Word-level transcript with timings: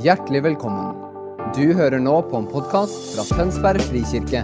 Hjertelig 0.00 0.40
velkommen. 0.42 0.94
Du 1.56 1.74
hører 1.76 2.00
nå 2.00 2.14
på 2.30 2.38
en 2.40 2.46
podkast 2.48 3.12
fra 3.12 3.26
Tønsberg 3.36 3.82
frikirke. 3.90 4.40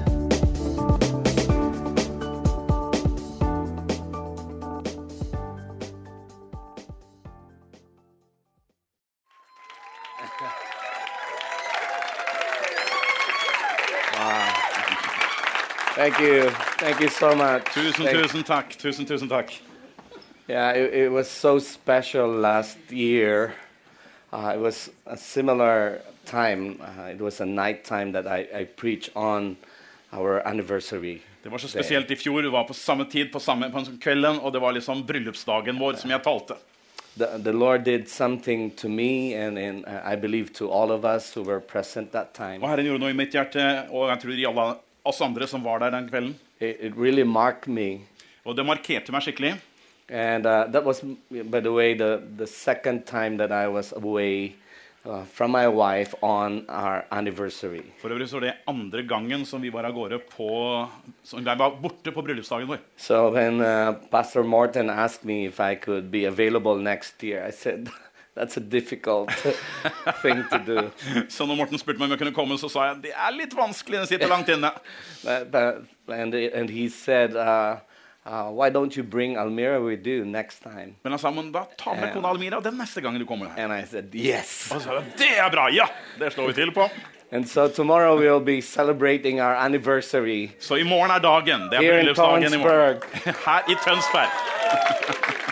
Thank 15.94 16.20
you. 16.20 16.50
Thank 16.78 17.00
you 17.00 17.08
so 17.08 17.34
much. 17.34 17.64
Tusen, 17.74 18.04
Thank- 18.04 18.22
tusen 18.22 18.44
takk. 18.44 18.78
Tusen, 18.78 19.06
tusen 19.06 19.28
takk. 19.28 19.50
Yeah, 20.46 20.70
it, 20.72 20.94
it 20.94 21.12
was 21.12 21.28
so 21.28 21.58
special 21.58 22.28
last 22.28 22.78
year. 22.90 23.54
Uh, 24.32 24.52
it 24.54 24.60
was 24.60 24.90
a 25.06 25.16
similar 25.16 26.00
time. 26.24 26.80
Uh, 26.80 27.10
it 27.14 27.20
was 27.20 27.40
a 27.40 27.46
night 27.46 27.84
time 27.84 28.12
that 28.12 28.26
I, 28.26 28.60
I 28.60 28.64
preached 28.64 29.10
on 29.16 29.56
our 30.12 30.46
anniversary. 30.46 31.20
Det 31.42 31.48
var 31.48 31.58
så 31.58 31.68
spesielt 31.68 32.10
i 32.10 32.16
fjor. 32.16 32.42
Det 32.42 32.48
var 32.48 32.64
på 32.64 32.74
samme 32.74 33.04
tid, 33.04 33.32
på 33.32 33.40
samme 33.40 33.70
på 33.70 33.84
kvelden, 34.00 34.38
og 34.38 34.52
det 34.52 34.58
var 34.58 34.72
liksom 34.72 35.06
bryllupsdagen 35.06 35.78
vår 35.78 35.92
som 35.92 36.10
jeg 36.10 36.22
talte. 36.22 36.56
The, 37.16 37.38
the 37.38 37.52
Lord 37.52 37.84
did 37.84 38.08
something 38.08 38.70
to 38.70 38.88
me, 38.88 39.34
and, 39.34 39.58
and 39.58 39.84
uh, 39.86 40.12
I 40.12 40.16
believe 40.16 40.52
to 40.54 40.70
all 40.70 40.92
of 40.92 41.04
us 41.04 41.36
who 41.36 41.42
were 41.42 41.60
present 41.60 42.12
that 42.12 42.34
time. 42.34 42.62
Og 42.62 42.68
Herren 42.68 42.86
gjorde 42.86 43.00
noe 43.00 43.10
i 43.10 43.16
mitt 43.16 43.32
hjerte, 43.32 43.64
og 43.90 44.10
jeg 44.12 44.20
tror 44.22 44.34
i 44.36 44.44
alle 44.46 44.66
oss 45.08 45.22
andre 45.24 45.48
som 45.48 45.64
var 45.64 45.80
der 45.82 45.90
den 45.96 46.08
kvelden. 46.10 46.36
It, 46.60 46.76
it 46.80 46.92
really 46.96 47.24
marked 47.24 47.72
me. 47.72 48.04
Og 48.44 48.56
det 48.56 48.66
markerte 48.66 49.12
meg 49.14 49.24
skikkelig. 49.24 49.56
And 50.10 50.46
uh, 50.46 50.66
that 50.68 50.84
was, 50.84 51.02
by 51.30 51.60
the 51.60 51.72
way, 51.72 51.94
the, 51.94 52.22
the 52.36 52.46
second 52.46 53.04
time 53.04 53.36
that 53.36 53.52
I 53.52 53.68
was 53.68 53.92
away 53.92 54.56
uh, 55.04 55.22
from 55.24 55.50
my 55.50 55.68
wife 55.68 56.14
on 56.22 56.64
our 56.68 57.04
anniversary. 57.10 57.84
For 58.00 58.08
øvrig 58.08 58.28
så 58.28 58.36
var 58.36 58.40
det 58.40 58.54
andre 58.66 59.02
gangen 59.02 59.44
som 59.46 59.62
vi 59.62 59.70
var 59.70 59.84
av 59.84 59.92
gårde 59.92 60.18
på 60.18 60.88
som 61.22 61.44
Jeg 61.44 61.58
var 61.58 61.76
borte 61.82 62.12
på 62.12 62.22
bryllupsdagen 62.22 62.68
vår. 62.68 62.78
So 62.96 63.30
when 63.30 63.60
uh, 63.60 63.92
Pastor 64.10 64.42
Morton 64.42 64.90
asked 64.90 65.24
me 65.24 65.44
if 65.44 65.60
I 65.60 65.74
could 65.74 66.10
be 66.10 66.24
available 66.24 66.76
next 66.76 67.22
year, 67.22 67.46
I 67.48 67.50
said, 67.52 67.88
that's 68.34 68.56
a 68.56 68.60
difficult 68.60 69.30
thing 70.22 70.44
to 70.50 70.58
do. 70.58 70.90
Så 71.28 71.46
når 71.46 71.54
Morten 71.54 71.78
spurte 71.78 71.98
meg 71.98 72.08
om 72.08 72.10
jeg 72.10 72.18
kunne 72.18 72.34
komme, 72.34 72.58
så 72.58 72.68
sa 72.68 72.88
jeg 72.88 73.02
det 73.02 73.12
er 73.12 73.36
litt 73.36 73.56
vanskelig. 73.56 74.00
Det 74.00 74.08
sitter 74.08 74.28
langt 74.28 74.48
inne. 74.48 74.72
But, 75.24 75.50
but, 76.06 76.16
and, 76.16 76.34
and 76.34 76.70
he 76.70 76.88
said, 76.88 77.36
uh, 77.36 77.76
uh, 78.28 78.50
why 78.50 78.70
don't 78.70 78.96
you 78.96 79.02
bring 79.02 79.36
Almira 79.36 79.80
with 79.80 80.06
you 80.06 80.24
next 80.24 80.62
time? 80.62 80.94
Men 81.02 81.12
han 81.12 81.18
sa 81.18 81.30
men 81.30 81.52
da 81.52 81.64
ta 81.76 81.94
med 81.94 82.12
kona 82.12 82.28
Almira 82.28 82.60
den 82.60 82.78
neste 82.78 83.00
gangen 83.00 83.20
du 83.20 83.26
kommer. 83.26 83.48
And 83.56 83.72
I 83.72 83.86
said, 83.86 84.14
yes. 84.14 84.70
Og 84.74 84.82
så 84.82 85.02
det 85.18 85.32
er 85.38 85.50
bra! 85.50 85.68
Ja! 85.72 85.88
Det 86.18 86.32
slår 86.32 86.46
vi 86.46 86.52
til 86.52 86.72
på. 86.72 86.88
And 87.32 87.48
so 87.48 87.68
tomorrow 87.68 88.16
we'll 88.16 88.44
be 88.44 88.60
celebrating 88.62 89.40
our 89.40 89.54
anniversary 89.54 90.50
Så 90.58 90.76
i 90.76 90.82
morgen 90.82 91.10
er 91.10 91.18
dagen. 91.18 91.68
Det 91.70 91.78
er 91.78 91.92
bryllupsdagen 91.92 92.54
i 92.54 92.56
morgen. 92.56 93.02
Her 93.46 93.60
i 93.68 93.76
Tønsberg. 93.84 95.44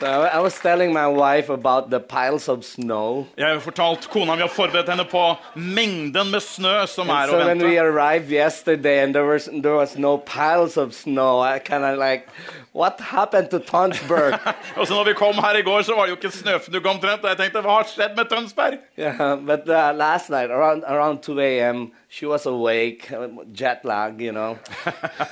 So 0.00 0.06
I 0.06 0.38
was 0.38 0.54
telling 0.60 0.92
my 0.92 1.08
wife 1.08 1.48
about 1.48 1.90
the 1.90 1.98
piles 1.98 2.48
of 2.48 2.64
snow. 2.64 3.26
Jeg 3.36 3.46
har 3.46 3.58
fortalt 3.58 4.06
kona 4.10 4.36
mi 4.36 4.44
har 4.44 4.48
forberedt 4.48 4.88
henne 4.92 5.04
på 5.10 5.22
mengden 5.54 6.30
med 6.30 6.40
snø 6.40 6.86
som 6.86 7.10
And 7.10 7.18
er 7.18 7.32
so 7.32 7.40
å 7.40 7.46
when 7.48 7.64
we 7.66 7.78
arrived 7.82 8.30
yesterday 8.30 9.02
and 9.02 9.14
there 9.14 9.26
was 9.26 9.48
there 9.50 9.74
was 9.74 9.96
no 9.98 10.16
piles 10.18 10.76
of 10.76 10.94
snow, 10.94 11.40
I 11.40 11.58
kind 11.58 11.84
of 11.84 11.98
like, 11.98 12.28
what 12.72 13.00
happened 13.00 13.50
to 13.50 13.58
Tonsberg? 13.58 14.38
Og 14.78 14.86
så 14.86 14.94
når 14.94 15.04
vi 15.10 15.16
kom 15.18 15.34
her 15.34 15.58
i 15.58 15.66
går, 15.66 15.82
så 15.82 15.98
var 15.98 16.06
det 16.06 16.14
jo 16.14 16.20
ikke 16.22 16.36
snøfnugg 16.36 16.86
omtrent. 16.86 17.24
Og 17.24 17.34
jeg 17.34 17.42
tenkte, 17.42 17.66
hva 17.66 17.80
har 17.80 17.90
skjedd 17.90 18.16
med 18.16 18.30
Tønsberg? 18.30 18.78
yeah, 18.96 19.34
but 19.34 19.66
uh, 19.66 19.90
last 19.98 20.30
night 20.30 20.50
around 20.50 20.84
around 20.86 21.22
2 21.22 21.40
a.m. 21.40 21.90
she 22.08 22.26
was 22.26 22.46
awake, 22.46 23.10
uh, 23.10 23.26
jet 23.52 23.84
lag, 23.84 24.20
you 24.20 24.30
know, 24.32 24.58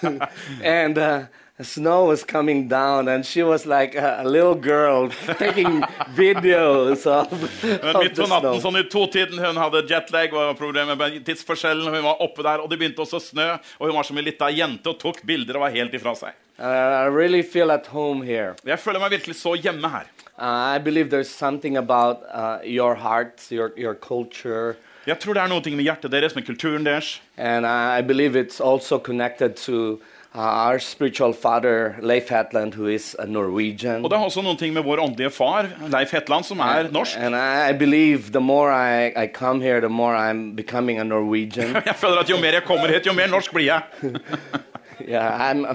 and. 0.65 0.99
Uh, 0.99 1.21
Snow 1.63 2.05
was 2.05 2.23
coming 2.23 2.69
down, 2.69 3.09
and 3.09 3.25
she 3.25 3.43
was 3.43 3.65
like 3.65 3.95
a, 3.95 4.21
a 4.21 4.25
little 4.29 4.55
girl 4.55 5.09
taking 5.39 5.81
videos 6.15 7.07
of, 7.07 7.33
Men 7.83 7.97
of 7.97 8.03
midt 8.03 8.19
på 8.19 8.27
natten, 8.29 8.59
sånn 8.61 8.77
i 8.77 8.83
totiden, 8.93 9.41
hun 9.41 9.57
hadde 9.57 9.81
jetlag 9.89 10.35
og 10.37 10.59
problemer 10.59 10.99
med 11.01 11.23
tidsforskjellen. 11.25 11.89
Hun 11.95 12.05
var 12.05 12.21
oppe 12.21 12.45
der, 12.45 12.61
og 12.61 12.69
det 12.69 12.77
begynte 12.83 13.01
også 13.01 13.17
å 13.17 13.25
snø. 13.25 13.47
Og 13.81 13.89
hun 13.89 13.97
var 13.97 14.05
som 14.05 14.21
en 14.21 14.27
lita 14.27 14.51
jente 14.53 14.93
og 14.93 15.01
tok 15.01 15.23
bilder 15.25 15.57
og 15.57 15.65
var 15.65 15.73
helt 15.79 15.97
ifra 15.97 16.13
seg. 16.19 16.37
Uh, 16.61 16.67
I 16.67 17.09
really 17.09 17.41
feel 17.41 17.73
at 17.73 17.89
home 17.89 18.21
here. 18.25 18.53
Jeg 18.65 18.77
føler 18.81 19.01
meg 19.01 19.17
virkelig 19.17 19.39
så 19.41 19.55
hjemme 19.57 19.89
her. 19.89 20.11
Uh, 20.37 20.77
I 20.77 20.79
believe 20.79 21.09
there's 21.09 21.33
something 21.33 21.79
about 21.81 22.21
uh, 22.35 22.61
your 22.65 22.95
hearts, 23.01 23.49
your, 23.51 23.73
your 23.81 23.95
culture, 23.95 24.77
Jeg 25.07 25.21
tror 25.23 25.37
det 25.39 25.43
er 25.45 25.51
noe 25.53 25.71
med 25.71 25.87
hjertet 25.87 26.11
deres, 26.11 26.35
med 26.35 26.43
kulturen 26.45 26.85
deres. 26.85 27.21
and 27.39 27.65
I 27.65 28.03
believe 28.03 28.35
it's 28.35 28.61
also 28.61 28.99
connected 28.99 29.55
to 29.57 30.01
our 30.37 30.79
spiritual 30.79 31.33
father, 31.33 31.97
Leif 32.01 32.29
Hetland, 32.29 32.75
who 32.75 32.87
is 32.87 33.17
a 33.19 33.27
Norwegian. 33.27 34.05
Og 34.05 34.11
det 34.11 34.19
har 34.19 34.27
også 34.27 34.43
noe 34.45 34.71
med 34.73 34.85
vår 34.85 35.01
åndelige 35.01 35.31
far, 35.31 35.69
Leif 35.89 36.13
Hetland, 36.13 36.45
som 36.45 36.61
er 36.61 36.91
norsk. 36.93 37.17
And 37.19 37.35
I, 37.35 37.71
I 37.71 37.73
believe 37.73 38.33
the 38.33 38.41
more 38.41 38.71
I, 38.71 39.13
I 39.17 39.27
come 39.27 39.61
here, 39.61 39.81
the 39.81 39.89
more 39.89 40.15
I'm 40.15 40.53
becoming 40.55 40.99
a 41.01 41.05
Norwegian. 41.05 41.75
Jeg 41.87 41.97
føler 41.97 42.21
at 42.21 42.31
Jo 42.31 42.41
mer 42.41 42.53
jeg 42.53 42.65
kommer 42.65 42.89
hit, 42.93 43.07
jo 43.07 43.13
mer 43.13 43.31
norsk 43.33 43.53
blir 43.55 43.65
jeg. 43.65 43.83
yeah, 45.09 45.51
I'm, 45.51 45.67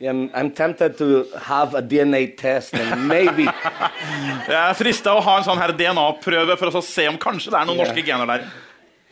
I'm, 0.00 0.30
I'm 0.34 0.50
tempted 0.50 0.98
to 0.98 1.26
have 1.36 1.74
a 1.74 1.82
DNA 1.82 2.36
test 2.36 2.74
and 2.74 3.08
maybe, 3.08 3.48
Jeg 4.48 4.60
er 4.70 4.74
frista 4.74 5.14
å 5.14 5.22
ha 5.24 5.38
en 5.38 5.46
sånn 5.46 5.60
her 5.60 5.72
DNA-prøve 5.76 6.58
for 6.60 6.72
å 6.72 6.84
se 6.84 7.08
om 7.08 7.18
kanskje 7.20 7.54
det 7.54 7.60
er 7.60 7.68
noen 7.68 7.78
yeah. 7.78 7.86
norske 7.86 8.04
gener 8.04 8.26
der. 8.26 8.50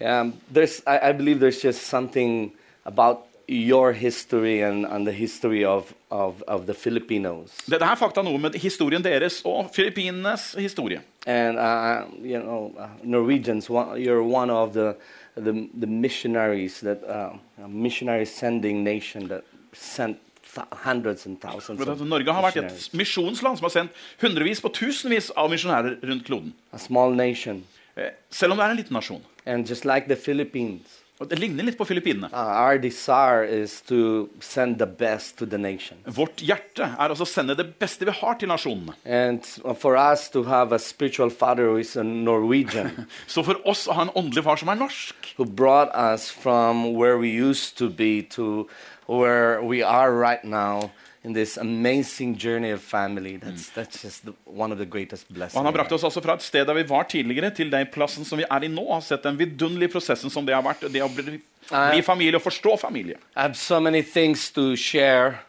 yeah, 0.01 0.31
there's, 0.53 0.83
I, 0.87 1.11
I 1.11 1.13
believe 1.13 1.41
there's 1.41 1.63
just 1.63 1.87
something 1.87 2.53
about 2.85 3.28
your 3.49 3.93
history 3.93 4.61
and, 4.63 4.85
and 4.85 5.07
the 5.07 5.13
history 5.13 5.65
of, 5.65 5.95
of, 6.11 6.43
of 6.47 6.67
the 6.67 6.75
Filipinos. 6.75 7.51
Dette 7.67 7.83
er 7.83 7.97
fakta 7.97 8.23
noe 8.23 8.39
med 8.39 8.59
historien 8.61 9.03
deres 9.03 9.41
og 9.49 9.71
Filippinenes 9.75 10.53
historie. 10.61 11.01
And 11.27 11.59
uh, 11.59 12.05
you 12.23 12.39
know, 12.41 12.75
uh, 12.79 12.89
Norwegians, 13.03 13.71
one, 13.71 13.99
you're 14.01 14.23
one 14.23 14.51
of 14.51 14.73
the 14.75 14.95
the, 15.35 15.69
the 15.81 15.87
missionaries 15.87 16.81
that 16.81 17.03
uh, 17.09 17.37
missionary 17.69 18.27
sending 18.27 18.83
nation 18.85 19.29
that 19.29 19.45
sent 19.73 20.19
hundreds 20.73 21.27
and 21.27 21.41
thousands. 21.41 21.81
Of 21.87 22.01
Norge 22.01 22.33
har 22.33 22.43
vært 22.43 22.57
et 22.57 22.91
misjonsland 22.97 23.61
som 23.61 23.69
har 23.69 23.75
sendt 23.75 23.93
hundrevis 24.23 24.61
på 24.65 24.73
tusenvis 24.75 25.31
av 25.37 25.51
misjonærer 25.53 26.01
rundt 26.03 26.25
kloden. 26.27 26.55
a 26.73 26.79
small 26.79 27.15
nation, 27.15 27.65
Eh, 27.99 28.13
Selv 28.31 28.53
om 28.53 28.59
det 28.59 28.65
er 28.65 28.71
en 28.71 28.77
liten 28.77 28.95
nasjon. 28.95 29.23
and 29.47 29.67
just 29.67 29.85
like 29.85 30.07
the 30.09 30.17
Philippines, 30.17 30.98
Og 31.21 31.29
Det 31.29 31.39
ligner 31.39 31.67
litt 31.67 31.79
på 31.79 31.85
Filippinene. 31.85 32.29
uh, 32.33 32.39
our 32.63 32.79
desire 32.79 33.43
is 33.45 33.81
to 33.89 34.29
send 34.41 34.79
the 34.79 34.87
best 34.87 35.37
to 35.39 35.47
the 35.47 35.59
nation. 35.59 35.99
Vårt 36.07 36.39
hjerte 36.39 36.87
er 36.95 37.09
altså 37.11 37.27
å 37.27 37.31
sende 37.31 37.57
det 37.59 37.67
beste 37.81 38.07
vi 38.07 38.15
har 38.15 38.39
til 38.39 38.49
nasjonene. 38.53 38.95
And 39.05 39.43
for 39.81 39.97
us 39.99 40.29
to 40.31 40.45
have 40.45 40.73
a 40.73 40.79
spiritual 40.79 41.31
father 41.31 41.67
who 41.73 41.77
is 41.79 41.97
a 41.97 42.05
Norwegian, 42.05 43.07
Så 43.27 43.43
for 43.43 43.59
oss 43.67 43.89
å 43.89 43.97
ha 43.99 44.03
en 44.07 44.15
åndelig 44.15 44.45
far 44.47 44.57
som 44.63 44.71
er 44.71 44.79
norsk, 44.79 45.35
who 45.39 45.45
brought 45.45 45.91
us 45.95 46.31
from 46.31 46.95
where 46.95 47.19
we 47.19 47.29
used 47.29 47.77
to 47.79 47.89
be 47.91 48.23
to 48.37 48.69
where 49.07 49.61
we 49.63 49.83
are 49.83 50.13
right 50.13 50.45
now 50.45 50.91
in 51.25 51.35
this 51.35 51.57
amazing 51.59 52.37
journey 52.39 52.71
of 52.71 52.81
family. 52.83 53.37
That's 53.37 53.71
that's 53.71 54.03
just 54.03 54.25
the, 54.25 54.33
one 54.45 54.73
of 54.73 54.79
the 54.79 54.87
greatest 54.87 55.29
og 55.29 55.35
blessings. 55.35 55.57
han 55.57 55.65
har 55.65 55.73
brakt 55.73 55.93
oss 55.93 56.05
altså 56.05 56.21
fra 56.21 56.39
et 56.39 56.43
sted 56.43 56.67
der 56.67 56.75
vi 56.75 56.87
var 56.89 57.03
tidligere, 57.03 57.51
til 57.51 57.73
den 57.73 57.87
plassen 57.93 58.25
som 58.25 58.39
vi 58.39 58.47
er 58.51 58.65
i 58.65 58.69
nå. 58.69 58.87
Har 58.93 59.01
sett 59.01 59.23
den 59.23 59.39
vidunderlige 59.39 59.93
prosessen 59.97 60.31
som 60.31 60.47
det 60.47 60.55
har 60.55 60.63
vært. 60.63 60.87
Det 60.93 61.03
å 61.03 61.11
bli, 61.13 61.41
bli 61.71 62.03
familie 62.03 62.39
og 62.39 62.47
forstå 62.47 62.77
familie. 62.77 63.19
I 63.37 63.49
have 63.49 63.57
so 63.57 63.81
many 63.81 64.03
things 64.03 64.51
to 64.51 64.75
share 64.77 65.48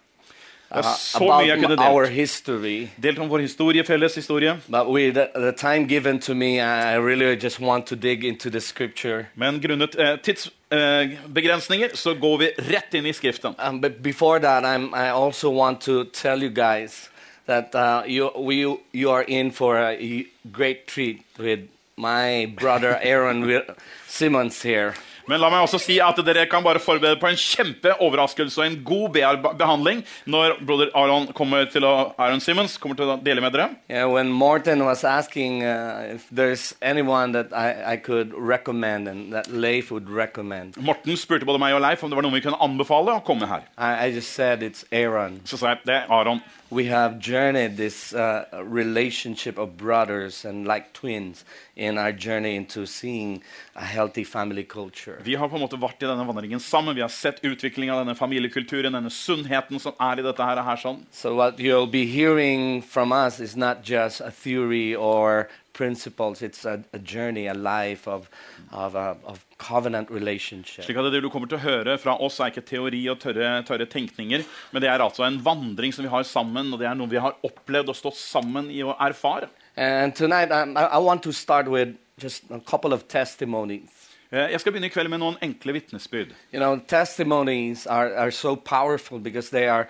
Det 0.70 0.78
er 0.78 0.86
uh, 0.86 0.98
så 0.98 1.20
mye 1.24 1.48
jeg 1.48 1.58
kunne 1.58 1.74
about 1.74 1.92
our 1.92 2.04
delt. 2.04 2.14
history. 2.16 2.88
Delt 3.04 3.20
om 3.20 3.30
vår 3.30 3.40
historie, 3.40 3.84
felles 3.84 4.16
historie. 4.16 4.60
But 4.68 4.88
with 4.88 5.16
the, 5.16 5.28
the 5.36 5.52
time 5.52 5.88
given 5.88 6.20
to 6.20 6.36
me, 6.36 6.60
I 6.62 6.98
really 6.98 7.36
just 7.36 7.60
want 7.60 7.86
to 7.88 7.96
dig 7.96 8.24
into 8.24 8.50
the 8.50 8.62
scripture. 8.62 9.26
Men 9.36 9.60
grunnet 9.62 9.96
eh, 10.00 10.16
tidsbegrensninger 10.24 11.90
så 11.94 12.14
går 12.14 12.38
vi 12.38 12.52
rett 12.58 12.94
inn 12.94 13.06
i 13.06 13.14
Skriften. 13.14 13.56
Um, 13.58 13.82
but 13.82 14.04
before 14.04 14.40
that, 14.40 14.64
I'm, 14.64 14.94
I 14.94 15.10
also 15.10 15.50
want 15.50 15.82
to 15.82 16.04
tell 16.04 16.44
you 16.44 16.50
guys 16.50 17.10
that 17.48 17.76
uh, 17.76 18.04
you, 18.06 18.30
we, 18.38 18.78
you 18.94 19.10
are 19.12 19.24
in 19.24 19.52
for 19.52 19.78
a 19.78 20.26
great 20.52 20.88
treat 20.88 21.22
with 21.40 21.60
my 21.98 22.46
brother 22.46 23.00
Aaron 23.02 23.62
Simmons 24.08 24.62
here. 24.62 24.94
Men 25.30 25.42
la 25.44 25.50
meg 25.54 25.62
også 25.62 25.78
si 25.82 26.00
at 26.02 26.18
dere 26.26 26.48
kan 26.50 26.64
bare 26.66 26.82
forberede 26.82 27.20
på 27.22 27.30
en 27.30 27.38
kjempeoverraskelse 27.38 28.58
og 28.58 28.66
en 28.66 28.78
god 28.86 29.20
behandling 29.60 30.02
når 30.26 30.56
broder 30.66 30.90
Aron, 30.98 31.28
kommer 31.38 31.68
til 31.70 31.86
å, 31.86 32.16
Aaron 32.18 32.42
Simmons 32.42 32.80
kommer 32.82 32.98
til 32.98 33.12
å 33.14 33.18
dele 33.22 33.44
med 33.44 33.54
dere. 33.54 33.70
Yeah, 33.92 34.10
when 34.10 34.32
Morten 34.34 34.82
was 34.86 35.04
asking 35.04 35.62
uh, 35.64 36.16
if 36.16 36.26
there's 36.34 36.74
anyone 36.82 37.34
that 37.34 37.54
I, 37.54 37.94
I 37.94 37.98
could 37.98 38.34
recommend 38.34 39.08
and 39.08 39.34
that 39.34 39.52
Leif 39.54 39.92
would 39.92 40.10
recommend, 40.10 40.78
Morten 40.82 41.18
spurte 41.18 41.46
både 41.46 41.62
meg 41.62 41.78
og 41.78 41.84
Leif 41.86 42.04
om 42.04 42.10
det 42.10 42.18
var 42.18 42.26
noen 42.26 42.40
vi 42.40 42.46
kunne 42.46 42.62
anbefale 42.66 43.20
å 43.20 43.26
komme 43.26 43.50
her. 43.50 43.68
I, 43.78 44.08
I 44.08 44.16
just 44.16 44.34
said 44.34 44.66
it's 44.66 44.86
Aaron. 44.92 45.44
Så 45.46 45.62
sa 45.62 45.76
jeg 45.76 45.86
det 45.86 46.02
er 46.02 46.10
Aron. 46.10 46.42
we 46.70 46.86
have 46.86 47.20
journeyed 47.20 47.78
this 47.78 48.14
uh, 48.14 48.46
relationship 48.64 49.58
of 49.58 49.76
brothers 49.78 50.46
and 50.46 50.68
like 50.68 50.94
twins 50.94 51.44
in 51.76 51.98
our 51.98 52.12
journey 52.12 52.56
into 52.56 52.86
seeing 52.86 53.42
a 53.76 53.84
healthy 53.84 54.24
family 54.24 54.64
culture. 54.64 55.19
Vi 55.24 55.36
har 55.36 55.50
på 55.52 55.58
en 55.58 55.64
måte 55.66 55.78
vært 55.80 56.04
i 56.04 56.08
denne 56.08 56.24
vandringen 56.24 56.62
sammen. 56.64 56.96
Vi 56.96 57.04
har 57.04 57.12
sett 57.12 57.42
utviklinga 57.44 57.92
av 57.96 58.06
denne 58.06 58.16
familiekulturen, 58.16 58.96
denne 58.96 59.12
sunnheten 59.12 59.82
som 59.84 59.98
er 60.00 60.22
i 60.22 60.24
dette 60.24 60.46
her. 60.46 60.62
her 60.64 60.80
sånn. 60.80 61.02
So, 61.12 61.36
what 61.36 61.60
you'll 61.60 61.90
be 61.92 62.06
hearing 62.06 62.82
from 62.82 63.12
us 63.12 63.40
is 63.40 63.58
not 63.58 63.84
just 63.84 64.22
a 64.22 64.32
theory 64.32 64.96
or 64.96 65.50
principles, 65.80 66.42
it's 66.42 66.66
a, 66.66 66.84
a 66.94 67.00
journey, 67.00 67.48
a 67.48 67.54
life 67.54 68.08
of, 68.08 68.30
of, 68.72 68.96
a, 68.96 69.16
of 69.24 69.46
covenant 69.58 70.10
relationship. 70.12 70.84
Slik 70.86 70.98
at 71.00 71.12
Det 71.14 71.22
du 71.24 71.30
kommer 71.32 71.48
til 71.48 71.60
å 71.60 71.64
høre 71.64 71.96
fra 72.02 72.18
oss, 72.20 72.40
er 72.40 72.52
ikke 72.52 72.66
teori 72.68 73.00
og 73.12 73.22
tørre, 73.24 73.54
tørre 73.68 73.88
tenkninger, 73.88 74.44
men 74.74 74.84
det 74.84 74.92
er 74.92 75.04
altså 75.04 75.24
en 75.28 75.40
vandring 75.46 75.96
som 75.96 76.04
vi 76.04 76.12
har 76.12 76.28
sammen, 76.28 76.74
og 76.74 76.84
det 76.84 76.90
er 76.90 77.00
noe 77.00 77.12
vi 77.12 77.22
har 77.24 77.38
opplevd 77.48 77.94
og 77.94 78.00
stått 78.00 78.20
sammen 78.20 78.68
i 78.76 78.84
å 78.84 78.96
erfare. 79.08 79.48
And 79.78 80.16
tonight, 80.16 80.52
um, 80.52 80.76
I, 80.76 80.84
I 80.84 81.00
want 81.00 81.24
to 81.24 81.32
start 81.32 81.72
with 81.72 81.96
just 82.20 82.44
a 82.52 82.60
couple 82.60 82.92
of 82.92 83.08
testimonies. 83.08 83.99
Eh, 84.32 84.52
Jeg 84.52 84.60
skal 84.60 84.72
begynne 84.72 84.88
i 84.88 84.94
kveld 84.94 85.10
med 85.10 85.20
noen 85.24 85.38
enkle 85.42 85.74
vitnesbyrd. 85.74 86.34
You 86.54 86.60
know, 86.60 86.80
testimonies 86.88 87.88
are, 87.88 88.14
are 88.16 88.32
so 88.32 88.56
powerful 88.56 89.20
because 89.20 89.50
they 89.50 89.68
are, 89.68 89.88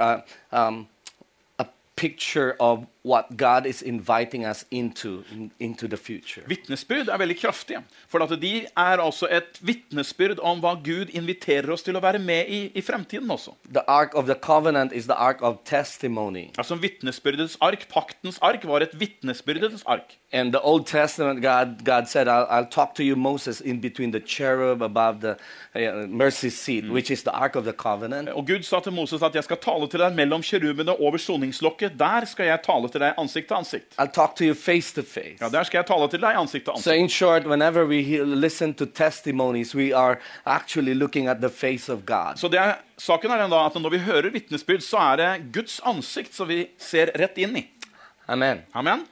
uh, 0.00 0.20
um, 0.50 0.86
what 3.02 3.24
God 3.36 3.66
is 3.66 3.82
inviting 3.82 4.44
us 4.44 4.64
into, 4.70 5.24
in, 5.32 5.50
into 5.58 5.88
the 5.88 5.96
future. 5.96 6.42
Vitnesbyrd 6.48 7.08
er 7.08 7.18
veldig 7.18 7.38
kraftige, 7.40 7.82
for 8.08 8.22
at 8.24 8.34
de 8.42 8.64
er 8.64 9.00
altså 9.00 9.28
et 9.30 9.60
vitnesbyrd 9.60 10.40
om 10.42 10.60
hva 10.60 10.74
Gud 10.84 11.12
inviterer 11.16 11.70
oss 11.72 11.82
til 11.86 11.96
å 11.96 12.02
være 12.04 12.18
med 12.18 12.48
i 12.48 12.60
i 12.74 12.82
fremtiden 12.84 13.30
også. 13.30 13.54
The 13.72 13.82
Ark 13.88 14.14
of 14.14 14.26
the 14.26 14.34
Covenant 14.34 14.92
is 14.92 15.06
the 15.06 15.16
Ark 15.16 15.42
of 15.42 15.56
testimony. 15.64 16.50
Altså 16.58 16.74
Vitnesbyrdets 16.74 17.56
ark, 17.60 17.86
paktens 17.88 18.38
ark, 18.42 18.64
var 18.64 18.84
et 18.84 18.94
vitnesbyrdets 19.00 19.82
ark. 19.86 20.16
And 20.32 20.52
the 20.52 20.60
Old 20.60 20.86
Testament, 20.86 21.42
God, 21.42 21.84
God 21.84 22.06
said, 22.06 22.28
I'll, 22.28 22.46
I'll 22.48 22.70
talk 22.70 22.94
to 22.94 23.02
you, 23.02 23.16
Moses, 23.16 23.60
in 23.60 23.80
between 23.80 24.12
the 24.12 24.20
cherub 24.20 24.82
above 24.82 25.20
the 25.20 25.36
uh, 25.74 26.06
mercy 26.06 26.50
seat, 26.50 26.88
which 26.88 27.10
is 27.10 27.24
the 27.24 27.32
Ark 27.32 27.56
of 27.56 27.64
the 27.64 27.72
Covenant. 27.72 28.28
Og 28.28 28.46
Gud 28.46 28.62
sa 28.62 28.80
til 28.80 28.92
Moses 28.92 29.22
at 29.22 29.34
jeg 29.34 29.44
skal 29.44 29.58
tale 29.58 29.88
til 29.90 30.00
deg 30.04 30.14
mellom 30.14 30.44
kjerubene 30.46 30.94
over 31.00 31.18
soningslokket. 31.18 31.98
Der 31.98 32.28
skal 32.30 32.46
jeg 32.46 32.62
tale 32.62 32.89
til 32.92 33.00
deg 33.00 33.14
ansikt 33.18 33.48
til 33.48 33.56
ansikt. 33.56 33.94
I'll 33.98 34.10
talk 34.12 34.34
to 34.36 34.44
you 34.44 34.54
face 34.54 34.94
to 34.94 35.02
face. 35.02 35.36
Ja, 35.40 35.48
Der 35.48 35.62
skal 35.64 35.78
jeg 35.78 35.86
tale 35.86 36.08
til 36.08 36.20
deg 36.20 36.36
ansikt 36.36 36.64
til 36.64 36.72
So, 36.76 36.90
ansikt. 36.90 37.00
in 37.00 37.08
short, 37.08 37.46
whenever 37.46 37.84
we 37.86 38.02
listen 38.24 38.74
to 38.74 38.86
testimonies, 38.86 39.74
we 39.74 39.92
are 39.96 40.18
actually 40.46 40.94
looking 40.94 41.26
at 41.28 41.40
the 41.40 41.48
face 41.50 41.88
of 41.92 42.04
God. 42.06 42.36
Så 42.36 42.48
det 42.48 42.58
er, 42.60 42.74
saken 42.98 43.30
er 43.30 43.42
den 43.42 43.50
da 43.50 43.66
at 43.66 43.74
Når 43.80 43.90
vi 43.90 43.98
hører 43.98 44.30
vitnesbyrd, 44.30 44.80
så 44.82 44.96
er 45.12 45.16
det 45.16 45.52
Guds 45.52 45.80
ansikt 45.84 46.34
som 46.34 46.48
vi 46.48 46.66
ser 46.78 47.10
rett 47.18 47.38
inn 47.38 47.56
i. 47.56 47.66
Amen. 48.28 48.62
Amen. 48.74 49.06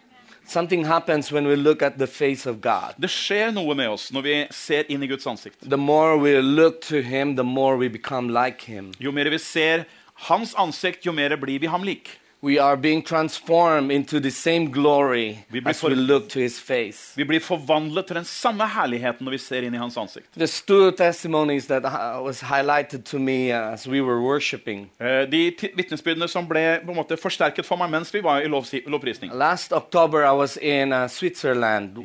Something 0.46 0.86
happens 0.86 1.30
when 1.32 1.46
we 1.46 1.56
look 1.56 1.82
at 1.82 1.98
the 1.98 2.06
face 2.06 2.46
of 2.50 2.60
God. 2.62 2.94
Det 2.96 3.10
skjer 3.12 3.50
noe 3.52 3.74
med 3.76 3.88
oss 3.92 4.06
når 4.12 4.22
vi 4.24 4.36
ser 4.50 4.86
inn 4.88 5.02
i 5.02 5.06
Guds 5.10 5.26
ansikt. 5.28 5.58
The 5.68 5.76
more 5.76 6.16
we 6.16 6.40
look 6.40 6.80
to 6.88 7.02
Him, 7.02 7.36
the 7.36 7.44
more 7.44 7.76
we 7.76 7.88
become 7.88 8.32
like 8.32 8.64
Him. 8.64 8.92
Jo 8.98 9.12
mer 9.12 9.28
vi 9.28 9.38
ser 9.38 9.84
Hans 10.28 10.54
ansikt, 10.58 11.04
jo 11.06 11.12
mer 11.12 11.36
blir 11.36 11.60
vi 11.60 11.66
ham 11.70 11.84
lik. 11.84 12.08
We 12.40 12.60
are 12.60 12.76
being 12.76 13.02
transformed 13.02 13.90
into 13.90 14.20
the 14.20 14.30
same 14.30 14.70
glory 14.70 15.38
Vi 15.50 15.60
blir 15.60 15.70
as 15.70 15.82
we 15.82 15.94
look 15.96 16.28
to 16.28 16.38
His 16.38 16.60
face. 16.60 17.12
Vi 17.16 17.24
blir 17.24 17.40
forvandlet 17.40 18.06
til 18.06 18.16
den 18.16 18.24
samme 18.24 18.66
herligheten 18.68 19.24
når 19.26 19.30
vi 19.34 19.38
ser 19.38 19.62
inn 19.66 19.74
i 19.74 19.78
hans 19.78 19.96
ansikt. 19.98 20.28
There's 20.36 20.60
two 20.66 20.92
testimonies 20.92 21.66
that 21.66 21.84
uh, 21.84 22.22
was 22.22 22.40
highlighted 22.40 23.02
to 23.10 23.18
me 23.18 23.50
as 23.50 23.88
we 23.88 24.00
were 24.00 24.20
worshiping. 24.22 24.90
Eh, 25.00 25.26
De 25.30 25.50
ti- 25.50 25.72
vitnesbyrdene 25.74 26.28
som 26.28 26.46
ble 26.48 26.78
på 26.84 26.90
en 26.94 26.96
måte 26.96 27.16
forsterket 27.18 27.66
for 27.66 27.76
meg 27.76 27.90
mens 27.90 28.14
vi 28.14 28.22
var 28.22 28.38
i 28.40 28.46
lovsi- 28.46 28.84
lovprisning. 28.86 29.32
Last 29.34 29.72
October, 29.72 30.22
I 30.24 30.32
was 30.38 30.56
in 30.56 30.92
uh, 30.92 31.08
Switzerland. 31.08 31.98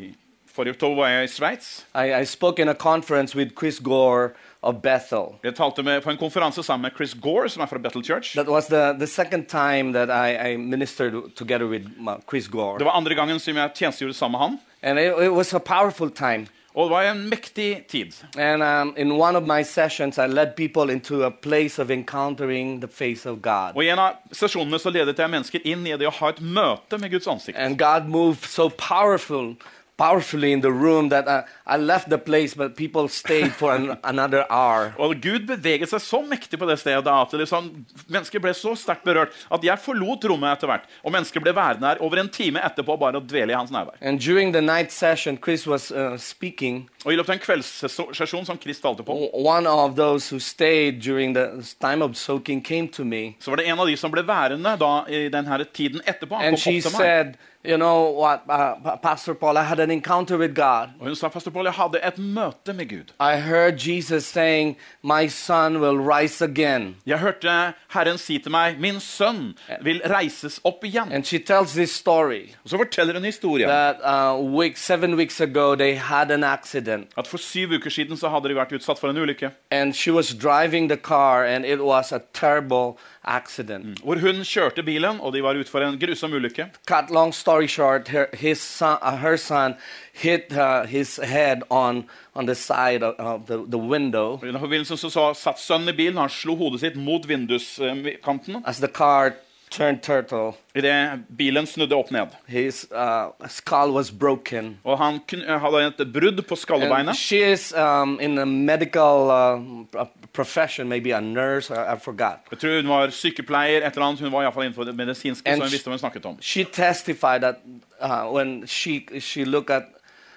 Forrige 0.54 0.70
oktober 0.76 0.96
var 0.96 1.08
jeg 1.10 1.24
i 1.24 1.28
Sveits. 1.28 1.86
I, 1.96 2.10
I 2.22 2.26
spoke 2.26 2.60
in 2.62 2.70
a 2.70 2.74
conference 2.74 3.36
with 3.38 3.52
Chris 3.60 3.80
Gore 3.80 4.30
of 4.64 4.82
Bethel. 4.84 5.36
Jeg 5.44 5.56
talte 5.56 5.84
med, 5.84 6.02
på 6.02 6.10
en 6.14 6.18
konferanse 6.18 6.64
sammen 6.64 6.88
med 6.88 6.96
Chris 6.98 7.14
Gore, 7.22 7.50
som 7.50 7.64
er 7.64 7.70
fra 7.72 7.78
Bethel 7.78 8.04
Church. 8.04 8.34
That 8.38 8.48
was 8.48 8.68
the, 8.68 8.94
the 9.00 9.08
second 9.08 9.46
time 9.52 9.94
that 9.94 10.10
I, 10.10 10.54
I 10.54 10.58
ministered 10.58 11.36
together 11.36 11.68
with 11.68 11.86
Chris 12.30 12.48
Gore. 12.48 12.80
Det 12.80 12.86
var 12.86 12.98
andre 12.98 13.16
gangen 13.16 13.40
som 13.40 13.58
jeg 13.58 13.72
tjenestegjorde 13.76 14.18
sammen 14.18 14.40
med 14.40 14.48
han. 14.48 14.60
And 14.84 15.00
it, 15.00 15.26
it 15.26 15.32
was 15.32 15.54
a 15.54 15.60
powerful 15.60 16.10
time. 16.12 16.48
Og 16.74 16.90
det 16.90 16.92
var 16.92 17.04
en 17.04 17.30
mektig 17.30 17.86
tid. 17.90 18.14
And 18.38 18.64
um, 18.64 18.94
in 18.98 19.12
one 19.12 19.38
of 19.38 19.44
my 19.44 19.64
sessions, 19.64 20.18
I 20.18 20.28
led 20.28 20.56
people 20.56 20.94
into 20.94 21.24
a 21.24 21.30
place 21.30 21.82
of 21.82 21.92
encountering 21.92 22.82
the 22.82 22.88
face 22.88 23.30
of 23.30 23.42
God. 23.42 23.76
Og 23.76 23.84
I 23.84 23.92
en 23.94 24.00
av 24.02 24.18
sesjonene 24.34 24.80
så 24.82 24.90
ledet 24.90 25.20
jeg 25.20 25.30
mennesker 25.30 25.68
inn 25.70 25.86
i 25.86 25.94
det 25.98 26.10
å 26.10 26.16
ha 26.18 26.32
et 26.34 26.42
møte 26.42 26.98
med 26.98 27.14
Guds 27.14 27.30
ansikt. 27.30 27.58
And 27.58 27.78
God 27.78 28.10
moved 28.10 28.50
so 28.50 28.70
powerful, 28.70 29.54
powerfully 29.98 30.52
in 30.52 30.62
the 30.62 30.72
room 30.72 31.10
that 31.10 31.28
I, 31.28 31.44
I 31.66 31.78
left 31.78 32.10
the 32.10 32.18
place, 32.18 32.54
but 32.54 32.76
people 32.76 33.08
stayed 33.08 33.54
for 33.54 33.74
an, 33.76 33.98
another 34.04 34.46
hour. 34.50 34.94
Og 34.98 35.16
Gud 35.22 35.48
beveget 35.48 35.92
seg 35.92 36.02
så 36.02 36.22
mektig 36.26 36.60
på 36.60 36.68
det 36.70 36.80
stedet 36.82 37.08
at 37.08 37.36
liksom, 37.38 37.70
mennesker 38.08 38.42
ble 38.44 38.54
så 38.58 38.76
sterkt 38.80 39.06
berørt 39.06 39.36
at 39.54 39.64
jeg 39.66 39.82
forlot 39.84 40.26
rommet 40.30 40.58
etter 40.58 40.72
hvert. 40.72 40.90
Og 41.04 41.14
mennesker 41.14 41.44
ble 41.44 41.56
værende 41.56 41.92
her 41.92 42.02
over 42.04 42.22
en 42.22 42.32
time 42.34 42.62
etterpå 42.64 42.98
bare 43.00 43.22
å 43.22 43.26
dvele 43.26 43.54
i 43.54 43.58
hans 43.58 43.74
nærvær. 43.74 44.00
And 44.02 44.20
during 44.20 44.54
the 44.54 44.62
night 44.62 44.92
session, 44.92 45.38
Chris 45.38 45.68
was 45.68 45.92
uh, 45.92 46.18
speaking. 46.18 46.90
Og 47.06 47.14
I 47.14 47.16
løpet 47.16 47.30
av 47.30 47.36
en 47.36 47.42
kveldssesjon 47.44 48.46
som 48.48 48.60
Chris 48.62 48.80
talte 48.80 49.04
på, 49.04 49.30
One 49.34 49.68
of 49.68 49.96
those 49.96 50.30
who 50.30 50.40
stayed 50.40 51.02
during 51.02 51.34
the 51.34 51.48
time 51.82 52.02
of 52.02 52.16
soaking 52.16 52.62
came 52.64 52.88
to 52.88 53.04
me. 53.04 53.36
så 53.40 53.52
var 53.52 53.56
det 53.58 53.68
en 53.68 53.80
av 53.80 53.88
de 53.88 53.98
som 53.98 54.12
ble 54.12 54.24
værende 54.28 54.78
da 54.80 54.94
i 55.10 55.28
denne 55.30 55.66
tiden 55.74 56.02
etterpå. 56.08 56.36
Han 56.36 56.46
And 56.46 56.56
kom 56.56 56.62
she 56.62 56.78
opp 56.78 56.82
til 56.84 56.92
meg. 56.92 57.02
said, 57.02 57.34
You 57.66 57.78
know 57.78 58.12
what, 58.20 58.42
uh, 58.50 58.76
Pa- 58.84 58.96
Pastor 58.98 59.34
Paul, 59.34 59.56
I 59.58 59.64
had 59.64 59.80
an 59.80 59.90
encounter 59.90 60.38
with 60.38 60.54
God. 60.54 60.90
Og 61.00 61.08
hun 61.08 61.16
sa 61.16 61.30
pastor 61.30 61.52
Paul, 61.52 61.64
jeg 61.66 61.74
hadde 61.74 62.00
et 62.04 62.18
møte 62.20 62.74
med 62.76 62.90
Gud. 62.90 63.14
I 63.22 63.38
heard 63.40 63.80
Jesus 63.88 64.26
saying, 64.26 64.76
My 65.02 65.28
son 65.30 65.78
will 65.80 65.98
rise 65.98 66.42
again. 66.44 66.96
Jeg 67.06 67.20
hørte 67.20 67.74
Herren 67.94 68.18
si 68.18 68.38
til 68.38 68.52
meg, 68.52 68.76
min 68.80 69.00
sønn 69.00 69.54
vil 69.82 70.02
reises 70.12 70.60
opp 70.66 70.84
igjen. 70.84 71.12
And 71.14 71.24
she 71.24 71.40
tells 71.40 71.72
this 71.74 71.92
story 71.96 72.50
Og 72.66 72.70
så 72.70 72.78
forteller 72.78 73.14
hun 73.14 73.24
historien. 73.24 73.70
that 73.70 73.96
uh, 74.04 74.36
week, 74.60 74.76
seven 74.78 75.16
weeks 75.16 75.40
ago 75.42 75.74
they 75.76 75.96
had 75.96 76.32
an 76.32 76.44
accident. 76.94 77.12
At 77.18 77.28
for 77.28 77.38
syv 77.38 77.72
uker 77.72 77.90
siden 77.90 78.18
så 78.18 78.30
hadde 78.30 78.50
de 78.50 78.56
vært 78.58 78.74
utsatt 78.78 79.00
for 79.00 79.10
en 79.10 79.18
ulykke. 79.18 79.52
And 79.72 79.96
she 79.96 80.12
was 80.12 80.34
driving 80.34 80.90
the 80.90 80.98
car, 80.98 81.46
and 81.46 81.66
it 81.66 81.80
was 81.80 82.12
a 82.12 82.20
terrible 82.34 82.98
accident. 83.24 84.00
Hvor 84.04 84.20
hun 84.20 84.44
kjørte 84.44 84.84
bilen, 84.84 85.20
og 85.20 85.34
de 85.34 85.44
var 85.44 85.56
ute 85.56 85.70
for 85.70 85.82
en 85.82 86.00
grusom 86.00 86.34
ulykke. 86.34 86.70
Cut 86.88 87.10
long 87.10 87.34
story 87.34 87.68
short, 87.68 88.08
her, 88.08 88.26
his 88.34 88.60
son, 88.60 88.98
uh, 89.02 89.18
her 89.18 89.38
son 89.38 89.76
hit 90.14 90.52
uh, 90.52 90.86
his 90.88 91.20
head 91.24 91.62
on, 91.70 92.06
on 92.36 92.46
the 92.46 92.56
side 92.56 93.04
of, 93.04 93.16
of 93.18 93.48
the, 93.48 93.58
the 93.68 93.78
window 93.78 94.40
I 94.44 94.48
den 94.48 94.60
forbindelse 94.60 94.98
så, 94.98 95.10
så 95.10 95.34
satt 95.34 95.60
sønnen 95.60 95.90
i 95.90 95.98
bilen, 95.98 96.18
han 96.18 96.30
slo 96.30 96.56
hodet 96.56 96.80
sitt 96.80 96.96
mot 96.96 97.28
vinduskanten. 97.28 98.62
as 98.66 98.78
the 98.78 98.88
car 98.88 99.34
turned 99.74 100.02
turtle. 100.04 100.54
Idet 100.76 101.28
bilen 101.38 101.66
snudde 101.68 101.96
opp 101.98 102.12
ned. 102.12 102.36
His 102.48 102.86
uh, 102.92 103.32
skull 103.50 103.94
was 103.94 104.12
broken. 104.12 104.78
Og 104.84 104.98
han 104.98 105.20
hadde 105.60 105.86
et 105.88 106.14
brudd 106.14 106.44
på 106.48 106.56
skallebeinet. 106.56 107.16
she 107.16 107.42
is 107.52 107.74
um, 107.74 108.20
in 108.20 108.38
a 108.38 108.46
medical 108.46 109.32
uh, 109.32 110.06
profession, 110.34 110.90
maybe 110.90 111.12
a 111.12 111.22
nurse, 111.22 111.72
I, 111.72 111.94
I 111.94 111.98
forgot. 111.98 112.40
Jeg 112.52 112.60
tror 112.60 112.82
hun 112.82 112.90
var 112.90 113.10
sykepleier, 113.10 113.88
et 113.88 113.94
eller 113.94 114.06
annet. 114.06 114.20
Hun 114.20 114.32
var 114.32 114.42
i 114.42 114.46
hvert 114.46 114.54
fall 114.54 114.64
innenfor 114.64 114.84
det 114.84 114.96
medisinske, 114.96 115.50
And 115.50 115.58
så 115.58 115.64
hun 115.64 115.72
visste 115.72 115.90
hva 115.90 115.98
hun 115.98 116.00
snakket 116.00 116.26
om. 116.26 116.38
She 116.42 116.64
testified 116.64 117.42
that 117.42 117.56
uh, 118.02 118.30
when 118.34 118.68
she, 118.68 119.06
she 119.20 119.46
looked 119.46 119.70
at 119.70 119.84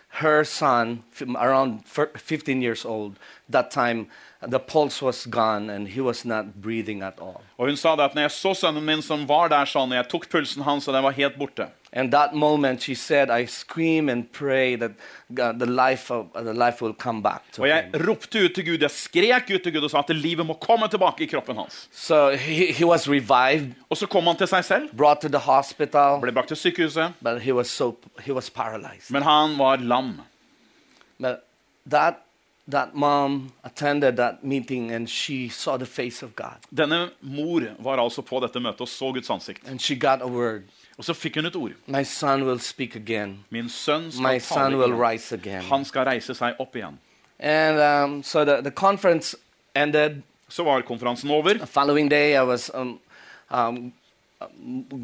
her 0.08 0.44
son, 0.44 1.02
around 1.36 1.80
15 1.86 2.62
years 2.62 2.84
old, 2.84 3.16
that 3.50 3.70
time 3.70 4.06
the 4.50 4.58
pulse 4.58 5.02
was 5.02 5.26
gone 5.26 5.70
and 5.70 5.88
he 5.88 6.00
was 6.00 6.24
not 6.24 6.44
breathing 6.62 7.02
at 7.02 7.18
all. 7.20 7.40
Og 7.58 7.66
hun 7.68 7.76
sa 7.76 7.96
det 7.96 8.04
at 8.04 8.14
når 8.14 8.22
jeg 8.22 8.30
så 8.30 8.52
sønnen 8.54 8.84
min 8.84 9.02
som 9.02 9.24
var 9.28 9.48
der 9.48 9.64
sånn, 9.66 9.92
jeg 9.96 10.08
tok 10.08 10.28
pulsen 10.30 10.62
hans, 10.62 10.86
og 10.88 10.94
den 10.94 11.02
var 11.04 11.14
helt 11.16 11.38
borte. 11.38 11.66
And 11.92 12.10
that 12.12 12.34
moment, 12.34 12.82
she 12.82 12.94
said, 12.94 13.30
I 13.30 13.46
scream 13.46 14.10
and 14.10 14.26
pray 14.32 14.76
that 14.76 14.90
God, 15.32 15.58
the, 15.58 15.66
life 15.66 16.10
of, 16.10 16.26
the 16.34 16.52
life 16.52 16.82
will 16.82 16.92
come 16.92 17.22
back 17.22 17.42
to 17.52 17.62
Og 17.62 17.68
jeg 17.68 17.84
him. 17.86 18.02
ropte 18.06 18.42
ut 18.44 18.54
til 18.54 18.66
Gud, 18.66 18.82
jeg 18.84 18.90
skrek 18.90 19.48
ut 19.54 19.62
til 19.64 19.72
Gud 19.72 19.84
og 19.86 19.90
sa 19.90 20.02
at 20.04 20.10
livet 20.16 20.44
må 20.46 20.58
komme 20.60 20.88
tilbake 20.92 21.24
i 21.24 21.30
kroppen 21.30 21.56
hans. 21.56 21.88
So 21.92 22.30
he, 22.36 22.72
he 22.72 22.84
was 22.84 23.08
revived, 23.08 23.72
Og 23.88 23.96
så 23.96 24.06
kom 24.06 24.26
han 24.26 24.36
til 24.36 24.46
seg 24.50 24.64
selv, 24.64 24.90
brought 24.96 25.22
to 25.22 25.28
the 25.28 25.38
hospital, 25.40 26.20
ble 26.20 26.32
brakt 26.36 26.48
til 26.52 26.56
sykehuset, 26.60 27.14
but 27.22 27.40
he 27.40 27.52
was 27.54 27.68
so 27.72 27.96
he 28.26 28.32
was 28.32 28.50
paralyzed. 28.50 29.10
men 29.10 29.22
han 29.22 29.56
var 29.58 29.76
lam. 29.76 30.20
But 31.18 31.40
that 31.90 32.14
that 32.70 32.94
mom 32.94 33.52
attended 33.64 34.16
that 34.16 34.34
meeting 34.42 34.90
and 34.90 35.08
she 35.08 35.48
saw 35.48 35.76
the 35.76 35.86
face 35.86 36.22
of 36.26 36.34
God 36.36 36.56
Denne 36.76 37.10
mor 37.20 37.62
var 37.78 37.98
altså 37.98 38.22
på 38.22 38.40
dette 38.40 38.60
møtet 38.60 38.80
og 38.80 38.88
så 38.88 39.12
Guds 39.12 39.30
ansikt. 39.30 39.68
and 39.68 39.80
she 39.80 39.94
got 39.96 40.22
a 40.22 40.26
word. 40.26 40.62
Og 40.98 41.04
så 41.04 41.12
fikk 41.14 41.34
hun 41.36 41.46
et 41.46 41.56
ord. 41.56 41.70
My 41.86 42.02
son 42.04 42.42
will 42.46 42.60
speak 42.60 42.96
again. 42.96 43.44
Min 43.50 43.68
sønn 43.68 44.04
My 44.04 44.38
skal 44.38 44.40
son 44.40 44.74
will 44.76 44.92
igjen. 44.92 45.10
rise 45.10 45.34
again. 45.34 45.62
Han 45.62 45.84
skal 45.84 46.06
reise 46.08 46.34
seg 46.34 46.54
opp 46.58 46.76
igjen. 46.76 46.98
And 47.38 47.78
um, 47.78 48.22
so 48.22 48.44
the, 48.44 48.62
the 48.62 48.70
conference 48.70 49.36
ended. 49.74 50.22
Så 50.48 50.64
var 50.64 50.80
konferansen 50.80 51.30
over. 51.30 51.52
The 51.58 51.66
following 51.66 52.08
day, 52.10 52.32
I 52.34 52.42
was 52.44 52.70
um, 52.74 52.98
um, 53.50 53.92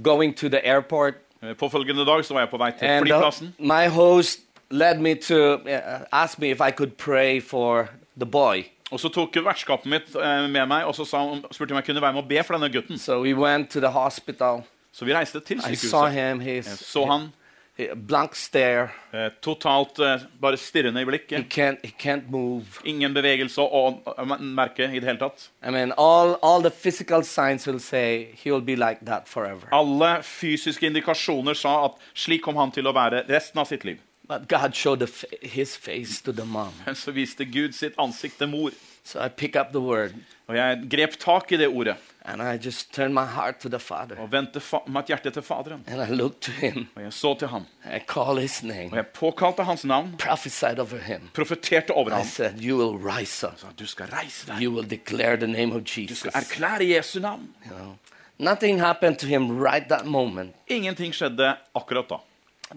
going 0.03 0.35
to 0.37 0.49
the 0.49 0.67
airport, 0.67 1.15
Påfølgende 1.59 2.05
dag 2.07 2.25
så 2.25 2.35
var 2.35 2.41
jeg 2.41 2.51
på 2.51 2.57
vei 2.59 2.71
til 2.79 2.87
and 2.87 3.07
the- 3.07 3.13
flyplassen. 3.15 3.55
my 3.59 3.89
host 3.89 4.41
led 4.73 5.01
me 5.01 5.15
to 5.29 5.39
uh, 5.63 6.05
ask 6.13 6.39
me 6.39 6.51
if 6.51 6.61
I 6.61 6.71
could 6.73 6.97
pray 6.97 7.41
for 7.41 7.89
the 8.17 8.27
boy. 8.27 8.65
Og 8.93 9.01
så 9.01 9.09
tok 9.09 9.37
vertskapet 9.45 9.87
mitt 9.89 10.11
eh, 10.17 10.47
med 10.53 10.67
meg 10.69 10.85
og 10.85 10.93
så 10.99 11.07
sa, 11.09 11.23
spurte 11.55 11.73
om 11.73 11.79
jeg 11.81 11.87
kunne 11.87 12.03
være 12.05 12.13
med 12.13 12.23
og 12.25 12.29
be 12.29 12.43
for 12.45 12.59
denne 12.59 12.69
gutten. 12.75 12.99
So 13.01 13.23
we 13.23 13.33
went 13.33 13.71
to 13.73 13.81
the 13.81 13.89
hospital. 13.95 14.65
Så 14.93 15.07
vi 15.09 15.15
reiste 15.17 15.41
til 15.41 15.57
I 15.65 15.75
saw 15.77 16.09
sykehuset. 16.09 16.13
him. 16.13 16.43
Jeg 16.45 16.65
så 16.65 17.07
han 17.09 17.31
he- 17.79 17.95
blank 17.97 18.35
stare. 18.37 18.91
eh, 19.15 19.31
totalt 19.41 19.97
eh, 19.99 20.27
bare 20.41 20.57
stirrende 20.61 21.01
i 21.01 21.05
He 21.05 21.09
blikket. 21.09 21.49
can't. 21.49 21.79
He 21.83 21.93
can't 22.05 22.29
move. 22.31 22.67
Ingen 22.85 23.15
bevegelse 23.17 23.65
å 23.65 23.97
merke 24.45 24.85
i 24.93 25.01
det 25.01 25.09
hele 25.09 25.19
tatt. 25.25 25.49
I 25.67 25.71
mean, 25.71 25.95
all 25.97 26.37
all 26.43 26.61
the 26.61 26.71
physical 26.71 27.25
signs 27.25 27.67
will 27.67 27.81
say 27.81 28.29
he'll 28.45 28.61
be 28.61 28.77
like 28.77 29.01
that 29.07 29.27
forever. 29.27 29.69
Alle 29.73 30.19
fysiske 30.23 30.87
indikasjoner 30.93 31.55
sa 31.57 31.87
at 31.87 31.93
slik 32.15 32.43
kom 32.45 32.57
han 32.61 32.71
til 32.71 32.85
å 32.85 32.93
være 32.93 33.25
resten 33.29 33.59
av 33.65 33.67
sitt 33.73 33.85
liv. 33.89 33.99
But 34.33 34.49
God 34.49 34.75
showed 34.75 35.01
the, 35.07 35.27
his 35.43 35.77
face 35.77 36.23
to 36.23 36.33
the 36.33 36.45
mom. 36.45 36.73
Så 36.95 37.11
viste 37.13 37.45
Gud 37.45 37.73
sitt 37.73 37.95
ansikt 37.99 38.39
til 38.39 38.49
mor. 38.49 38.71
So 39.05 39.19
I 39.19 39.29
pick 39.29 39.57
up 39.57 39.73
the 39.73 39.81
word 39.81 40.13
Og 40.47 40.57
jeg 40.57 40.83
grep 40.91 41.17
tak 41.19 41.53
i 41.53 41.57
det 41.57 41.69
ordet 41.69 41.97
and 42.25 42.43
I 42.43 42.57
just 42.67 42.93
turned 42.95 43.15
my 43.15 43.25
heart 43.27 43.59
to 43.61 43.69
the 43.69 43.79
Father. 43.79 44.17
og 44.21 44.33
vendte 44.33 44.61
mitt 44.87 45.07
hjerte 45.07 45.31
til 45.31 45.43
Faderen. 45.43 45.85
And 45.87 46.01
I 46.03 46.15
looked 46.15 46.41
to 46.43 46.53
him. 46.53 46.87
Og 46.95 47.03
jeg 47.03 47.13
så 47.13 47.35
til 47.39 47.49
ham. 47.49 47.67
I 47.85 47.99
call 48.09 48.39
his 48.39 48.63
Og 48.63 48.97
jeg 48.97 49.07
påkalte 49.07 49.65
hans 49.65 49.85
navn, 49.85 50.15
prophesied 50.19 50.79
over 50.79 50.99
him. 50.99 51.29
profeterte 51.35 51.91
over 51.91 52.11
I 52.11 52.15
ham. 52.15 52.25
said, 52.27 52.61
You 52.61 52.77
will 52.77 52.97
rise 52.97 53.47
up. 53.47 53.59
Sa, 53.59 53.67
Du 53.79 53.87
skal 53.87 54.07
reise 54.07 54.47
deg. 54.47 54.63
You 54.63 54.71
will 54.71 54.89
declare 54.91 55.37
the 55.37 55.47
name 55.47 55.73
of 55.77 55.83
Du 55.85 56.15
skal 56.15 56.31
erklære 56.35 56.89
Jesu 56.97 57.21
navn. 57.21 57.49
You 57.67 57.73
know, 57.77 57.97
nothing 58.39 58.81
happened 58.81 59.17
to 59.19 59.27
him 59.27 59.59
right 59.59 59.89
that 59.89 60.07
moment. 60.07 60.55
Ingenting 60.69 61.13
skjedde 61.15 61.57
akkurat 61.75 62.09
da. 62.09 62.17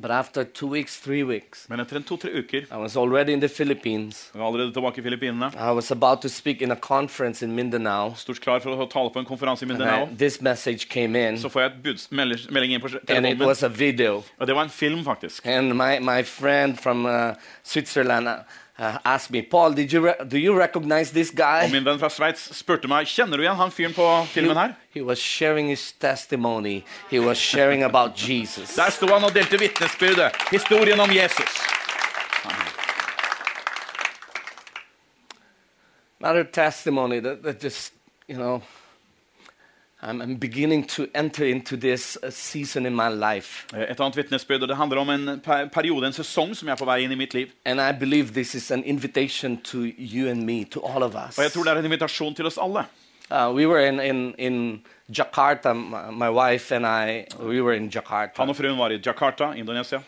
But 0.01 0.11
after 0.11 0.43
two 0.43 0.67
weeks, 0.67 0.97
three 0.99 1.23
weeks, 1.23 1.65
Men 1.69 1.79
etter 1.79 1.95
en 1.95 2.03
to-tre 2.03 2.29
uker 2.31 2.57
I 2.71 2.77
was 2.77 2.97
already 2.97 3.31
in 3.33 3.39
the 3.39 3.49
Philippines. 3.49 4.29
jeg 4.33 4.39
var 4.41 4.47
allerede 4.47 4.73
tilbake 4.73 4.97
i 4.99 5.01
Filippinene. 5.01 5.51
I 5.55 5.71
was 5.71 5.91
about 5.91 6.21
to 6.21 6.27
speak 6.29 6.61
in 6.61 6.71
a 6.71 6.75
conference 6.75 7.45
in 7.45 7.51
Mindanao. 7.55 8.13
Stort 8.15 8.39
klar 8.41 8.59
for 8.59 8.69
å 8.75 8.89
tale 8.89 9.09
på 9.09 9.19
en 9.19 9.25
konferanse 9.25 9.65
i 9.65 9.69
And 9.69 9.77
Mindanao. 9.77 10.05
I- 10.05 10.15
this 10.17 10.41
message 10.41 10.89
came 10.89 11.15
in, 11.29 11.37
Så 11.37 11.49
får 11.49 11.59
jeg 11.61 11.71
et 11.71 11.83
buds 11.83 12.11
meld- 12.11 12.51
melding 12.51 12.73
inn 12.73 12.81
på 12.81 12.87
and 12.87 12.95
it 12.95 13.07
telefonen 13.07 13.47
was 13.47 13.63
a 13.63 13.67
video. 13.69 14.23
Og 14.39 14.47
det 14.47 14.55
var 14.55 14.63
en 14.63 14.69
film, 14.69 15.03
faktisk. 15.03 15.45
And 15.45 15.73
my, 15.75 15.99
my 15.99 16.23
friend 16.23 16.77
from 16.79 17.05
uh, 17.05 17.33
Switzerland 17.63 18.27
uh, 18.27 18.33
uh, 18.79 18.98
asked 19.05 19.32
me, 19.32 19.41
Paul, 19.41 19.74
did 19.74 19.94
you 19.94 20.13
do 20.27 20.38
you 20.38 20.53
recognize 20.60 21.12
this 21.12 21.29
Og 21.32 21.38
guy? 21.38 21.70
min 21.72 21.86
venn 21.86 22.00
fra 22.00 22.10
Sveits 22.10 22.50
spurte 22.58 22.88
meg 22.88 23.08
kjenner 23.08 23.38
du 23.38 23.44
igjen 23.44 23.55
han 23.55 23.72
fyren 23.72 23.94
på 23.96 24.08
He, 24.22 24.27
filmen 24.34 24.58
her. 24.58 24.74
he 24.94 25.01
was 25.01 25.17
sharing 25.20 25.70
his 25.70 25.91
testimony. 25.94 26.84
He 27.12 27.20
was 27.20 27.38
sharing 27.38 27.84
about 27.84 28.17
Jesus. 28.29 28.75
Der 28.75 28.89
sto 28.91 29.08
han 29.08 29.24
og 29.24 29.34
delte 29.34 29.60
vitnesbyrdet. 29.60 30.32
Historien 30.51 31.00
om 31.00 31.10
Jesus. 31.12 31.55
Another 36.20 36.44
testimony 36.44 37.20
that, 37.20 37.44
that 37.44 37.60
just, 37.63 37.94
you 38.27 38.36
know, 38.38 38.62
Et 40.05 40.12
annet 44.00 44.17
vitnesbyrd, 44.17 44.62
og 44.62 44.67
det 44.67 44.77
handler 44.77 44.97
om 44.97 45.09
en 45.09 45.41
periode, 45.74 46.07
en 46.07 46.13
sesong, 46.13 46.55
som 46.55 46.67
jeg 46.67 46.74
er 46.74 46.77
på 46.77 46.85
vei 46.85 47.00
inn 47.03 47.12
i 47.12 47.17
mitt 47.17 47.33
liv. 47.33 47.47
And 47.65 47.81
I 47.81 47.91
believe 47.91 48.33
this 48.33 48.55
is 48.55 48.71
an 48.71 48.83
invitation 48.83 49.57
to 49.71 49.77
you 49.97 50.29
and 50.29 50.45
me, 50.45 50.63
to 50.65 50.79
all 50.85 51.03
of 51.03 51.15
us. 51.15 51.38
Og 51.38 51.43
jeg 51.43 51.51
tror 51.51 51.63
det 51.63 51.74
er 51.74 51.77
en 51.79 51.85
invitasjon 51.85 52.35
til 52.35 52.45
oss 52.45 52.57
alle. 52.62 52.85
Uh, 53.31 53.51
we 53.55 53.65
were 53.65 53.88
in, 53.88 54.00
in, 54.00 54.35
in 54.38 54.81
Jakarta, 55.09 55.74
my, 55.74 56.12
my 56.12 56.29
wife 56.29 56.71
and 56.75 56.85
I, 56.85 57.25
we 57.39 57.59
were 57.62 57.74
in 57.74 57.89
Jakarta. 57.89 58.38
Han 58.38 58.50
og 58.50 58.55
fruen 58.55 58.77
var 58.77 58.89
i 58.93 59.01
Jakarta, 59.05 59.53
Indonesia. 59.57 60.00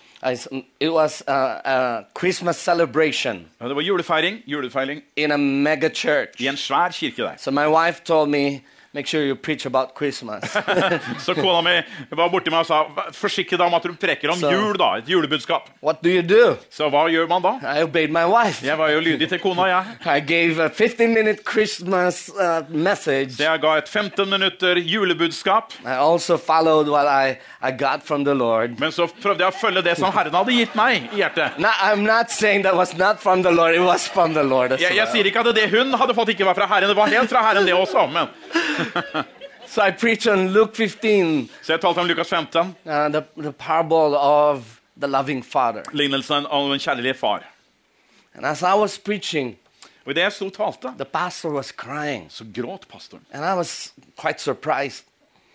It 0.80 0.89
was 0.89 1.24
a, 1.27 1.62
a 1.66 2.04
Christmas 2.20 2.58
celebration 2.58 3.46
Det 3.60 3.75
var 3.75 3.82
julefeiring, 3.82 4.44
julefeiring 4.48 5.01
in 5.16 5.32
a 5.32 5.38
mega 5.38 5.89
church. 5.89 6.42
i 6.42 6.48
en 6.48 6.58
svær 6.58 6.89
kirke 6.92 7.22
der. 7.22 7.38
So 7.38 7.51
my 7.51 7.68
wife 7.68 8.04
told 8.04 8.30
me, 8.30 8.62
make 8.98 9.08
sure 9.08 9.24
you 9.24 9.36
preach 9.36 9.66
about 9.66 9.94
Christmas. 9.96 10.58
Så 11.25 11.36
kona 11.36 11.62
mi 11.62 11.75
var 12.10 12.30
borti 12.34 12.50
meg 12.50 12.63
og 12.63 12.70
sa 12.70 13.10
forsikre 13.13 13.60
deg 13.60 13.68
om 13.70 13.75
at 13.77 13.86
du 13.86 13.94
preker 14.00 14.32
om 14.34 14.39
so, 14.42 14.50
jul, 14.51 14.77
da. 14.80 14.96
Et 15.01 15.12
julebudskap. 15.13 15.70
what 15.86 16.01
do 16.01 16.10
you 16.10 16.24
do? 16.25 16.56
Så 16.74 16.89
hva 16.89 17.06
gjør 17.13 17.30
man 17.30 17.46
da? 17.46 17.54
I 17.62 17.84
obeyed 17.86 18.13
my 18.13 18.25
wife. 18.25 18.66
Jeg 18.66 18.77
var 18.80 18.89
jo 18.89 19.04
lydig 19.06 19.30
til 19.30 19.42
kona, 19.44 19.68
jeg. 19.70 19.98
I 20.18 20.20
gave 20.34 20.63
a 20.63 20.70
15 20.70 21.13
minute 21.13 21.46
Christmas 21.46 22.32
uh, 22.34 22.66
message. 22.70 23.38
Så 23.38 23.46
jeg 23.46 23.62
ga 23.62 23.75
et 23.84 23.89
15 23.89 24.30
minutter 24.30 24.82
julebudskap. 24.82 25.77
I 25.86 25.98
also 25.98 26.38
followed 26.38 26.89
what 26.89 27.06
I, 27.06 27.38
I 27.62 27.72
got 27.72 28.01
from 28.04 28.25
the 28.25 28.34
Lord. 28.34 28.80
Men 28.82 28.92
så 28.92 29.06
prøvde 29.22 29.46
jeg 29.46 29.54
å 29.54 29.58
følge 29.62 29.86
det 29.86 29.98
som 30.01 30.10
Herren 30.16 30.34
hadde 30.34 30.58
gitt 30.58 30.74
meg 30.80 31.12
i 31.13 31.22
hjertet. 31.22 31.62
No, 31.62 31.70
I'm 31.86 32.01
not 32.08 32.34
saying 32.34 32.66
that 32.66 32.75
was 32.75 32.96
not 32.98 33.22
from 33.22 33.46
the 33.46 33.54
Lord, 33.54 33.75
it 33.75 33.86
was 33.86 34.08
from 34.08 34.34
the 34.34 34.44
Lord 34.44 34.74
Jeg, 34.77 34.96
jeg 34.98 35.08
sier 35.13 35.27
ikke 35.30 35.42
at 35.46 35.54
det 35.56 35.68
hun 35.70 35.94
hadde 36.00 36.16
fått, 36.18 36.34
ikke 36.34 36.48
var 36.48 36.58
fra 36.58 36.68
Herren. 36.74 36.89
Det 36.89 36.98
var 36.98 37.13
helt 37.13 37.30
fra 37.30 37.46
Herren, 37.46 37.66
det 37.68 37.77
også. 37.77 38.08
Men. 38.10 38.34
So 39.67 39.82
I 39.82 39.91
preached 39.91 40.27
on 40.34 40.48
Luke 40.53 40.75
15, 40.75 41.50
Så 41.63 41.74
jeg 41.74 41.82
talte 41.82 42.00
om 42.00 42.08
Lukas 42.08 42.29
15, 42.29 42.60
uh, 42.86 42.91
the, 43.12 43.24
the 43.38 43.51
parable 43.51 44.15
of 44.17 44.63
the 45.00 45.08
loving 45.08 45.44
father. 45.46 45.84
lignelsen 45.94 46.46
av 46.46 46.72
en 46.74 46.79
kjærlig 46.79 47.15
far. 47.15 47.44
And 48.36 48.46
as 48.46 48.62
I 48.62 48.74
was 48.79 48.98
preaching, 48.98 49.58
Og 50.06 50.12
idet 50.12 50.24
jeg 50.24 50.32
sto 50.32 50.46
og 50.46 50.53
talte, 50.53 50.94
the 50.98 51.06
pastor 51.06 51.50
was 51.50 51.67
crying. 51.72 52.25
så 52.32 52.46
gråt 52.56 52.88
pastoren. 52.89 53.25
And 53.34 53.44
I 53.46 53.53
was 53.58 53.94
quite 54.15 54.39
surprised. 54.41 55.03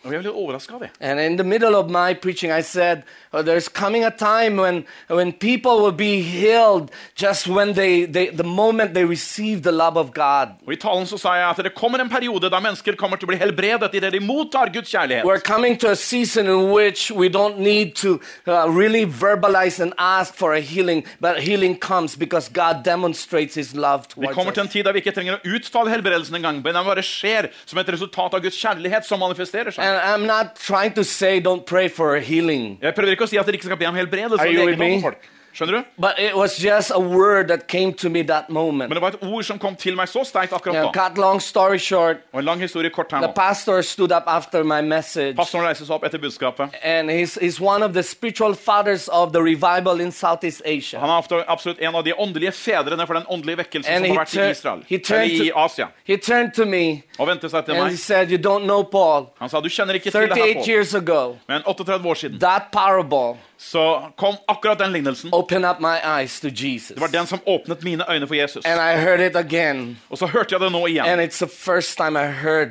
Og 0.05 0.13
jeg 0.13 0.25
ble 0.25 0.31
overraska 0.35 0.75
av 0.75 0.81
det. 0.83 0.91
And 1.01 1.21
in 1.21 1.37
the 1.37 1.45
middle 1.45 1.77
of 1.77 1.91
my 1.91 2.15
preaching, 2.15 2.51
I 2.51 2.63
said, 2.63 3.05
oh, 3.33 3.43
There's 3.43 3.69
coming 3.69 4.05
a 4.05 4.11
time 4.11 4.57
when, 4.57 4.85
when 5.09 5.33
people 5.33 5.81
will 5.83 5.93
be 5.93 6.23
healed 6.23 6.91
just 7.15 7.47
when 7.47 7.75
they, 7.75 8.05
they, 8.05 8.29
the 8.29 8.45
moment 8.45 8.95
they 8.95 9.05
receive 9.05 9.63
the 9.63 9.71
love 9.71 9.97
of 9.97 10.13
God. 10.13 10.59
Og 10.67 10.73
I 10.73 10.77
talen 10.77 11.07
så 11.07 11.19
sa 11.19 11.37
jeg 11.39 11.49
at 11.51 11.63
det 11.65 11.75
kommer 11.75 12.03
en 12.03 12.11
periode 12.11 12.51
da 12.51 12.59
mennesker 12.61 12.97
kommer 12.99 13.17
til 13.17 13.29
å 13.29 13.33
bli 13.33 13.39
helbredet 13.39 13.95
idet 13.95 14.13
de 14.17 14.21
mottar 14.21 14.73
Guds 14.75 14.91
kjærlighet. 14.91 15.25
We're 15.25 15.45
coming 15.45 15.79
to 15.79 15.91
a 15.91 15.97
season 15.97 16.51
in 16.51 16.73
which 16.73 17.11
we 17.13 17.29
don't 17.29 17.59
need 17.59 17.95
to 18.03 18.19
uh, 18.47 18.67
really 18.67 19.05
verbalize 19.07 19.79
and 19.79 19.95
ask 19.99 20.35
for 20.35 20.55
a 20.55 20.61
healing, 20.61 21.05
but 21.21 21.39
healing 21.41 21.79
comes 21.79 22.17
because 22.17 22.49
God 22.49 22.83
demonstrates 22.83 23.55
His 23.55 23.75
love 23.75 24.03
Vi 24.17 24.27
kommer 24.35 24.53
til 24.53 24.63
en 24.63 24.69
tid 24.69 24.85
der 24.85 24.93
vi 24.93 24.99
ikke 25.05 25.15
trenger 25.15 25.39
å 25.39 25.55
uttale 25.57 25.95
helbredelsen 25.95 26.37
engang, 26.41 26.59
men 26.65 26.75
den 26.75 26.87
bare 26.87 27.07
skjer 27.07 27.53
som 27.65 27.79
et 27.79 27.89
resultat 27.95 28.35
av 28.35 28.43
Guds 28.43 28.59
kjærlighet 28.59 29.07
som 29.07 29.23
manifesterer 29.23 29.71
seg. 29.71 29.92
And 29.93 30.01
I'm 30.01 30.27
not 30.27 30.57
trying 30.57 30.93
to 30.95 31.05
say 31.05 31.41
don't 31.41 31.65
pray 31.67 31.89
for 31.89 32.17
a 32.17 32.21
healing, 32.21 32.79
Jeg 32.81 32.95
prøver 32.95 33.13
ikke 33.17 33.27
å 33.27 33.29
si 33.29 33.37
at 33.37 33.45
dere 33.47 33.59
ikke 33.59 33.69
skal 33.69 33.77
be 33.77 33.89
om 33.91 33.95
helbredelse. 33.95 34.41
Are 34.41 34.49
you 34.49 34.65
with 34.65 34.79
me? 34.81 35.01
folk. 35.03 35.19
Skjønner 35.55 35.73
du? 35.79 35.85
but 35.99 36.19
it 36.19 36.35
was 36.37 36.57
just 36.59 36.91
a 36.91 36.99
word 36.99 37.49
that 37.49 37.67
came 37.69 37.93
to 37.93 38.09
me 38.09 38.23
that 38.23 38.49
moment. 38.51 38.89
Men 38.89 38.97
det 38.97 39.03
var 39.03 39.09
et 39.09 39.23
ord 39.23 39.45
som 39.45 39.59
kom 39.59 39.77
til 39.77 39.97
meg 39.97 40.09
så 40.09 40.25
sterkt 40.25 40.53
akkurat 40.53 40.75
yeah, 40.75 40.87
da. 40.87 40.93
cut 41.09 41.19
long 41.19 41.41
story 41.41 41.79
short, 41.79 42.17
Og 42.33 42.39
en 42.41 42.45
lang 42.45 42.61
historie 42.61 42.91
kort 42.91 43.13
her 43.13 43.21
the 43.21 43.27
nå. 43.29 43.35
pastor 43.35 43.83
stood 43.83 44.13
up 44.13 44.25
after 44.27 44.65
my 44.65 44.81
message. 44.81 45.37
Pastoren 45.37 45.67
reiste 45.67 45.85
seg 45.87 45.95
opp 45.95 46.05
etter 46.05 46.19
budskapet. 46.19 46.71
And 46.83 47.11
he's, 47.11 47.35
he's 47.41 47.61
one 47.61 47.83
of 47.83 47.93
the 47.93 48.03
spiritual 48.03 48.55
fathers 48.55 49.09
of 49.09 49.33
the 49.33 49.43
revival 49.43 50.01
in 50.01 50.11
Southeast 50.13 50.63
Asia. 50.65 50.99
Han 51.01 51.11
er 51.11 51.45
absolutt 51.49 51.79
en 51.81 51.95
av 51.95 52.05
de 52.05 52.13
åndelige 52.15 52.53
fedrene 52.53 53.07
for 53.07 53.15
den 53.15 53.27
åndelige 53.29 53.57
vekkelsen 53.65 53.93
And 53.93 54.07
som 54.07 54.17
har 54.17 54.25
vært 54.25 54.35
i 54.35 54.51
Israel. 54.51 54.83
he, 54.89 55.01
Eller 55.11 55.45
i 55.45 55.51
Asia. 55.55 55.87
he 56.05 56.17
turned 56.17 56.53
to 56.55 56.65
me 56.65 57.03
Og 57.19 57.27
vendte 57.29 57.49
seg 57.51 57.65
til 57.65 57.75
and 57.75 57.85
he 57.85 57.91
meg. 57.91 57.99
said, 57.99 58.31
You 58.31 58.39
don't 58.39 58.65
know 58.65 58.83
Paul. 58.85 59.27
Han 59.39 59.49
sa 59.49 59.61
du 59.61 59.69
kjenner 59.69 59.95
ikke 59.95 60.11
til 60.11 60.29
det 60.29 60.37
her, 60.37 60.55
Paul. 60.55 60.69
years 60.69 60.95
ago, 60.95 61.37
Men 61.49 61.63
38 61.67 62.07
år 62.09 62.15
siden 62.15 62.39
that 62.41 62.63
parable 62.73 63.37
så 63.63 64.13
kom 64.17 64.35
akkurat 64.49 64.79
den 64.79 64.93
lignelsen. 64.93 65.31
opened 65.33 65.65
up 65.65 65.81
my 65.81 65.97
eyes 66.19 66.41
to 66.41 66.49
Jesus. 66.49 66.95
Det 66.95 67.01
var 67.01 67.09
den 67.09 67.27
som 67.27 67.39
åpnet 67.47 67.83
mine 67.83 68.05
øyne 68.11 68.27
for 68.27 68.35
Jesus. 68.35 68.67
And 68.67 68.81
I 68.81 69.05
heard 69.05 69.21
it 69.21 69.37
again. 69.37 69.99
Og 70.11 70.19
så 70.19 70.27
hørte 70.27 70.55
jeg 70.55 70.61
det 70.61 70.73
nå 70.73 70.87
igjen. 70.87 71.07
And 71.07 71.21
it's 71.21 71.39
the 71.39 71.49
first 71.49 71.97
time 71.97 72.17
I 72.21 72.27
heard 72.27 72.69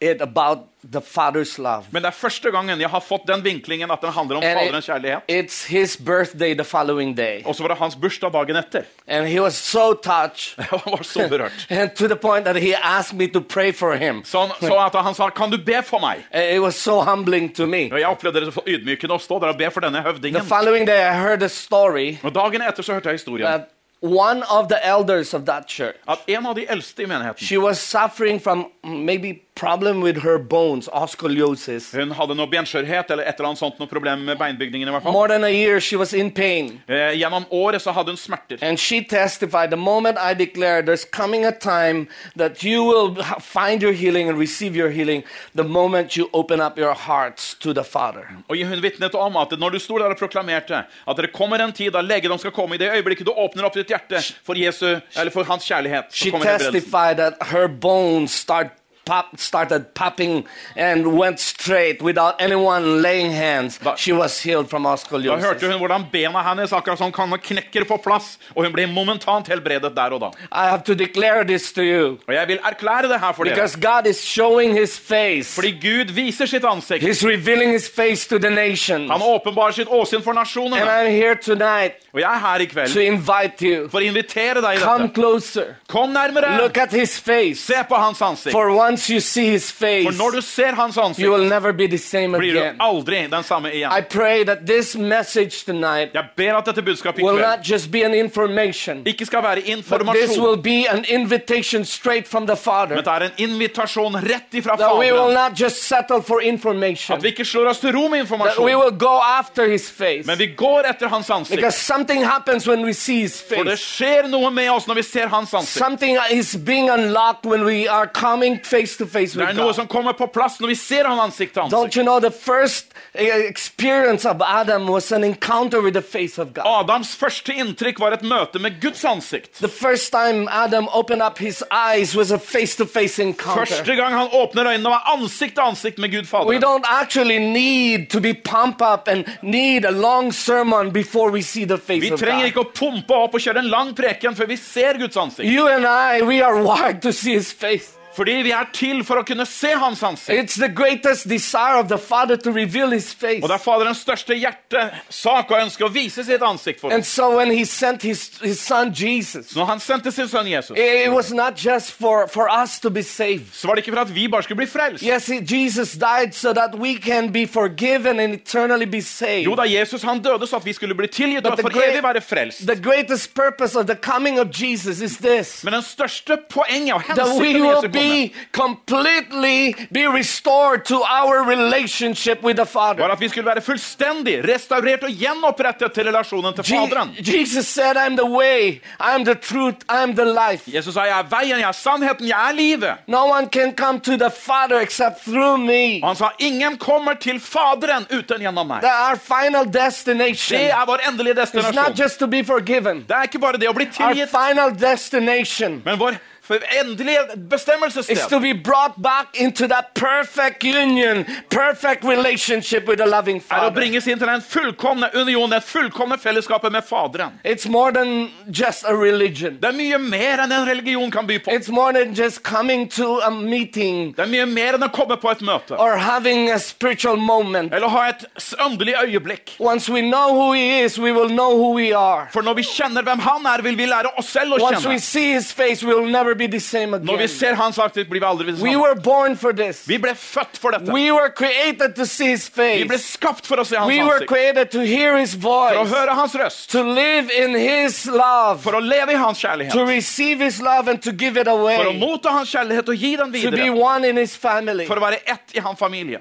it 0.00 0.20
about. 0.22 0.58
Men 0.82 2.02
det 2.02 2.08
er 2.08 2.10
første 2.16 2.50
gangen 2.50 2.80
jeg 2.80 2.88
har 2.90 3.00
fått 3.00 3.26
den 3.26 3.42
vinklingen 3.44 3.90
at 3.90 4.00
den 4.02 4.12
handler 4.12 4.36
om 4.36 4.42
And 4.42 4.58
Faderens 4.58 4.86
kjærlighet. 4.86 5.22
it's 5.28 5.64
his 5.68 5.96
birthday 5.96 6.54
the 6.54 6.64
following 6.64 7.16
day. 7.16 7.42
Og 7.46 7.54
så 7.54 7.62
var 7.62 7.68
det 7.68 7.78
hans 7.78 7.96
bursdag 7.96 8.32
dagen 8.32 8.56
etter. 8.56 8.82
And 9.08 9.26
he 9.28 9.40
was 9.40 9.54
so 9.54 9.92
touched. 9.94 10.54
Han 10.70 10.80
var 10.86 11.02
så 11.02 11.28
berørt. 11.28 11.66
and 11.70 11.90
to 11.96 12.06
the 12.06 12.16
point 12.16 12.44
that 12.44 12.56
he 12.56 12.74
asked 12.82 13.18
me 13.18 13.26
to 13.28 13.40
pray 13.40 13.72
for 13.72 13.94
him. 13.94 14.24
Så 14.24 14.42
at 14.86 15.04
han 15.04 15.14
sa 15.14 15.28
'Kan 15.30 15.50
du 15.50 15.58
be 15.58 15.82
for 15.82 15.98
meg?' 15.98 16.24
And 16.32 16.56
It 16.56 16.60
was 16.60 16.74
so 16.74 17.00
humbling 17.00 17.54
to 17.56 17.66
me. 17.66 17.88
Og 17.92 17.98
jeg 18.00 18.06
opplevde 18.06 18.40
det 18.40 18.54
så 18.54 18.60
ydmykende 18.66 19.14
å 19.14 19.18
stå 19.18 19.38
der 19.40 19.46
og 19.48 19.58
be 19.58 19.70
for 19.70 19.80
denne 19.80 19.98
The 20.02 20.02
høvdingen. 20.12 20.42
following 20.44 20.86
day, 20.86 20.98
I 21.00 21.14
heard 21.14 21.42
a 21.42 21.48
story 21.48 22.16
Og 22.22 22.34
dagen 22.34 22.62
etter 22.62 22.82
så 22.82 22.92
hørte 22.92 23.08
jeg 23.08 23.14
historien. 23.14 23.64
one 24.02 24.42
of 24.50 24.68
the 24.68 24.78
elders 24.82 25.34
of 25.34 25.44
that 25.46 25.70
church, 25.70 25.96
At 26.08 26.18
en 26.26 26.46
av 26.46 26.54
de 26.54 26.66
eldste 26.68 27.02
i 27.02 27.06
menigheten 27.06 27.46
she 27.46 27.56
was 27.58 27.78
suffering 27.78 28.40
from 28.42 28.66
maybe 28.84 29.34
problem 29.54 30.00
with 30.02 30.22
her 30.22 30.38
bones, 30.38 30.88
osculosis. 30.92 31.92
Hun 31.94 32.10
hadde 32.16 32.34
noe 32.34 32.48
benskjørhet 32.50 33.10
eller 33.12 33.26
et 33.28 33.36
eller 33.38 33.50
annet 33.52 33.60
sånt, 33.60 33.78
noe 33.78 33.88
problem 33.90 34.24
med 34.26 34.38
beinbygningen. 34.40 34.88
i 34.88 34.90
hvert 34.94 35.02
fall. 35.04 35.12
More 35.12 35.28
than 35.28 35.44
a 35.44 35.50
year, 35.52 35.80
she 35.80 35.96
was 35.96 36.12
in 36.14 36.30
pain. 36.30 36.80
Eh, 36.88 37.12
gjennom 37.20 37.44
året 37.50 37.82
så 37.82 37.92
hadde 37.92 38.12
hun 38.12 38.16
smerter. 38.16 38.58
And 38.62 38.78
she 38.80 39.02
testified 39.04 39.70
the 39.70 39.76
moment 39.76 40.18
I 40.18 40.34
declare 40.34 40.82
there's 40.82 41.04
coming 41.04 41.44
a 41.44 41.52
time 41.52 42.06
that 42.36 42.64
you 42.64 42.82
will 42.84 43.16
find 43.40 43.82
your 43.82 43.92
healing 43.92 44.28
and 44.28 44.38
receive 44.38 44.76
your 44.76 44.90
healing 44.90 45.22
the 45.54 45.64
moment 45.64 46.16
you 46.16 46.28
open 46.32 46.60
up 46.60 46.78
your 46.78 46.94
hearts 46.94 47.54
to 47.60 47.72
the 47.72 47.84
Father. 47.84 48.26
Og 48.48 48.56
hun 48.66 48.82
vitnet 48.82 49.14
om 49.14 49.36
at 49.36 49.52
når 49.58 49.70
du 49.70 49.78
sto 49.78 49.98
der 49.98 50.04
og 50.10 50.16
proklamerte 50.18 50.84
at 51.08 51.16
det 51.16 51.32
kommer 51.32 51.58
en 51.62 51.72
tid 51.72 51.90
da 51.92 52.00
legedom 52.00 52.38
skal 52.38 52.50
komme, 52.50 52.74
i 52.74 52.78
det 52.78 52.90
øyeblikket 52.96 53.26
du 53.26 53.32
åpner 53.32 53.64
opp 53.68 53.74
ditt 53.74 53.88
hjerte 53.92 54.22
for, 54.44 54.54
Jesu, 54.58 54.98
eller 55.16 55.30
for 55.30 55.44
hans 55.44 55.64
kjærlighet, 55.64 56.04
så 56.10 56.16
She 56.24 56.30
kommer 56.30 56.46
helbredelsen. 56.46 56.72
testified 56.72 57.16
that 57.16 57.34
her 57.52 57.66
bones 57.68 58.30
start 58.32 58.66
pop, 59.04 59.26
started 59.36 59.84
popping 59.94 60.44
and 60.76 61.06
went 61.06 61.40
straight 61.40 62.02
without 62.02 62.34
anyone 62.40 63.02
laying 63.02 63.32
hands. 63.32 63.78
Da- 63.78 63.96
She 63.96 64.12
was 64.12 64.42
healed 64.42 64.68
from 64.70 64.82
Da 64.82 65.36
hørte 65.36 65.66
hun 65.70 65.78
hvordan 65.78 66.04
bena 66.12 66.42
hennes 66.42 66.72
akkurat 66.72 66.98
som 66.98 67.12
kan 67.12 67.30
knekker 67.38 67.84
på 67.88 67.96
plass, 68.04 68.38
og 68.56 68.64
hun 68.64 68.72
ble 68.72 68.86
momentant 68.86 69.48
helbredet 69.48 69.94
der 69.96 70.10
og 70.12 70.20
da. 70.20 70.26
I 70.52 70.68
have 70.68 70.82
to 70.86 70.94
declare 70.94 71.44
this 71.44 71.72
to 71.72 71.82
you 71.82 72.18
Og 72.28 72.34
jeg 72.34 72.48
vil 72.48 72.58
erklære 72.64 73.02
det 73.08 73.20
her 73.20 73.32
for 73.32 73.44
dere. 73.44 73.54
because 73.54 73.76
God 73.80 74.06
is 74.06 74.20
showing 74.24 74.72
His 74.78 74.98
face. 74.98 75.54
Fordi 75.54 75.70
Gud 75.80 76.12
viser 76.12 76.46
sitt 76.46 76.64
ansikt. 76.64 77.02
He's 77.04 77.24
revealing 77.26 77.72
His 77.72 77.88
face 77.96 78.28
to 78.28 78.38
the 78.38 78.50
nations. 78.50 79.10
Han 79.10 79.20
åpenbarer 79.22 79.70
sitt 79.72 79.88
åsyn 79.88 80.22
for 80.22 80.30
And 80.30 80.38
nasjonene. 80.38 80.80
I'm 80.82 81.10
here 81.10 81.34
tonight 81.34 81.92
Og 82.14 82.20
jeg 82.20 82.30
er 82.34 82.38
her 82.38 82.60
i 82.60 82.66
to 82.66 82.72
kveld 82.72 82.96
invite 82.96 83.62
you. 83.66 83.88
for 83.88 83.98
å 83.98 84.02
invitere 84.02 84.60
deg 84.60 84.74
i 84.76 84.78
Come 84.78 85.02
dette. 85.02 85.14
closer. 85.14 85.64
Kom 85.88 86.08
nærmere. 86.08 86.58
Look 86.62 86.76
at 86.78 86.90
His 86.92 87.20
face. 87.20 87.60
Se 87.60 87.74
på 87.88 87.94
hans 87.94 88.20
ansikt. 88.22 88.52
For 88.52 88.68
once 88.92 89.08
you 89.14 89.20
see 89.20 89.50
His 89.50 89.70
face, 89.72 90.04
For 90.04 90.12
når 90.12 90.30
du 90.30 90.40
ser 90.40 90.72
hans 90.74 90.96
you 90.96 91.02
ansikt, 91.04 91.28
will 91.30 91.48
never 91.48 91.72
be 91.72 91.86
the 91.88 91.98
same 91.98 92.36
blir 92.38 92.50
again. 92.56 92.76
du 92.78 92.84
aldri 92.84 93.26
den 93.30 93.42
samme 93.44 93.68
I 93.68 93.76
igjen. 93.82 94.04
pray 94.10 94.44
that 94.44 94.58
this 94.66 94.96
message 94.96 95.64
tonight 95.64 96.10
Jeg 96.14 96.24
ber 96.36 96.56
at 96.58 96.66
dette 96.66 96.82
budskapet 96.82 97.20
i 97.20 97.22
will 97.24 97.36
kveld 97.38 97.56
not 97.56 97.64
just 97.70 97.90
be 97.90 98.04
an 98.04 98.14
information, 98.14 99.02
ikke 99.06 99.26
skal 99.26 99.42
være 99.42 99.54
but 99.56 99.64
this 99.64 99.76
informasjon, 99.76 100.42
will 100.44 100.56
be 100.62 100.86
an 100.90 101.04
invitation 101.08 101.84
straight 101.84 102.28
from 102.28 102.46
the 102.46 102.54
men 102.54 102.56
Father. 102.56 102.96
det 102.96 103.06
er 103.06 103.20
en 103.20 103.50
invitasjon 103.50 104.14
rett 104.16 104.52
ifra 104.54 104.76
That 104.76 104.92
we 104.98 105.12
will 105.12 105.16
Faderen. 105.32 105.34
not 105.50 105.60
just 105.60 105.76
settle 105.88 106.22
for 106.22 106.40
information, 106.40 107.16
At 107.16 107.22
vi 107.22 107.28
ikke 107.28 107.44
slår 107.44 107.68
oss 107.68 107.78
til 107.78 107.92
ro 107.96 108.08
med 108.08 108.08
that 108.08 108.12
we 108.12 108.18
informasjon, 108.20 108.64
will 108.64 108.98
go 108.98 109.18
after 109.38 109.68
His 109.70 109.90
face. 109.90 110.26
men 110.26 110.38
vi 110.38 110.46
går 110.56 110.82
etter 110.90 111.08
hans 111.08 111.30
ansikt. 111.30 111.56
Because 111.56 111.76
something 111.78 112.24
happens 112.26 112.68
when 112.68 112.84
we 112.84 112.92
see 112.92 113.20
His 113.20 113.42
For 113.48 113.62
det 113.64 113.78
face. 113.78 113.82
skjer 113.96 114.28
noe 114.28 114.50
med 114.50 114.68
oss 114.70 114.86
når 114.86 114.94
vi 114.94 115.02
ser 115.02 115.26
hans 115.28 115.54
ansikt. 115.54 115.84
Something 115.84 116.18
is 116.30 116.56
being 116.56 116.90
unlocked 116.90 117.46
when 117.46 117.64
we 117.64 117.88
are 117.90 118.06
coming 118.06 118.60
face 118.82 118.96
to 118.98 119.06
face 119.06 119.32
Det 119.32 119.40
with 119.40 119.50
er 119.50 119.54
noe 119.58 119.70
God. 119.70 119.74
som 119.80 119.86
kommer 119.88 120.12
på 120.18 120.26
plass 120.32 120.58
når 120.60 120.68
vi 120.68 120.74
ser 120.74 121.04
han 121.08 121.18
ansikt 121.22 121.54
til 121.54 121.62
Don't 121.62 121.74
ansikt. 121.86 121.96
you 121.96 122.02
know 122.04 122.18
the 122.20 122.30
first 122.30 122.92
uh, 123.14 123.22
experience 123.48 124.24
of 124.28 124.42
Adam 124.42 124.86
was 124.88 125.12
an 125.12 125.24
encounter 125.24 125.80
with 125.80 125.94
the 125.94 126.02
face 126.02 126.38
of 126.38 126.52
God? 126.54 126.64
Adams 126.66 127.14
første 127.16 127.54
inntrykk 127.54 128.00
var 128.00 128.12
et 128.18 128.22
møte 128.22 128.58
med 128.58 128.80
Guds 128.82 129.04
ansikt. 129.04 129.52
The 129.60 129.68
first 129.68 130.12
time 130.12 130.48
Adam 130.50 130.88
opened 130.92 131.22
up 131.22 131.38
his 131.38 131.62
eyes 131.70 132.16
was 132.16 132.30
a 132.32 132.38
face 132.38 132.76
to 132.76 132.86
face 132.86 133.18
encounter. 133.22 133.66
Første 133.66 133.96
gang 133.96 134.14
han 134.14 134.28
åpner 134.32 134.66
øynene, 134.72 134.90
var 134.90 135.06
ansikt 135.14 135.54
til 135.54 135.62
ansikt 135.66 135.98
med 135.98 136.10
Gud 136.10 136.26
We 136.48 136.58
don't 136.58 136.84
actually 137.02 137.38
need 137.38 138.08
to 138.10 138.20
be 138.20 138.34
pumped 138.34 138.82
up 138.82 139.08
and 139.08 139.24
need 139.42 139.84
a 139.84 139.90
long 139.90 140.32
sermon 140.32 140.92
before 140.92 141.30
we 141.30 141.42
see 141.42 141.64
the 141.64 141.78
face 141.78 142.00
Vi 142.00 142.12
of 142.12 142.18
trenger 142.20 142.42
God. 142.42 142.46
ikke 142.50 142.60
å 142.60 142.70
pumpe 142.74 143.14
opp 143.14 143.34
og 143.34 143.40
kjøre 143.40 143.58
en 143.58 143.70
lang 143.70 143.94
preken 143.94 144.34
før 144.36 144.46
vi 144.46 144.56
ser 144.56 144.98
Guds 144.98 145.16
ansikt. 145.16 145.48
You 145.48 145.66
and 145.68 145.86
I, 145.86 146.22
we 146.22 146.40
are 146.42 146.62
wired 146.62 147.02
to 147.02 147.12
see 147.12 147.34
his 147.34 147.52
face. 147.52 147.92
Fordi 148.16 148.32
vi 148.44 148.50
er 148.52 148.66
til 148.72 149.04
for 149.04 149.20
å 149.22 149.24
kunne 149.24 149.46
se 149.48 149.70
hans 149.78 150.02
ansikt. 150.02 150.36
It's 150.38 150.58
the 150.60 150.68
greatest 150.68 151.28
desire 151.28 151.78
of 151.80 151.88
the 151.88 151.98
Father 151.98 152.36
to 152.36 152.50
reveal 152.52 152.90
his 152.92 153.12
face. 153.14 153.40
Og 153.42 153.48
det 153.48 153.54
er 153.56 153.62
Faderens 153.64 154.02
største 154.04 154.34
hjertesak 154.36 155.50
å 155.50 155.60
ønske 155.62 155.84
å 155.86 155.90
vise 155.92 156.24
sitt 156.26 156.42
ansikt 156.44 156.80
for 156.80 156.92
And 156.92 157.00
oss. 157.02 157.08
so 157.08 157.36
when 157.36 157.50
he 157.50 157.64
sent 157.64 158.02
his, 158.02 158.30
his 158.42 158.60
son 158.60 158.92
Jesus, 158.92 159.54
Når 159.56 159.64
han 159.64 159.80
sendte 159.80 160.12
sin 160.12 160.28
sønn 160.28 160.46
Jesus, 160.50 160.76
it 160.78 161.10
was 161.12 161.32
not 161.32 161.56
just 161.56 161.92
for, 161.92 162.26
for 162.28 162.48
us 162.50 162.78
to 162.80 162.90
be 162.90 163.02
saved. 163.02 163.46
så 163.52 163.68
var 163.68 163.74
det 163.76 163.84
ikke 163.86 163.94
for 163.96 164.02
at 164.04 164.14
vi 164.14 164.28
bare 164.28 164.42
skulle 164.42 164.56
bli 164.56 164.66
frelst. 164.66 165.04
Yes, 165.04 165.28
Jesus 165.28 165.92
died 165.92 166.34
so 166.34 166.52
that 166.52 166.74
we 166.78 166.94
can 166.98 167.32
be 167.32 167.46
forgiven 167.46 168.20
and 168.20 168.34
eternally 168.34 168.86
be 168.86 169.00
saved. 169.00 169.44
Jo 169.46 169.54
da, 169.54 169.62
Jesus 169.62 170.02
han 170.02 170.20
døde 170.22 170.46
så 170.46 170.56
at 170.56 170.66
vi 170.66 170.72
skulle 170.72 170.94
bli 170.94 171.08
tilgitt 171.08 171.46
og 171.46 171.58
for 171.60 171.70
evig 171.70 172.02
være 172.02 172.20
frelst. 172.20 172.66
The 172.66 172.76
greatest 172.76 173.34
purpose 173.34 173.78
of 173.78 173.86
the 173.86 173.96
coming 173.96 174.38
of 174.40 174.48
Jesus 174.52 175.00
is 175.00 175.16
this. 175.18 175.64
Men 175.64 175.72
den 175.74 175.82
største 175.82 176.36
poenget 176.50 176.94
og 176.94 177.02
hensikten 177.02 177.64
Jesu 177.66 177.88
komme 178.02 178.30
completely 178.52 179.74
be 179.92 180.06
restored 180.06 180.84
to 180.84 181.02
our 181.02 181.42
relationship 181.44 182.42
with 182.42 182.56
the 182.56 182.66
var 182.74 183.10
at 183.12 183.20
vi 183.20 183.28
skulle 183.28 183.46
være 183.46 183.60
fullstendig 183.60 184.44
restaurert 184.54 185.02
og 185.02 185.10
gjenopprettet 185.10 185.92
til 185.92 186.04
relasjonen 186.06 186.54
til 186.54 186.64
Faderen. 186.64 187.14
Jesus 187.18 187.66
said, 187.66 187.96
I'm 187.96 188.16
the 188.16 188.26
way, 188.26 188.80
I'm 189.00 189.24
the 189.24 189.34
truth, 189.34 189.76
I'm 189.90 190.14
the 190.14 190.24
life. 190.24 190.68
Jesus 190.76 190.94
sa, 190.94 191.04
jeg 191.04 191.18
er 191.18 191.28
veien, 191.30 191.58
jeg 191.58 191.68
er 191.68 191.72
sannheten, 191.72 192.28
jeg 192.28 192.48
er 192.48 192.52
livet. 192.52 192.94
No 193.06 193.26
one 193.30 193.48
can 193.48 193.74
come 193.76 194.00
to 194.00 194.16
the 194.16 194.30
Father 194.30 194.80
except 194.80 195.24
through 195.24 195.58
me. 195.60 196.00
Og 196.02 196.08
han 196.08 196.16
sa, 196.16 196.30
ingen 196.38 196.78
kommer 196.78 197.14
til 197.14 197.40
Faderen 197.40 198.06
uten 198.10 198.40
gjennom 198.40 198.66
meg. 198.66 198.80
That 198.82 198.98
our 199.10 199.16
final 199.16 199.66
destination 199.72 200.58
Det 200.58 200.70
er 200.70 200.84
vår 200.86 200.98
endelige 201.08 201.32
is 201.42 201.54
not 201.54 201.64
destinasjon. 201.64 201.96
just 202.04 202.18
to 202.18 202.26
be 202.26 202.44
forgiven. 202.44 203.04
Det 203.08 203.16
er 203.16 203.22
ikke 203.22 203.38
bare 203.38 203.58
det 203.58 203.68
å 203.68 203.72
bli 203.76 203.86
Our 203.86 203.92
tilgitt, 204.12 204.30
final 204.30 204.70
destination 204.80 205.82
men 205.84 205.98
vår 205.98 206.18
for 206.42 206.58
endelig 206.80 207.14
et 207.14 207.28
to 207.30 207.36
bestemmelsessted. 207.48 208.40
be 208.42 208.52
brought 208.52 209.00
back 209.00 209.28
into 209.40 209.68
that 209.68 209.94
perfect 209.94 210.64
union, 210.64 211.24
perfect 211.50 212.02
relationship 212.04 212.86
with 212.88 212.98
the 212.98 213.06
loving 213.06 213.36
Er 213.50 213.68
å 213.68 213.72
bringes 213.74 214.06
inn 214.06 214.18
til 214.18 214.26
den 214.26 214.40
fullkomne 214.42 215.08
union, 215.14 215.48
det 215.50 215.62
fullkomne 215.62 216.18
fellesskapet 216.18 216.72
med 216.72 216.82
Faderen. 216.84 217.38
It's 217.44 217.68
more 217.68 217.92
than 217.92 218.30
just 218.50 218.84
a 218.84 218.92
religion. 218.94 219.58
Det 219.62 219.68
er 219.70 219.76
mye 219.78 219.98
mer 219.98 220.42
enn 220.42 220.52
en 220.52 220.66
religion 220.66 221.10
kan 221.10 221.26
by 221.26 221.38
på. 221.38 221.52
It's 221.52 221.68
more 221.70 221.92
than 221.92 222.14
just 222.14 222.42
coming 222.42 222.88
to 222.88 223.20
a 223.22 223.30
meeting 223.30 224.12
Det 224.16 224.24
er 224.26 224.30
mye 224.32 224.46
mer 224.46 224.74
enn 224.74 224.82
å 224.82 224.90
komme 224.92 225.16
på 225.16 225.30
et 225.30 225.40
møte. 225.42 225.78
or 225.78 225.96
having 225.96 226.50
a 226.50 226.58
spiritual 226.58 227.16
moment. 227.16 227.72
Eller 227.72 227.88
ha 227.88 228.08
et 228.08 228.24
åndelig 228.58 228.94
øyeblikk. 229.04 229.56
Once 229.60 229.88
we 229.88 230.00
know 230.02 230.34
who 230.34 230.52
He 230.52 230.80
is, 230.82 230.98
we 230.98 231.12
will 231.12 231.28
know 231.28 231.54
who 231.56 231.70
we 231.72 231.92
are. 231.94 232.28
For 232.32 232.42
når 232.42 232.54
vi 232.54 232.62
kjenner 232.62 233.02
hvem 233.02 233.18
han 233.20 233.46
er, 233.46 233.62
vil 233.62 233.76
vi 233.78 233.86
lære 233.86 234.10
oss 234.18 234.26
selv 234.34 234.54
å 234.58 234.60
Once 234.60 234.84
we 234.88 234.96
kjenne. 234.96 235.00
see 235.00 235.32
His 235.34 235.52
face, 235.52 235.84
we 235.84 235.94
will 235.94 236.10
never 236.10 236.31
Når 236.34 237.18
vi 237.18 237.26
ser 237.28 237.54
hans 237.54 237.78
ansikt, 237.78 238.08
blir 238.10 238.20
vi 238.20 238.26
aldri 238.26 238.46
det 238.46 238.60
We 238.60 238.72
samme. 238.72 238.80
were 238.82 238.94
born 238.94 239.36
for 239.36 239.52
this. 239.52 239.86
Vi 239.86 239.98
ble 239.98 240.14
født 240.14 240.58
for 240.58 240.70
dette. 240.72 240.92
We 240.92 241.10
were 241.12 241.30
created 241.30 241.94
to 241.96 242.06
see 242.06 242.28
His 242.30 242.48
Vi 242.56 242.84
ble 242.84 242.98
skapt 242.98 243.46
for 243.46 243.56
å 243.56 243.64
se 243.66 243.76
hans 243.76 243.88
We 243.88 244.02
were 244.02 244.14
ansikt. 244.20 244.28
created 244.28 244.70
to 244.72 244.80
hear 244.80 245.16
His 245.18 245.34
For 245.34 245.72
å 245.74 245.86
høre 245.86 246.14
hans 246.14 246.34
røst. 246.34 246.68
to 246.70 246.82
live 246.82 247.30
in 247.30 247.54
His 247.54 248.06
love, 248.06 248.62
For 248.62 248.72
å 248.72 248.80
leve 248.80 249.10
i 249.12 249.14
hans 249.16 249.40
to 249.40 249.46
kjærlighet. 249.48 249.86
receive 249.88 250.40
His 250.40 250.60
love 250.60 250.88
and 250.88 251.02
to 251.02 251.12
give 251.12 251.36
it 251.36 251.46
For 251.46 251.86
å 251.90 251.98
motta 251.98 252.30
hans 252.30 252.50
kjærlighet 252.52 252.88
og 252.88 252.96
gi 252.96 253.16
den 253.16 253.32
to 253.32 253.50
be 253.50 253.56
videre. 253.56 253.74
one 253.76 254.04
in 254.04 254.16
His 254.16 254.36
family. 254.36 254.86
For 254.86 254.96
å 254.96 255.00
være 255.00 255.20
ett 255.26 255.52
i 255.54 255.60
hans 255.60 255.78
familie. 255.78 256.20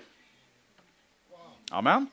Amen. 1.71 2.07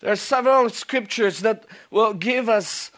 There 0.00 0.10
are 0.10 0.16
several 0.16 0.70
scriptures 0.70 1.40
that 1.40 1.66
will 1.90 2.14
give 2.14 2.48
us 2.48 2.90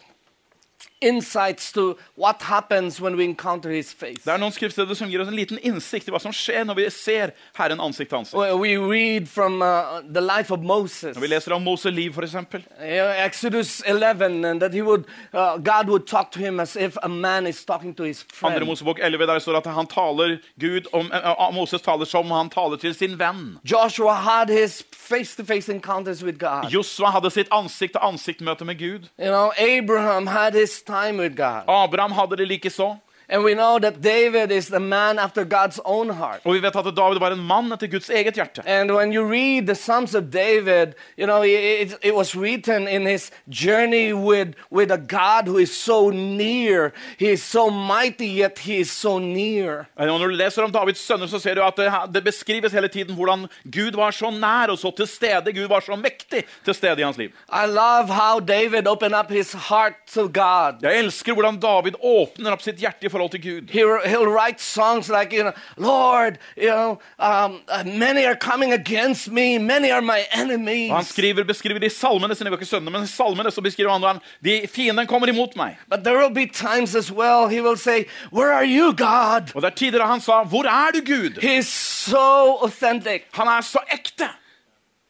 insights 1.03 1.71
to 1.73 1.97
what 2.15 2.41
happens 2.41 3.01
when 3.01 3.17
we 3.17 3.25
encounter 3.25 3.69
His 3.69 3.93
face. 3.93 4.23
Det 4.23 4.31
er 4.33 4.39
noen 4.41 4.53
skriftsteder 4.55 4.95
som 4.97 5.09
gir 5.11 5.21
oss 5.21 5.29
en 5.29 5.35
liten 5.37 5.59
innsikt 5.59 6.07
i 6.07 6.13
hva 6.13 6.21
som 6.23 6.33
skjer 6.33 6.63
når 6.67 6.79
vi 6.79 6.87
ser 6.95 7.33
Herren 7.57 7.81
ansikt 7.83 8.13
til 8.13 8.21
ansikt. 8.21 8.37
Well, 8.39 8.59
We 8.63 8.77
read 8.77 9.27
from 9.27 9.61
uh, 9.61 9.99
the 10.07 10.21
life 10.21 10.53
of 10.53 10.63
Moses, 10.63 11.15
Når 11.15 11.21
vi 11.21 11.27
leser 11.27 11.53
om 11.53 11.61
Moses 11.61 11.91
liv, 11.93 12.13
for 12.13 12.23
eksempel, 12.23 12.63
Exodus 12.79 13.81
11, 13.85 14.45
and 14.45 14.61
that 14.61 14.73
he 14.73 14.81
would, 14.81 15.03
uh, 15.33 15.57
God 15.57 15.89
would 15.89 16.07
talk 16.07 16.31
to 16.31 16.39
him 16.39 16.59
as 16.59 16.75
if 16.75 16.97
a 17.03 17.09
man 17.09 17.47
is 17.47 17.65
talking 17.65 17.93
to 17.95 18.03
his 18.03 18.25
Andre. 18.41 18.65
Mosebok 18.65 18.99
11, 18.99 19.27
der 19.27 19.39
står 19.39 19.57
at 19.57 19.67
han 19.73 19.87
taler 19.87 20.37
Gud 20.59 20.87
om, 20.93 21.11
uh, 21.11 21.53
Moses 21.53 21.81
taler 21.81 22.05
som 22.05 22.31
han 22.31 22.49
taler 22.49 22.77
til 22.77 22.95
sin 22.95 23.19
venn. 23.19 23.59
Joshua 23.63 24.13
had 24.13 24.49
his 24.49 24.83
face-to-face 25.03 25.69
encounters 25.69 26.23
with 26.23 26.37
God. 26.39 26.71
Josua 26.71 27.11
hadde 27.11 27.29
sitt 27.31 27.47
ansikt-til-ansikt-møte 27.51 28.65
med 28.65 28.79
Gud. 28.79 29.09
You 29.19 29.31
know, 29.31 29.51
Abraham 29.59 30.27
had 30.27 30.53
his 30.53 30.81
time 30.81 31.21
with 31.21 31.35
God. 31.35 31.63
Abraham 31.67 32.11
hadde 32.11 32.37
det 32.37 32.47
likeså. 32.47 32.95
And 33.29 33.43
we 33.43 33.53
know 33.53 33.79
that 33.79 34.01
David 34.01 34.51
is 34.51 34.67
the 34.67 34.79
man 34.79 35.19
after 35.19 35.45
God's 35.45 35.79
own 35.85 36.09
heart. 36.09 36.41
Og 36.45 36.53
vi 36.53 36.59
vet 36.59 36.75
at 36.75 36.95
David 36.95 37.19
var 37.19 37.31
en 37.31 37.39
mann 37.47 37.71
etter 37.71 37.87
Guds 37.87 38.09
eget 38.09 38.35
hjerte. 38.35 38.61
And 38.65 38.91
when 38.91 39.13
you 39.13 39.23
read 39.23 39.67
the 39.67 39.75
Psalms 39.75 40.15
of 40.15 40.23
David, 40.31 40.95
you 41.17 41.25
know, 41.25 41.43
it, 41.43 41.97
it, 42.01 42.13
was 42.13 42.35
written 42.35 42.87
in 42.87 43.05
his 43.05 43.31
journey 43.49 44.13
with, 44.13 44.55
with 44.71 44.91
a 44.91 44.97
God 44.97 45.47
who 45.47 45.57
is 45.57 45.71
so 45.71 46.09
near. 46.09 46.93
He 47.17 47.31
is 47.31 47.43
so 47.43 47.69
mighty, 47.69 48.27
yet 48.27 48.59
he 48.59 48.79
is 48.79 48.91
so 48.91 49.19
near. 49.19 49.87
Og 49.95 50.07
når 50.07 50.27
du 50.27 50.35
leser 50.35 50.63
om 50.63 50.71
Davids 50.71 50.99
sønner, 50.99 51.27
så 51.27 51.39
ser 51.39 51.55
du 51.55 51.63
at 51.63 51.77
det, 51.77 51.91
det 52.13 52.23
beskrives 52.23 52.71
hele 52.71 52.87
tiden 52.87 53.15
hvordan 53.15 53.47
Gud 53.63 53.95
var 53.95 54.11
så 54.11 54.31
nær 54.31 54.73
og 54.73 54.79
så 54.79 54.91
til 54.97 55.07
stede. 55.07 55.53
Gud 55.53 55.67
var 55.71 55.79
så 55.79 55.95
mektig 55.95 56.43
til 56.65 56.75
stede 56.75 56.99
i 56.99 57.03
hans 57.03 57.17
liv. 57.17 57.31
I 57.49 57.65
love 57.67 58.09
how 58.09 58.39
David 58.39 58.87
opened 58.87 59.15
up 59.15 59.31
his 59.31 59.53
heart 59.69 59.93
to 60.13 60.27
God. 60.27 60.83
Jeg 60.83 60.99
elsker 60.99 61.33
hvordan 61.33 61.59
David 61.59 61.95
åpner 62.03 62.51
opp 62.51 62.61
sitt 62.61 62.81
hjerte 62.83 63.12
forhold 63.13 63.31
til 63.31 63.41
Gud. 63.47 63.61
He'll, 63.75 64.01
he'll 64.11 64.31
write 64.37 64.59
songs 64.61 65.09
like, 65.09 65.29
you 65.37 65.43
know, 65.45 65.53
Lord, 65.77 66.33
you 66.57 66.71
know, 66.73 66.89
um, 67.19 67.51
uh, 67.69 67.83
many 67.85 68.25
are 68.25 68.39
coming 68.49 68.71
against 68.73 69.31
me, 69.31 69.57
many 69.57 69.89
are 69.95 70.01
my 70.01 70.21
enemies. 70.41 70.91
Og 70.91 70.97
han 70.97 71.05
skriver, 71.05 71.43
beskriver 71.43 71.79
de 71.79 71.89
salmene 71.89 72.35
sine, 72.35 72.49
vi 72.49 72.59
ikke 72.59 72.65
sønner, 72.65 72.91
men 72.91 73.07
salmene 73.07 73.51
så 73.51 73.61
beskriver 73.61 73.91
han 73.91 74.03
han 74.03 74.19
de 74.43 74.67
fienden 74.67 75.07
kommer 75.07 75.27
imot 75.27 75.55
meg. 75.55 75.77
But 75.89 76.03
there 76.03 76.17
will 76.17 76.33
be 76.33 76.45
times 76.45 76.95
as 76.95 77.11
well 77.11 77.47
he 77.49 77.61
will 77.61 77.77
say, 77.77 78.05
Where 78.31 78.51
are 78.53 78.67
you, 78.67 78.93
God? 78.93 79.51
Og 79.55 79.61
det 79.61 79.71
er 79.71 79.75
tider 79.75 80.05
han 80.05 80.21
sa, 80.21 80.43
hvor 80.43 80.63
er 80.63 80.91
du 80.91 81.01
Gud? 81.05 81.37
He's 81.43 81.71
so 82.09 82.57
authentic. 82.65 83.21
Han 83.33 83.47
er 83.47 83.61
så 83.61 83.79
ekte. 83.93 84.29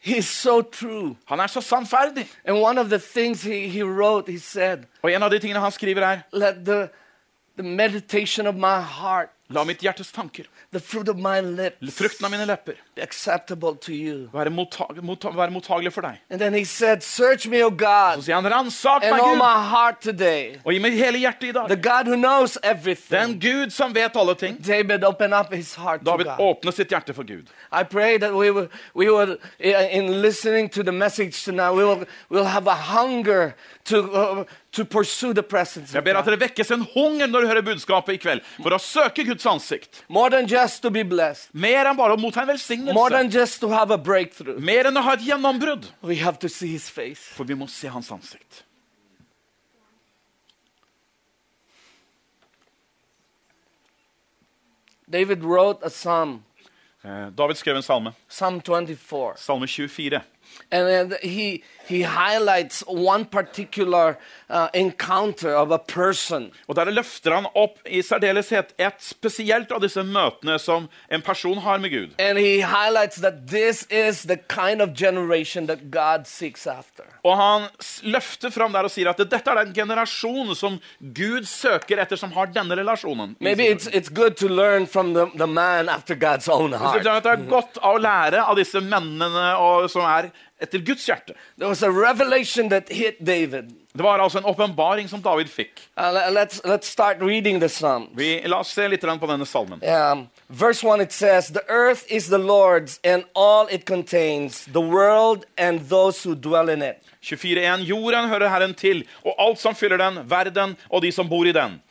He's 0.05 0.27
so 0.27 0.61
true. 0.61 1.15
Han 1.25 1.39
er 1.39 1.47
så 1.47 1.61
sannferdig. 1.61 2.27
And 2.45 2.57
one 2.57 2.81
of 2.81 2.89
the 2.89 2.99
things 2.99 3.43
he, 3.43 3.67
he 3.67 3.83
wrote, 3.83 4.31
he 4.31 4.39
said, 4.39 4.77
Og 5.01 5.11
en 5.11 5.23
av 5.23 5.31
de 5.31 5.39
tingene 5.39 5.59
han 5.59 5.71
skriver 5.71 6.01
er, 6.01 6.19
Let 6.33 6.65
the, 6.65 6.87
the 7.55 7.63
meditation 7.63 8.47
of 8.47 8.55
my 8.55 8.81
heart, 8.81 9.29
la 9.49 9.63
mitt 9.63 9.79
hjertes 9.81 10.11
tanker, 10.11 10.45
the 10.71 10.79
fruit 10.79 11.07
of 11.07 11.17
my 11.19 11.39
lips, 11.39 11.77
frukten 11.93 12.25
av 12.25 12.31
mine 12.31 12.45
lepper, 12.47 12.73
be 12.95 13.01
acceptable 13.03 13.75
to 13.75 13.93
you. 13.93 14.29
være, 14.33 14.49
mottag 14.49 15.03
motta 15.03 15.29
være 15.29 15.51
mottagelig 15.53 15.91
for 15.93 16.01
deg. 16.01 16.17
And 16.31 16.41
then 16.41 16.53
he 16.55 16.63
said, 16.63 17.03
Search 17.03 17.45
me, 17.47 17.61
O 17.63 17.69
Så 17.69 18.21
sier 18.25 18.35
han, 18.41 18.45
ransak 18.51 19.01
meg 19.05 19.19
Gud, 19.21 19.37
my 19.37 19.69
heart 19.69 20.01
today. 20.01 20.55
og 20.65 20.73
gi 20.73 20.79
meg 20.79 20.93
hele 20.97 21.19
hjertet 21.19 21.43
i 21.43 21.51
The 21.51 21.75
dag. 21.75 21.83
God 21.83 22.07
who 22.07 22.15
knows 22.15 22.57
Det 22.63 23.11
er. 23.11 23.33
Gud 23.39 23.69
som 23.71 23.93
vet 23.93 24.15
alle 24.15 24.33
ting. 24.35 24.57
David 24.65 25.03
opened 25.03 25.33
up 25.35 25.53
his 25.53 25.75
heart 25.75 25.99
to 26.05 26.11
David 26.11 26.25
God. 26.25 26.39
åpner 26.39 26.71
sitt 26.71 26.89
hjerte 26.89 27.13
for 27.13 27.23
Gud. 27.23 27.45
I 27.71 27.83
pray 27.83 28.17
that 28.17 28.33
we 28.33 28.49
will, 28.49 28.69
we 28.95 29.11
will, 29.11 29.37
uh, 29.63 29.87
in 29.91 30.21
listening 30.23 30.69
to 30.69 30.81
the 30.83 30.91
message 30.91 31.43
tonight, 31.43 31.71
we 31.75 31.83
will, 31.85 32.05
we'll 32.29 32.45
have 32.49 32.65
a 32.67 32.75
hunger 32.75 33.53
to, 33.85 33.97
uh, 34.11 34.43
to 34.73 34.83
pursue 34.85 35.33
the 35.37 35.43
presence 35.43 35.93
Jeg 35.93 36.03
ber 36.03 36.17
at 36.17 36.25
det 36.25 36.33
dere 36.33 36.47
vekkes 36.49 36.71
en 36.73 36.83
hunger 36.95 37.27
når 37.29 37.41
du 37.45 37.47
hører 37.51 37.61
budskapet 37.67 38.15
i 38.15 38.21
kveld, 38.23 38.41
for 38.57 38.73
å 38.73 38.79
søke 38.81 39.23
Guds 39.27 39.45
ansikt. 39.45 40.01
More 40.09 40.29
than 40.33 40.47
just 40.49 40.81
to 40.81 40.89
be 40.89 41.03
blessed, 41.05 41.51
Mer 41.53 41.85
enn 41.91 41.97
bare 41.99 42.17
å 42.17 42.19
motta 42.19 42.41
en 42.41 42.49
velsignelse. 42.49 43.09
than 43.13 43.29
just 43.29 43.59
to 43.61 43.69
have 43.69 43.91
a 43.93 43.97
breakthrough. 43.97 44.57
Mer 44.59 44.89
enn 44.89 44.97
å 44.97 45.03
ha 45.05 45.13
et 45.13 45.25
gjennombrudd. 45.27 45.85
We 46.01 46.17
have 46.25 46.39
to 46.39 46.49
see 46.49 46.71
his 46.73 46.89
face. 46.89 47.21
For 47.37 47.45
vi 47.45 47.53
må 47.55 47.69
se 47.69 47.87
hans 47.87 48.09
ansikt. 48.11 48.63
David 55.09 55.43
wrote 55.43 55.83
a 55.83 55.89
psalm, 55.89 56.43
Eh, 57.05 57.29
David 57.35 57.57
skrev 57.57 57.75
en 57.75 57.83
salme, 57.83 58.13
Psalm 58.29 58.61
24. 58.61 59.33
salme 59.37 59.67
24. 59.67 60.21
And 60.71 60.87
and 60.87 61.13
he, 61.21 61.61
he 61.85 62.03
highlights 62.03 62.83
one 62.87 63.25
particular 63.25 64.17
uh, 64.49 64.69
encounter 64.73 65.55
of 65.55 65.71
a 65.71 65.79
person. 65.79 66.51
Og 66.67 66.75
Der 66.75 66.91
løfter 66.91 67.35
han 67.35 67.45
opp 67.55 67.79
i 67.85 68.01
særdeleshet 68.01 68.73
et 68.77 68.99
spesielt 68.99 69.71
av 69.71 69.81
disse 69.83 70.03
møtene 70.03 70.59
som 70.59 70.87
en 71.11 71.21
person 71.21 71.57
har 71.57 71.77
med 71.77 71.91
Gud. 71.91 72.15
And 72.19 72.37
he 72.37 72.61
highlights 72.61 73.19
that 73.21 73.47
this 73.47 73.85
is 73.89 74.23
the 74.23 74.37
kind 74.37 74.81
of 74.81 74.93
generation 74.93 75.67
that 75.67 75.91
God 75.91 76.25
seeks 76.25 76.67
after. 76.67 77.03
Og 77.23 77.37
han 77.37 77.67
løfter 78.03 78.51
fram 78.51 78.73
der 78.73 78.87
og 78.87 78.91
sier 78.91 79.09
at 79.11 79.19
dette 79.19 79.51
er 79.51 79.63
den 79.63 79.73
generasjonen 79.75 80.55
som 80.55 80.79
Gud 80.99 81.47
søker 81.47 82.01
etter, 82.03 82.19
som 82.19 82.31
har 82.35 82.51
denne 82.51 82.75
relasjonen. 82.79 83.35
Maybe 83.39 83.67
it's, 83.67 83.87
it's 83.87 84.09
good 84.09 84.35
to 84.37 84.47
learn 84.47 84.87
from 84.87 85.13
the, 85.13 85.27
the 85.37 85.47
man 85.47 85.89
after 85.89 86.15
God's 86.15 86.49
own 86.51 86.73
heart. 86.73 87.03
det 87.03 87.23
det 87.23 87.31
er 87.31 87.45
godt 87.49 87.79
å 87.83 87.95
lære 87.97 88.43
av 88.43 88.57
disse 88.59 88.81
mennene 88.81 89.53
og, 89.59 89.89
som 89.91 90.03
er 90.07 90.31
etter 90.63 90.79
Guds 90.79 91.05
hjerte. 91.07 91.33
Det 93.93 94.03
var 94.03 94.19
altså 94.19 94.37
en 94.37 94.45
åpenbaring 94.45 95.09
som 95.09 95.21
David 95.21 95.47
fikk. 95.47 95.81
Uh, 95.97 96.03
let's, 96.31 96.61
let's. 96.65 96.95
Vi, 98.15 98.41
la 98.45 98.59
oss 98.59 98.73
se 98.73 98.87
litt 98.87 99.01
på 99.01 99.27
denne 99.29 99.45
salmen. 99.45 99.83
Yeah. 99.83 100.25
verse 100.47 100.83
1 100.83 101.01
it 101.01 101.11
says, 101.11 101.47
The 101.47 101.63
earth 101.69 102.05
is 102.09 102.27
the 102.27 102.37
Lord's 102.37 102.99
and 103.03 103.23
all 103.35 103.67
it 103.71 103.85
contains, 103.85 104.65
the 104.65 104.81
world 104.81 105.45
and 105.57 105.89
those 105.89 106.23
who 106.23 106.35
dwell 106.35 106.69
in 106.69 106.81
it. 106.81 106.97
24.1. 107.21 107.83
Jorden 107.83 108.29
hører 108.29 108.49
Herren 108.49 108.73
til, 108.73 109.05
og 109.25 109.35
alt 109.39 109.59
som 109.59 109.75
fyller 109.75 109.97
den, 109.97 110.29
verden 110.29 110.77
og 110.89 111.01
de 111.01 111.11
som 111.11 111.29
bor 111.29 111.45
i 111.45 111.51
den. 111.51 111.81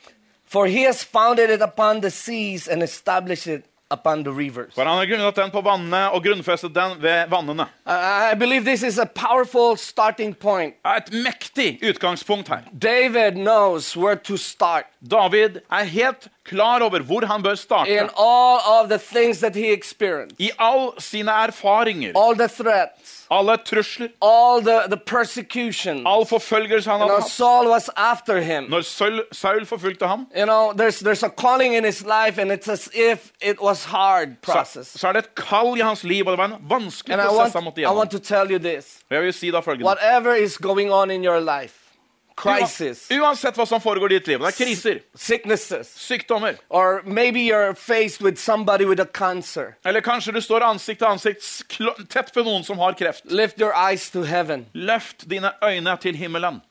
For 0.45 0.65
he 0.65 0.83
has 0.83 1.03
founded 1.03 1.49
it 1.49 1.61
upon 1.61 2.01
the 2.01 2.09
seas 2.09 2.67
and 2.67 2.83
established 2.83 3.47
it 3.47 3.65
upon 3.93 4.23
the 4.23 4.31
rivers. 4.31 4.73
For 4.75 4.83
han 4.83 4.97
har 4.97 5.05
grunnet 5.05 5.35
den 5.35 5.51
på 5.53 5.61
vannet 5.61 6.15
og 6.15 6.23
grunnfestet 6.25 6.73
den 6.75 6.97
ved 7.01 7.29
vannene. 7.31 7.67
I 7.85 8.35
believe 8.39 8.65
this 8.65 8.83
is 8.83 8.99
a 8.99 9.05
powerful 9.05 9.77
starting 9.77 10.33
point. 10.35 10.75
Et 10.97 11.13
mektig 11.13 11.79
utgangspunkt 11.83 12.49
her. 12.49 12.65
David 12.73 13.39
knows 13.39 13.97
where 13.97 14.15
to 14.15 14.37
start 14.37 14.85
David 15.11 15.59
er 15.71 15.83
helt 15.83 16.27
klar 16.45 16.79
over 16.79 16.99
hvor 16.99 17.25
han 17.25 17.43
bør 17.43 17.55
starte. 17.55 17.91
I 20.39 20.49
all 20.59 20.91
sine 20.99 21.31
erfaringer, 21.31 22.13
all 22.15 22.37
threats, 22.47 23.25
alle 23.31 23.57
trusler, 23.57 24.07
all 24.21 24.61
the, 24.61 24.87
the 24.87 24.97
all 26.07 26.25
forfølgelse 26.25 26.89
han 26.89 26.99
hadde 26.99 27.13
hatt. 27.19 27.29
Saul 27.29 27.67
was 27.67 27.89
him. 28.41 28.63
Når 28.69 28.81
Saul, 28.81 29.23
Saul 29.31 29.65
forfulgte 29.65 30.07
ham, 30.07 30.27
You 30.37 30.45
know, 30.45 30.71
there's, 30.71 31.01
there's 31.01 31.23
life, 32.03 32.39
så, 34.45 34.83
så 34.83 35.07
er 35.07 35.13
det 35.13 35.23
et 35.25 35.35
kall 35.35 35.77
i 35.77 35.81
hans 35.81 36.03
liv, 36.03 36.25
og 36.27 36.31
det 36.31 36.37
var 36.37 36.45
en 36.45 36.69
vanskelig 36.69 37.17
prosess 37.17 37.53
han 37.53 37.63
måtte 37.63 37.81
gjennom. 37.81 37.97
Og 39.09 39.15
jeg 39.15 39.21
vil 39.23 39.33
si 39.33 39.51
da 39.51 39.59
følgende. 39.59 39.85
Whatever 39.85 40.35
is 40.35 40.57
going 40.57 40.93
on 40.93 41.11
in 41.11 41.25
your 41.25 41.39
life, 41.39 41.82
crisis, 42.43 43.07
Uansett 43.11 43.55
hva 43.57 43.65
som 43.67 43.81
foregår 43.81 44.11
i 44.11 44.17
ditt 44.19 44.27
liv, 44.27 44.39
det 44.43 44.51
er 44.51 44.57
kriser, 44.65 44.99
sicknesses, 45.15 45.87
sykdommer, 46.07 46.57
or 46.69 47.01
maybe 47.05 47.39
you're 47.39 47.73
faced 47.75 48.21
with 48.21 48.37
somebody 48.37 48.85
with 48.85 49.01
a 49.01 49.05
cancer, 49.05 49.75
eller 49.85 50.01
kanskje 50.01 50.33
du 50.33 50.41
står 50.41 50.63
ansikt 50.67 50.99
til 50.99 51.07
ansikt 51.07 51.41
tett 52.09 52.35
ved 52.35 52.45
noen 52.45 52.63
som 52.63 52.77
har 52.79 52.93
kreft. 52.99 53.25
lift 53.31 53.59
your 53.61 53.73
eyes 53.73 54.09
to 54.11 54.23
heaven. 54.23 54.65
Løft 54.73 55.27
dine 55.29 55.51
øyne 55.63 55.97
til 56.01 56.15
himmelen, 56.15 56.61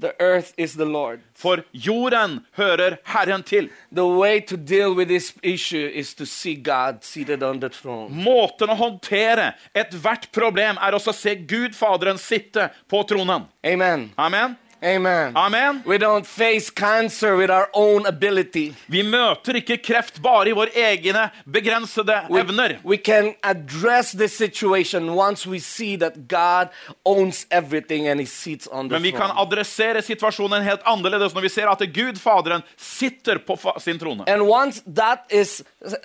The 0.00 0.14
earth 0.20 0.52
is 0.56 0.72
the 0.74 0.84
Lord. 0.84 1.20
for 1.34 1.62
jorden 1.72 2.40
hører 2.56 2.96
Herren 3.04 3.42
til. 3.42 3.68
The 3.92 4.04
way 4.06 4.40
to 4.40 4.56
deal 4.56 4.94
with 4.94 5.08
this 5.08 5.32
issue 5.44 5.86
is 5.94 6.14
to 6.14 6.24
see 6.26 6.56
God 6.56 6.94
seated 7.02 7.42
on 7.42 7.60
the 7.60 7.68
throne. 7.68 8.10
Måten 8.24 8.68
å 8.70 8.74
håndtere 8.74 9.52
ethvert 9.74 10.26
problem 10.32 10.76
er 10.82 10.92
også 10.96 11.10
å 11.10 11.14
se 11.14 11.36
Gud 11.36 11.76
Faderen 11.78 12.18
sitte 12.18 12.70
på 12.90 13.04
tronen. 13.06 13.46
Amen. 13.64 14.08
Amen. 14.18 14.56
Amen. 14.84 15.36
Amen. 15.36 15.82
We 15.86 15.98
don't 15.98 16.26
face 16.26 16.70
cancer 16.70 17.36
with 17.36 17.50
our 17.50 17.68
own 17.72 18.06
ability. 18.06 18.72
Vi 18.86 19.02
møter 19.02 19.54
ikke 19.60 19.76
kreft 19.78 20.18
bare 20.22 20.48
i 20.50 20.54
våre 20.56 20.72
egne 20.74 21.28
begrensede 21.46 22.16
evner. 22.30 22.78
we 22.84 22.96
can 22.96 23.34
address 23.42 24.12
the 24.12 24.28
situation 24.28 25.10
once 25.14 25.46
we 25.46 25.58
see 25.60 25.96
that 25.96 26.28
God 26.28 26.68
owns 27.04 27.46
everything 27.50 28.08
and 28.08 28.20
He 28.20 28.26
sits 28.26 28.66
on 28.72 28.88
the 28.88 28.94
Men 28.94 29.02
vi 29.02 29.10
kan 29.10 29.30
adressere 29.36 30.02
situasjonen 30.02 30.62
helt 30.62 30.82
annerledes 30.84 31.34
når 31.34 31.40
vi 31.40 31.48
ser 31.48 31.70
at 31.70 31.78
Gud 31.94 32.18
Faderen 32.18 32.62
sitter 32.76 33.38
på 33.38 33.56
sin 33.78 33.98
trone. 33.98 34.24
And 34.26 34.42
once 34.42 34.82
that 34.96 35.26
is 35.30 35.62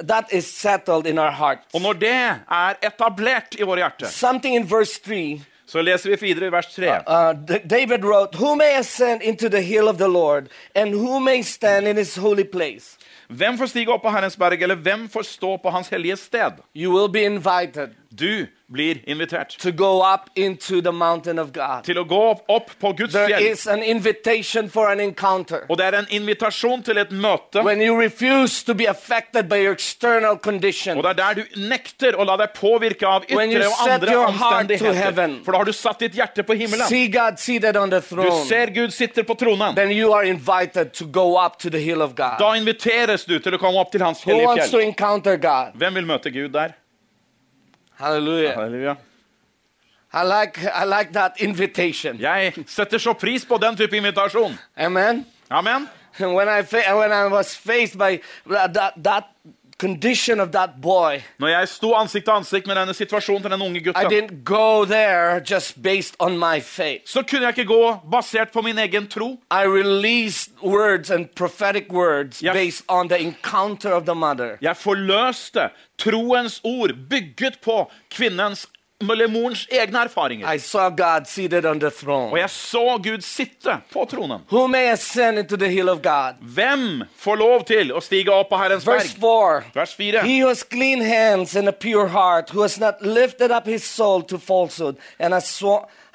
that 0.08 0.34
is 0.34 0.46
settled 0.46 1.08
in 1.08 1.18
our 1.18 1.32
hearts, 1.32 1.66
Og 1.74 1.82
når 1.82 1.94
det 1.94 2.14
er 2.14 2.74
etablert 2.82 3.56
i 3.60 3.64
våre 3.64 3.78
hjerter, 3.82 4.08
something 4.08 4.56
in 4.56 4.70
verse 4.70 5.00
three. 5.02 5.42
Så 5.68 5.82
leser 5.82 6.10
vi 6.10 6.18
videre 6.22 6.48
i 6.48 6.52
vers 6.52 6.68
3. 6.76 6.88
Uh, 6.88 7.14
uh, 7.14 7.58
David 7.70 8.04
wrote, 8.04 8.38
Who 8.40 8.56
may 8.56 8.78
ascend 8.80 9.22
into 9.22 9.50
the 9.50 9.62
hill 9.62 9.88
of 9.88 9.98
the 9.98 10.08
Lord, 10.08 10.50
and 10.76 10.94
who 10.94 11.20
may 11.20 11.42
stand 11.42 11.88
in 11.88 11.98
his 11.98 12.16
holy 12.16 12.44
place? 12.44 12.98
Hvem 13.28 13.58
får 13.58 13.66
stige 13.68 13.92
opp 13.92 14.02
på 14.02 14.12
Herrens 14.12 14.38
berg, 14.38 14.62
eller 14.64 14.76
hvem 14.76 15.10
får 15.10 15.22
stå 15.28 15.58
på 15.58 15.70
Hans 15.70 15.90
hellige 15.90 16.16
sted? 16.16 16.64
You 16.76 16.94
will 16.96 17.12
be 17.12 17.26
invited. 17.26 17.90
Du 18.16 18.48
blir 18.72 18.98
invitert 19.08 19.50
to 19.60 19.72
go 19.72 20.02
up 20.14 20.30
into 20.36 20.82
the 20.82 20.92
mountain 20.92 21.40
of 21.40 21.52
God. 21.54 21.84
til 21.84 21.96
å 21.98 22.04
gå 22.08 22.40
opp, 22.50 22.72
på 22.80 22.92
Guds 22.98 23.14
There 23.14 23.28
fjell. 23.28 23.52
is 23.52 23.68
an 23.68 23.84
invitation 23.84 24.70
for 24.70 24.88
an 24.92 25.00
encounter. 25.00 25.66
Og 25.70 25.78
det 25.78 25.86
er 25.86 25.98
en 26.00 26.08
invitasjon 26.10 26.84
til 26.84 26.98
et 26.98 27.12
møte. 27.12 27.64
When 27.64 27.82
you 27.82 27.96
refuse 28.02 28.64
to 28.64 28.74
be 28.74 28.86
affected 28.90 29.48
by 29.50 29.56
your 29.64 29.74
external 29.74 30.38
condition, 30.38 30.98
Og 30.98 31.04
det 31.04 31.10
er 31.10 31.14
der 31.14 31.34
du 31.34 31.60
nekter 31.70 32.16
å 32.20 32.26
la 32.26 32.36
deg 32.38 32.54
påvirke 32.56 33.08
av 33.08 33.24
ytre 33.30 33.68
og 33.68 33.90
andre 33.90 34.18
omstendigheter. 34.18 35.44
For 35.46 35.52
da 35.52 35.58
har 35.58 35.66
du 35.66 35.74
satt 35.74 36.00
ditt 36.00 36.14
hjerte 36.16 36.44
på 36.44 36.54
himmelen. 36.58 36.88
see 36.88 37.08
God 37.08 37.40
seated 37.40 37.76
on 37.78 37.90
the 37.90 38.00
Du 38.02 38.32
ser 38.48 38.68
Gud 38.74 38.92
sitter 38.94 39.24
på 39.24 39.36
tronen. 39.38 39.76
then 39.76 39.92
you 39.92 40.14
are 40.14 40.24
invited 40.26 40.94
to 40.94 41.06
go 41.06 41.38
up 41.38 41.58
to 41.60 41.70
the 41.70 41.80
hill 41.80 42.02
of 42.02 42.16
God. 42.16 42.38
Da 42.40 42.54
inviteres 42.56 43.26
du 43.26 43.40
til 43.40 43.54
å 43.54 43.58
komme 43.60 43.80
opp 43.80 43.92
til 43.92 44.02
Hans 44.02 44.24
Who 44.26 44.38
wants 44.46 44.70
to 44.72 44.78
fjell. 44.78 44.88
encounter 44.88 45.38
God? 45.38 45.74
Hvem 45.76 45.94
vil 45.94 46.06
møte 46.06 46.32
Gud 46.34 46.50
der? 46.54 46.74
Hallelujah. 47.98 48.54
Halleluja. 48.56 48.96
I 50.14 50.24
like 50.24 50.64
I 50.64 50.86
like 50.86 51.14
that 51.14 51.32
invitation. 51.40 52.18
Jeg 52.20 52.54
setter 52.68 52.98
så 52.98 53.14
pris 53.14 53.46
på 53.46 53.58
den 53.58 53.78
type 53.78 53.98
invitasjon. 53.98 54.58
Amen. 54.78 55.26
Amen. 55.50 55.90
When 56.20 56.48
I 56.48 56.62
when 56.94 57.12
I 57.12 57.28
was 57.28 57.56
faced 57.56 57.98
by 57.98 58.20
that 58.74 58.94
that 59.04 59.24
condition 59.80 60.40
of 60.40 60.50
that 60.52 60.70
boy, 60.82 61.22
Når 61.40 61.48
jeg 61.48 61.68
sto 61.70 61.94
ansikt 61.94 62.26
til 62.26 62.32
ansikt 62.34 62.68
med 62.68 62.76
denne 62.76 62.94
situasjonen 62.94 63.42
til 63.42 63.52
den 63.52 63.62
unge 63.62 63.80
I 63.80 63.84
gutta, 63.84 64.08
didn't 64.10 64.44
go 64.44 64.86
there 64.86 65.42
just 65.52 65.82
based 65.84 66.16
on 66.20 66.38
my 66.40 66.60
faith. 66.62 67.04
så 67.06 67.22
kunne 67.30 67.42
jeg 67.42 67.58
ikke 67.58 67.74
gå 67.74 67.96
basert 68.12 68.52
på 68.54 68.62
min 68.62 68.78
egen 68.78 69.08
tro. 69.08 69.28
I 69.52 69.66
released 69.68 70.52
words 70.64 71.10
and 71.12 71.26
prophetic 71.36 71.86
words 71.92 72.42
Yes. 72.44 72.54
based 72.54 72.84
on 72.88 73.10
the 73.10 73.20
encounter 73.20 73.92
of 73.94 74.04
the 74.06 74.16
mother. 74.16 74.58
Jeg 74.62 74.78
forløste 74.78 75.70
troens 75.98 76.62
ord 76.64 76.90
bygget 77.10 77.60
på 77.62 77.92
kvinnens 78.12 78.68
eller 79.02 79.28
morens 79.28 79.68
egne 79.70 80.00
erfaringer. 80.00 80.54
I 80.56 80.60
saw 80.60 80.90
God 80.90 81.28
seated 81.28 81.66
on 81.66 81.80
the 81.80 81.90
throne. 81.92 82.32
Og 82.32 82.40
jeg 82.40 82.50
så 82.50 82.98
Gud 83.04 83.22
sitte 83.22 83.76
på 83.94 84.06
tronen. 84.10 84.42
Who 84.50 84.68
may 84.68 84.90
ascend 84.90 85.40
into 85.40 85.58
the 85.58 85.70
hill 85.70 85.90
of 85.90 86.02
God? 86.02 86.40
Hvem 86.42 87.04
får 87.18 87.38
lov 87.38 87.66
til 87.70 87.94
å 87.94 88.02
stige 88.02 88.34
opp 88.34 88.50
på 88.50 88.58
Herrens 88.58 88.88
Verse 88.88 89.14
berg? 89.22 89.68
4. 89.70 89.76
Vers 89.76 89.94
4. 90.00 90.24
He 90.26 90.40
who 90.42 90.48
has 90.50 90.64
clean 90.64 91.04
hands 91.06 91.56
and 91.56 91.70
a 91.70 91.72
pure 91.74 92.08
heart, 92.08 92.50
who 92.50 92.64
has 92.66 92.80
not 92.80 93.02
lifted 93.02 93.52
up 93.52 93.68
his 93.70 93.86
soul 93.86 94.24
to 94.24 94.40
falsehood, 94.40 94.98
and 95.20 95.34
has, 95.34 95.52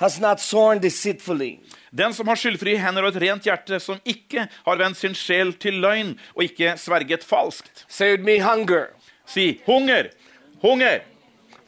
has 0.03 0.19
not 0.21 0.41
sworn 0.41 0.83
deceitfully. 0.83 1.61
Den 1.93 2.15
som 2.15 2.27
har 2.29 2.41
skyldfrie 2.41 2.81
hender 2.81 3.07
og 3.07 3.15
et 3.15 3.23
rent 3.23 3.47
hjerte, 3.47 3.79
som 3.79 4.01
ikke 4.03 4.49
har 4.67 4.81
vendt 4.81 4.99
sin 4.99 5.15
sjel 5.15 5.55
til 5.61 5.79
løgn 5.85 6.17
og 6.35 6.49
ikke 6.49 6.75
sverget 6.81 7.23
falskt. 7.23 7.87
Say 7.87 8.17
with 8.17 8.27
me, 8.27 8.41
hunger. 8.43 8.91
Si 9.29 9.61
hunger, 9.69 10.11
hunger. 10.65 11.03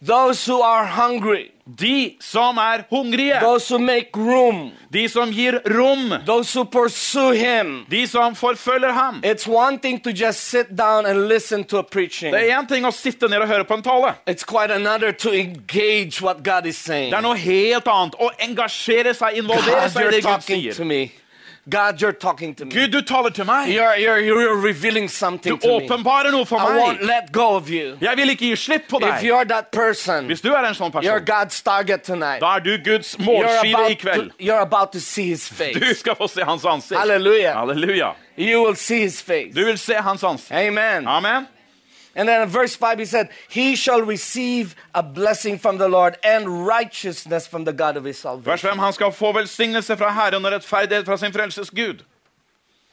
Those 0.07 0.45
who 0.53 0.61
are 0.61 0.85
hungry, 0.87 1.51
De 1.81 2.17
som 2.21 2.59
er 2.59 2.85
hungrige, 2.91 3.41
those 3.41 3.71
who 3.75 3.79
make 3.79 4.11
room, 4.15 4.73
de 4.93 5.09
som 5.09 5.31
gir 5.33 5.63
rom, 5.65 6.13
those 6.27 6.53
who 6.59 6.65
pursue 6.65 7.33
him. 7.33 7.87
de 7.91 8.07
som 8.07 8.35
forfølger 8.35 8.93
ham. 8.93 9.23
It's 9.25 9.47
one 9.49 9.79
thing 9.79 9.99
to 10.05 10.11
just 10.11 10.41
sit 10.51 10.67
down 10.77 11.07
and 11.07 11.27
listen 11.29 11.65
to 11.65 11.79
a 11.79 11.83
preaching. 11.83 12.35
Det 12.35 12.51
er 12.51 12.59
én 12.61 12.69
ting 12.69 12.85
å 12.85 12.91
sitte 12.93 13.29
ned 13.29 13.41
og 13.41 13.49
høre 13.49 13.65
på 13.65 13.75
en 13.75 13.83
tale. 13.83 14.15
It's 14.27 14.45
quite 14.45 14.71
another 14.71 15.13
to 15.13 15.33
engage 15.33 16.21
what 16.21 16.43
God 16.45 16.67
is 16.67 16.77
saying. 16.77 17.11
Det 17.11 17.17
er 17.19 17.23
noe 17.23 17.37
helt 17.37 17.89
annet 17.89 18.15
å 18.21 18.29
engasjere 18.45 19.15
seg, 19.15 19.39
involvere 19.41 19.81
God, 19.87 19.91
seg 19.91 20.05
i 20.05 20.11
det 20.11 20.23
Gud 20.23 20.71
to 20.75 20.75
sier. 20.75 20.85
me. 20.85 21.11
God, 21.67 21.99
you're 22.01 22.13
talking 22.13 22.55
to 22.57 22.65
me. 22.67 22.71
Gud, 22.71 22.89
du 22.93 23.01
taler 23.01 23.31
til 23.31 23.45
meg. 23.47 23.69
You're, 23.73 23.97
you're, 23.97 24.19
you're 24.21 24.57
revealing 24.61 25.07
Du 25.09 25.13
something 25.15 25.59
åpenbarer 25.63 26.31
noe 26.31 26.45
for 26.45 26.59
I 26.61 26.77
won't 26.77 27.01
meg. 27.01 27.09
let 27.09 27.33
go 27.33 27.57
of 27.57 27.71
you. 27.71 27.97
Jeg 28.01 28.17
vil 28.17 28.29
ikke 28.35 28.51
gi 28.51 28.57
slipp 28.57 28.89
på 28.91 28.97
If 29.01 29.07
deg. 29.07 29.23
you're 29.31 29.45
that 29.45 29.71
person, 29.73 30.27
Hvis 30.27 30.43
du 30.43 30.51
er 30.53 30.65
en 30.69 30.75
sånn 30.75 30.93
you're 30.93 31.21
person, 31.21 31.25
God's 31.25 31.63
target 31.63 32.03
tonight. 32.03 32.41
da 32.41 32.57
er 32.57 32.61
du 32.61 32.77
Guds 32.85 33.17
målskive 33.19 33.91
i 33.91 33.95
kveld. 33.95 34.31
to, 34.31 34.45
you're 34.45 34.61
about 34.61 34.93
to 34.93 35.01
see 35.01 35.29
his 35.31 35.49
Du 35.49 35.95
skal 35.95 36.15
få 36.17 36.29
se 36.29 36.43
hans 36.45 36.65
ansikt. 36.65 37.01
Halleluja. 37.01 37.55
Halleluja. 37.55 38.13
You 38.37 38.63
will 38.63 38.77
see 38.77 39.01
his 39.01 39.23
face. 39.23 39.55
Du 39.55 39.65
vil 39.65 39.79
se 39.79 39.95
hans 39.95 40.23
ansikt. 40.23 40.53
Amen. 40.53 41.07
Amen. 41.09 41.47
And 42.17 42.29
then 42.29 42.43
in 42.43 42.49
verse 42.49 42.77
5, 42.77 42.99
he 42.99 43.05
said, 43.05 43.29
He 43.49 43.77
shall 43.77 44.03
receive 44.03 44.77
a 44.95 45.03
blessing 45.03 45.59
from 45.59 45.79
the 45.79 45.89
Lord 45.89 46.17
and 46.23 46.67
righteousness 46.67 47.49
from 47.49 47.65
the 47.65 47.73
God 47.73 47.97
of 47.97 48.05
his 48.05 48.19
salvation. 48.19 48.45
Vers 48.45 48.61
5. 48.61 48.79
Han 48.79 48.93
skal 48.93 49.13
få 49.13 49.33
velsignelse 49.33 49.97
fra 49.97 50.13
Herren 50.13 50.45
og 50.45 50.53
rettferdighet 50.53 51.05
fra 51.05 51.17
sin 51.17 51.33
frelses 51.33 51.71
Gud. 51.71 52.05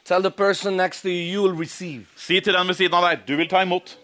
Tell 0.04 0.22
the 0.22 0.30
person 0.30 0.76
next 0.76 1.02
to 1.02 1.08
you, 1.08 1.34
you 1.34 1.42
will 1.42 1.60
receive. 1.60 2.06
Si 2.16 2.40
til 2.40 2.54
den 2.54 2.68
ved 2.68 2.74
siden 2.74 2.94
av 2.94 3.10
deg, 3.10 3.18
du 3.28 3.36
vil 3.36 3.48
ta 3.48 3.62
imot. 3.62 3.98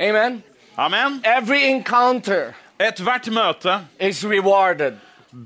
Amen. 0.00 0.42
Amen. 0.76 1.22
Every 1.24 1.60
encounter 1.60 2.52
Ethvert 2.80 3.28
møte 3.28 3.74
is 4.00 4.24
rewarded. 4.24 4.96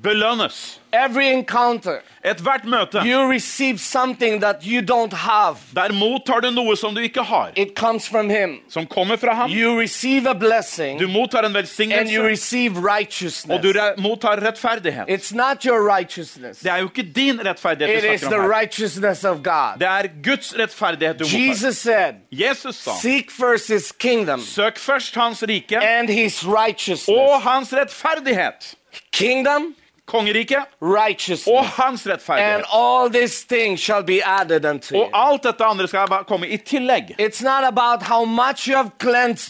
Belønnes. 0.02 0.80
Every 0.92 1.24
encounter, 1.24 1.96
Ethvert 2.24 2.64
møte, 2.64 2.98
you 3.04 3.30
receive 3.32 3.78
something 3.78 4.40
that 4.40 4.56
you 4.62 4.80
don't 4.80 5.12
have. 5.16 5.56
der 5.74 5.92
mottar 5.92 6.40
du 6.40 6.50
noe 6.50 6.76
som 6.76 6.94
du 6.94 7.00
ikke 7.00 7.22
har, 7.22 7.50
It 7.56 7.74
comes 7.76 8.08
from 8.08 8.30
Him. 8.30 8.60
som 8.70 8.86
kommer 8.86 9.16
fra 9.16 9.34
ham. 9.34 9.50
You 9.50 9.80
receive 9.80 10.26
a 10.30 10.32
blessing 10.34 10.98
Du 11.00 11.08
mottar 11.08 11.38
en 11.38 11.44
and 11.44 11.54
you 11.54 11.60
velsignelse, 11.60 12.22
receive 12.28 12.76
og 12.78 12.84
righteousness. 12.84 13.62
du 13.62 13.72
re- 13.72 14.00
mottar 14.00 14.36
rettferdighet. 14.46 15.04
It's 15.08 15.34
not 15.34 15.64
your 15.64 15.96
righteousness, 15.96 16.58
Det 16.58 16.70
er 16.70 16.76
jo 16.76 16.84
ikke 16.88 17.12
din 17.16 17.40
rettferdighet 17.46 17.96
it 18.04 18.10
vi 18.10 18.14
is 18.14 18.20
snakker 18.20 18.36
the 18.36 18.44
om 18.44 18.50
her. 18.50 18.60
righteousness 18.60 19.24
of 19.24 19.36
God. 19.42 19.78
Det 19.78 19.88
er 19.88 20.02
Guds 20.24 20.54
rettferdighet 20.58 21.18
du 21.18 21.24
mottar. 21.24 21.38
Jesus 21.48 21.76
said, 21.76 22.14
Jesus 22.32 22.76
sa, 22.76 22.90
Seek 23.02 23.30
first 23.30 23.68
His 23.68 23.92
kingdom 23.98 24.40
søk 24.40 24.78
først 24.78 25.14
hans 25.14 25.42
rike 25.48 25.76
and 25.82 26.08
His 26.08 26.44
righteousness. 26.46 27.08
og 27.08 27.42
hans 27.42 27.72
rettferdighet. 27.72 28.74
Kingdom, 29.12 29.74
Kongeriket 30.06 30.58
righteousness. 30.82 31.46
og 31.46 31.64
hans 31.66 32.06
And 32.06 32.12
rettferdighet. 32.12 32.64
all 32.72 33.08
these 33.10 33.46
things 33.48 33.80
shall 33.80 34.02
be 34.04 34.20
added 34.26 34.64
unto. 34.64 34.96
Og 35.00 35.10
alt 35.14 35.42
dette 35.42 35.64
andre 35.64 35.88
skal 35.88 36.06
komme 36.28 36.48
i 36.48 36.56
tillegg. 36.56 37.14
It's 37.18 37.42
not 37.42 37.64
about 37.64 38.02
how 38.02 38.24
much 38.24 38.68
you 38.68 38.76
have 38.76 38.90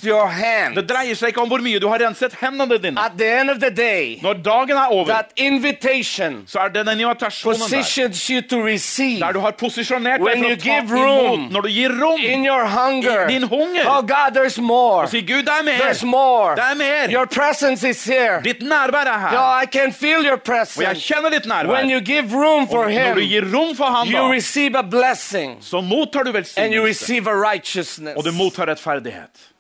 your 0.04 0.26
hand. 0.26 0.76
Det 0.76 0.88
dreier 0.88 1.14
seg 1.14 1.28
ikke 1.28 1.40
om 1.42 1.48
hvor 1.48 1.58
mye 1.62 1.78
du 1.80 1.88
har 1.88 1.98
renset 1.98 2.32
hendene 2.40 2.78
dine. 2.78 3.00
At 3.00 3.12
the 3.18 3.40
end 3.40 3.50
of 3.50 3.58
the 3.60 3.70
day, 3.70 4.18
Når 4.22 4.32
dagen 4.32 4.70
er 4.76 4.86
over, 4.90 5.04
that 5.04 5.32
invitation 5.36 6.44
så 6.46 6.58
er 6.58 6.68
det 6.68 6.86
den 6.86 7.00
invitasjonen 7.00 7.60
der. 7.60 8.30
you 8.30 8.40
to 8.40 8.56
receive 8.66 9.20
Der 9.20 9.32
du 9.32 9.40
har 9.40 9.50
posisjonert 9.50 10.20
deg 10.20 10.38
for 10.38 10.50
å 10.52 10.56
ta 10.56 10.78
imot. 10.78 11.50
Når 11.52 11.60
du 11.60 11.68
gir 11.68 11.90
rom. 12.02 12.20
in 12.20 12.46
your 12.46 12.64
hunger. 12.66 13.28
I 13.28 13.32
din 13.32 13.42
hunger. 13.42 13.84
Oh 13.86 14.02
God, 14.02 14.34
there's 14.36 14.60
more. 14.60 15.06
Si 15.08 15.20
Gud, 15.20 15.42
det 15.42 15.52
er 15.60 15.64
mer. 15.64 15.78
There's 15.80 16.04
more. 16.04 16.54
Det 16.56 16.64
er 16.70 16.74
mer. 16.74 17.10
Your 17.12 17.26
presence 17.26 17.84
is 17.88 18.04
here. 18.04 18.40
Ditt 18.44 18.62
nærvær 18.62 19.04
er 19.06 19.18
her. 19.18 19.62
I 19.62 19.66
your 20.76 20.88
Og 20.88 20.94
jeg 20.94 21.02
kjenner 21.02 21.30
ditt 21.30 21.46
nærvær. 21.46 21.68
Og 21.68 21.86
når 21.88 22.00
du 22.00 22.04
gir 22.10 22.22
rom 23.52 23.74
for 23.76 23.90
ham, 23.90 24.08
da, 24.72 24.82
blessing 24.82 25.58
så 25.64 25.80
mottar 25.80 26.22
du 26.24 26.32
velsignelse. 26.32 28.14
Og 28.16 28.24
du 28.24 28.32
mottar 28.32 28.66
rettferdighet. 28.66 29.50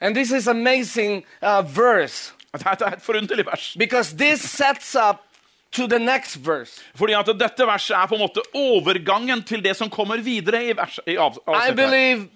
And 0.00 0.14
this 0.14 0.30
is 0.30 0.46
amazing 0.46 1.24
uh, 1.42 1.62
verse 1.76 2.32
Dette 2.54 2.84
er 2.84 2.92
et 2.96 3.02
forunderlig 3.02 3.46
vers. 3.46 3.74
because 3.76 4.16
this 4.16 4.40
sets 4.40 4.94
up 4.94 5.28
to 5.72 5.86
the 5.86 5.98
next 5.98 6.36
verse. 6.46 6.80
Fordi 6.94 7.12
at 7.12 7.26
dette 7.26 7.66
verset 7.66 7.96
er 7.96 8.06
på 8.06 8.14
en 8.14 8.20
måte 8.20 8.42
overgangen 8.54 9.42
til 9.44 9.64
det 9.64 9.76
som 9.76 9.90
kommer 9.90 10.16
videre 10.16 10.64
i, 10.64 10.76
vers, 10.76 11.00
i 11.06 11.12
I 11.12 11.74
believe 11.74 12.28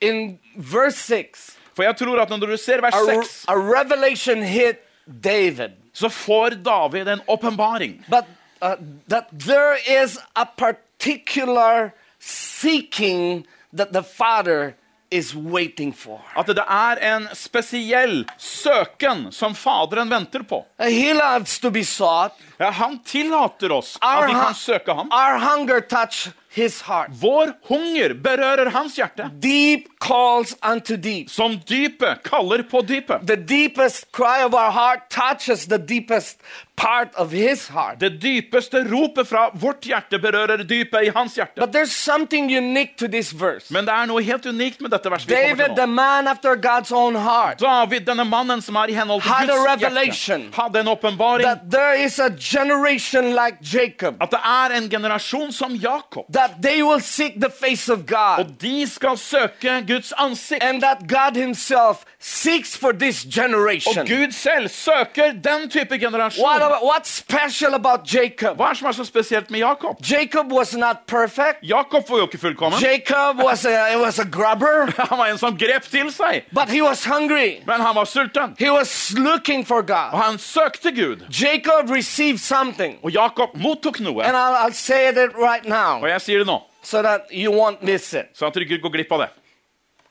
in 0.00 0.38
verse 0.56 0.98
6, 0.98 1.57
For 1.78 1.86
jeg 1.86 1.94
tror 2.00 2.18
at 2.24 2.30
når 2.34 2.50
du 2.50 2.56
ser 2.58 2.82
vers 2.82 2.96
6, 3.06 3.44
a 3.46 3.54
revelation 3.54 4.42
hit 4.42 4.80
David. 5.06 5.76
så 5.94 6.10
får 6.10 6.58
David 6.66 7.08
en 7.08 7.20
åpenbaring. 7.26 8.00
But 8.10 8.26
uh, 8.62 8.74
that 9.08 9.30
there 9.32 9.78
is 10.02 10.18
a 10.34 10.44
particular 10.46 11.92
seeking 12.18 13.46
that 13.72 13.92
the 13.92 14.02
Father 14.02 14.74
is 15.10 15.34
waiting 15.34 15.92
for. 15.92 16.20
At 16.36 16.50
det 16.52 16.64
er 16.68 17.00
en 17.14 17.28
spesiell 17.34 18.26
søken 18.38 19.28
som 19.32 19.54
Faderen 19.56 20.10
venter 20.12 20.42
på. 20.44 20.64
Uh, 20.78 20.86
He 20.86 21.14
loves 21.14 21.58
to 21.62 21.70
be 21.70 21.84
sought. 21.84 22.34
Ja, 22.58 22.70
han 22.70 22.98
tillater 23.06 23.72
oss 23.72 23.96
Our, 24.02 24.24
at 24.24 24.28
vi 24.28 24.34
kan 24.34 24.54
søke 24.54 24.94
ham. 24.98 25.08
our 25.12 25.38
hunger 25.38 25.80
touch 25.80 26.28
his 26.50 26.82
heart. 26.82 27.10
Vår 27.20 27.54
hunger 27.70 28.14
berører 28.14 28.70
hans 28.74 28.96
hjerte. 28.98 29.30
Deep 29.40 29.88
calls 30.00 30.54
unto 30.62 30.96
deep. 30.96 31.30
Som 31.30 31.58
dypet 31.68 32.22
kaller 32.22 32.62
på 32.62 32.82
dypet. 32.82 33.26
The 33.26 33.36
deepest 33.36 34.12
cry 34.12 34.42
of 34.44 34.54
our 34.54 34.70
heart 34.70 35.10
touches 35.10 35.66
the 35.66 35.78
deepest 35.78 36.38
part 36.76 37.08
of 37.14 37.32
his 37.32 37.68
heart. 37.68 37.98
Det 38.00 38.10
dypeste 38.22 38.84
ropet 38.86 39.26
fra 39.28 39.48
vårt 39.54 39.82
hjerte 39.84 40.18
berører 40.22 40.62
dypet 40.62 41.08
i 41.08 41.10
hans 41.14 41.34
hjerte. 41.34 41.58
But 41.58 41.72
there's 41.74 41.90
something 41.92 42.46
unique 42.56 42.96
to 42.98 43.08
this 43.08 43.32
verse. 43.32 43.66
Men 43.74 43.84
det 43.88 43.94
er 43.94 44.06
noe 44.06 44.22
helt 44.22 44.46
unikt 44.46 44.80
med 44.80 44.90
dette 44.94 45.10
verset. 45.10 45.28
David, 45.28 45.74
the 45.76 45.86
man 45.86 46.28
after 46.30 46.54
God's 46.54 46.92
own 46.94 47.14
heart, 47.18 47.58
David, 47.60 48.06
denne 48.06 48.24
mannen 48.24 48.62
som 48.62 48.76
er 48.78 48.92
i 48.92 48.94
henhold 48.94 49.22
til 49.22 49.32
Had 49.32 49.50
a 49.50 49.56
Guds 49.56 49.66
revelation 49.72 50.40
hjerte, 50.46 50.60
hadde 50.62 50.80
en 50.84 50.88
åpenbaring 50.94 51.42
that 51.48 51.66
there 51.70 51.98
is 52.04 52.18
a 52.20 52.30
generation 52.38 53.32
like 53.34 53.58
Jacob, 53.62 54.22
At 54.22 54.30
det 54.30 54.40
er 54.44 54.76
en 54.78 54.88
generasjon 54.90 55.52
som 55.52 55.74
Jakob. 55.74 56.24
that 56.32 56.50
they 56.62 56.82
will 56.82 57.00
seek 57.02 57.40
the 57.40 57.50
face 57.50 57.88
of 57.92 58.06
God, 58.06 58.38
Og 58.38 58.54
de 58.62 58.86
skal 58.86 59.18
søke 59.18 59.80
Guds 59.88 60.12
ansikt. 60.18 60.62
and 60.62 60.82
that 60.82 60.98
God 61.08 61.36
Himself 61.36 62.04
seeks 62.20 62.76
for 62.76 62.92
this 62.92 63.24
Og. 63.24 64.06
Gud 64.06 64.32
selv 64.32 64.68
søker 64.68 65.32
den 65.32 65.70
type 65.70 65.98
generasjon. 65.98 66.44
What 66.44 66.62
about, 66.62 66.82
what's 66.82 67.10
special 67.10 67.74
about 67.74 68.00
Jacob? 68.14 68.56
Hva 68.56 68.70
er 68.70 68.74
som 68.74 68.88
er 68.88 68.92
så 68.92 69.04
spesielt 69.04 69.50
med 69.50 69.60
Jakob? 69.60 69.96
Jacob 70.10 70.52
was 70.52 70.76
not 70.76 70.96
perfect. 71.06 71.58
Jakob 71.62 72.10
var 72.10 72.18
jo 72.18 72.26
ikke 72.26 72.38
fullkommen. 72.38 72.80
Jacob 72.80 73.42
was 73.44 73.64
a, 73.64 73.96
was 73.98 74.18
a 74.18 74.24
grubber, 74.24 74.92
Han 75.10 75.18
var 75.18 75.26
en 75.26 75.38
som 75.38 75.58
grep 75.58 75.82
til 75.90 76.12
seg. 76.12 76.44
but 76.52 76.68
he 76.68 76.82
was 76.82 77.04
hungry. 77.04 77.62
Men 77.66 77.80
han 77.80 77.94
var 77.94 78.04
sulten. 78.04 78.54
He 78.58 78.70
was 78.70 79.14
looking 79.18 79.66
for 79.66 79.82
Og 80.12 80.22
han 80.22 80.38
søkte 80.38 80.90
Gud. 80.92 81.26
Jacob 81.30 81.90
received 81.90 82.38
something. 82.38 82.98
Og 83.02 83.10
Jakob 83.12 83.54
mottok 83.54 84.00
noe. 84.00 84.22
And 84.24 84.36
I'll, 84.36 84.66
I'll 84.66 84.72
say 84.74 85.08
it 85.08 85.16
right 85.34 85.64
now 85.64 86.02
Og 86.02 86.08
jeg 86.08 86.20
sier 86.20 86.38
det 86.38 86.46
nå, 86.46 86.60
so 86.82 87.02
that 87.02 87.20
you 87.32 87.52
won't 87.52 87.82
miss 87.82 88.12
it. 88.12 88.26
så 88.34 88.46
at 88.46 88.54
du 88.54 88.60
ikke 88.60 88.78
går 88.82 88.90
glipp 88.90 89.12
av 89.12 89.18
det. 89.18 89.28
What's 89.28 89.36
unique 89.36 89.36
about 89.36 89.36
Jacob 89.36 89.36
seeking 89.36 89.36
the 89.36 89.36
face 89.36 89.36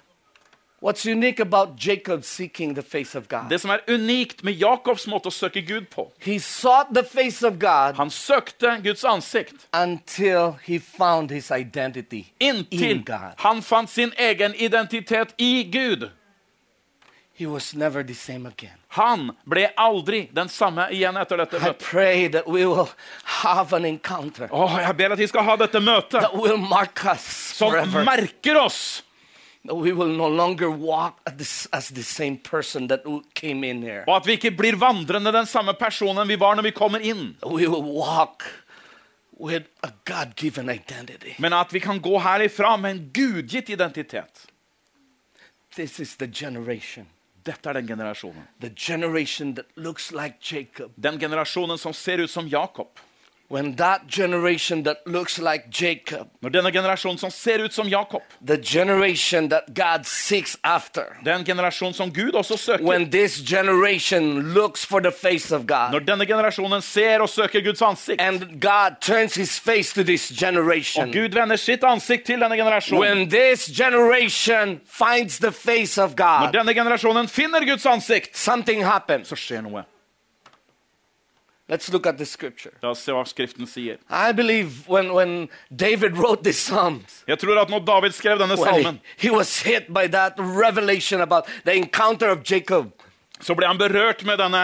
of 0.07 0.55
God? 0.57 0.66
Det 3.49 3.59
som 3.61 3.71
er 3.71 3.81
unikt 3.87 4.43
med 4.43 4.53
Jakobs 4.61 5.07
måte 5.09 5.31
å 5.31 5.33
søke 5.33 5.61
Gud 5.65 5.87
på 5.89 6.11
He 6.21 6.37
sought 6.39 6.93
the 6.93 7.03
face 7.03 7.41
of 7.47 7.57
God 7.59 7.97
Han 7.97 8.11
søkte 8.13 8.75
Guds 8.83 9.03
ansikt 9.03 9.65
until 9.73 10.53
he 10.67 10.77
found 10.79 11.31
his 11.31 11.49
identity 11.51 12.25
inntil 12.39 12.91
in 12.91 13.03
God. 13.03 13.33
han 13.37 13.61
fant 13.61 13.89
sin 13.89 14.13
egen 14.17 14.53
identitet 14.55 15.33
i 15.37 15.63
Gud. 15.63 16.11
He 17.33 17.45
was 17.45 17.73
never 17.75 18.03
the 18.03 18.13
same 18.15 18.45
again. 18.47 18.77
Han 18.89 19.31
ble 19.45 19.67
aldri 19.77 20.29
den 20.33 20.49
samme 20.49 20.87
igjen 20.93 21.17
etter 21.17 21.37
dette 21.37 21.57
I 21.57 21.59
møtet. 21.59 21.79
pray 21.89 22.27
that 22.29 22.47
we 22.47 22.65
will 22.65 22.89
have 23.43 23.73
an 23.73 23.85
encounter 23.85 24.47
Åh, 24.51 24.77
jeg 24.81 24.97
ber 24.97 25.13
at 25.13 25.19
vi 25.19 25.27
skal 25.27 25.43
ha 25.43 25.55
dette 25.57 25.79
møtet 25.81 26.21
that 26.21 26.33
will 26.33 26.57
mark 26.57 27.03
us 27.05 27.25
som 27.57 27.73
merker 28.05 28.57
oss. 28.61 29.03
We 29.67 29.91
will 29.91 30.17
no 30.17 30.27
longer 30.27 30.69
walk 30.69 31.19
as 31.71 31.89
the 31.89 32.03
same 32.03 32.37
person 32.37 32.87
that 32.87 33.03
came 33.33 33.63
in 33.63 33.83
here. 33.83 34.03
Og 34.07 34.15
at 34.15 34.27
vi 34.27 34.37
ikke 34.37 34.51
blir 34.51 34.77
vandrende 34.79 35.31
den 35.33 35.45
samme 35.45 35.73
personen 35.73 36.27
vi 36.27 36.35
var 36.39 36.55
når 36.55 36.63
vi 36.63 36.71
kommer 36.71 36.99
inn. 36.99 37.35
We 37.43 37.67
will 37.67 37.83
walk 37.83 38.43
with 39.39 39.65
a 39.83 39.91
God 40.05 40.35
given 40.35 40.69
identity. 40.69 41.35
Men 41.39 41.53
at 41.53 41.73
vi 41.73 41.79
kan 41.79 41.99
gå 42.01 42.19
herifra 42.19 42.77
med 42.77 42.91
en 42.91 43.09
gudgitt 43.13 43.69
identitet. 43.69 44.47
This 45.75 45.99
is 45.99 46.15
the 46.15 46.27
generation. 46.27 47.05
Dette 47.43 47.69
er 47.69 47.73
den 47.73 47.87
generasjonen. 47.87 48.47
The 48.59 48.69
generation 48.75 49.55
that 49.55 49.65
looks 49.75 50.11
like 50.11 50.35
Jacob. 50.41 50.91
Den 50.95 51.19
generasjonen 51.19 51.77
som 51.77 51.93
ser 51.93 52.17
ut 52.17 52.31
som 52.31 52.47
Jakob. 52.47 52.99
When 53.49 53.75
that 53.77 54.01
generation 54.07 54.83
that 54.83 54.97
looks 55.05 55.39
like 55.39 55.69
Jacob, 55.71 56.27
Når 56.41 56.49
denne 56.49 56.71
generasjonen 56.71 57.17
som 57.17 57.31
ser 57.31 57.63
ut 57.63 57.73
som 57.73 57.87
Jakob, 57.87 58.21
the 58.45 58.57
generation 58.57 59.47
that 59.49 59.63
God 59.73 60.03
seeks 60.05 60.57
after, 60.63 61.03
den 61.23 61.45
generasjonen 61.45 61.93
som 61.93 62.11
Gud 62.13 62.35
også 62.35 62.57
søker 62.57 62.83
when 62.83 63.09
this 63.11 63.39
generation 63.39 64.53
looks 64.53 64.85
for 64.85 64.99
the 64.99 65.11
face 65.11 65.55
of 65.55 65.61
Når 65.61 65.91
God, 65.91 66.01
denne 66.07 66.25
generasjonen 66.25 66.81
ser 66.81 67.19
og 67.21 67.29
søker 67.29 67.61
Guds 67.63 67.81
ansikt, 67.81 68.21
and 68.21 68.59
God 68.61 68.99
turns 69.01 69.35
his 69.35 69.59
face 69.59 69.93
to 69.93 70.03
this 70.03 70.29
og 70.31 70.37
generation, 70.37 71.13
Gud 71.13 71.29
vender 71.39 71.55
sitt 71.55 71.83
ansikt 71.83 72.25
til 72.25 72.39
denne 72.43 72.57
generasjonen 72.57 72.99
when 73.01 73.29
this 73.29 73.69
generation 73.77 74.81
finds 74.85 75.39
the 75.39 75.51
face 75.51 76.01
of 76.01 76.15
Når 76.17 76.45
God, 76.45 76.53
denne 76.53 76.73
generasjonen 76.73 77.27
finner 77.27 77.63
Guds 77.65 77.85
ansikt, 77.85 78.37
something 78.37 78.83
happens. 78.85 79.27
så 79.27 79.35
skjer 79.35 79.61
noe. 79.61 79.83
Let's 81.69 81.91
look 81.91 82.07
at 82.07 82.17
the 82.17 82.25
scripture. 82.25 82.71
La 82.81 82.93
oss 82.93 83.01
se 83.03 83.11
hva 83.11 83.25
Skriften 83.27 83.67
sier. 83.67 83.97
I 84.09 84.31
believe 84.31 84.87
when, 84.87 85.11
when 85.13 85.49
David 85.75 86.15
wrote 86.17 86.43
this 86.43 86.57
Psalms, 86.57 87.23
Jeg 87.27 87.39
tror 87.39 87.59
at 87.61 87.69
når 87.69 87.83
David 87.85 88.11
skrev 88.15 88.39
denne 88.39 88.55
he, 88.55 88.63
salmen, 88.63 89.01
he 89.17 89.29
was 89.29 89.61
hit 89.61 89.91
by 89.93 90.07
that 90.07 90.33
revelation 90.39 91.21
about 91.21 91.43
the 91.65 91.75
encounter 91.75 92.29
of 92.29 92.43
Jacob. 92.43 92.91
så 93.41 93.53
ble 93.53 93.67
han 93.67 93.77
berørt 93.77 94.23
med 94.25 94.39
denne 94.41 94.61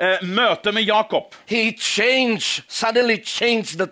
eh, 0.00 0.72
med 0.72 0.82
Jakob. 0.82 1.34
Changed, 1.48 2.62
changed. 3.24 3.90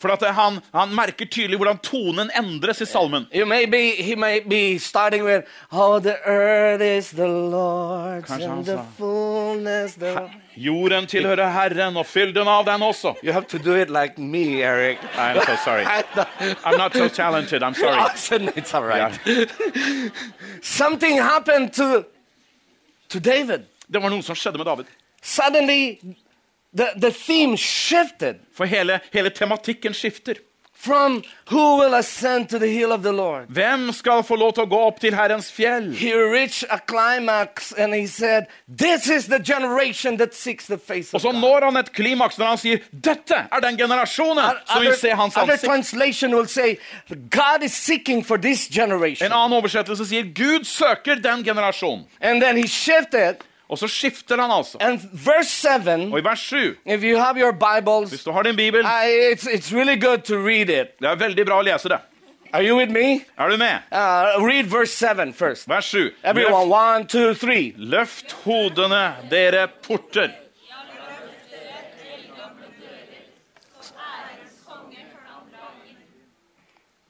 For 0.00 0.08
at 0.08 0.22
han, 0.34 0.60
han 0.72 0.94
merker 0.94 1.26
tydelig 1.26 1.56
hvordan 1.58 1.78
tonen 1.78 2.30
endres 2.36 2.80
i 2.80 2.86
salmen. 2.86 3.26
Be, 3.70 4.02
he 4.02 4.16
may 4.16 4.40
be 4.40 4.78
starting 4.78 5.24
with, 5.24 5.44
Oh, 5.72 5.98
the 6.00 6.16
earth 6.26 6.82
is 6.82 7.10
the 7.10 7.26
Lord's 7.26 8.26
Kanskje 8.26 8.48
han 8.48 8.64
the 8.64 8.78
sa- 9.88 10.28
Jorden 10.56 11.06
tilhører 11.06 11.50
Herren, 11.50 11.96
og 11.96 12.06
fyll 12.06 12.34
den 12.34 12.48
av 12.48 12.64
den 12.64 12.82
også. 12.82 13.14
You 13.24 13.32
have 13.32 13.46
to 13.50 13.58
do 13.58 13.74
it 13.74 13.90
like 13.90 14.18
me, 14.18 14.62
Eric. 14.62 14.98
I'm 15.16 15.40
so 15.44 15.56
sorry. 15.64 15.84
I'm 16.64 16.78
not 16.78 16.94
so 16.94 17.08
talented, 17.08 17.62
I'm 17.62 17.74
sorry. 17.74 17.98
It's 18.56 18.74
all 18.74 18.84
right. 18.84 19.18
Something 20.62 21.18
happened 21.22 21.72
to, 21.74 22.04
to 23.08 23.18
David. 23.18 23.66
Det 23.86 24.02
var 24.02 24.10
noe 24.10 24.22
som 24.22 24.36
skjedde 24.36 24.58
med 24.58 24.66
David. 24.66 24.86
Suddenly, 25.24 25.98
the, 26.76 26.92
the 26.96 27.10
theme 27.10 27.56
shifted 27.56 28.36
For 28.52 28.66
hele, 28.66 29.00
hele 29.12 29.30
tematikken 29.30 29.94
skifter. 29.94 30.36
from 30.76 31.22
who 31.48 31.78
will 31.78 31.94
ascend 31.94 32.46
to 32.50 32.58
the 32.58 32.66
hill 32.68 32.92
of 32.92 33.02
the 33.02 33.12
Lord. 33.12 33.46
Hvem 33.48 33.92
skal 33.92 34.22
få 34.22 34.36
lov 34.36 34.52
til 34.52 34.64
å 34.66 34.68
gå 34.68 34.80
opp 34.84 34.98
til 35.00 35.14
Herrens 35.16 35.46
fjell? 35.52 35.86
He 35.96 36.12
reached 36.12 36.68
a 36.68 36.76
climax 36.78 37.72
and 37.72 37.94
he 37.94 38.06
said, 38.06 38.48
This 38.68 39.08
is 39.08 39.28
the 39.28 39.38
generation 39.38 40.18
that 40.18 40.34
seeks 40.34 40.66
the 40.66 40.76
face 40.76 41.14
Og 41.14 41.16
of 41.16 41.22
så 41.22 41.32
når 41.32 41.64
han 41.70 41.76
et 41.80 41.88
klimaks 41.96 42.36
når 42.38 42.46
han 42.52 42.58
sier 42.60 42.84
dette 42.92 43.38
er 43.50 43.64
den 43.64 43.78
generasjonen 43.80 44.60
som 44.68 44.82
vil 44.84 44.92
se 45.00 45.14
hans 45.16 45.36
other 45.40 45.54
ansikt. 45.54 45.70
translation 45.70 46.34
will 46.36 46.48
say, 46.48 46.76
God 47.30 47.62
is 47.64 47.72
seeking 47.72 48.20
for 48.22 48.36
this 48.36 48.68
generation. 48.68 49.24
En 49.24 49.32
annen 49.32 49.56
oversettelse 49.62 50.04
sier 50.10 50.28
Gud 50.36 50.68
søker 50.68 51.16
den 51.16 51.44
generasjonen. 51.48 52.04
And 52.20 52.42
then 52.42 52.56
he 52.60 52.66
shifted, 52.68 53.40
Og 53.68 53.78
så 53.78 53.88
skifter 53.88 54.40
han 54.40 54.50
altså. 54.50 54.78
Seven, 55.50 56.12
Og 56.12 56.18
i 56.18 56.24
vers 56.24 56.40
7, 56.40 56.76
you 57.02 57.18
Bibles, 57.52 58.10
hvis 58.10 58.24
du 58.24 58.32
har 58.32 58.42
din 58.42 58.56
bibel, 58.56 58.80
I, 58.80 59.32
it's, 59.32 59.46
it's 59.48 59.72
really 59.74 59.96
det 61.00 61.08
er 61.08 61.16
veldig 61.16 61.46
bra 61.46 61.58
å 61.58 61.64
lese 61.64 61.88
det. 61.88 61.98
Are 62.54 62.62
you 62.62 62.76
with 62.76 62.92
me? 62.92 63.24
Er 63.38 63.48
du 63.48 63.56
med? 63.56 63.80
Uh, 63.90 64.44
read 64.46 64.64
verse 64.70 64.92
7 64.94 65.32
first. 65.32 65.68
Vers 65.68 65.84
7. 65.84 66.12
Everyone, 66.22 66.68
Løft, 66.68 66.70
one, 66.70 67.04
two, 67.06 67.34
three. 67.34 67.72
løft 67.76 68.32
hodene, 68.44 69.14
dere 69.30 69.68
porter. 69.82 70.30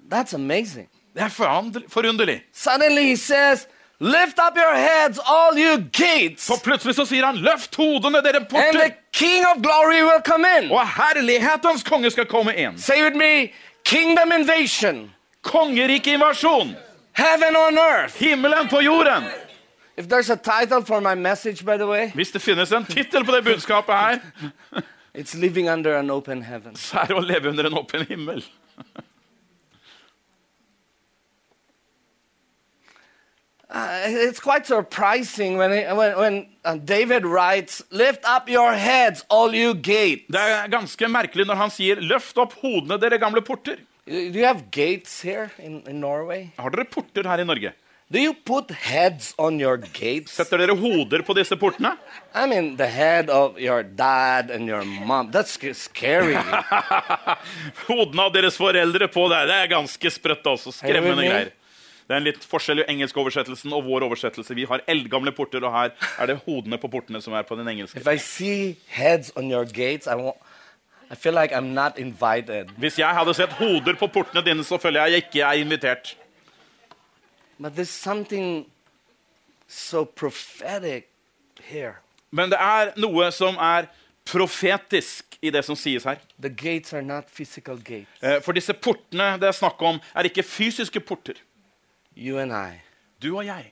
That's 0.08 0.34
amazing. 0.34 0.88
Det 1.14 1.22
er 1.22 1.28
forunderlig. 1.88 2.42
Suddenly 2.52 3.02
he 3.08 3.16
says, 3.16 3.66
Lift 4.04 4.38
up 4.38 4.54
your 4.56 4.74
heads, 4.74 5.18
all 5.26 5.56
you 5.58 5.78
gates, 5.92 6.46
For 6.46 6.56
plutselig 6.64 6.94
så 6.94 7.06
sier 7.08 7.24
han 7.24 7.36
'løft 7.40 7.76
hodene, 7.76 8.20
dere 8.22 8.36
and 8.52 8.76
the 8.78 8.90
King 9.12 9.44
of 9.46 9.62
glory 9.62 10.02
will 10.02 10.20
come 10.24 10.44
in. 10.58 10.70
og 10.70 10.88
herlighetens 10.88 11.82
konge 11.82 12.10
skal 12.10 12.26
komme 12.26 12.52
inn. 12.56 12.78
Say 12.78 13.02
with 13.02 13.16
me, 13.16 13.52
kingdom 13.84 14.32
invasion, 14.32 15.10
Kongerikeinvasjon. 15.42 16.74
heaven 17.12 17.56
on 17.56 17.78
earth. 17.78 18.18
Himmelen 18.18 18.68
på 18.68 18.80
jorden. 18.80 19.24
If 19.96 20.06
there's 20.08 20.30
a 20.30 20.36
title 20.36 20.82
for 20.84 21.00
my 21.00 21.14
message, 21.14 21.64
by 21.64 21.76
the 21.76 21.86
way, 21.86 22.10
Hvis 22.14 22.30
det 22.32 22.42
finnes 22.42 22.72
en 22.72 22.84
tittel 22.84 23.24
på 23.24 23.32
det 23.32 23.44
budskapet 23.44 23.94
her, 23.94 24.18
it's 25.14 25.34
living 25.40 25.70
under 25.70 25.96
an 25.98 26.10
open 26.10 26.42
heaven. 26.42 26.76
så 26.76 26.98
er 26.98 27.04
det 27.06 27.16
å 27.16 27.20
leve 27.20 27.48
under 27.48 27.64
en 27.66 27.74
åpen 27.78 28.06
himmel. 28.08 28.44
Uh, 33.74 34.02
it's 34.06 34.38
quite 34.38 34.64
surprising 34.68 35.56
when, 35.56 35.72
he, 35.72 35.82
when, 35.92 36.16
when 36.16 36.46
uh, 36.64 36.76
David 36.76 37.26
writes, 37.26 37.82
Lift 37.90 38.24
up 38.24 38.48
your 38.48 38.72
heads, 38.72 39.24
all 39.28 39.52
you 39.52 39.74
gates. 39.74 40.30
Det 40.30 40.38
er 40.40 40.68
ganske 40.70 41.08
merkelig 41.10 41.48
når 41.48 41.58
han 41.58 41.72
sier 41.74 41.98
'løft 41.98 42.38
opp 42.38 42.54
hodene, 42.62 43.00
dere 43.02 43.18
gamle 43.18 43.42
porter'. 43.42 43.80
Do 44.06 44.38
you 44.38 44.44
have 44.46 44.70
gates 44.70 45.22
here 45.22 45.50
in, 45.58 45.82
in 45.88 45.98
Norway? 45.98 46.52
Har 46.58 46.70
dere 46.70 46.84
porter 46.86 47.26
her 47.26 47.42
i 47.42 47.48
Norge? 47.48 47.72
Do 48.12 48.20
you 48.20 48.34
put 48.34 48.70
heads 48.70 49.34
on 49.38 49.58
your 49.58 49.76
gates? 49.78 50.36
Setter 50.38 50.62
dere 50.62 50.76
hoder 50.78 51.24
på 51.26 51.34
disse 51.34 51.56
portene? 51.58 51.96
I 52.32 52.46
mean, 52.46 52.76
the 52.76 52.86
head 52.86 53.28
of 53.28 53.58
your 53.58 53.82
dad 53.82 54.50
and 54.54 54.68
your 54.68 54.84
mom. 54.84 55.32
That's 55.32 55.58
scary. 55.74 56.36
Hodene 57.88 58.22
av 58.28 58.32
deres 58.38 58.60
foreldre 58.60 59.08
på 59.10 59.26
der. 59.34 59.50
Det 59.50 59.60
er 59.64 59.74
ganske 59.74 60.14
sprøtt 60.14 60.46
også. 60.46 60.76
Skremmende 60.78 61.26
greier. 61.26 61.54
Det 62.04 62.12
er 62.12 62.20
en 62.20 62.26
litt 62.26 62.44
forskjell 62.44 62.82
i 62.82 62.84
engelsk 62.92 63.16
oversettelsen 63.16 63.72
og 63.72 63.86
vår 63.86 64.04
oversettelse. 64.04 64.54
Vi 64.54 64.66
har 64.68 64.82
eldgamle 64.90 65.32
porter, 65.32 65.64
og 65.64 65.72
her 65.72 65.94
er 66.20 66.26
det 66.28 66.36
hodene 66.44 66.76
på 66.80 66.90
portene 66.92 67.22
som 67.24 67.32
er 67.32 67.46
på 67.48 67.56
den 67.56 67.68
engelske. 67.68 68.00
if 68.00 68.06
I 68.06 68.18
see 68.18 68.76
heads 68.88 69.32
on 69.36 69.50
your 69.50 69.64
gates, 69.64 70.06
I, 70.06 70.14
won't, 70.20 70.36
I 71.10 71.14
feel 71.14 71.34
like 71.34 71.54
I'm 71.56 71.72
not 71.72 71.98
invited. 71.98 72.68
Hvis 72.76 72.98
jeg 72.98 73.08
hadde 73.08 73.34
sett 73.34 73.52
hoder 73.56 73.96
på 73.96 74.06
portene 74.12 74.44
dine, 74.44 74.64
så 74.64 74.78
føler 74.78 75.06
jeg 75.06 75.24
ikke 75.24 75.38
jeg 75.38 75.48
er 75.48 75.64
invitert. 75.64 76.16
But 77.58 77.72
there's 77.72 77.90
something 77.90 78.66
so 79.68 80.04
prophetic 80.04 81.04
here. 81.62 81.94
Men 82.30 82.50
det 82.50 82.58
er 82.60 82.92
noe 82.98 83.30
som 83.32 83.56
er 83.56 83.86
profetisk 84.26 85.38
i 85.44 85.50
det 85.54 85.62
som 85.64 85.76
sies 85.76 86.04
her. 86.04 86.18
The 86.40 86.50
gates 86.50 86.92
are 86.92 87.02
not 87.02 87.24
gates. 87.84 88.08
Eh, 88.20 88.40
For 88.42 88.52
disse 88.52 88.74
portene 88.74 89.38
det 89.40 89.48
er 89.48 89.56
snakk 89.56 89.80
om, 89.82 90.00
er 90.14 90.28
ikke 90.28 90.42
fysiske 90.42 91.00
porter. 91.00 91.34
You 92.16 92.38
and 92.38 92.52
I, 92.52 92.80
Du 93.22 93.36
og 93.36 93.46
jeg, 93.46 93.70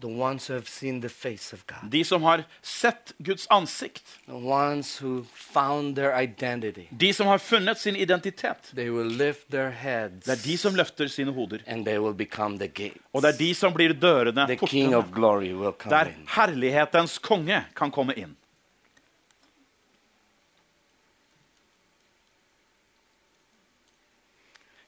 the 0.00 0.08
ones 0.08 0.46
who 0.48 0.54
have 0.54 0.66
seen 0.68 1.00
the 1.00 1.08
face 1.08 1.52
of 1.56 1.66
God, 1.66 1.90
de 1.90 2.04
som 2.04 2.22
har 2.22 2.44
sett 2.62 3.12
Guds 3.22 3.46
ansikt, 3.50 4.02
the 4.26 4.34
ones 4.34 4.98
who 5.02 5.24
found 5.34 5.96
their 5.96 6.12
identity, 6.22 6.86
de 7.00 7.12
som 7.12 7.26
har 7.26 7.38
funnet 7.38 7.78
sin 7.78 7.96
identitet, 7.96 8.70
they 8.74 8.90
will 8.90 9.06
lift 9.08 9.48
their 9.50 9.70
heads. 9.70 10.26
Det 10.26 10.32
er 10.32 10.42
de 10.44 10.56
som 10.58 10.74
løfter 10.74 11.06
sine 11.08 11.32
hoder. 11.32 11.58
and 11.66 11.84
they 11.84 11.98
will 11.98 12.14
become 12.14 12.58
the 12.58 12.68
gate. 12.68 12.98
Og 13.12 13.22
det 13.22 13.34
er 13.34 13.38
de 13.38 13.54
som 13.54 13.72
blir 13.74 13.92
dørene, 13.92 14.46
The 14.46 14.56
King 14.66 14.94
of 14.94 15.04
portene, 15.04 15.14
glory 15.14 15.52
will 15.52 15.72
come 15.72 15.90
der 15.96 16.10
herlighetens 16.36 17.18
konge 17.18 17.64
kan 17.76 17.90
komme 17.90 18.14
inn. 18.14 18.36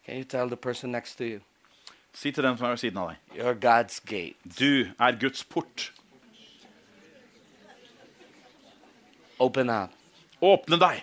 Can 0.04 0.16
you 0.18 0.24
tell 0.24 0.48
the 0.48 0.57
person 0.57 0.92
next 0.92 1.16
to 1.16 1.24
you, 1.24 1.40
Si 2.16 2.30
til 2.32 2.44
den 2.44 2.56
som 2.56 2.64
er 2.66 2.70
ved 2.70 2.80
siden 2.80 2.98
av 2.98 3.10
deg. 3.10 3.16
you're 3.36 3.54
God's 3.54 4.00
gate? 4.00 4.36
Du 4.60 4.88
er 4.98 5.18
Guds 5.20 5.44
port. 5.44 5.92
Open 9.38 9.70
up. 9.70 9.90
Åpne 10.40 10.78
deg. 10.80 11.02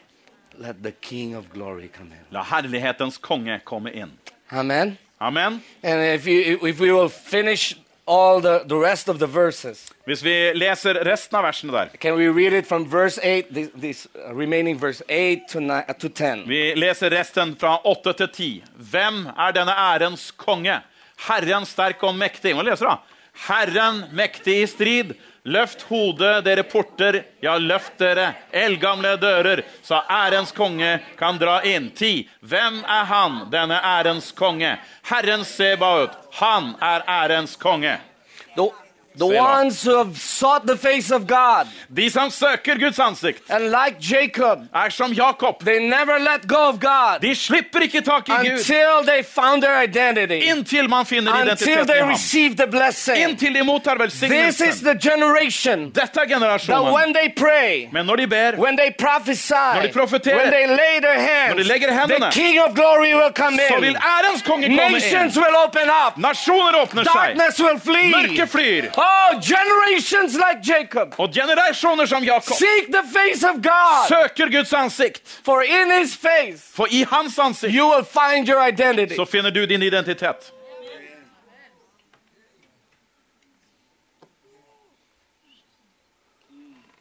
Let 0.58 0.76
the 0.84 0.92
King 0.92 1.36
of 1.36 1.46
glory 1.54 1.88
come 1.98 2.12
in. 2.12 2.26
La 2.32 2.42
herlighetens 2.44 3.18
konge 3.18 3.60
komme 3.66 3.92
inn. 3.92 4.12
Amen. 4.52 4.98
Amen. 5.22 5.62
And 5.84 6.02
if 6.20 6.28
you 6.28 6.68
if 6.68 6.80
we 6.80 6.92
will 6.92 7.10
finish 7.10 7.76
all 8.08 8.42
the, 8.42 8.64
the 8.66 8.76
rest 8.76 9.10
of 9.10 9.20
the 9.20 9.28
verses, 9.28 9.90
Hvis 10.06 10.24
vi 10.24 10.52
leser 10.54 10.94
resten 11.06 11.38
av 11.38 11.44
versene 11.44 11.72
der 11.72 11.88
can 12.00 12.18
we 12.18 12.28
read 12.28 12.54
it 12.54 12.68
from 12.68 12.92
verse 12.92 13.20
8, 13.24 13.54
this, 13.54 13.70
this 13.82 14.08
uh, 14.16 14.34
remaining 14.34 14.80
verse 14.80 15.04
8 15.10 15.42
to, 15.48 15.60
9, 15.60 15.84
uh, 15.90 15.94
to 15.94 16.10
10? 16.10 16.48
Vi 16.48 16.74
leser 16.76 17.10
resten 17.10 17.56
fra 17.60 17.78
8 17.86 18.14
til 18.14 18.30
10. 18.30 18.64
Hvem 18.76 19.26
er 19.38 19.52
denne 19.52 19.72
ærens 19.72 20.32
konge? 20.32 20.82
Herren 21.28 21.68
sterk 21.68 22.04
og 22.04 22.16
mektig. 22.18 22.56
Må 22.56 22.66
lese 22.66 22.88
da. 22.88 22.98
Herren 23.48 24.06
mektig 24.14 24.62
i 24.64 24.68
strid. 24.70 25.14
Løft 25.44 25.82
hodet, 25.90 26.46
dere 26.46 26.64
porter, 26.64 27.18
ja, 27.44 27.58
løft 27.60 27.98
dere, 28.00 28.30
eldgamle 28.56 29.18
dører, 29.20 29.60
så 29.84 29.98
ærens 30.08 30.54
konge 30.56 30.94
kan 31.20 31.36
dra 31.36 31.58
inn. 31.68 31.90
Ti. 31.92 32.30
Hvem 32.40 32.78
er 32.88 33.10
han, 33.10 33.42
denne 33.52 33.82
ærens 33.84 34.32
konge? 34.32 34.78
Herren 35.10 35.44
Sebaot, 35.44 36.16
han 36.40 36.72
er 36.80 37.04
ærens 37.12 37.58
konge. 37.60 37.98
The, 38.56 38.70
the 39.18 39.26
ones 39.26 39.84
who 39.84 39.98
have 39.98 40.18
sought 40.18 40.66
the 40.68 40.78
face 40.78 41.12
of 41.12 41.28
God, 41.28 41.68
De 41.90 42.10
som 42.10 42.30
søker 42.32 42.76
Guds 42.80 43.00
ansikt, 43.00 43.50
and 43.50 43.70
like 43.72 43.98
Jacob, 44.00 44.60
er 44.76 44.90
som 44.90 45.14
Jakob. 45.14 45.64
they 45.66 45.80
never 45.90 46.20
let 46.20 46.48
go 46.48 46.70
of 46.70 46.80
God 46.80 47.20
De 47.22 47.36
slipper 47.36 47.80
ikke 47.82 48.02
tak 48.02 48.30
i 48.30 48.32
Gud 48.32 48.52
until 48.58 49.04
they 49.06 49.24
found 49.24 49.62
their 49.64 49.84
identity, 49.84 50.40
inntil 50.50 50.90
man 50.90 51.06
finner 51.06 51.32
until 51.32 51.48
identiteten 51.48 51.84
i 51.84 51.86
they 51.86 52.00
ham. 52.00 52.10
received 52.10 52.58
the 52.58 52.68
blessing. 52.68 53.16
Inntil 53.16 53.54
de 53.54 53.64
mottar 53.64 53.98
This 53.98 54.14
is 54.24 54.30
velsignelsen. 54.30 54.84
the 54.84 54.96
generation 55.10 55.90
Dette 55.92 56.18
er 56.18 56.26
that 56.26 56.30
generasjonen. 56.30 56.92
when 56.94 57.14
they 57.14 57.30
pray, 57.30 57.90
Men 57.92 58.06
når 58.06 58.16
de 58.16 58.28
ber, 58.28 58.52
when 58.58 58.76
they 58.76 58.92
prophesy, 58.92 59.82
de 59.82 59.90
profeterer, 59.94 60.38
when 60.38 60.52
they 60.52 60.68
lay 60.68 61.00
their 61.02 61.20
hands, 61.20 61.56
når 61.56 61.64
de 61.64 61.68
legger 61.70 61.88
the 61.88 61.94
hendene, 61.96 62.32
King 62.32 62.60
of 62.60 62.74
glory 62.76 63.14
will 63.14 63.32
come 63.36 63.58
så 63.68 63.80
vil 63.80 63.96
ærens 63.96 64.42
konge 64.42 64.68
komme 64.68 64.92
Nations 64.92 65.36
inn. 65.36 65.44
will 65.44 65.56
open 65.66 65.90
up. 66.08 66.18
Nasjoner 66.18 66.82
åpner 66.82 67.04
seg. 67.04 67.14
Darkness 67.14 67.60
will 67.60 67.80
flee. 67.80 68.12
Mørket 68.12 68.50
flyr. 68.50 68.84
Oh, 69.06 69.40
generations 69.42 70.34
like 70.36 70.62
Jacob. 70.74 71.16
Og 71.20 71.30
generasjoner 71.34 72.06
som 72.06 72.24
Jakob 72.24 72.56
Seek 72.58 72.88
the 72.94 73.04
face 73.20 73.44
of 73.50 73.56
God. 73.56 74.08
søker 74.08 74.50
Guds 74.58 74.74
ansikt. 74.74 75.22
For 75.46 75.62
in 75.62 75.92
his 76.00 76.16
face, 76.18 76.62
For 76.76 76.88
i 76.92 77.04
hans 77.10 77.40
ansikt 77.40 77.74
you 77.76 77.86
will 77.96 78.06
find 78.06 78.48
your 78.50 78.68
identity. 78.68 79.16
så 79.16 79.26
finner 79.26 79.50
du 79.50 79.66
din 79.66 79.82
identitet. 79.82 80.54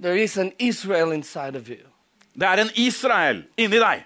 There 0.01 0.17
is 0.17 0.37
an 0.37 0.53
Israel 0.59 1.13
inside 1.13 1.57
of 1.57 1.69
you. 1.69 1.79
Det 2.35 2.43
er 2.49 2.53
en 2.63 2.71
Israel 2.77 3.45
inni 3.57 3.79
deg. 3.79 4.05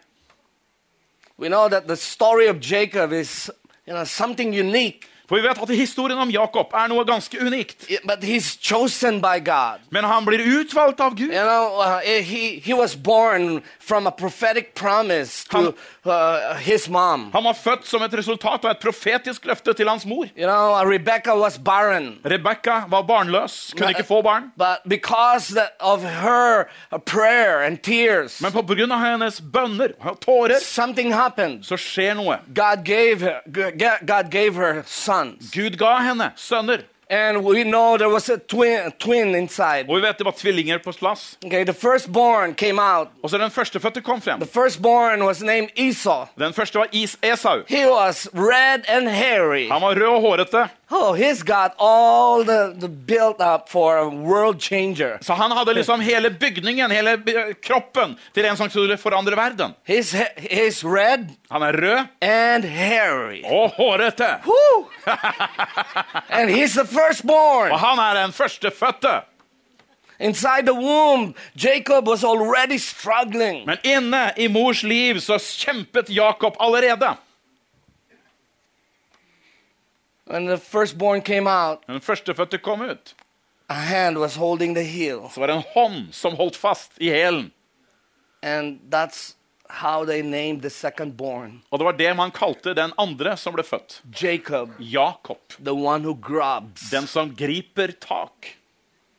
We 1.38 1.48
know 1.48 1.68
that 1.68 1.86
the 1.86 1.96
story 1.96 2.48
of 2.48 2.60
Jacob 2.60 3.12
is 3.12 3.50
you 3.86 3.92
know, 3.92 4.04
something 4.04 4.52
unique, 4.54 5.08
For 5.28 5.36
vi 5.36 5.42
vet 5.42 5.58
at 5.58 5.68
historien 5.74 6.18
om 6.22 6.30
Jakob 6.30 6.74
er 6.74 6.88
noe 6.88 7.04
ganske 7.04 7.38
unikt. 7.42 7.88
but 8.04 8.22
he's 8.22 8.56
chosen 8.62 9.20
by 9.20 9.40
God. 9.40 9.80
Men 9.90 10.04
han 10.04 10.24
blir 10.24 10.38
utvalgt 10.60 11.00
av 11.00 11.14
Gud. 11.16 11.32
You 11.32 11.42
know, 11.42 11.80
uh, 11.80 11.98
he, 12.00 12.60
he 12.60 12.74
was 12.74 12.94
born 12.94 13.62
from 13.80 14.06
a 14.06 14.10
prophetic 14.10 14.74
promise 14.74 15.44
to 15.50 15.74
uh, 16.04 16.54
his 16.54 16.88
mom. 16.88 17.30
Han 17.32 17.44
var 17.44 17.54
født 17.54 17.86
som 17.86 18.02
et 18.02 18.14
resultat 18.14 18.64
av 18.64 18.70
et 18.70 18.80
profetisk 18.82 19.44
løfte 19.46 19.74
til 19.74 19.88
hans 19.88 20.06
mor. 20.06 20.28
You 20.36 20.46
know, 20.46 20.74
uh, 20.74 20.84
Rebecca 20.86 21.34
was 21.34 21.58
barren. 21.58 22.18
Rebekka 22.24 22.84
var 22.88 23.02
barnløs, 23.02 23.74
kunne 23.76 23.90
ikke 23.90 24.04
få 24.06 24.22
barn. 24.22 24.52
But 24.56 24.86
because 24.88 25.54
that 25.54 25.74
of 25.80 26.02
her 26.02 26.68
uh, 26.92 26.98
prayer 26.98 27.62
and 27.66 27.78
tears, 27.82 28.40
Men 28.40 28.52
pga. 28.52 28.96
hennes 28.96 29.40
bønner 29.40 29.92
og 30.00 30.20
tårer 30.20 30.60
something 30.62 31.12
happened. 31.14 31.64
så 31.64 31.76
skjer 31.76 32.14
noe. 32.14 32.38
God 32.54 32.84
gave 32.84 33.20
her, 33.20 33.40
God 34.06 34.30
gave 34.30 34.54
her 34.54 34.82
sons. 35.16 35.50
Gud 35.54 35.78
ga 35.78 35.96
henne 36.04 36.32
sønner. 36.36 36.84
And 37.08 37.44
we 37.44 37.62
know 37.62 37.96
there 37.96 38.08
was 38.08 38.28
a 38.28 38.36
twin, 38.36 38.90
twin 38.98 39.34
inside. 39.34 39.86
Og 39.88 39.96
vi 39.96 40.02
vet 40.02 40.18
det 40.18 40.24
var 40.26 40.34
tvillinger 40.34 40.78
på 40.82 40.92
plass. 40.92 41.36
Okay, 41.44 41.64
the 41.64 41.72
firstborn 41.72 42.54
came 42.54 42.82
out. 42.82 43.08
Og 43.22 43.30
så 43.30 43.38
den 43.38 43.50
førstefødte 43.50 44.00
kom 44.02 44.20
frem. 44.20 44.40
The 44.40 44.48
firstborn 44.62 45.22
was 45.22 45.42
named 45.42 45.68
Esau. 45.76 46.26
Den 46.38 46.52
første 46.52 46.78
var 46.78 46.88
Is 46.92 47.16
Esau. 47.22 47.62
He 47.68 47.86
was 47.86 48.28
red 48.34 48.82
and 48.88 49.08
hairy. 49.08 49.68
Han 49.70 49.82
var 49.82 49.94
rød 49.94 50.02
og 50.16 50.20
hårete, 50.20 50.68
Oh, 50.90 51.14
he's 51.14 51.42
got 51.42 51.74
all 51.78 52.44
the, 52.44 52.72
the 52.78 52.88
built 52.88 53.40
up 53.40 53.68
for 53.68 53.96
a 53.96 54.08
world 54.08 54.60
changer. 54.60 55.18
så 55.20 55.32
han 55.34 55.50
hadde 55.50 55.74
liksom 55.74 56.00
hele 56.00 56.30
bygningen, 56.30 56.90
hele 56.90 57.16
kroppen, 57.62 58.16
til 58.34 58.44
en 58.44 58.56
som 58.56 58.70
skulle 58.70 58.96
forandre 58.98 59.36
verden. 59.36 59.74
He's, 59.88 60.14
he's 60.38 60.84
red 60.84 61.26
Han 61.50 61.62
er 61.62 61.72
rød 61.72 62.06
and 62.20 62.64
hairy. 62.64 63.42
og 63.44 63.70
hårete. 63.70 64.28
And 66.30 66.50
he's 66.50 66.74
the 66.74 66.86
firstborn. 66.86 67.70
Og 67.72 67.78
han 67.80 67.98
er 67.98 68.22
den 68.22 68.32
førstefødte. 68.32 69.20
Inside 70.20 70.62
the 70.66 70.74
womb, 70.74 71.34
Jacob 71.64 72.08
was 72.08 72.24
already 72.24 72.78
struggling. 72.78 73.66
Men 73.66 73.76
inne 73.84 74.30
i 74.36 74.46
mors 74.48 74.82
liv 74.82 75.20
så 75.20 75.38
kjempet 75.38 76.08
Jakob 76.10 76.56
allerede. 76.60 77.16
When 80.26 80.46
the 80.46 80.56
firstborn 80.58 81.22
came 81.22 81.46
out, 81.50 81.84
Når 81.88 81.94
den 81.94 82.02
førstefødte 82.02 82.58
kom 82.58 82.80
ut, 82.82 83.14
a 83.68 83.74
hand 83.74 84.18
was 84.18 84.34
holding 84.36 84.74
the 84.74 84.84
heel. 84.84 85.20
så 85.34 85.40
var 85.40 85.46
det 85.46 85.56
en 85.56 85.64
hånd 85.74 86.12
som 86.12 86.36
holdt 86.36 86.56
fast 86.56 86.92
i 86.98 87.08
hælen. 87.10 87.52
And 88.42 88.80
that's 88.90 89.34
how 89.68 90.04
they 90.04 90.22
named 90.22 90.60
the 90.62 90.70
secondborn 90.70 91.62
Og 91.70 91.78
det 91.78 91.84
var 91.84 91.92
det 91.98 92.16
man 92.16 92.30
kalte 92.30 92.74
den 92.74 92.92
andre 92.98 93.36
som 93.36 93.54
ble 93.54 93.62
født. 93.64 94.00
Jacob, 94.22 94.70
Jakob. 94.78 95.38
the 95.58 95.74
one 95.74 96.04
who 96.04 96.14
grabs. 96.14 96.90
Den 96.90 97.06
som 97.06 97.34
griper 97.36 97.86
tak. 98.00 98.56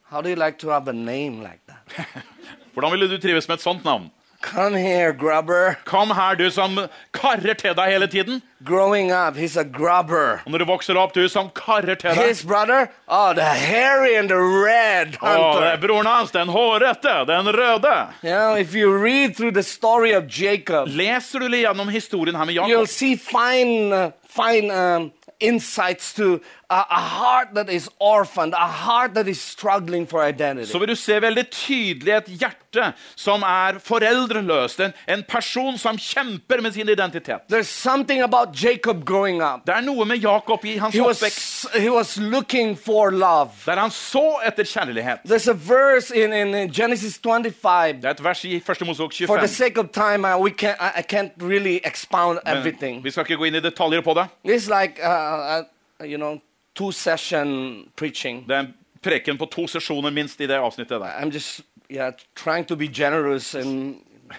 How 0.10 0.22
do 0.22 0.30
you 0.30 0.36
like 0.36 0.58
to 0.60 0.70
have 0.70 0.88
a 0.88 0.93
name 0.93 1.41
like 1.43 1.60
that? 1.68 2.08
Hvordan 2.74 2.91
ville 2.91 3.08
du 3.08 3.18
trives 3.18 3.47
med 3.47 3.55
et 3.58 3.62
sånt 3.64 3.84
navn? 3.84 4.12
Come 4.41 4.75
here, 4.75 5.13
grubber. 5.13 5.77
Kom 5.85 6.11
her, 6.11 6.35
du 6.35 6.51
som 6.51 6.77
karrer 7.11 7.57
til 7.57 7.73
deg 7.75 7.89
hele 7.89 8.07
tiden. 8.07 8.41
Growing 8.63 9.11
up, 9.11 9.35
he's 9.35 9.57
a 9.57 9.63
grubber. 9.63 10.41
Og 10.45 10.51
når 10.51 10.59
du 10.59 10.65
vokser 10.65 10.97
opp, 10.97 11.13
du 11.13 11.27
som 11.29 11.49
karrer 11.49 11.97
til 11.97 12.13
deg. 12.13 12.27
His 12.27 12.43
brother, 12.43 12.88
oh, 13.07 13.33
the 13.33 13.43
hairy 13.43 14.15
and 14.15 14.29
the 14.29 14.38
red 14.38 15.17
Å, 15.21 15.33
det 15.57 15.71
er 15.73 15.81
broren 15.81 16.09
hans, 16.09 16.31
den 16.31 16.49
hårete, 16.53 17.25
den 17.29 17.49
røde. 17.53 17.95
Yeah, 18.23 18.59
if 18.59 18.75
you 18.75 18.93
read 18.93 19.35
through 19.35 19.51
the 19.51 19.63
story 19.63 20.13
of 20.13 20.27
Jacob, 20.27 20.88
Leser 20.88 21.39
du 21.39 21.57
gjennom 21.57 21.89
historien 21.89 22.35
her 22.35 22.45
med 22.45 22.55
you'll 22.55 22.69
Jakob, 22.69 22.88
see 22.88 23.15
fine, 23.15 24.13
fine 24.29 24.71
um, 24.71 25.11
insights 25.39 26.13
to 26.13 26.39
a, 26.70 26.86
a 26.89 26.99
heart 26.99 27.53
that 27.55 27.70
is 27.70 27.89
orphaned, 27.99 28.53
a 28.53 28.68
heart 28.68 29.13
that 29.13 29.28
is 29.28 29.41
struggling 29.41 30.05
for 30.07 30.24
identity. 30.24 30.72
så 30.72 30.80
vil 30.80 30.88
du 30.88 30.95
se 30.95 31.22
veldig 31.22 31.49
tydelig 31.51 32.13
et 32.13 32.28
hjerte 32.28 32.93
som 33.15 33.41
er 33.41 33.80
foreldreløst. 33.80 34.80
En, 34.80 34.93
en 35.07 35.24
person 35.24 35.78
som 35.78 35.97
kjemper 35.97 36.61
med 36.61 36.72
sin 36.74 36.89
identitet. 36.89 37.47
There's 37.51 37.72
something 37.72 38.22
about 38.22 38.63
Jacob 38.63 39.05
growing 39.05 39.41
up. 39.41 39.65
Det 39.68 39.76
er 39.76 39.82
noe 39.82 40.05
med 40.05 40.18
Jakob 40.18 40.65
i 40.65 40.78
hans 40.78 40.95
He 40.95 41.01
oppvekst 41.01 41.65
was, 41.65 41.84
he 41.84 41.89
was 41.89 42.18
looking 42.18 42.76
for 42.78 43.11
love. 43.11 43.51
der 43.65 43.80
han 43.80 43.91
så 43.91 44.39
etter 44.45 44.63
kjærlighet. 44.63 45.20
There's 45.26 45.49
a 45.49 45.55
verse 45.55 46.11
in, 46.15 46.34
in 46.34 46.74
Genesis 46.74 47.20
25. 47.24 48.01
Det 48.01 48.05
er 48.05 48.09
et 48.09 48.24
vers 48.24 48.43
i 48.45 48.55
1. 48.55 48.86
Mosebok 48.86 49.13
For 49.28 49.38
the 49.38 49.47
25. 49.47 49.47
sake 49.47 49.80
of 49.80 49.89
time, 49.93 50.26
I, 50.26 50.36
we 50.36 50.51
can't, 50.51 50.78
I, 50.80 50.99
I 50.99 51.03
can't 51.15 51.32
really 51.41 51.80
expound 51.86 52.39
Men 52.45 53.03
vi 53.03 53.11
skal 53.11 53.24
ikke 53.24 53.38
gå 53.38 53.43
inn 53.43 53.55
i 53.55 53.59
detaljer 53.59 54.01
på 54.01 54.13
det. 54.13 54.28
It's 54.43 54.68
like, 54.82 54.99
uh, 55.03 55.63
uh, 55.99 56.05
you 56.05 56.18
know, 56.18 56.39
two 56.78 56.91
session 56.93 57.51
preaching. 57.95 58.43
Det 58.47 58.55
er 58.55 58.59
en 58.67 58.73
preken 59.03 59.38
på 59.39 59.45
to 59.51 59.67
sesjoner 59.67 60.13
minst 60.13 60.41
i 60.41 60.47
det 60.49 60.57
avsnittet 60.57 61.01
der. 61.01 61.17
I'm 61.21 61.32
just 61.34 61.61
yeah, 61.89 62.11
trying 62.36 62.65
to 62.67 62.75
be 62.75 62.88
generous 62.88 63.55
and 63.55 63.97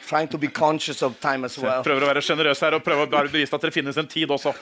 trying 0.09 0.29
to 0.29 0.39
be 0.39 0.49
conscious 0.49 1.03
of 1.03 1.19
time 1.21 1.45
as 1.45 1.59
well. 1.59 1.83
Prøver 1.83 2.05
å 2.07 2.11
være 2.13 2.23
sjenerøs 2.23 2.61
her 2.61 2.77
og 2.77 2.83
prøver 2.85 3.07
å 3.09 3.23
bevisst 3.31 3.55
at 3.57 3.63
det 3.65 3.73
finnes 3.75 3.97
en 3.99 4.07
tid 4.09 4.31
også. 4.31 4.53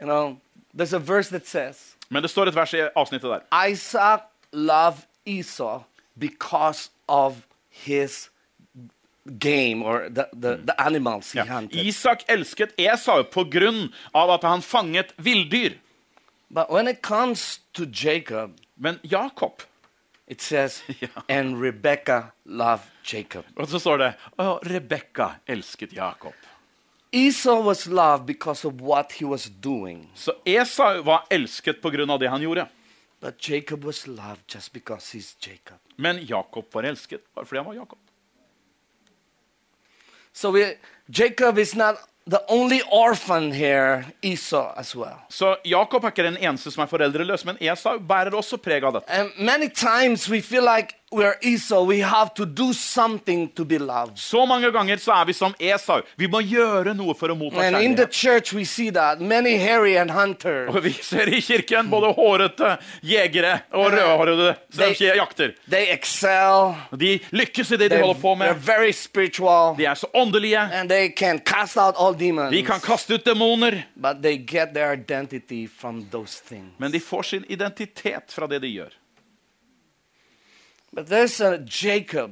You 0.00 0.06
know, 0.06 0.36
there's 0.76 0.92
a 0.92 0.98
verse 0.98 1.30
that 1.30 1.46
says, 1.46 1.94
Men 2.10 2.22
det 2.22 2.30
står 2.30 2.48
et 2.48 2.54
vers 2.54 2.74
i 2.74 2.82
avsnittet 2.96 3.30
der. 3.30 3.44
Isaac 3.70 4.20
loved 4.52 5.06
Esau 5.26 5.80
because 6.18 6.90
of 7.08 7.46
his 7.70 8.28
game 9.38 9.82
or 9.82 10.08
the, 10.10 10.26
the, 10.34 10.56
the 10.66 10.74
animals 10.78 11.32
he 11.32 11.38
Ja. 11.38 11.44
hunted. 11.44 11.80
Isak 11.86 12.24
elsket 12.28 12.74
Esau 12.78 13.22
på 13.24 13.44
grunn 13.50 13.88
av 14.14 14.30
at 14.30 14.42
han 14.44 14.62
fanget 14.62 15.14
villdyr. 15.16 15.78
But 16.54 16.70
when 16.70 16.86
it 16.88 17.02
comes 17.02 17.60
to 17.72 17.84
Jacob, 17.86 18.50
Men 18.76 19.00
Jakob 19.02 19.62
it 20.26 20.40
says, 20.40 20.82
Ja. 21.00 21.08
and 21.28 21.60
Rebecca 21.60 22.32
loved 22.44 22.88
Jacob. 23.02 23.44
Og 23.56 23.68
så 23.68 23.78
står 23.78 23.96
det 23.98 24.14
Å, 24.38 24.58
Rebekka 24.62 25.34
elsket 25.46 25.92
Jakob. 25.92 26.32
Esau 27.12 27.60
was 27.62 27.86
loved 27.86 28.26
because 28.26 28.64
of 28.66 28.80
what 28.80 29.12
he 29.12 29.24
was 29.24 29.50
doing, 29.60 30.08
Så 30.14 30.32
Esau 30.46 31.02
var 31.02 31.26
elsket 31.30 31.84
av 31.84 32.18
det 32.18 32.28
han 32.30 32.40
gjorde. 32.42 32.68
but 33.20 33.38
Jacob 33.48 33.84
was 33.84 34.06
loved 34.06 34.42
just 34.48 34.72
because 34.72 35.12
he's 35.16 35.34
Jacob. 35.40 35.78
Men 35.96 36.18
Jakob 36.26 36.64
var 36.72 36.82
elsket 36.82 37.20
bare 37.34 37.46
fordi 37.46 37.58
han 37.58 37.66
var 37.66 37.74
Jakob. 37.74 37.98
So 40.32 40.50
we, 40.50 40.76
Jacob 41.08 41.58
is 41.58 41.74
not 41.74 41.96
the 42.26 42.40
only 42.48 42.80
orphan 42.90 43.52
here, 43.52 44.04
Esau 44.22 44.72
as 44.76 44.96
well. 44.96 45.18
Så 45.28 45.56
Jakob 45.64 46.04
er 46.04 46.08
ikke 46.14 46.24
den 46.24 46.36
eneste 46.40 46.70
som 46.72 46.82
er 46.82 46.88
foreldreløs, 46.88 47.44
men 47.44 47.58
Esau 47.60 47.98
bærer 47.98 48.34
også 48.34 48.56
preg 48.56 48.84
av 48.84 48.96
dette. 48.96 49.10
And 49.12 49.30
many 49.38 49.68
times 49.68 50.28
we 50.30 50.40
feel 50.40 50.64
like 50.64 50.96
Esau, 51.42 51.84
we 51.86 52.00
have 52.02 52.34
to 52.34 52.44
do 52.46 52.72
something 52.72 53.48
to 53.54 53.64
be 53.64 53.78
loved. 53.78 54.18
Så 54.18 54.46
mange 54.46 54.70
ganger 54.72 54.96
så 54.96 55.12
er 55.12 55.24
vi 55.24 55.32
som 55.32 55.54
Esau. 55.60 56.00
Vi 56.16 56.26
må 56.26 56.40
gjøre 56.40 56.94
noe 56.94 57.14
for 57.14 57.28
å 57.28 57.34
motta 57.36 57.60
And 57.60 57.76
in 57.76 57.94
the 57.96 58.06
kjærlighet. 58.06 58.12
church, 58.14 58.52
we 58.54 58.64
see 58.64 58.90
that 58.90 59.20
many 59.20 59.56
hairy 59.58 59.96
and 59.96 60.10
hunter. 60.10 60.66
Og 60.68 60.82
vi 60.84 60.92
ser 60.92 61.26
i 61.28 61.40
kirken 61.40 61.90
både 61.90 62.12
hårete 62.14 62.78
jegere 63.02 63.60
og 63.72 63.92
rødhårede 63.92 64.54
som 64.70 64.84
They- 64.84 65.14
jakter. 65.16 65.54
They 65.70 65.86
excel. 65.92 66.74
De 66.98 67.18
lykkes 67.32 67.70
i 67.72 67.76
det 67.76 67.90
de 67.90 67.98
holder 68.00 68.20
på 68.20 68.34
med. 68.34 68.54
very. 68.56 68.92
De 69.76 69.84
er 69.86 69.94
så 69.94 70.06
åndelige. 70.14 70.58
And 70.72 70.88
they 70.90 71.08
can 71.08 71.38
cast 71.38 71.76
out 71.76 71.94
all. 71.98 72.14
De 72.14 72.62
kan 72.62 72.80
kaste 72.80 73.14
ut 73.14 73.24
demoner. 73.24 73.84
Men 76.78 76.92
de 76.92 77.00
får 77.00 77.22
sin 77.22 77.44
identitet 77.48 78.32
fra 78.32 78.46
det 78.46 78.58
de 78.62 78.68
gjør. 78.68 78.90
But 80.94 81.06
there's 81.06 81.40
a 81.40 81.58
Jacob 81.58 82.30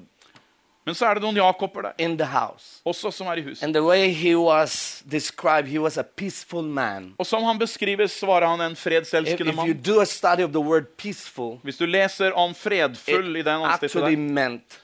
Men 0.87 0.95
så 0.99 1.07
er 1.07 1.15
det 1.15 1.23
noen 1.23 1.37
Jakober 1.39 1.83
der 1.83 1.93
in 1.99 2.17
the 2.19 2.27
house. 2.27 2.81
også 2.85 3.11
som 3.15 3.27
er 3.31 3.39
i 3.39 3.43
huset. 3.43 3.63
And 3.63 3.75
the 3.75 3.83
way 3.83 4.09
he 4.13 4.35
was 4.37 5.03
described, 5.11 5.69
he 5.71 5.79
was 5.79 5.97
a 5.99 6.03
peaceful 6.03 6.63
man. 6.65 7.15
Og 7.19 7.27
som 7.27 7.45
han 7.45 7.59
beskrives, 7.59 8.11
svarer 8.19 8.47
han 8.51 8.61
en 8.61 8.73
If, 8.73 8.79
fredselskende 8.83 9.51
if 9.53 9.57
you 9.59 9.67
mann. 9.67 9.83
do 9.83 10.01
a 10.01 10.05
study 10.07 10.43
of 10.43 10.51
the 10.51 10.61
word 10.61 10.85
peaceful, 10.99 11.61
Hvis 11.63 11.77
du 11.79 11.87
leser 11.87 12.33
om 12.33 12.55
fredfull 12.55 13.37
i 13.37 13.41
it 13.41 13.47
den 13.47 13.63
avsnittet 13.63 13.97
actually 13.97 14.17
der, 14.17 14.33
meant 14.33 14.81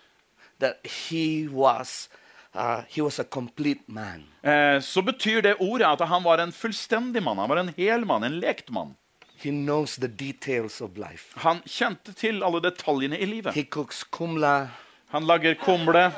that 0.61 0.76
he 1.11 1.49
was 1.51 2.09
uh, 2.55 2.83
he 2.89 3.03
was 3.03 3.18
a 3.18 3.24
complete 3.24 3.81
man. 3.89 4.22
eh, 4.45 4.81
så 4.81 5.03
betyr 5.03 5.41
det 5.41 5.55
ordet 5.61 5.87
at 6.01 6.09
han 6.09 6.24
var 6.24 6.39
en 6.39 6.53
fullstendig 6.53 7.22
mann. 7.22 7.39
Han 7.39 7.49
var 7.49 7.57
en 7.57 7.74
hel 7.76 8.07
mann, 8.07 8.22
en 8.24 8.39
lekt 8.41 8.70
mann. 8.70 8.95
He 9.39 9.51
knows 9.51 9.97
the 9.97 10.09
details 10.09 10.80
of 10.80 10.97
life. 10.99 11.30
Han 11.36 11.61
kjente 11.66 12.12
til 12.12 12.43
alle 12.43 12.59
detaljene 12.64 13.18
i 13.18 13.26
livet. 13.26 13.55
He 13.55 13.62
cooks 13.70 14.03
kumla. 14.11 14.68
Han 15.12 15.26
lager 15.26 15.55
kumle, 15.62 16.09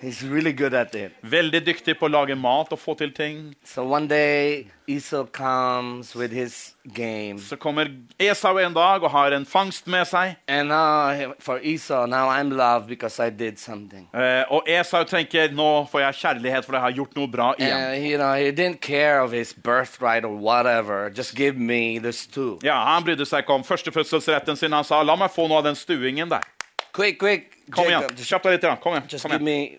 He's 0.00 0.22
really 0.22 0.52
good 0.52 0.74
at 0.74 0.94
it. 0.94 1.12
veldig 1.22 1.60
dyktig 1.66 1.96
på 1.98 2.06
å 2.06 2.10
lage 2.12 2.36
mat 2.38 2.70
og 2.72 2.78
få 2.78 2.94
til 2.98 3.10
ting. 3.12 3.54
So 3.64 3.82
one 3.84 4.06
day 4.06 4.66
Esau 4.86 5.24
comes 5.26 6.14
with 6.16 6.32
his 6.32 6.74
game. 6.94 7.38
Så 7.38 7.56
kommer 7.56 7.90
Esau 8.18 8.56
en 8.58 8.72
dag 8.72 9.02
og 9.02 9.10
har 9.10 9.32
en 9.32 9.44
fangst 9.44 9.86
med 9.86 10.06
seg. 10.06 10.36
And 10.46 10.68
now 10.68 11.34
for 11.40 11.58
Esau, 11.58 12.06
now 12.06 12.28
I'm 12.28 12.50
loved 12.56 12.88
because 12.88 13.18
I 13.18 13.30
did 13.30 13.58
something. 13.58 14.08
Eh, 14.14 14.44
og 14.50 14.68
Esau 14.68 15.02
tenker 15.04 15.50
nå 15.52 15.88
får 15.90 16.00
jeg 16.06 16.14
kjærlighet 16.22 16.64
for 16.64 16.78
jeg 16.78 16.82
har 16.86 16.92
gjort 17.00 17.16
noe 17.18 17.26
bra 17.28 17.48
igjen. 17.58 17.76
And 17.76 18.06
you 18.06 18.18
know, 18.18 18.32
he 18.34 18.52
didn't 18.52 18.80
care 18.80 19.20
of 19.20 19.32
his 19.32 19.52
birthright 19.52 20.24
or 20.24 20.30
whatever. 20.36 21.10
Just 21.10 21.34
give 21.34 21.58
me 21.58 21.98
this 21.98 22.26
too. 22.26 22.58
Ja, 22.62 22.78
Han 22.94 23.02
brydde 23.04 23.26
seg 23.26 23.42
ikke 23.42 23.58
om 23.58 23.64
førstefødselsretten 23.66 24.56
sin. 24.56 24.72
Han 24.72 24.84
sa 24.84 25.02
la 25.02 25.16
meg 25.16 25.34
få 25.34 25.48
noe 25.50 25.58
av 25.58 25.64
den 25.68 25.76
stuingen 25.76 26.30
der. 26.30 26.46
Quick, 26.94 27.18
quick, 27.20 27.54
Kom 27.70 27.84
igjen, 27.84 28.06
kjapp 28.16 28.46
deg 28.46 28.54
litt. 28.56 28.64
Kom 28.80 28.94
igjen. 28.96 29.04
just 29.12 29.22
Kom 29.26 29.34
give 29.36 29.44
me 29.44 29.78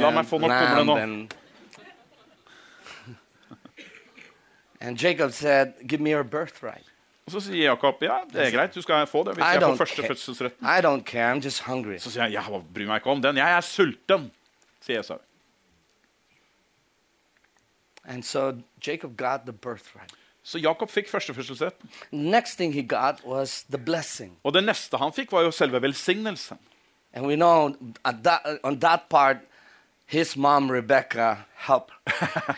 La 0.00 0.10
meg 0.14 0.26
få 0.30 0.38
noe 0.40 0.48
kumle 0.48 0.84
nå. 0.86 0.96
and 1.02 1.34
And 4.80 4.96
Jacob 4.96 5.32
said, 5.32 5.74
"Give 5.86 6.00
me 6.00 6.10
your 6.10 6.24
birthright." 6.24 6.86
Og 7.26 7.32
så 7.32 7.40
sier 7.40 7.68
Jakob 7.68 8.00
ja, 8.02 8.20
det 8.32 8.46
er 8.46 8.50
greit, 8.50 8.74
du 8.74 8.82
skal 8.82 9.06
få 9.06 9.20
det 9.22 9.36
hvis 9.36 9.44
jeg 9.44 9.62
får 9.62 9.76
første 9.76 10.02
førstefødselsretten. 10.02 10.66
I 10.66 10.80
don't 10.82 11.04
care. 11.06 11.30
I'm 11.30 11.40
just 11.44 11.62
hungry. 11.62 11.98
Så 11.98 12.10
sier 12.10 12.24
jeg 12.26 12.32
ja, 12.32 12.58
bryr 12.74 12.88
meg 12.88 13.02
ikke 13.02 13.12
om 13.12 13.20
den. 13.22 13.36
Jeg 13.36 13.56
er 13.56 13.60
sulten, 13.60 14.30
sier 14.82 15.04
Esau. 15.04 15.18
And 18.04 18.24
so 18.24 18.62
Jacob 18.86 19.16
got 19.16 19.44
the 19.46 19.52
birthright. 19.52 20.10
Så 20.42 20.58
Jakob 20.58 20.90
fikk 20.90 21.06
førstefødselsretten. 21.12 21.90
Og 24.42 24.54
det 24.56 24.64
neste 24.64 24.98
han 24.98 25.12
fikk, 25.12 25.32
var 25.32 25.44
jo 25.46 25.50
selve 25.54 25.82
velsignelsen. 25.82 26.58
And 27.14 27.26
we 27.26 27.36
know 27.36 27.74
at 28.04 28.22
that, 28.22 28.60
on 28.62 28.78
that 28.78 29.08
part, 29.08 29.38
his 30.06 30.36
mom, 30.36 30.70
Rebecca, 30.70 31.38
helped 31.56 31.92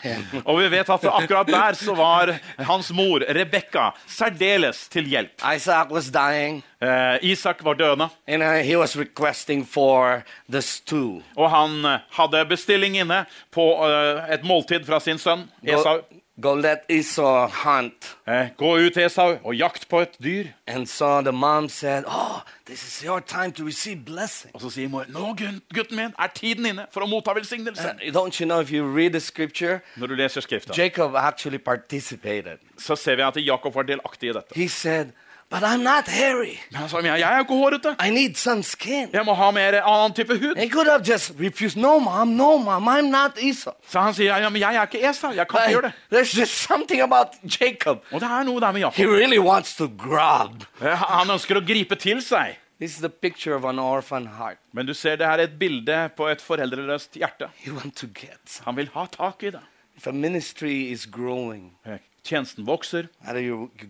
him. 0.01 0.25
Og 0.45 0.57
vi 0.59 0.67
vet 0.69 0.89
at 0.89 1.05
akkurat 1.05 1.47
der 1.47 1.73
så 1.73 1.93
var 1.93 2.31
hans 2.57 2.91
mor, 2.91 3.21
Rebekka, 3.29 3.91
særdeles 4.07 4.87
til 4.89 5.05
hjelp. 5.05 5.41
Isaac 5.55 5.91
was 5.91 6.09
dying, 6.11 6.63
Uh, 6.83 7.15
Isak 7.21 7.63
var 7.63 7.73
døende, 7.73 8.09
and 8.27 8.43
uh, 8.43 8.59
he 8.59 8.75
was 8.75 8.97
requesting 8.99 9.63
for 9.65 10.23
the 10.51 10.61
stew. 10.61 11.21
og 11.37 11.49
han 11.49 11.85
eh, 11.85 11.99
hadde 12.11 12.45
bestilling 12.49 12.97
inne 12.99 13.21
på 13.51 13.63
uh, 13.79 14.19
et 14.33 14.43
måltid 14.43 14.83
fra 14.85 14.99
sin 14.99 15.17
sønn 15.17 15.45
Esau. 15.63 16.01
Go, 16.01 16.19
go 16.41 16.53
let 16.55 16.85
Esau 16.89 17.47
hunt. 17.47 18.15
Eh, 18.27 18.49
gå 18.57 18.77
ut, 18.77 18.97
Esau, 18.97 19.37
og 19.43 19.55
jakt 19.55 19.87
på 19.89 19.99
et 20.01 20.15
dyr. 20.23 20.47
And 20.67 20.87
so 20.87 21.21
the 21.21 21.31
mom 21.31 21.69
said, 21.69 22.03
Oh, 22.07 22.41
this 22.65 22.83
is 22.83 23.03
your 23.03 23.19
time 23.19 23.51
to 23.51 23.65
receive 23.65 24.05
blessing. 24.05 24.51
Og 24.55 24.61
så 24.61 24.69
sier 24.69 24.89
mor 24.89 25.05
nå, 25.09 25.35
gutten 25.73 25.95
min, 25.95 26.13
er 26.19 26.27
tiden 26.33 26.65
inne 26.65 26.87
for 26.91 27.05
å 27.05 27.07
motta 27.07 27.35
velsignelse. 27.37 27.89
And 27.89 28.13
don't 28.15 28.39
you 28.39 28.45
know 28.47 28.59
if 28.61 28.71
you 28.71 28.83
read 28.83 29.13
the 29.13 29.19
scripture, 29.19 29.81
Når 29.97 30.07
du 30.07 30.15
leser 30.15 30.41
skriften, 30.41 30.73
Jacob 30.77 31.15
actually 31.15 31.57
participated. 31.59 32.57
så 32.77 32.95
ser 32.95 33.15
vi 33.15 33.21
at 33.21 33.37
Jakob 33.45 33.75
var 33.75 33.83
delaktig 33.83 34.29
i 34.29 34.33
dette. 34.33 34.55
He 34.55 34.67
said, 34.67 35.11
But 35.53 35.61
I'm 35.61 35.83
not 35.85 36.07
hairy. 36.09 36.55
Men 36.71 36.79
han 36.81 36.89
sa 36.89 36.97
men 37.01 37.05
jeg 37.13 37.21
er 37.29 37.37
jo 37.37 37.43
ikke 37.45 37.57
hårete. 37.59 37.91
I 38.01 38.09
need 38.09 38.35
some 38.41 38.63
skin. 38.65 39.09
Jeg 39.13 39.21
må 39.25 39.35
ha 39.37 39.51
mer 39.53 39.75
annen 39.83 40.13
type 40.17 40.33
hud. 40.41 40.55
He 40.57 40.65
could 40.69 40.89
have 40.89 41.03
just 41.05 41.31
refused. 41.39 41.77
No, 41.77 41.99
mom, 42.01 42.27
no, 42.39 42.57
mom, 42.57 42.87
I'm 42.89 43.11
not 43.13 43.37
Esau. 43.37 43.75
Så 43.87 44.01
han 44.01 44.15
sier 44.17 44.33
ja, 44.41 44.49
men 44.49 44.61
jeg 44.63 44.75
er 44.75 44.87
ikke 44.89 45.03
Esau. 45.09 45.29
Jeg 45.37 45.45
kan 45.51 45.59
ikke 45.67 45.75
gjøre 45.75 45.91
det. 45.91 45.93
there's 46.15 46.33
just 46.39 46.57
something 46.63 47.01
about 47.05 47.37
Jacob. 47.61 48.01
Og 48.11 48.21
det 48.23 48.29
er 48.29 48.43
noe 48.49 48.61
der 48.65 48.71
med 48.71 48.89
He 48.97 49.05
really 49.05 49.37
wants 49.39 49.75
to 49.75 49.87
grab. 49.97 50.63
Eh, 50.81 50.97
Han 50.97 51.29
ønsker 51.37 51.61
å 51.61 51.65
gripe 51.67 51.95
til 52.01 52.21
seg. 52.25 52.57
This 52.81 52.95
is 52.95 53.01
the 53.05 53.09
picture 53.09 53.55
of 53.55 53.63
an 53.69 53.77
orphan 53.79 54.25
heart. 54.39 54.57
Men 54.73 54.87
du 54.89 54.93
ser 54.93 55.15
det 55.21 55.27
her 55.27 55.37
er 55.37 55.43
et 55.43 55.59
bilde 55.59 56.09
på 56.17 56.27
et 56.33 56.41
foreldreløst 56.41 57.13
hjerte. 57.21 57.47
He 57.61 57.71
want 57.71 57.95
to 58.01 58.07
get. 58.07 58.57
Han 58.65 58.75
vil 58.75 58.89
ha 58.95 59.05
tak 59.05 59.43
i 59.43 59.51
det. 59.53 59.61
If 59.95 60.07
a 60.07 60.11
ministry 60.11 60.89
is 60.91 61.05
growing, 61.05 61.77
Eh, 61.85 61.99
Tjenesten 62.23 62.63
vokser, 62.63 63.09
you, 63.35 63.69
you 63.75 63.89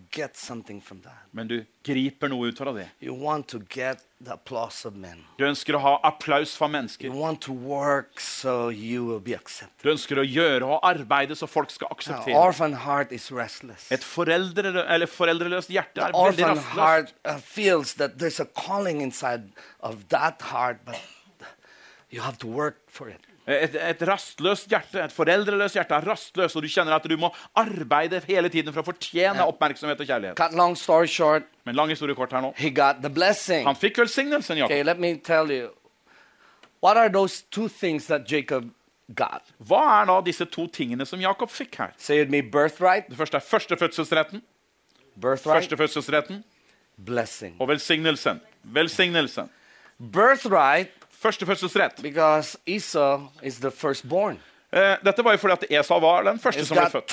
men 1.32 1.46
du 1.46 1.64
griper 1.86 2.28
noe 2.32 2.48
ut 2.50 2.58
fra 2.58 2.72
det. 2.74 2.88
Du 5.38 5.44
ønsker 5.46 5.76
å 5.78 5.80
ha 5.84 5.92
applaus 6.02 6.56
fra 6.58 6.66
mennesker. 6.66 7.12
so. 8.18 9.68
Du 9.84 9.90
ønsker 9.92 10.18
å 10.18 10.24
gjøre 10.26 10.66
og 10.66 10.80
arbeide 10.82 11.36
så 11.38 11.46
folk 11.46 11.70
skal 11.70 11.86
akseptere. 11.94 12.34
Et 13.94 14.02
foreldre, 14.02 14.82
eller 14.82 15.06
foreldreløst 15.06 15.70
hjerte 15.70 16.02
er 16.02 16.10
veldig 16.16 16.48
rastløst. 16.48 16.74
heart 16.74 17.14
uh, 17.24 17.38
feels 17.38 17.94
that 18.02 18.18
there's 18.18 18.40
a 18.40 18.46
calling 18.46 19.00
inside 19.00 19.52
of 19.78 20.08
that 20.08 20.42
heart, 20.50 20.82
but 20.84 20.98
you 22.10 22.20
have 22.22 22.38
to 22.38 22.48
work 22.48 22.82
for 22.88 23.08
it. 23.08 23.20
Et, 23.46 23.74
et 23.76 24.02
rastløst 24.08 24.70
hjerte, 24.72 25.02
et 25.04 25.12
foreldreløst 25.12 25.76
hjerte 25.76 25.92
er 25.98 26.06
rastløst, 26.08 26.56
og 26.56 26.62
du 26.64 26.68
kjenner 26.72 26.94
at 26.96 27.04
du 27.04 27.16
må 27.20 27.28
arbeide 27.60 28.22
hele 28.24 28.48
tiden 28.48 28.72
for 28.72 28.80
å 28.80 28.86
fortjene 28.86 29.44
oppmerksomhet 29.50 30.00
og 30.00 30.08
kjærlighet. 30.08 30.36
Cut 30.38 30.54
long 30.56 30.72
story 30.80 31.10
short, 31.12 31.44
Men 31.68 31.76
lang 31.76 31.92
historie 31.92 32.16
kort 32.16 32.32
her 32.32 32.40
nå. 32.40 32.54
he 32.56 32.70
got 32.70 33.02
the. 33.02 33.10
Han 33.66 33.76
fikk 33.76 33.98
velsignelsen, 34.00 34.56
Jakob. 34.62 34.72
Okay, 34.72 34.82
let 34.82 34.98
me 34.98 35.16
tell 35.18 35.50
you. 35.52 35.68
What 36.80 36.96
are 36.96 37.08
those 37.10 37.42
two 37.50 37.68
things 37.68 38.06
that 38.06 38.26
Jacob 38.26 38.70
got? 39.14 39.42
Hva 39.60 39.82
er 40.00 40.06
da 40.06 40.20
disse 40.24 40.44
to 40.46 40.66
tingene 40.66 41.04
som 41.06 41.20
Jakob 41.20 41.50
fikk 41.52 41.76
her? 41.76 41.92
Say 41.98 42.20
it 42.20 42.30
me 42.30 42.40
birthright, 42.40 43.08
Det 43.10 43.16
første 43.16 43.36
er 43.36 43.44
førstefødselsretten, 43.44 44.42
birthright, 45.20 45.68
førstefødselsretten 45.68 46.42
blessing. 46.96 47.56
og 47.60 47.68
velsignelsen. 47.68 48.40
Velsignelsen. 48.64 49.50
Birthright, 50.00 50.90
Førstefødselsrett. 51.24 52.02
because 52.02 52.58
Esau 52.66 53.20
is 53.42 53.58
the 53.60 53.70
firstborn. 53.70 54.38
Eh, 54.74 54.96
dette 55.06 55.22
var 55.22 55.36
jo 55.36 55.38
fordi 55.38 55.54
at 55.54 55.80
Esau 55.80 56.00
var 56.02 56.24
den 56.26 56.38
første 56.42 56.60
It's 56.64 56.66
som 56.66 56.76
ble 56.80 56.90
født. 56.90 57.06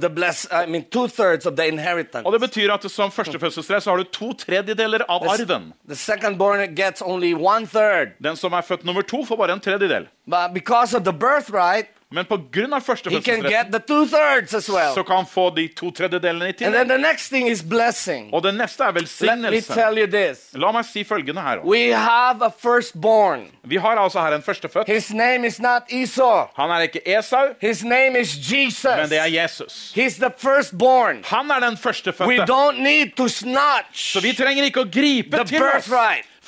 the 0.00 0.08
bless. 0.08 0.46
I 0.50 0.64
mean, 0.66 0.84
the. 0.90 2.24
Og 2.24 2.32
det 2.32 2.40
betyr 2.40 2.72
at 2.72 2.86
som 2.90 3.10
førstefødselsrett 3.12 3.84
så 3.84 3.90
har 3.90 3.96
du 4.00 4.04
to 4.04 4.32
tredjedeler 4.32 5.04
av 5.08 5.22
arven. 5.28 5.72
The 5.86 5.96
secondborn 5.96 6.74
gets 6.74 7.02
only 7.04 7.34
one 7.34 7.66
third. 7.66 8.16
Den 8.24 8.36
som 8.36 8.52
er 8.52 8.64
født 8.64 8.84
nummer 8.84 9.02
to, 9.02 9.24
får 9.24 9.36
bare 9.36 9.52
en 9.52 9.60
tredjedel. 9.60 10.08
But 10.26 10.54
because 10.54 10.96
of 10.96 11.04
the 11.04 11.12
birthright, 11.12 11.86
Men 12.12 12.24
pga. 12.24 12.36
grunn 12.52 12.72
av 12.76 12.82
førstefødselsretten 12.84 13.48
get 13.50 13.72
the 13.72 13.78
two 13.80 14.06
thirds 14.06 14.54
as 14.54 14.68
well. 14.70 14.94
så 14.94 15.02
kan 15.02 15.16
han 15.16 15.26
få 15.26 15.50
de 15.56 15.68
to 15.68 15.90
tredjedelene 15.90 16.44
i 16.44 16.48
And 16.48 16.56
tillegg. 16.58 16.88
the 16.88 16.98
next 16.98 17.28
thing 17.28 17.48
is 17.48 17.62
blessing. 17.62 18.30
Og 18.34 18.42
det 18.42 18.54
neste 18.54 18.84
er 18.84 18.92
Let 18.92 19.00
velsignelse. 19.02 19.72
tell 19.74 19.98
you 19.98 20.06
this. 20.06 20.38
La 20.54 20.72
meg 20.72 20.84
si 20.84 21.04
følgende 21.04 21.40
her. 21.40 21.56
også. 21.58 21.68
We 21.70 21.92
have 21.94 22.42
a 22.44 22.50
firstborn. 22.58 23.46
Vi 23.64 23.76
har 23.76 23.96
altså 23.96 24.20
her 24.20 24.34
en 24.36 24.42
førstefødt. 24.42 24.86
His 24.86 25.12
name 25.14 25.46
is 25.46 25.60
not 25.60 25.82
Esau. 25.90 26.46
Han 26.56 26.70
er 26.70 26.80
ikke 26.80 27.00
Esau, 27.18 27.46
His 27.60 27.84
name 27.84 28.18
is 28.20 28.36
Jesus. 28.52 28.84
men 28.96 29.08
det 29.10 29.18
er 29.18 29.42
Jesus. 29.42 29.92
He's 29.96 30.18
the 30.20 30.30
firstborn. 30.38 31.22
Han 31.24 31.50
er 31.50 31.60
den 31.68 31.76
førstefødte. 31.76 32.42
don't 32.52 32.80
need 32.82 33.10
to 33.16 33.28
snatch 33.28 34.12
Så 34.12 34.20
vi 34.20 34.32
trenger 34.32 34.64
ikke 34.64 34.80
å 34.80 34.90
gripe 34.90 35.44
til 35.46 35.62
oss 35.62 35.88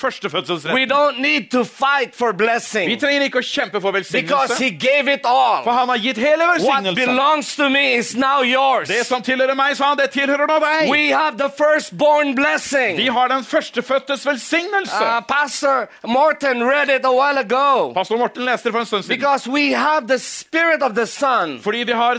birthright. 0.01 0.75
We 0.75 0.87
don't 0.87 1.21
need 1.21 1.51
to 1.51 1.65
fight 1.65 2.15
for 2.15 2.33
Vi 2.33 2.97
trenger 2.97 3.29
ikke 3.29 3.39
å 3.39 3.47
kjempe 3.47 3.81
for 3.81 3.93
because 3.93 4.11
velsignelse, 4.13 4.59
he 4.59 4.71
gave 4.71 5.09
it 5.09 5.23
for 5.23 5.73
han 5.73 5.89
har 5.89 5.97
gitt 5.97 6.17
hele 6.17 6.45
What 6.47 6.61
velsignelsen. 6.61 6.95
belongs 6.95 7.57
to 7.57 7.69
me 7.71 7.95
is 7.95 8.15
now 8.17 8.43
yours. 8.43 8.89
Det 8.89 9.07
som 9.07 9.23
tilhører 9.23 9.55
meg, 9.55 9.77
sa 9.77 9.93
han, 9.93 9.99
det 9.99 10.11
tilhører 10.11 10.47
nå 10.47 10.59
deg. 10.61 10.91
We 10.91 11.11
have 11.11 11.39
the 11.39 11.51
firstborn 11.51 12.35
blessing. 12.35 12.97
Vi 12.97 13.07
har 13.07 13.29
den 13.29 13.45
førstefødtes 13.45 14.27
velsignelse. 14.27 14.95
Uh, 14.95 15.21
Pastor 15.29 15.89
Morten 16.07 16.65
read 16.65 16.89
it 16.91 17.05
a 17.05 17.13
while 17.13 17.39
ago. 17.39 17.93
Pastor 17.95 18.19
Morten 18.19 18.45
leste 18.45 18.69
det 18.69 18.75
for 18.75 18.81
en 18.81 18.87
stund 18.87 19.03
siden. 19.05 19.19
Because 19.19 19.49
we 19.49 19.73
have 19.73 20.09
the 20.09 20.19
spirit 20.19 20.83
of 20.83 20.95
the 20.95 21.07
Son. 21.07 21.61
Fordi 21.63 21.85
vi 21.85 21.93
har 21.93 22.19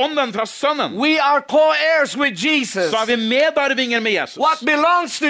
ånden 0.00 0.32
fra 0.32 0.46
sønnen, 0.46 0.98
We 0.98 1.18
are 1.20 1.42
co-heirs 1.48 2.16
with 2.16 2.36
Jesus. 2.46 2.90
så 2.90 2.96
er 2.96 3.06
vi 3.06 3.16
medarvinger 3.16 4.00
med 4.00 4.12
Jesus. 4.12 4.38
What 4.38 4.58
belongs 4.64 5.18
to 5.18 5.26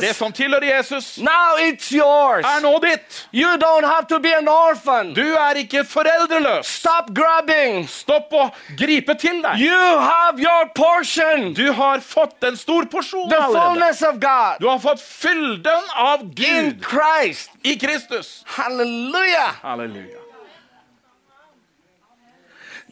Det 0.00 0.16
som 0.16 0.32
tilhører 0.32 0.76
Jesus, 0.76 1.09
now 1.18 1.56
it's 1.58 1.90
yours. 1.92 2.44
er 2.46 2.60
nå 2.62 2.78
ditt. 2.82 3.26
You 3.32 3.56
don't 3.58 3.84
have 3.84 4.06
to 4.08 4.20
be 4.20 4.32
an 4.36 4.48
orphan. 4.48 5.12
Du 5.14 5.24
er 5.34 5.54
ikke 5.64 5.84
foreldreløs. 5.84 6.66
Stop 6.66 7.10
grabbing. 7.14 7.86
Stopp 7.88 8.32
å 8.32 8.50
gripe 8.78 9.14
til 9.18 9.42
deg. 9.42 9.58
You 9.58 9.98
have 9.98 10.38
your 10.40 10.68
portion. 10.74 11.52
Du 11.54 11.72
har 11.72 12.00
fått 12.00 12.42
en 12.44 12.56
stor 12.56 12.86
porsjon 12.92 13.28
The 13.30 13.42
fullness 13.50 14.02
of 14.02 14.20
God 14.20 14.60
Du 14.60 14.68
har 14.68 14.78
fått 14.78 15.00
fylden 15.02 15.90
av 15.96 16.20
in 16.22 16.34
Gud 16.34 16.84
Christ. 16.84 17.50
i 17.64 17.76
Kristus. 17.76 18.42
Halleluja. 18.56 19.46
Halleluja. 19.62 20.19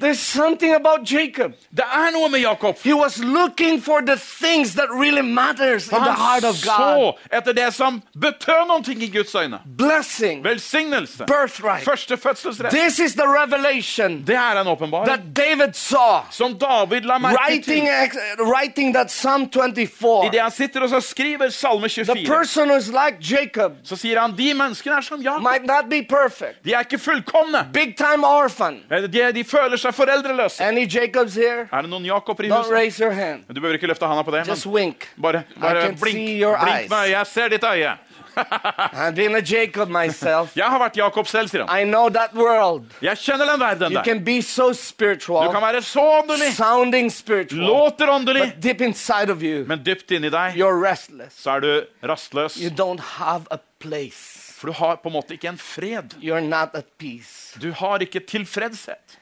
There's 0.01 0.21
something 0.21 0.75
about 0.75 1.05
Jacob. 1.13 1.53
Det 1.77 1.85
er 1.85 2.11
noe 2.13 2.29
med 2.31 2.41
Jakob. 2.41 2.77
He 2.85 2.95
was 2.95 3.19
looking 3.25 3.83
for 3.83 4.01
the 4.01 4.17
things 4.17 4.75
that 4.75 4.89
really 4.91 5.23
matters 5.23 5.89
in 5.89 5.99
the 6.05 6.13
heart 6.13 6.45
of 6.45 6.55
God. 6.65 6.79
så 6.79 7.13
etter 7.33 7.53
det 7.53 7.75
som 7.75 8.03
betød 8.21 8.67
noe 8.69 8.95
i 8.95 9.09
Guds 9.17 9.35
øyne. 9.35 9.59
Blessing, 9.79 10.45
Velsignelse. 10.45 11.25
birthright. 11.27 11.85
Førstefødselsrett. 11.85 12.71
This 12.77 12.99
is 12.99 13.13
the 13.15 13.27
revelation 13.27 14.23
Det 14.27 14.35
er 14.37 14.61
en 14.61 14.67
åpenbaring 14.67 15.07
that 15.09 15.21
David 15.37 15.73
saw. 15.75 16.21
som 16.31 16.59
David 16.59 17.01
la 17.01 17.19
merke 17.19 17.37
Writing, 17.43 17.87
til. 17.89 18.45
writing 18.45 18.95
that 18.95 19.07
Psalm 19.09 19.51
24. 19.51 20.27
Idet 20.27 20.41
han 20.43 20.51
sitter 20.51 20.81
og 20.81 20.89
så 20.89 21.01
skriver 21.01 21.49
Salme 21.49 21.89
The 21.89 22.05
24, 22.05 22.27
person 22.37 22.71
who's 22.71 22.91
like 22.93 23.17
Jacob 23.21 23.73
så 23.85 23.97
sier 23.97 24.21
han 24.21 24.37
de 24.39 24.55
menneskene 24.55 24.97
er 24.97 25.01
som 25.01 25.21
Jakob. 25.23 25.43
might 25.43 25.67
not 25.67 25.91
be 25.91 26.03
perfect. 26.09 26.65
De 26.65 26.73
er 26.75 26.81
ikke 26.81 26.99
fullkomne. 26.99 27.67
Big 27.75 27.97
time 27.97 28.27
orphan. 28.27 28.81
De, 28.91 29.33
de 29.35 29.45
føler 29.45 29.77
seg 29.77 29.88
foreldreløse. 29.93 30.61
Any 30.65 30.87
Jacobs 30.95 31.35
here? 31.35 31.69
Er 31.73 31.83
det 31.83 31.91
noen 31.91 32.05
Jakober 32.05 32.45
i 32.45 32.49
Don't 32.49 32.57
huset? 32.67 32.73
raise 32.73 33.03
your 33.05 33.13
hand. 33.13 33.45
Du 33.49 33.61
behøver 33.61 33.75
ikke 33.79 33.87
løfte 33.87 34.07
handa 34.07 34.23
på 34.23 34.31
det, 34.31 34.47
Just 34.49 34.67
wink. 34.67 35.09
bare, 35.23 35.43
bare 35.61 35.79
I 35.79 35.87
can 35.87 35.97
blink, 36.01 36.17
see 36.17 36.41
your 36.43 36.57
blink 36.63 36.77
eyes. 36.77 36.91
med 36.91 36.99
øyet. 36.99 37.11
Jeg 37.11 37.27
ser 37.27 37.49
ditt 37.49 37.65
øye. 37.65 37.97
I've 38.39 39.15
been 39.17 39.35
a 39.35 39.41
Jacob 39.41 39.89
myself. 39.89 40.57
Jeg 40.57 40.65
har 40.71 40.79
vært 40.79 40.97
Jakob 40.97 41.27
selv, 41.27 41.49
sier 41.51 41.65
han. 41.67 41.81
I 41.81 41.85
know 41.85 42.09
that 42.09 42.35
world. 42.35 42.85
Jeg 43.03 43.19
kjenner 43.19 43.49
den 43.51 43.61
verden 43.61 43.93
You 43.93 43.99
der. 43.99 44.05
can 44.05 44.25
be 44.25 44.41
so 44.43 44.69
Du 44.73 45.51
kan 45.53 45.63
være 45.63 45.83
så 45.83 46.01
åndelig, 46.23 46.53
sounding 46.57 47.11
spiritual, 47.13 47.61
låter 47.67 48.09
åndelig, 48.09 48.43
but 48.43 48.63
deep 48.63 48.81
inside 48.81 49.31
of 49.31 49.43
you, 49.43 49.65
men 49.67 49.83
dypt 49.85 50.11
inni 50.11 50.31
deg 50.31 50.55
you're 50.57 50.79
restless. 50.91 51.35
så 51.43 51.51
er 51.57 51.61
du 51.61 51.85
rastløs. 52.09 52.57
You 52.57 52.71
don't 52.71 53.01
have 53.01 53.47
a 53.51 53.59
place. 53.81 54.39
For 54.59 54.67
du 54.67 54.73
har 54.73 54.97
på 54.97 55.09
en 55.09 55.13
måte 55.15 55.35
ikke 55.35 55.49
en 55.49 55.59
fred. 55.59 56.15
You're 56.23 56.41
not 56.41 56.71
at 56.75 56.85
peace. 56.99 57.59
Du 57.63 57.73
har 57.73 57.99
ikke 57.99 58.21
tilfredshet. 58.21 59.19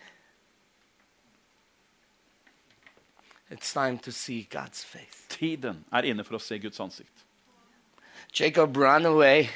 It's 3.51 3.72
time 3.72 3.99
to 3.99 4.11
see 4.12 4.47
God's 4.51 4.82
face. 4.84 5.24
Tiden 5.28 5.84
er 5.94 6.03
inne 6.03 6.24
for 6.24 6.36
å 6.36 6.40
se 6.42 6.59
Guds 6.59 6.80
ansikt. 6.80 7.24
Jacob 8.34 8.76
ran 8.76 9.07
away 9.07 9.49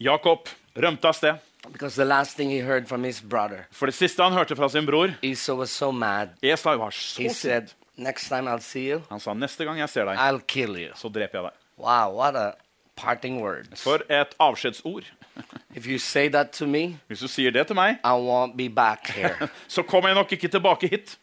Jakob 0.00 0.48
rømte 0.76 1.04
av 1.08 1.14
sted. 1.14 1.38
because 1.72 1.94
the 1.96 2.04
last 2.04 2.36
thing 2.36 2.50
he 2.50 2.58
heard 2.58 2.88
from 2.88 3.04
his 3.04 3.20
brother, 3.20 3.66
For 3.70 3.86
det 3.86 3.94
siste 3.94 4.22
han 4.22 4.32
hørte 4.32 4.56
fra 4.56 4.68
sin 4.68 4.84
bror, 4.86 5.14
Esau 5.22 5.54
was 5.56 5.70
so 5.70 5.92
mad. 5.92 6.28
Esau 6.42 6.76
var 6.76 6.90
så 6.90 7.22
He 7.22 7.28
sint. 7.28 7.36
said, 7.36 7.72
Next 7.96 8.28
time 8.28 8.48
I'll 8.48 8.60
see 8.60 8.88
you, 8.90 9.02
Han 9.10 9.20
sa 9.20 9.32
neste 9.34 9.64
gang 9.64 9.78
jeg 9.78 9.88
ser 9.88 10.04
deg, 10.04 10.18
I'll 10.18 10.40
kill 10.46 10.76
you. 10.76 10.92
så 10.94 11.08
dreper 11.08 11.38
jeg 11.38 11.44
deg. 11.44 11.52
Wow, 11.78 12.10
what 12.16 12.36
a 12.36 12.54
parting 12.96 13.40
words. 13.40 13.80
For 13.82 14.02
et 14.10 14.34
avskjedsord. 14.40 15.04
If 15.74 15.86
you 15.86 15.98
say 15.98 16.28
that 16.28 16.52
to 16.52 16.66
me, 16.66 16.98
Hvis 17.08 17.20
du 17.20 17.28
sier 17.28 17.50
det 17.50 17.66
til 17.66 17.76
meg, 17.76 17.96
I 18.04 18.12
won't 18.12 18.56
be 18.56 18.68
back 18.68 19.06
here. 19.08 19.48
så 19.68 19.82
kommer 19.82 20.08
jeg 20.10 20.14
nok 20.16 20.32
ikke 20.32 20.48
tilbake 20.48 20.88
hit. 20.88 21.18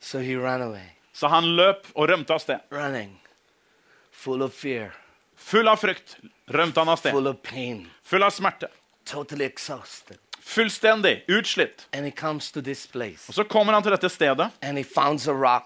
So 0.00 0.18
he 0.18 0.36
ran 0.36 0.62
away, 0.62 0.86
Så 1.12 1.28
han 1.28 1.44
løp 1.56 1.86
og 1.94 2.08
rømte 2.08 2.30
av 2.34 2.38
sted. 2.40 2.60
running, 2.70 3.20
full 4.10 4.42
of 4.42 4.52
fear, 4.54 4.92
Full 5.36 5.68
av 5.68 5.76
frykt 5.80 6.16
rømte 6.48 6.80
han 6.80 6.88
av 6.88 6.96
sted. 6.98 7.12
full 7.12 7.26
of 7.26 7.36
pain, 7.42 7.90
Full 8.02 8.22
av 8.22 8.30
smerte. 8.30 8.68
totally 9.04 9.44
exhausted. 9.44 10.18
Fullstendig 10.40 11.24
utslitt. 11.28 11.86
And 11.92 12.04
he 12.04 12.10
comes 12.10 12.50
to 12.52 12.60
this 12.60 12.86
place 12.86 13.28
Og 13.28 13.34
så 13.34 13.44
kommer 13.44 13.72
han 13.72 13.82
til 13.82 13.92
dette 13.92 14.08
stedet. 14.08 14.50
and 14.62 14.76
he 14.78 14.84
finds 14.84 15.28
a 15.28 15.32
rock. 15.32 15.64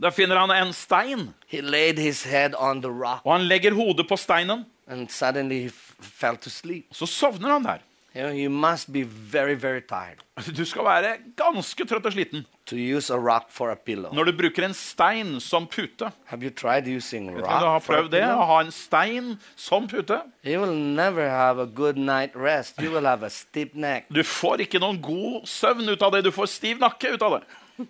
Der 0.00 0.10
finner 0.10 0.36
han 0.36 0.50
en 0.50 0.72
stein. 0.72 1.34
He 1.46 1.60
laid 1.60 1.98
his 1.98 2.22
head 2.24 2.54
on 2.58 2.80
the 2.82 2.90
rock 2.90 3.20
Og 3.24 3.32
han 3.38 3.48
legger 3.48 3.74
hodet 3.74 4.06
på 4.08 4.16
steinen. 4.16 4.64
and 4.86 5.08
suddenly 5.10 5.62
he 5.62 5.70
fell 6.00 6.36
to 6.36 6.50
sleep. 6.50 6.86
Så 6.92 7.06
sovner 7.06 7.48
han 7.50 7.62
der. 7.64 7.78
You 8.18 8.24
know, 8.24 8.32
you 8.34 8.50
must 8.50 8.88
be 8.92 9.02
very, 9.04 9.54
very 9.54 9.80
tired 9.80 10.18
Du 10.56 10.64
skal 10.66 10.82
være 10.82 11.10
ganske 11.38 11.84
trøtt 11.86 12.06
og 12.08 12.12
sliten 12.16 12.40
to 12.66 12.74
use 12.76 13.14
a 13.14 13.16
rock 13.18 13.46
for 13.54 13.70
a 13.70 13.76
pillow. 13.76 14.10
når 14.12 14.24
du 14.24 14.32
bruker 14.40 14.64
en 14.66 14.74
stein 14.74 15.36
som 15.40 15.66
pute. 15.70 16.10
Have 16.26 16.42
you 16.42 16.50
tried 16.50 16.88
using 16.90 17.28
Vet 17.30 17.44
du 17.44 17.46
om 17.46 17.60
du 17.60 17.66
har 17.66 17.74
rock 17.76 17.84
for 17.86 17.94
a 17.94 18.00
prøvd 18.00 18.10
det? 18.16 18.22
pillow? 18.24 18.42
Å 18.42 18.48
ha 18.50 18.58
en 18.64 18.72
stein 18.74 19.30
som 19.56 19.86
pute? 19.88 20.18
You 20.44 20.60
will 20.64 20.74
never 20.96 21.28
have 21.30 21.62
a 21.62 21.66
good 21.66 21.96
night 21.96 22.34
rest. 22.34 22.82
You 22.82 22.90
will 22.90 23.06
have 23.06 23.22
a 23.22 23.30
stiff 23.30 23.74
neck. 23.74 24.10
Du 24.10 24.22
får 24.26 24.66
ikke 24.66 24.82
noen 24.82 24.98
god 25.02 25.46
søvn 25.46 25.88
ut 25.88 26.02
av 26.02 26.12
det. 26.16 26.24
Du 26.26 26.32
får 26.34 26.50
stiv 26.58 26.82
nakke 26.82 27.14
ut 27.14 27.22
av 27.22 27.38
det. 27.38 27.86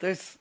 There's 0.00 0.38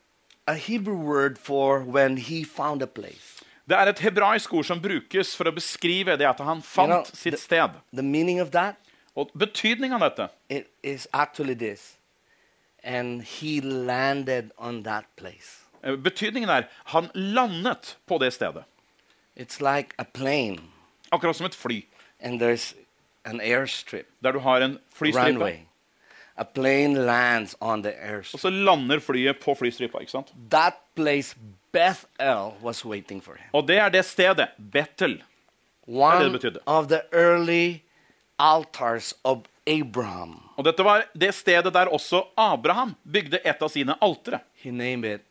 a 0.48 0.56
Hebrew 0.56 0.96
word 0.96 1.38
for 1.38 1.82
when 1.82 2.18
he 2.18 2.44
found 2.44 2.82
a 2.82 2.88
place. 2.88 3.39
Det 3.70 3.78
er 3.78 3.90
et 3.92 4.00
hebraisk 4.00 4.54
ord 4.54 4.66
som 4.66 4.80
brukes 4.82 5.36
for 5.38 5.46
å 5.50 5.54
beskrive 5.54 6.16
det 6.18 6.26
at 6.28 6.40
han 6.42 6.62
fant 6.66 6.90
You 6.90 6.96
know, 6.96 7.04
sitt 7.14 7.34
the- 7.34 7.42
sted. 7.42 7.70
The 7.94 8.02
that 8.52 8.76
Og 9.16 9.30
betydningen 9.38 9.94
av 10.02 10.10
dette 10.10 10.30
it 10.50 10.68
is 10.84 11.08
actually 11.14 11.54
this. 11.56 11.96
And 12.84 13.22
he 13.24 13.60
landed 13.62 14.52
on 14.58 14.84
that 14.84 15.06
place. 15.18 15.60
eh, 15.84 15.96
Betydningen 15.96 16.50
er 16.50 16.64
han 16.86 17.10
landet 17.14 17.98
på 18.08 18.18
det 18.20 18.34
stedet. 18.34 18.64
It's 19.38 19.60
like 19.62 19.94
a 20.00 20.04
plane 20.06 20.60
Akkurat 21.12 21.36
som 21.36 21.46
et 21.46 21.56
fly, 21.56 21.86
and 22.20 22.42
there's 22.42 22.74
an 23.26 23.42
airstrip, 23.42 24.06
der 24.24 24.32
du 24.32 24.40
har 24.40 24.62
en 24.62 24.80
flystripe. 24.94 25.28
runway. 25.28 25.60
A 26.38 26.44
plane 26.46 26.94
lands 27.06 27.56
on 27.62 27.82
the 27.84 27.92
Og 28.34 28.40
så 28.40 28.50
lander 28.50 29.00
flyet 29.00 29.40
på 29.40 29.56
flystripa. 29.58 29.98
ikke 30.00 30.12
sant? 30.12 30.34
That 30.52 30.74
place, 30.96 31.36
Bethel, 31.72 32.54
was 32.62 32.86
waiting 32.86 33.22
for 33.22 33.36
him. 33.36 33.48
Og 33.54 33.68
det 33.68 33.78
er 33.78 33.90
det 33.90 34.06
stedet. 34.06 34.50
Bethel. 34.58 35.20
One 35.88 36.24
det 36.24 36.32
betydde. 36.32 36.60
of 36.66 36.88
the 36.88 37.02
early 37.12 37.80
altars 38.40 39.14
of 39.24 39.46
Abraham. 39.68 40.40
Og 40.58 40.64
dette 40.66 40.84
var 40.84 41.04
det 41.14 41.32
stedet 41.36 41.74
der 41.74 41.90
også 41.94 42.24
Abraham 42.38 42.96
bygde 43.04 43.40
et 43.46 43.62
av 43.62 43.70
sine 43.70 43.96
altere. 44.02 44.40
He 44.64 44.72
named 44.72 45.06
it 45.20 45.26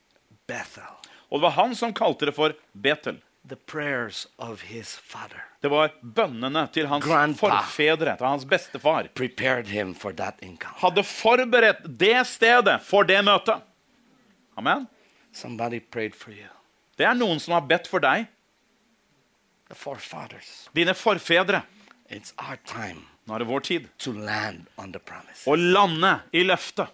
Bethel. 0.46 0.82
Og 1.30 1.38
det 1.40 1.42
var 1.48 1.50
han 1.58 1.74
som 1.76 1.92
kalte 1.94 2.26
det 2.26 2.34
for 2.36 2.54
Bethel. 2.72 3.18
The 3.48 3.56
prayers 3.56 4.26
of 4.38 4.62
his 4.68 4.96
father 4.96 5.40
Det 5.62 5.70
var 5.72 5.90
bønnene 6.02 6.66
til 6.72 6.86
hans 6.86 7.04
Grandpa. 7.04 7.48
forfedre, 7.48 8.16
til 8.18 8.26
hans 8.26 8.44
bestefar. 8.44 9.08
prepared 9.14 9.66
him 9.68 9.94
for 9.94 10.12
that 10.12 10.34
encounter. 10.42 10.78
Hadde 10.80 11.02
forberedt 11.02 11.98
det 11.98 12.26
stedet 12.26 12.80
for 12.82 13.02
det 13.04 13.22
møtet. 13.24 13.62
Amen. 14.56 14.86
Somebody 15.38 15.80
prayed 15.80 16.14
for 16.14 16.32
you. 16.34 16.48
Det 16.98 17.06
er 17.06 17.14
noen 17.14 17.38
som 17.38 17.54
har 17.54 17.62
bedt 17.70 17.86
for 17.86 18.02
deg, 18.02 18.26
the 19.68 19.74
forefathers. 19.78 20.68
dine 20.74 20.94
forfedre. 20.94 21.62
It's 22.10 22.32
our 22.38 22.56
time 22.66 23.04
Nå 23.28 23.34
er 23.34 23.38
det 23.42 23.46
vår 23.50 23.60
tid. 23.60 23.88
to 23.98 24.12
land 24.12 24.66
on 24.76 24.92
the 24.92 24.98
promise. 24.98 25.44
Å 25.46 25.54
lande 25.56 26.14
i 26.32 26.42
løftet. 26.48 26.88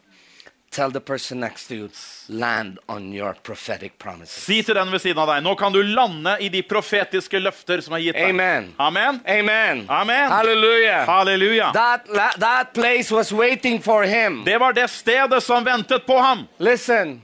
Tell 0.74 0.90
the 0.90 1.00
person 1.00 1.38
next 1.38 1.68
to 1.68 1.74
you, 1.74 1.88
land 2.28 2.80
on 2.88 3.12
your 3.14 3.34
prophetic 3.46 3.92
promises. 3.98 4.42
Si 4.42 4.56
til 4.66 4.74
den 4.74 4.90
ved 4.90 4.98
siden 5.04 5.20
av 5.22 5.28
deg, 5.30 5.44
nå 5.46 5.52
kan 5.56 5.72
du 5.72 5.78
lande 5.86 6.32
i 6.42 6.48
de 6.50 6.64
profetiske 6.66 7.38
løfter 7.38 7.78
som 7.80 7.94
er 7.94 8.02
gitt 8.08 8.18
deg. 8.18 8.32
Amen. 8.34 8.72
Amen. 8.82 9.20
Amen. 9.24 9.84
Amen. 9.88 10.32
Halleluja. 10.32 11.04
Halleluja. 11.06 11.68
That, 11.72 12.10
that 12.42 12.74
place 12.74 13.14
was 13.14 13.30
waiting 13.32 13.78
for 13.80 14.02
him. 14.02 14.42
Det 14.44 14.58
var 14.58 14.72
det 14.74 14.88
stedet 14.90 15.42
som 15.46 15.62
ventet 15.64 16.06
på 16.06 16.18
ham. 16.18 16.48
Listen, 16.58 17.20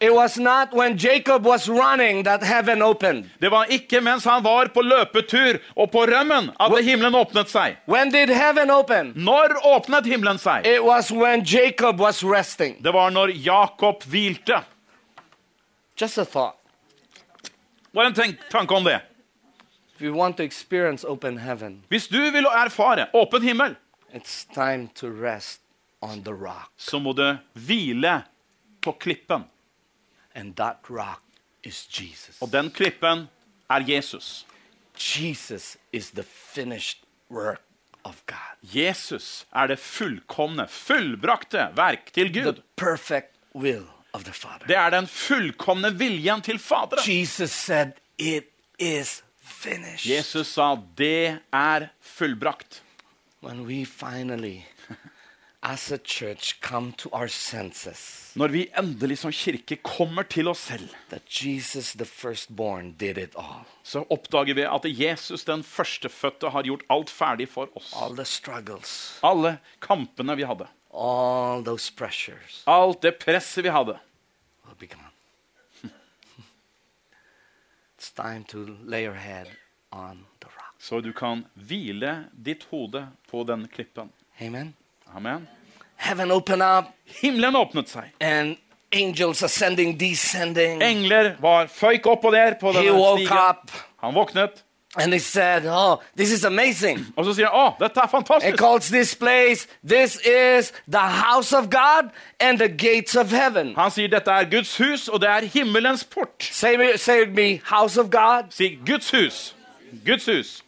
it 0.00 0.14
was 0.14 0.38
not 0.38 0.72
when 0.72 0.96
Jacob 0.98 1.44
was 1.46 1.68
running 1.68 2.22
that 2.24 2.42
heaven 2.42 2.82
opened. 2.82 3.28
Det 3.38 3.48
var 3.50 3.64
ikke 3.70 4.00
mens 4.00 4.24
han 4.24 4.42
var 4.42 4.66
på 4.68 4.82
løpetur 4.82 5.58
og 5.76 5.90
på 5.92 6.06
rømmen 6.06 6.50
at 6.60 6.84
himmelen 6.84 7.14
åpnet 7.14 7.48
seg. 7.48 7.76
When 7.86 8.10
did 8.10 8.28
heaven 8.28 8.70
open? 8.70 9.12
Når 9.16 9.58
åpnet 9.66 10.06
himmelen 10.06 10.38
seg? 10.38 10.66
It 10.66 10.82
was 10.84 11.10
when 11.12 11.44
Jacob 11.44 12.00
was 12.00 12.22
resting. 12.24 12.76
Det 12.82 12.92
var 12.92 13.10
når 13.10 13.28
Jakob 13.34 14.02
hvilte. 14.04 14.62
Just 16.00 16.18
a 16.18 16.24
thought. 16.24 16.56
Bare 17.94 18.06
en 18.06 18.14
tenk, 18.14 18.38
tanke 18.50 18.74
om 18.74 18.84
det. 18.84 19.00
If 19.96 20.02
you 20.02 20.14
want 20.14 20.36
to 20.36 20.42
experience 20.42 21.04
open 21.04 21.36
heaven, 21.38 21.82
Hvis 21.88 22.08
du 22.08 22.18
vil 22.30 22.46
erfare 22.46 23.06
åpen 23.14 23.42
himmel, 23.42 23.76
it's 24.14 24.46
time 24.54 24.88
to 24.94 25.06
rest 25.10 25.60
on 26.00 26.22
the 26.24 26.32
rock. 26.32 26.70
så 26.76 26.98
må 26.98 27.12
du 27.12 27.36
hvile 27.54 28.22
på 28.80 28.92
klippen. 28.92 29.44
And 30.34 30.54
that 30.56 30.76
rock 30.90 31.22
is 31.64 31.86
Jesus. 32.00 32.36
Og 32.42 32.52
den 32.52 32.70
klippen 32.70 33.28
er 33.70 33.80
Jesus. 33.88 34.46
Jesus 34.96 35.76
is 35.92 36.10
the 36.10 36.22
finished 36.22 36.98
work 37.30 37.60
of 38.04 38.16
God, 38.26 38.56
Jesus 38.62 39.46
er 39.52 39.66
det 39.66 39.78
fullkomne, 39.78 40.64
fullbrakte 40.68 41.66
verk 41.76 42.12
til 42.12 42.32
the 42.32 42.42
Gud. 42.44 42.62
perfect 42.76 43.34
will 43.54 43.84
of 44.12 44.24
the 44.24 44.32
Father. 44.32 44.66
Det 44.66 44.76
er 44.76 44.90
den 44.90 45.06
fullkomne 45.06 45.90
viljen 45.98 46.42
til 46.42 46.58
Faderen. 46.58 47.04
Jesus 47.06 47.50
said, 47.50 47.92
It 48.18 48.44
is 48.78 49.22
finished. 49.42 50.06
Jesus 50.16 50.46
sa 50.46 50.76
det 50.98 51.38
er 51.52 51.88
fullbrakt. 52.00 52.82
When 53.42 53.66
we 53.66 53.84
finally, 53.86 54.64
senses 57.28 58.32
Når 58.34 58.48
vi 58.48 58.62
endelig 58.80 59.18
som 59.20 59.32
kirke 59.32 59.76
kommer 59.84 60.24
til 60.24 60.48
oss 60.48 60.62
selv, 60.70 60.88
Jesus, 61.28 61.92
firstborn, 62.08 62.92
did 62.96 63.18
it 63.18 63.34
all. 63.36 63.66
så 63.82 64.06
oppdager 64.08 64.54
vi 64.54 64.64
at 64.64 64.84
Jesus 64.88 65.44
den 65.44 65.62
førstefødte 65.62 66.50
har 66.50 66.62
gjort 66.64 66.84
alt 66.88 67.10
ferdig 67.10 67.48
for 67.48 67.68
oss. 67.76 67.92
All 67.92 68.16
Alle 69.22 69.58
kampene 69.80 70.36
vi 70.36 70.48
hadde, 70.48 70.68
all 70.94 71.64
alt 72.66 73.02
det 73.02 73.18
presset 73.18 73.64
vi 73.64 73.68
hadde. 73.68 73.98
will 74.64 74.76
be 74.78 74.86
gone. 74.86 75.10
it's 77.98 78.10
time 78.10 78.44
to 78.44 78.78
lay 78.84 79.04
your 79.04 79.14
head 79.14 79.46
on 79.92 80.24
the 80.40 80.48
rock. 80.48 80.74
Så 80.78 81.00
du 81.00 81.12
kan 81.12 81.44
hvile 81.54 82.30
ditt 82.32 82.64
hode 82.70 83.08
på 83.28 83.44
den 83.44 83.68
klippen. 83.68 84.12
Amen. 84.40 84.74
Amen. 85.16 85.48
Heaven 85.96 86.30
opened 86.30 86.62
up 86.62 86.84
Himmelen 87.22 87.54
åpnet 87.56 87.88
seg. 87.88 88.04
and 88.20 88.56
angels 88.92 89.42
ascending, 89.42 89.96
descending. 90.00 90.82
Engler 90.82 91.34
var 91.40 91.66
føyk 91.66 92.06
opp 92.06 92.24
og 92.24 92.32
ned 92.32 92.54
på 92.60 92.72
He 92.72 92.90
woke 92.92 93.20
stigen. 93.26 93.38
up 93.50 93.70
Han 94.02 94.14
våknet, 94.14 94.62
and 94.96 95.12
he 95.12 95.18
said, 95.20 95.66
Oh, 95.66 95.96
this 96.16 96.32
is 96.32 96.44
amazing. 96.44 97.06
og 97.16 97.24
så 97.24 97.34
sier 97.34 97.46
han, 97.46 97.54
oh, 97.60 97.72
dette 97.80 98.00
er 98.00 98.06
fantastisk. 98.08 98.56
fantastisk. 98.56 98.58
calls 98.58 98.88
this 98.88 99.14
place, 99.14 99.66
this 99.86 100.16
is 100.26 100.72
the 100.88 100.98
house 100.98 101.52
of 101.56 101.68
God 101.70 102.10
and 102.40 102.58
the 102.58 102.68
gates 102.68 103.14
of 103.16 103.30
heaven. 103.30 103.74
Han 103.76 103.90
sier 103.90 104.08
dette 104.08 104.30
er 104.30 104.44
Guds 104.50 104.76
hus, 104.78 105.08
og 105.08 105.20
det 105.20 105.28
er 105.30 105.40
himmelens 105.52 106.04
port. 106.04 106.42
Say, 106.42 106.74
say 106.96 107.20
with 107.20 107.32
me, 107.36 107.60
house 107.64 108.00
of 108.00 108.10
God, 108.10 108.44
Si 108.50 108.78
Guds 108.86 109.10
hus. 109.10 109.54
Guds 110.06 110.26
hus. 110.26 110.62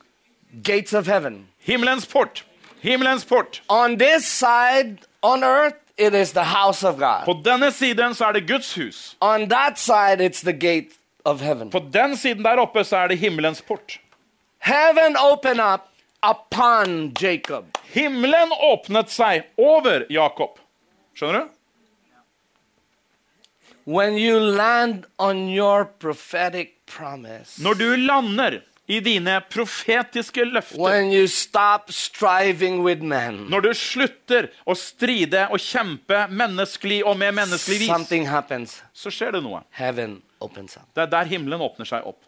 gates 0.64 0.92
of 0.94 1.06
heaven. 1.06 1.46
Himmelens 1.58 2.06
port. 2.06 2.44
Himmelens 2.82 3.24
port. 3.24 3.60
On 3.68 3.96
this 3.98 4.26
side 4.26 4.98
on 5.22 5.44
earth, 5.44 5.76
it 5.96 6.14
is 6.14 6.32
the 6.32 6.44
house 6.44 6.82
of 6.88 6.98
God. 6.98 7.24
På 7.24 7.32
denne 7.44 7.70
siden 7.72 8.14
så 8.14 8.24
er 8.24 8.32
det 8.32 8.46
Guds 8.48 8.74
hus. 8.74 9.16
On 9.20 9.48
that 9.48 9.78
side, 9.78 10.20
it's 10.20 10.42
the 10.42 10.52
gate 10.52 10.88
of 11.24 11.40
heaven. 11.40 11.70
På 11.70 11.78
den 11.78 12.16
siden 12.16 12.42
der 12.44 12.58
oppe 12.58 12.84
så 12.84 12.96
er 12.96 13.08
det 13.08 13.18
himmelens 13.18 13.62
port. 13.62 14.00
Heaven 14.58 15.16
open 15.16 15.60
up 15.60 15.88
upon 16.30 17.12
Jacob. 17.20 17.78
Himmelen 17.92 18.52
åpnet 18.60 19.10
seg 19.10 19.42
over 19.58 20.04
Jakob. 20.10 20.58
Skjønner 21.14 21.40
du? 21.40 21.48
When 23.84 24.14
you 24.16 24.38
land 24.38 25.06
on 25.18 25.48
your 25.48 25.84
prophetic 25.84 26.68
promise, 26.86 27.62
Når 27.62 27.74
du 27.74 27.96
lander 27.96 28.60
i 28.88 28.98
dine 29.00 29.40
profetiske 29.50 30.44
løfter, 30.44 30.78
men, 33.06 33.38
når 33.50 33.60
du 33.60 33.70
slutter 33.78 34.48
å 34.66 34.74
stride 34.76 35.46
og 35.54 35.62
kjempe 35.62 36.24
menneskelig 36.30 37.02
og 37.06 37.16
med 37.20 37.36
menneskelig 37.38 37.78
vis, 37.84 38.28
happens. 38.28 38.80
så 38.92 39.10
skjer 39.14 39.38
det 39.38 39.42
noe. 39.44 39.62
Opens 40.42 40.76
up. 40.76 40.88
Det 40.94 41.04
er 41.04 41.10
der 41.12 41.30
himmelen 41.30 41.62
åpner 41.62 41.86
seg 41.86 42.06
opp. 42.06 42.18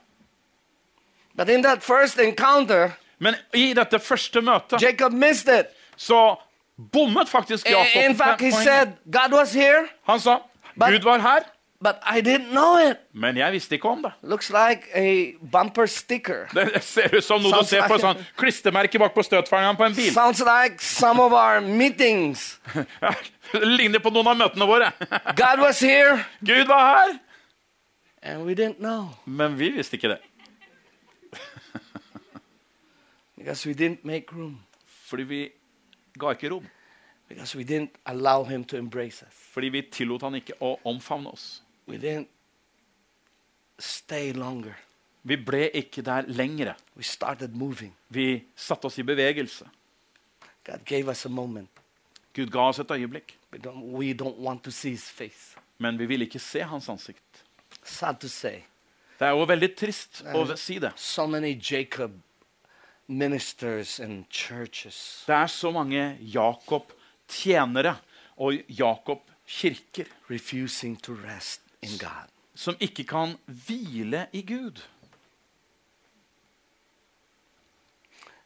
But 1.34 1.48
in 1.48 1.62
that 1.62 1.82
first 1.82 2.18
encounter, 2.18 2.94
Men 3.18 3.34
i 3.54 3.72
dette 3.74 3.98
første 4.02 4.40
møtet 4.42 4.82
Jacob 4.82 5.14
it. 5.14 5.66
så 5.96 6.36
bommet 6.76 7.28
faktisk 7.28 7.66
Jakob. 7.70 8.02
In 8.10 8.16
fact, 8.16 8.40
he 8.40 8.50
said, 8.50 8.96
God 9.10 9.32
was 9.32 9.52
here, 9.54 9.88
Han 10.06 10.20
sa 10.20 10.38
Gud 10.74 11.02
var 11.02 11.18
her, 11.18 11.44
but 11.84 11.98
I 12.08 12.20
didn't 12.24 12.48
know 12.56 12.78
it. 12.80 12.96
men 13.12 13.36
jeg 13.36 13.52
visste 13.52 13.76
ikke 13.76 13.88
om 13.92 14.02
det. 14.06 14.12
Looks 14.22 14.48
like 14.50 14.88
a 14.96 15.34
bumper 15.52 15.86
sticker. 15.86 16.46
Det 16.54 16.80
ser 16.82 17.12
ut 17.18 17.24
som 17.26 17.42
noe 17.44 17.60
du 17.60 17.68
ser 17.68 17.84
på 17.84 17.98
like- 17.98 18.00
sånn 18.06 18.24
klistremerke 18.40 18.98
bak 19.02 19.12
på 19.14 19.22
støtfangeren 19.26 19.76
på 19.76 19.84
en 19.90 19.94
bil. 19.98 20.08
Sounds 20.16 20.40
like 20.40 20.80
some 20.80 21.20
of 21.20 21.32
our 21.36 21.60
meetings. 21.60 22.46
Ligner 23.76 24.00
på 24.00 24.10
noen 24.14 24.32
av 24.32 24.36
møtene 24.40 24.66
våre. 24.66 24.88
God 25.42 25.60
was 25.66 25.80
here, 25.84 26.24
Gud 26.42 26.66
var 26.72 26.86
her, 26.96 27.18
and 28.22 28.46
we 28.48 28.54
didn't 28.54 28.80
know 28.80 29.10
men 29.26 29.58
vi 29.60 29.68
visste 29.76 29.98
ikke 30.00 30.08
det. 30.16 30.20
because 33.36 33.66
we 33.66 33.74
didn't 33.74 34.04
make 34.04 34.32
room, 34.32 34.60
Fordi 35.04 35.22
vi 35.22 35.48
ga 36.18 36.30
ikke 36.32 36.50
rom. 36.50 36.66
because 37.28 37.56
we 37.56 37.64
didn't 37.64 37.90
allow 38.06 38.44
Him 38.44 38.64
to 38.64 38.76
embrace 38.76 39.22
us. 39.26 39.34
Fordi 39.52 39.68
vi 39.68 39.82
tillot 39.92 40.22
han 40.22 40.34
ikke 40.34 40.52
å 40.60 40.74
omfavne 40.84 41.32
oss. 41.32 41.62
We 41.86 41.96
didn't 41.98 42.28
stay 43.78 44.32
longer. 44.32 44.74
Vi 45.22 45.36
ble 45.36 45.70
ikke 45.74 46.02
der 46.04 46.26
lengre. 46.28 46.74
We 46.96 47.02
started 47.02 47.54
moving. 47.54 47.94
Vi 48.08 48.44
satte 48.56 48.86
oss 48.86 48.98
i 48.98 49.02
bevegelse. 49.02 49.64
God 50.64 50.84
gave 50.84 51.08
us 51.10 51.24
a 51.26 51.28
moment. 51.28 51.70
Gud 52.34 52.50
ga 52.50 52.68
oss 52.68 52.78
et 52.78 52.90
øyeblikk, 52.90 53.36
We 53.52 53.58
don't, 53.58 53.82
we 53.84 54.12
don't 54.12 54.38
want 54.38 54.64
to 54.64 54.70
see 54.70 54.90
His 54.90 55.10
face. 55.10 55.56
men 55.78 55.98
vi 55.98 56.06
ville 56.06 56.24
ikke 56.24 56.38
se 56.38 56.60
hans 56.62 56.88
ansikt. 56.88 57.44
Sad 57.84 58.14
to 58.20 58.28
say. 58.28 58.62
Det 59.18 59.26
er 59.26 59.30
jo 59.30 59.44
veldig 59.46 59.76
trist 59.76 60.22
å 60.34 60.56
si 60.56 60.78
det. 60.78 60.92
So 60.96 61.26
many 61.26 61.54
Jacob 61.70 62.10
ministers 63.06 64.00
and 64.00 64.24
churches 64.30 65.24
Det 65.26 65.34
er 65.34 65.46
så 65.46 65.70
mange 65.70 66.18
Jakob-tjenere 66.20 67.96
og 68.36 68.54
Jakob-kirker 68.68 70.06
refusing 70.30 70.96
to 71.02 71.12
rest 71.12 71.60
in 71.84 71.98
God. 71.98 72.28
som 72.54 72.76
ikke 72.80 73.04
kan 73.04 73.36
hvile 73.46 74.26
i 74.32 74.42
Gud. 74.42 74.82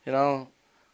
You 0.06 0.12
know, 0.12 0.46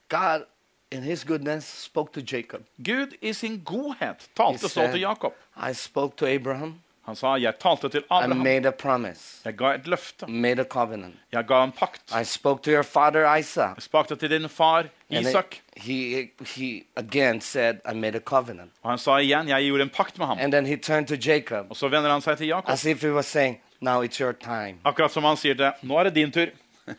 God, 0.08 0.44
in 0.90 1.02
His 1.02 1.24
goodness, 1.24 1.64
spoke 1.64 2.12
to 2.12 2.36
Jacob. 2.36 2.64
Gud 2.84 3.14
i 3.22 3.32
sin 3.32 3.60
godhet 3.64 4.22
He 4.22 4.28
talte 4.36 4.68
så 4.68 4.90
til 4.90 5.00
Jakob. 5.00 5.34
I 5.70 5.74
spoke 5.74 6.16
to 6.16 6.26
Abraham. 6.26 6.80
Han 7.06 7.16
sa, 7.16 7.36
'Jeg 7.36 7.54
talte 7.60 7.88
til 7.88 8.00
I 8.00 8.04
Abraham. 8.10 8.36
made 8.44 8.66
a 8.66 8.70
promise, 8.70 9.40
Jeg 9.44 9.56
ga 9.56 9.74
et 9.74 9.86
løfte. 9.86 10.26
made 10.26 10.60
a 10.60 10.64
covenant. 10.64 11.14
Jeg 11.32 11.44
ga 11.46 11.64
en 11.64 11.72
pakt. 11.72 12.02
I 12.20 12.24
spoke 12.24 12.62
to 12.62 12.70
your 12.70 12.82
father 12.82 13.36
Isaac. 13.38 13.74
Jeg 13.76 13.82
spakte 13.82 14.16
til 14.16 14.30
din 14.30 14.48
far 14.48 14.84
Isak. 15.10 15.56
he, 15.76 16.28
he 16.56 16.82
again 16.96 17.40
said, 17.40 17.76
I 17.90 17.94
made 17.94 18.16
a 18.16 18.20
covenant. 18.20 18.70
Og 18.82 18.90
han 18.90 18.98
sa 18.98 19.16
igjen, 19.16 19.48
'Jeg 19.48 19.64
gjorde 19.66 19.82
en 19.82 19.90
pakt 19.90 20.18
med 20.18 20.26
ham'. 20.26 20.40
And 20.42 20.52
then 20.52 20.66
he 20.66 20.76
turned 20.76 21.06
to 21.06 21.14
Jacob 21.30 21.66
Og 21.70 21.76
så 21.76 21.88
vender 21.88 22.10
han 22.12 22.20
seg 22.20 22.36
til 22.36 22.46
Jakob. 22.46 22.70
as 22.70 22.84
if 22.84 23.02
he 23.02 23.12
was 23.12 23.26
saying, 23.26 23.60
Now 23.80 24.02
it's 24.04 24.20
your 24.20 24.32
time. 24.32 24.78
Akkurat 24.84 25.10
som 25.10 25.24
han 25.24 25.36
sier 25.36 25.54
det. 25.54 25.72
'Nå 25.82 25.98
er 25.98 26.02
det 26.04 26.14
din 26.14 26.30
tur'. 26.32 26.50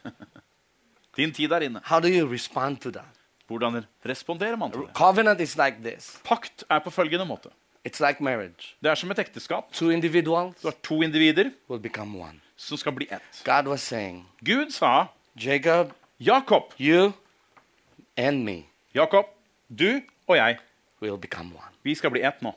Din 1.17 1.31
tid 1.33 1.51
er 1.51 1.59
inne. 1.59 1.79
How 1.85 1.99
do 1.99 2.07
you 2.07 2.33
respond 2.33 2.77
to 2.77 2.91
that? 2.91 3.05
Hvordan 3.47 3.85
responderer 4.05 4.55
man 4.55 4.71
til 4.71 4.81
det? 4.81 4.89
Covenant 4.93 5.41
is 5.41 5.55
like 5.57 5.77
this 5.83 6.19
Pakt 6.25 6.63
er 6.69 6.79
på 6.79 6.89
følgende 6.89 7.25
måte. 7.25 7.49
It's 7.85 7.99
like 8.07 8.21
marriage. 8.23 8.75
Det 8.83 8.91
er 8.91 8.95
som 8.95 9.11
et 9.11 9.19
ekteskap. 9.19 9.71
Two 9.73 9.89
individuals 9.91 10.55
Du 10.61 10.67
har 10.67 10.75
to 10.83 11.01
individer. 11.03 11.51
will 11.69 11.79
become 11.79 12.15
one. 12.19 12.39
som 12.57 12.77
skal 12.77 12.91
bli 12.91 13.07
ett. 13.11 13.41
God 13.43 13.67
was 13.67 13.81
saying, 13.81 14.25
Gud 14.45 14.71
sa, 14.71 15.05
Jacob, 15.35 15.91
Jakob, 16.19 16.63
you 16.79 17.13
and 18.17 18.43
me 18.45 18.63
Jakob, 18.95 19.25
du 19.79 20.01
og 20.27 20.37
jeg, 20.37 20.57
will 21.01 21.17
become 21.17 21.51
one. 21.55 21.71
vi 21.83 21.95
skal 21.95 22.09
bli 22.11 22.21
ett 22.21 22.41
nå. 22.41 22.51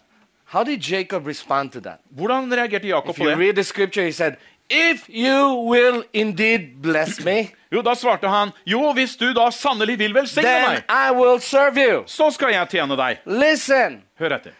How 0.45 0.65
did 0.65 0.81
Jacob 0.91 1.27
respond 1.27 1.71
to 1.73 1.81
that? 1.81 1.99
Hvordan 2.11 2.53
reagerte 2.55 2.89
Jakob 2.89 3.11
If 3.11 3.17
på 3.19 3.25
det? 3.25 3.39
read 3.39 3.55
the 3.55 3.65
scripture, 3.65 4.05
he 4.05 4.13
said, 4.13 4.37
If 4.71 5.09
you 5.09 5.55
will 5.71 6.05
indeed 6.13 6.83
bless 6.83 7.21
me, 7.25 7.51
Jo, 7.73 7.83
Da 7.83 7.95
svarte 7.95 8.29
han, 8.29 8.51
jo, 8.67 8.93
hvis 8.93 9.17
du 9.17 9.33
da 9.35 9.51
sannelig 9.51 9.99
vil 9.99 10.15
velsigne 10.15 10.49
meg, 10.69 10.83
I 10.89 11.11
will 11.13 11.41
serve 11.41 11.77
you. 11.91 12.03
så 12.07 12.31
skal 12.31 12.53
jeg 12.53 12.69
tjene 12.69 12.97
deg. 12.97 13.19
Listen, 13.27 14.03
Hør 14.19 14.33
etter. 14.39 14.53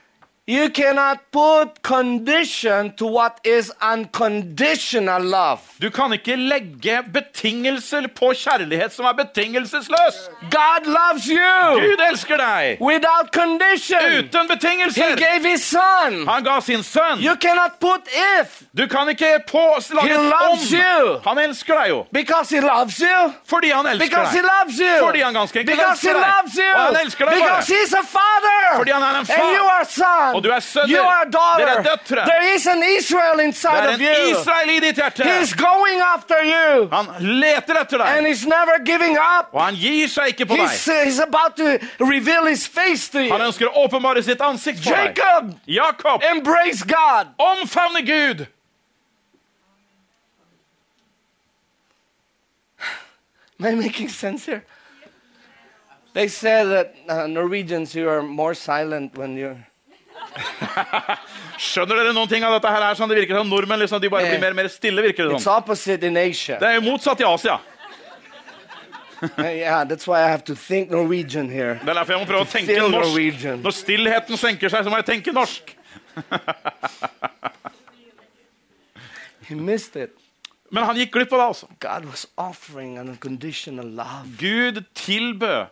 You 0.49 0.69
cannot 0.71 1.19
put 1.33 1.83
condition 1.83 2.93
to 2.97 3.07
what 3.07 3.39
is 3.45 3.71
unconditional 3.95 5.23
love. 5.23 5.61
Du 5.83 5.91
kan 5.91 6.13
ikke 6.13 6.37
legge 6.37 6.99
betingelser 7.15 8.07
på 8.17 8.33
kjærlighet 8.35 8.93
som 8.93 9.05
er 9.05 9.13
betingelsesløs. 9.13 10.17
God 10.51 10.87
loves 10.87 11.25
you 11.27 11.81
Gud 11.81 12.01
elsker 12.11 12.37
deg 12.37 12.79
without 12.81 13.29
condition. 13.33 14.01
uten 14.19 14.41
He 14.41 14.49
betingelser. 14.55 15.17
gave 15.17 15.45
his 15.51 15.63
son. 15.65 16.27
Han 16.29 16.45
ga 16.45 16.61
sin 16.61 16.83
sønn. 16.83 17.21
You 17.21 17.37
cannot 17.37 17.73
put 17.81 18.09
if 18.41 18.63
Du 18.79 18.87
kan 18.87 19.09
ikke 19.09 19.33
på 19.49 19.65
lage 19.95 20.09
He 20.09 20.17
loves 20.17 20.71
you. 20.71 21.15
om. 21.15 21.21
Han 21.27 21.39
elsker 21.49 21.75
deg 21.81 21.89
jo. 21.91 22.05
because 22.13 22.55
he 22.55 22.61
loves 22.61 22.99
you. 22.99 23.33
Fordi 23.47 23.69
han 23.71 23.87
elsker 23.87 24.07
Because 24.09 24.31
he 24.33 24.43
deg. 24.43 24.51
loves 24.57 24.79
you. 24.81 25.07
Fordi 25.07 25.21
han 25.21 25.35
ganske 25.35 25.59
enkelt 25.61 25.77
Because 25.79 26.01
he 26.03 26.09
elsker 26.09 26.21
deg. 26.21 26.33
loves 26.37 26.55
you. 26.65 26.73
Og 26.75 26.83
han 26.87 26.97
elsker 27.05 27.25
deg 27.25 27.35
bare. 27.43 27.63
He's 27.73 27.93
a 28.03 28.05
father. 28.17 28.77
Fordi 28.77 28.91
han 28.91 29.03
er 29.03 29.21
en 29.21 29.27
far. 29.27 29.35
And 29.45 29.57
you 29.59 29.65
are 29.77 29.85
son. 30.01 30.38
Og 30.39 30.45
du 30.45 30.51
er 30.55 30.61
sønner. 30.63 30.93
You 30.95 31.03
are 31.03 31.23
a 31.27 31.31
daughter. 31.31 31.65
Dere 31.67 31.79
er 31.79 31.83
døtre. 31.83 32.25
There 32.31 32.55
is 32.55 32.67
an 32.67 32.83
Israel 32.99 33.41
inside 33.43 33.83
Det 33.83 33.91
er 33.91 33.95
of 33.95 34.01
you. 34.01 34.39
Israel 34.41 34.71
i 34.71 34.81
ditt 34.85 34.97
hjerte. 35.01 35.25
He's 35.27 35.55
going 35.55 36.01
after 36.15 36.39
you. 36.47 36.89
Han 36.93 37.07
leter 37.43 37.81
etter 37.81 38.05
And 38.07 38.27
he's 38.27 38.47
never 38.47 38.79
giving 38.85 39.19
up. 39.19 39.49
Og 39.53 39.65
han 39.65 39.75
gir 39.75 40.07
seg 40.09 40.27
ikke 40.35 40.47
på 40.47 40.55
He's, 40.61 40.85
deg. 40.87 41.07
he's 41.09 41.19
about 41.23 41.57
to 41.57 41.79
reveal 41.99 42.47
his 42.47 42.67
face 42.69 43.09
to 43.11 43.19
you. 43.19 43.33
Han 43.33 43.43
ønsker 43.49 43.67
å 43.67 43.85
åpenbare 43.85 44.23
sitt 44.23 44.41
ansikt 44.41 44.85
for 44.85 44.95
deg. 44.95 45.19
Jacob, 45.19 45.51
Jakob, 45.67 46.23
embrace 46.31 46.85
God. 46.87 47.35
omfavne 47.39 48.03
Gud. 48.07 48.47
Am 53.61 53.67
I 53.67 53.75
making 53.75 54.09
sense 54.09 54.47
here? 54.47 54.65
They 56.13 56.29
say 56.29 56.65
that 56.65 56.95
uh, 57.09 57.27
Norwegians, 57.27 57.95
you 57.95 58.09
are 58.09 58.23
more 58.23 58.55
silent 58.55 59.17
when 59.19 59.37
you're. 59.37 59.68
Skjønner 61.69 61.97
dere 61.99 62.13
noen 62.15 62.29
ting 62.31 62.45
av 62.47 62.55
dette 62.57 62.71
her? 62.71 62.85
Sånn, 62.99 63.11
det 63.11 63.19
virker 63.19 63.41
som 63.41 63.49
nordmenn 63.51 63.81
liksom, 63.83 64.01
de 64.03 64.11
bare 64.13 64.27
Eh, 64.29 64.33
blir 64.35 64.43
mer 64.45 64.55
og 64.55 64.59
mer 64.61 64.69
stille. 64.73 65.03
virker 65.03 65.27
det 65.29 65.41
sånn. 65.43 65.65
Det 66.61 66.69
er 66.69 66.75
jo 66.79 66.85
motsatt 66.87 67.21
i 67.21 67.25
Asia. 67.27 67.59
Uh, 69.19 69.43
yeah, 69.51 69.85
that's 69.85 70.07
why 70.07 70.23
I 70.23 70.29
have 70.31 70.45
to 70.45 70.55
think 70.55 70.91
Norwegian 70.91 71.49
here. 71.51 71.75
Det 71.83 71.89
er 71.91 71.95
derfor 71.95 72.13
jeg 72.15 72.21
må 72.23 72.27
prøve 72.31 72.47
å 72.47 72.51
tenke 72.53 72.77
norsk. 72.79 73.09
Norwegian. 73.09 73.63
Når 73.65 73.75
stillheten 73.75 74.37
senker 74.39 74.69
seg, 74.71 74.85
så 74.87 74.91
må 74.93 74.97
jeg 75.01 75.09
tenke 75.11 75.33
norsk. 75.35 75.75
He 79.49 79.55
missed 79.55 79.97
it. 79.97 80.13
Men 80.71 80.85
han 80.85 80.97
gikk 81.01 81.15
glipp 81.17 81.33
av 81.33 81.39
det, 81.41 81.45
altså. 81.49 81.67
God 81.81 82.05
was 82.11 82.27
offering 82.37 82.99
an 83.01 83.09
unconditional 83.09 83.87
love. 83.89 84.29
Gud 84.39 84.85
tilbød 84.95 85.67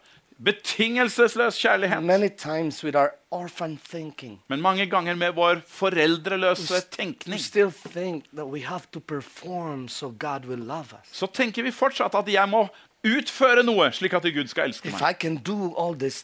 betingelsesløs 0.44 1.58
kjærlighet. 1.58 2.02
Many 2.02 2.28
times 2.28 2.84
with 2.84 2.96
our 2.96 3.10
orphan 3.30 3.78
thinking, 3.90 4.40
Men 4.48 4.60
mange 4.60 4.86
ganger 4.86 5.14
med 5.14 5.32
vår 5.32 5.60
foreldreløse 5.68 6.80
tenkning 6.90 7.40
still 7.40 7.72
think 7.92 8.24
that 8.34 8.46
we 8.46 8.60
have 8.60 8.82
to 8.92 9.00
perform 9.00 9.88
so 9.88 10.12
God 10.18 10.44
will 10.46 10.58
love 10.58 10.92
us. 11.02 11.08
så 11.12 11.26
tenker 11.26 11.62
vi 11.62 11.70
fortsatt 11.70 12.14
at 12.14 12.28
jeg 12.32 12.48
må 12.48 12.66
utføre 13.06 13.62
noe 13.66 13.88
slik 13.94 14.14
at 14.16 14.22
Gud 14.34 14.48
skal 14.50 14.68
elske 14.70 14.90
meg. 14.90 14.98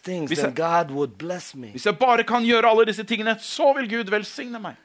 Things, 0.02 0.30
Hvis 0.30 0.38
jeg-. 0.42 0.54
Hvis 1.72 1.86
jeg 1.86 1.98
bare 1.98 2.24
kan 2.24 2.44
gjøre 2.44 2.68
alle 2.70 2.86
disse 2.88 3.04
tingene, 3.04 3.36
så 3.40 3.72
vil 3.76 3.88
Gud 3.90 4.10
velsigne 4.10 4.60
meg. 4.62 4.76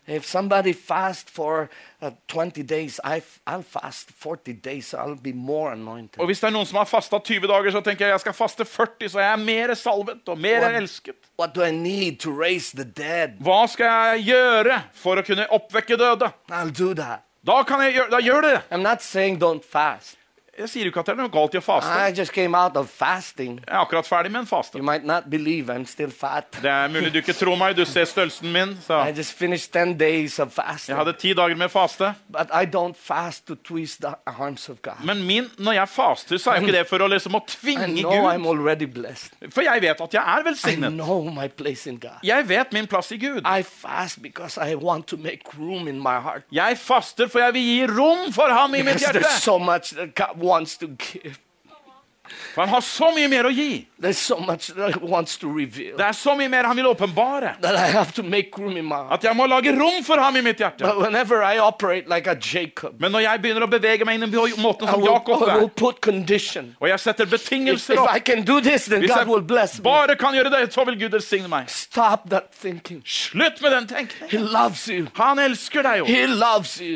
For 1.37 1.69
uh, 2.01 2.11
days, 2.67 2.99
I 3.03 3.17
f- 3.19 3.39
I'll 3.47 3.63
fast 3.63 4.11
40 4.11 4.53
days, 4.53 4.87
so 4.87 4.97
I'll 4.97 5.15
be 5.15 5.33
more 5.33 5.71
anointed. 5.71 6.19
Og 6.19 6.25
hvis 6.27 6.39
det 6.39 6.47
er 6.47 6.51
noen 6.51 6.65
som 6.65 6.77
har 6.77 6.85
fasta 6.85 7.19
20 7.19 7.47
dager, 7.47 7.71
så 7.71 7.81
tenker 7.81 8.05
jeg 8.05 8.11
jeg 8.11 8.19
skal 8.19 8.33
faste 8.33 8.65
40, 8.65 9.09
så 9.09 9.19
jeg 9.19 9.31
er 9.31 9.43
mer 9.43 9.73
salvet 9.75 10.27
og 10.29 10.37
mer 10.37 10.61
What- 10.61 10.75
elsket. 10.81 11.15
What 11.37 11.53
do 11.55 11.63
I 11.63 11.71
need 11.71 12.19
to 12.19 12.31
raise 12.31 12.71
the 12.75 12.83
dead? 12.85 13.37
Hva 13.41 13.67
skal 13.69 14.17
jeg 14.17 14.25
gjøre 14.33 14.81
for 14.93 15.15
å 15.17 15.25
kunne 15.25 15.47
oppvekke 15.49 15.97
døde? 15.97 16.31
I'll 16.49 16.71
do 16.71 16.93
that. 16.93 17.23
Da 17.45 17.63
kan 17.63 17.79
jeg 17.81 17.93
gjøre, 17.95 18.09
da 18.11 18.17
gjør 18.19 18.41
det. 18.41 18.61
I'm 18.71 18.81
not 18.83 19.01
saying 19.01 19.37
don't 19.39 19.63
fast. 19.63 20.17
Jeg 20.58 20.70
sier 20.70 20.88
jo 20.88 20.91
ikke 20.91 20.99
at 21.03 21.10
det 21.12 21.14
er 21.16 21.22
noe 21.22 21.30
galt 21.34 21.53
i 21.53 21.60
å 21.60 21.64
faste. 21.64 21.91
I 22.08 22.14
just 22.18 22.34
came 22.34 22.58
out 22.58 22.78
of 22.78 22.89
fasting. 22.89 23.60
Jeg 23.62 23.74
er 23.76 23.82
akkurat 23.84 24.08
ferdig 24.10 24.32
med 24.34 24.41
en 24.45 24.49
faste. 24.49 24.78
You 24.80 24.86
might 24.86 25.05
not 25.05 25.30
believe 25.30 25.70
I'm 25.74 25.86
still 25.86 26.12
fat. 26.12 26.58
Det 26.62 26.72
er 26.72 26.88
mulig 26.89 27.12
du 27.14 27.20
ikke 27.22 27.36
tror 27.38 27.55
meg, 27.60 27.76
du 27.78 27.86
ser 27.86 28.05
størrelsen 28.10 28.51
min. 28.51 28.78
Så 28.88 28.97
I 29.08 29.14
just 29.18 29.34
finished 29.38 29.72
10 29.74 29.93
days 29.99 30.39
of 30.39 30.58
jeg 30.88 30.95
hadde 30.97 31.14
ti 31.14 31.34
dager 31.38 31.55
med 31.55 31.70
faste. 31.70 32.14
But 32.30 32.49
I 32.53 32.66
don't 32.66 32.95
fast 32.97 33.45
to 33.47 33.55
twist 33.55 34.01
the 34.01 34.16
arms 34.26 34.70
of 34.70 34.82
God. 34.82 35.03
Men 35.05 35.24
min, 35.28 35.49
når 35.58 35.72
jeg 35.72 35.89
faster, 35.89 36.38
så 36.38 36.51
er 36.51 36.55
jo 36.60 36.66
ikke 36.68 36.78
det 36.78 36.88
for 36.89 37.03
å 37.05 37.08
liksom 37.12 37.36
å 37.38 37.41
I 37.43 37.51
tvinge 37.53 37.88
Gud. 38.01 38.28
I'm 38.32 38.47
already 38.47 38.86
blessed. 38.86 39.36
For 39.53 39.62
jeg 39.62 39.82
vet 39.82 40.01
at 40.01 40.14
jeg 40.18 40.24
er 40.24 40.41
I 40.41 40.47
velsignet. 40.49 40.93
know 40.93 41.30
my 41.30 41.47
place 41.47 41.88
in 41.89 41.99
God. 41.99 42.18
Jeg 42.24 42.47
vet 42.49 42.74
min 42.74 42.88
plass 42.88 43.12
i 43.12 43.18
Gud. 43.22 43.41
I 43.45 43.62
fast 43.64 44.22
because 44.22 44.58
I 44.58 44.76
want 44.76 45.08
to 45.08 45.18
make 45.18 45.43
room 45.58 45.88
in 45.88 45.99
my 46.01 46.18
heart. 46.24 46.43
Jeg 46.51 46.78
faster 46.78 47.28
for 47.28 47.39
jeg 47.39 47.53
vil 47.53 47.62
gi 47.70 47.86
rom 47.93 48.34
for 48.34 48.49
ham 48.53 48.74
i 48.76 48.82
mitt 48.82 48.86
Because 48.97 49.05
hjerte. 49.05 49.22
there's 49.24 49.43
so 49.43 49.58
much 49.60 49.93
that 49.95 50.16
God 50.16 50.46
wants 50.47 50.77
to 50.77 50.87
give. 50.87 51.39
For 52.53 52.61
han 52.65 52.69
har 52.69 52.82
så 52.82 53.11
mye 53.15 53.28
mer 53.32 53.43
å 53.49 53.51
gi. 53.53 53.86
So. 54.13 54.36
Det 55.97 56.05
er 56.05 56.13
så 56.13 56.36
mye 56.38 56.49
mer 56.49 56.67
han 56.69 56.78
vil 56.78 56.86
åpenbare. 56.86 57.55
I. 57.57 57.63
At 59.09 59.23
jeg 59.25 59.36
må 59.36 59.47
lage 59.49 59.71
rom 59.73 60.03
for 60.05 60.21
ham 60.21 60.36
i 60.38 60.41
mitt 60.45 60.59
hjerte. 60.61 60.86
I 60.86 62.03
like 62.07 62.36
Jacob, 62.53 62.93
Men 63.01 63.11
når 63.11 63.19
jeg 63.25 63.41
begynner 63.41 63.65
å 63.65 63.69
bevege 63.71 64.05
meg 64.05 64.21
inn 64.21 64.32
på 64.32 64.45
måten 64.61 64.88
som 64.88 65.01
Jakob 65.03 65.41
er, 65.47 65.65
og 66.80 66.88
jeg 66.91 66.99
setter 66.99 67.25
betingelser 67.25 67.93
if 67.93 67.99
opp 67.99 68.15
I 68.15 68.19
this, 68.61 68.88
Hvis 68.88 69.09
jeg 69.09 69.84
bare 69.84 70.15
kan 70.15 70.34
gjøre 70.36 70.49
det, 70.53 70.73
så 70.73 70.86
vil 70.86 70.99
Gud 70.99 71.11
velsigne 71.17 71.47
meg. 71.49 71.69
Stop 71.69 72.30
that. 72.30 72.53
Slutt 73.05 73.61
med 73.61 73.71
den 73.71 73.88
tenkningen. 73.88 74.30
Han 75.17 75.39
elsker 75.39 75.82
deg 75.84 75.97
jo. 76.03 76.05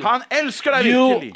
Han 0.05 0.23
elsker 0.29 0.71
deg 0.77 0.85
virkelig. 0.85 1.31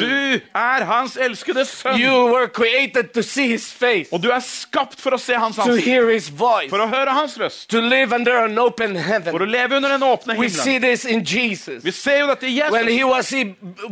Du 0.00 0.40
er 0.54 0.84
hans 0.84 1.16
elskede 1.16 1.64
sønn. 1.66 1.71
You 1.96 2.26
were 2.32 2.48
created 2.48 3.12
to 3.14 3.22
see 3.22 3.48
His 3.48 3.70
face, 3.72 4.08
Og 4.12 4.20
du 4.22 4.30
er 4.30 4.40
skapt 4.40 5.00
for 5.00 5.12
å 5.12 5.18
se 5.20 5.34
hans 5.34 5.56
to 5.56 5.62
ansikt. 5.62 5.84
hear 5.84 6.08
His 6.10 6.28
voice, 6.28 6.70
For 6.70 6.78
å 6.78 6.88
høre 6.88 7.10
hans 7.10 7.36
røst. 7.38 7.68
to 7.68 7.80
live 7.80 8.12
under 8.12 8.36
an 8.44 8.58
open 8.58 8.94
For 8.94 9.00
heaven. 9.02 9.34
å 9.34 9.46
leve 9.50 9.72
under 9.76 9.88
den 9.88 10.00
åpne 10.02 10.36
We 10.38 10.48
see 10.48 10.78
himmelen. 10.78 10.80
this 10.82 11.04
in 11.04 11.24
Jesus. 11.24 11.82
Vi 11.84 11.90
ser 11.90 12.18
jo 12.20 12.26
dette 12.28 12.44
i 12.48 12.60
When 12.70 12.84
Jesus. 12.84 12.98
He 12.98 13.04
was 13.04 13.28
he 13.30 13.44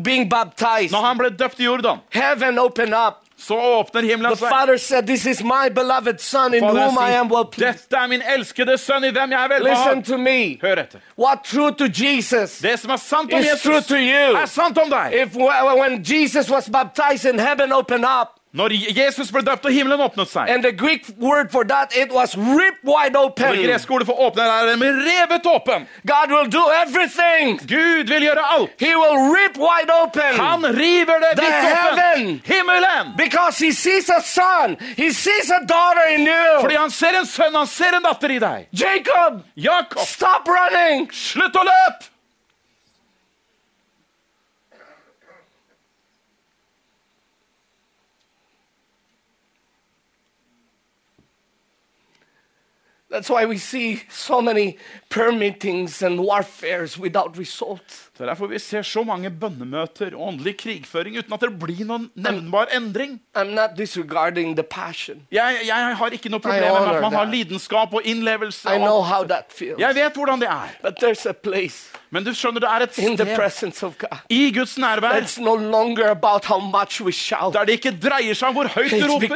being 0.02 0.28
baptized, 0.28 0.92
Når 0.92 1.02
han 1.02 1.18
ble 1.18 1.30
døpt 1.30 1.60
i 1.60 1.64
Jordan, 1.64 2.00
heaven 2.10 2.58
opened 2.58 2.94
up. 2.94 3.19
Så 3.40 3.54
åpner 3.54 4.02
The 4.02 4.08
himmelen 4.08 4.36
seg. 4.36 4.48
Father 4.48 4.78
said, 4.78 5.06
This 5.06 5.26
is 5.26 5.42
my 5.42 5.68
beloved 5.74 6.20
Son 6.20 6.54
in 6.54 6.60
Faderen 6.64 6.90
whom 6.90 6.98
I 6.98 7.10
am 7.16 7.28
well 7.28 7.44
sier, 7.44 7.50
pleased. 7.52 7.88
Dette 7.90 7.96
er 7.96 8.06
min 8.12 8.22
elskede 8.34 8.76
sønn 8.78 9.04
i 9.04 9.10
hvem 9.10 9.32
jeg 9.32 9.50
er 9.56 9.64
Listen 9.64 10.02
to 10.02 10.18
me. 10.18 10.58
Hør 10.62 10.82
etter. 10.84 11.00
What 11.18 11.44
true 11.44 11.70
to 11.72 11.84
Jesus 11.88 12.58
Det 12.58 12.78
som 12.80 12.90
er 12.90 12.96
sant 12.96 13.32
om 13.32 13.40
is 13.40 13.62
true 13.62 13.74
Jesus, 13.74 13.86
to 13.86 13.96
you. 13.96 14.36
er 14.36 14.46
sant 14.46 14.78
om 14.78 14.90
deg. 14.90 15.14
If 15.22 15.36
when 15.36 16.02
Jesus 16.04 16.50
was 16.50 16.68
baptized 16.68 17.24
and 17.26 17.40
heaven 17.40 17.72
opened 17.72 18.04
up, 18.04 18.39
Når 18.52 18.72
Jesus 18.98 19.30
ble 19.30 19.44
døpt 19.46 19.66
og 19.68 19.70
himmelen 19.70 20.00
åpnet 20.02 20.26
seg, 20.26 20.48
and 20.50 20.64
the 20.66 20.72
Greek 20.72 21.06
word 21.22 21.52
for 21.52 21.62
that, 21.64 21.94
it 21.96 22.10
was 22.10 22.36
ripped 22.36 22.82
wide 22.82 23.14
open. 23.14 23.54
det 23.54 23.68
greske 23.68 23.94
ordet 23.94 24.08
for 24.08 24.18
åpne 24.26 24.42
er 24.42 24.74
revet 24.74 25.46
åpen. 25.46 25.86
God 26.06 26.34
will 26.34 26.50
do 26.50 26.64
everything. 26.82 27.60
Gud 27.70 28.10
vil 28.10 28.26
gjøre 28.26 28.42
alt. 28.56 28.74
He 28.82 28.90
will 28.96 29.30
rip 29.30 29.54
wide 29.54 29.94
open. 30.02 30.34
Han 30.40 30.66
river 30.66 31.22
det 31.22 31.32
vidt 31.38 31.60
heaven. 31.70 32.42
Himmelen. 32.44 33.14
Because 33.16 33.64
he 33.64 33.72
sees 33.72 34.10
a 34.10 34.20
son. 34.20 34.76
He 34.96 35.12
sees 35.12 35.50
a 35.50 35.62
daughter 35.66 36.06
in 36.14 36.26
you. 36.26 36.60
Fordi 36.60 36.74
han 36.74 36.90
ser 36.90 37.20
en 37.20 37.26
sønn, 37.26 37.54
han 37.54 37.70
ser 37.70 37.96
en 37.96 38.02
datter 38.02 38.34
i 38.34 38.38
deg. 38.42 38.66
Jacob, 38.72 39.44
Jacob. 39.54 40.02
stop 40.06 40.48
running. 40.48 41.06
slutt 41.14 41.54
å 41.54 41.66
løpe! 41.70 42.09
That's 53.10 53.28
why 53.28 53.44
we 53.44 53.58
see 53.58 54.02
so 54.08 54.40
many 54.40 54.78
prayer 55.08 55.32
meetings 55.32 56.00
and 56.00 56.20
warfares 56.20 56.96
without 56.96 57.36
results. 57.36 58.09
Det 58.20 58.26
er 58.26 58.34
derfor 58.34 58.50
vi 58.50 58.58
ser 58.60 58.82
så 58.84 59.00
mange 59.02 59.30
bønnemøter 59.30 60.12
og 60.12 60.26
åndelig 60.28 60.52
krigføring 60.60 61.14
uten 61.18 61.32
at 61.32 61.40
det 61.40 61.48
blir 61.62 61.86
noen 61.88 62.10
nevnbar 62.12 62.68
endring. 62.76 63.14
I'm 63.32 63.54
not 63.56 63.78
disregarding 63.78 64.52
the 64.58 64.62
passion. 64.62 65.22
Jeg, 65.32 65.56
jeg 65.64 65.96
har 65.96 66.12
ikke 66.12 66.28
noe 66.28 66.40
problem 66.44 66.68
med 66.68 66.90
at 66.96 67.00
man 67.00 67.16
har 67.16 67.24
lidenskap 67.32 67.94
og 67.96 68.04
innlevelse. 68.04 68.68
Og 68.68 68.76
know 68.76 68.98
alt. 69.00 69.08
how 69.08 69.24
that 69.24 69.48
feels. 69.48 69.80
Jeg 69.80 69.94
vet 69.94 70.12
hvordan 70.20 70.44
det 70.44 70.48
er. 70.52 70.76
But 70.82 71.00
there's 71.00 71.24
a 71.28 71.32
place 71.32 71.88
Men 72.10 72.24
du 72.26 72.32
skjønner, 72.34 72.58
det 72.60 72.68
er 72.68 72.82
et 72.82 72.94
sted 72.94 73.36
presence 73.36 73.86
of 73.86 73.92
God. 73.98 74.18
i 74.28 74.50
Guds 74.50 74.78
nærvær 74.78 75.40
no 75.40 75.54
longer 75.54 76.10
about 76.10 76.44
how 76.44 76.58
much 76.58 77.00
we 77.00 77.12
shout. 77.12 77.54
der 77.54 77.64
det 77.64 77.72
ikke 77.78 77.92
dreier 78.02 78.34
seg 78.34 78.48
om 78.48 78.54
hvor 78.54 78.66
høyt 78.66 78.90
du 78.90 79.06
roper. 79.06 79.28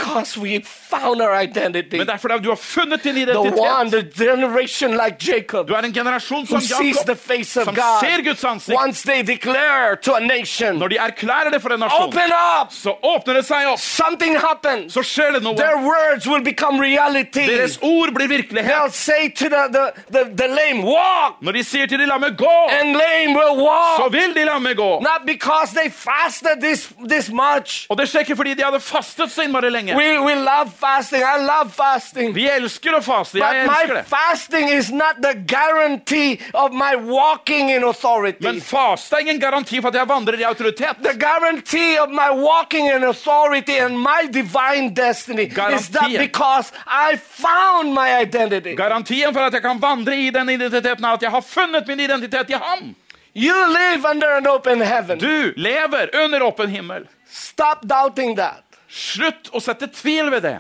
Men 1.92 2.06
det 2.06 2.14
er 2.14 2.16
fordi 2.18 2.38
du 2.42 2.48
har 2.48 2.58
funnet 2.58 3.04
din 3.04 3.28
one, 3.28 3.86
identitet. 3.86 4.90
like 4.90 5.16
Jacob, 5.22 5.68
Du 5.68 5.74
er 5.74 5.86
en 5.86 5.92
generasjon 5.92 6.46
som 6.46 6.58
Jakob, 6.58 7.46
som 7.46 7.74
God. 7.74 8.00
ser 8.00 8.22
Guds 8.26 8.44
ansikt. 8.44 8.73
Once 8.74 9.02
they 9.02 9.22
declare 9.22 9.96
to 9.96 10.14
a 10.14 10.20
nation, 10.20 10.78
Når 10.78 10.88
de 10.88 10.96
erklærer 10.96 11.50
det 11.52 11.62
for 11.62 11.74
en 11.74 11.80
nasjon, 11.80 12.08
open 12.08 12.32
up, 12.60 12.72
så 12.72 12.94
åpner 13.02 13.34
det 13.34 13.44
seg 13.46 13.66
opp. 13.72 13.78
something 13.78 14.38
happens. 14.38 14.92
Så 14.92 15.02
skjer 15.02 15.32
det 15.32 15.42
noe. 15.42 15.56
Their 15.56 15.78
words 15.78 16.26
will 16.26 16.42
become 16.42 16.80
reality. 16.80 17.46
Deres 17.46 17.78
ord 17.82 18.14
blir 18.14 18.28
virkelighet. 18.28 18.70
They'll 18.72 18.90
say 18.90 19.28
to 19.28 19.48
the, 19.48 19.62
the, 19.76 19.84
the, 20.10 20.22
the 20.36 20.48
lame, 20.48 20.82
walk, 20.84 21.40
Når 21.40 21.52
de 21.52 21.64
sier 21.64 21.86
til 21.86 21.98
de 21.98 22.06
lamme 22.06 22.26
'gå', 22.26 22.70
and 22.80 22.96
lame 22.96 23.34
will 23.38 23.54
så 23.96 24.08
vil 24.10 24.34
de 24.34 24.44
lamme 24.44 24.74
gå. 24.74 25.00
Not 25.00 25.26
because 25.26 25.74
they 25.74 25.90
fasted 25.90 26.60
this, 26.60 26.92
this 27.08 27.30
much. 27.30 27.86
Og 27.88 27.98
det 27.98 28.08
skjer 28.08 28.20
ikke 28.20 28.36
fordi 28.36 28.54
de 28.54 28.64
hadde 28.64 28.80
fastet 28.80 29.32
så 29.32 29.42
innmari 29.42 29.70
lenge. 29.70 29.96
We, 29.96 30.20
we 30.20 30.34
love 30.34 30.70
fasting. 30.80 31.22
I 31.22 31.38
love 31.38 31.70
fasting. 31.72 32.34
Vi 32.34 32.48
elsker 32.48 32.98
å 32.98 33.00
faste. 33.00 33.38
But 33.38 33.42
Jeg 33.52 33.62
elsker 33.64 33.94
det. 33.94 34.04
fasting 34.08 34.70
is 34.70 34.92
not 34.92 35.14
the 35.22 35.34
guarantee 35.48 36.40
of 36.54 36.72
my 36.72 36.94
walking 36.96 37.70
in 37.70 37.84
authority. 37.84 38.42
Men 38.46 38.60
faste 38.64 39.16
er 39.16 39.20
ingen 39.26 39.40
garanti 39.40 39.80
for 39.80 39.92
at 39.92 39.98
jeg 40.00 40.08
vandrer 40.08 40.40
i 40.40 40.46
autoritet. 40.48 41.02
the 41.02 41.14
guarantee 41.14 41.98
of 42.00 42.10
my 42.10 42.30
walking 42.32 42.88
in 42.90 43.04
authority 43.04 43.78
and 43.78 43.98
my 44.00 44.26
divine 44.30 44.94
destiny 44.94 45.46
is 45.76 45.88
that 45.88 46.10
because 46.18 46.72
I 46.86 47.16
found 47.16 47.94
my 47.94 48.20
identity. 48.22 48.74
Garantien 48.76 49.32
for 49.32 49.40
at 49.40 49.52
jeg 49.52 49.62
kan 49.62 49.80
vandre 49.80 50.16
i 50.16 50.30
den 50.30 50.48
identiteten, 50.48 51.04
er 51.04 51.18
at 51.18 51.22
jeg 51.22 51.30
har 51.30 51.40
funnet 51.40 51.86
min 51.88 52.00
identitet 52.00 52.50
i 52.50 52.58
ham. 52.58 52.94
You 53.34 53.54
live 53.66 54.06
under 54.10 54.36
an 54.36 54.46
open 54.46 54.80
heaven. 54.80 55.18
Du 55.18 55.52
lever 55.56 56.24
under 56.24 56.42
åpen 56.42 56.70
himmel. 56.70 57.08
Stop 57.26 57.82
doubting 57.82 58.36
that. 58.36 58.62
Slutt 58.88 59.50
å 59.50 59.60
sette 59.60 59.88
tvil 59.90 60.30
ved 60.30 60.44
det. 60.46 60.58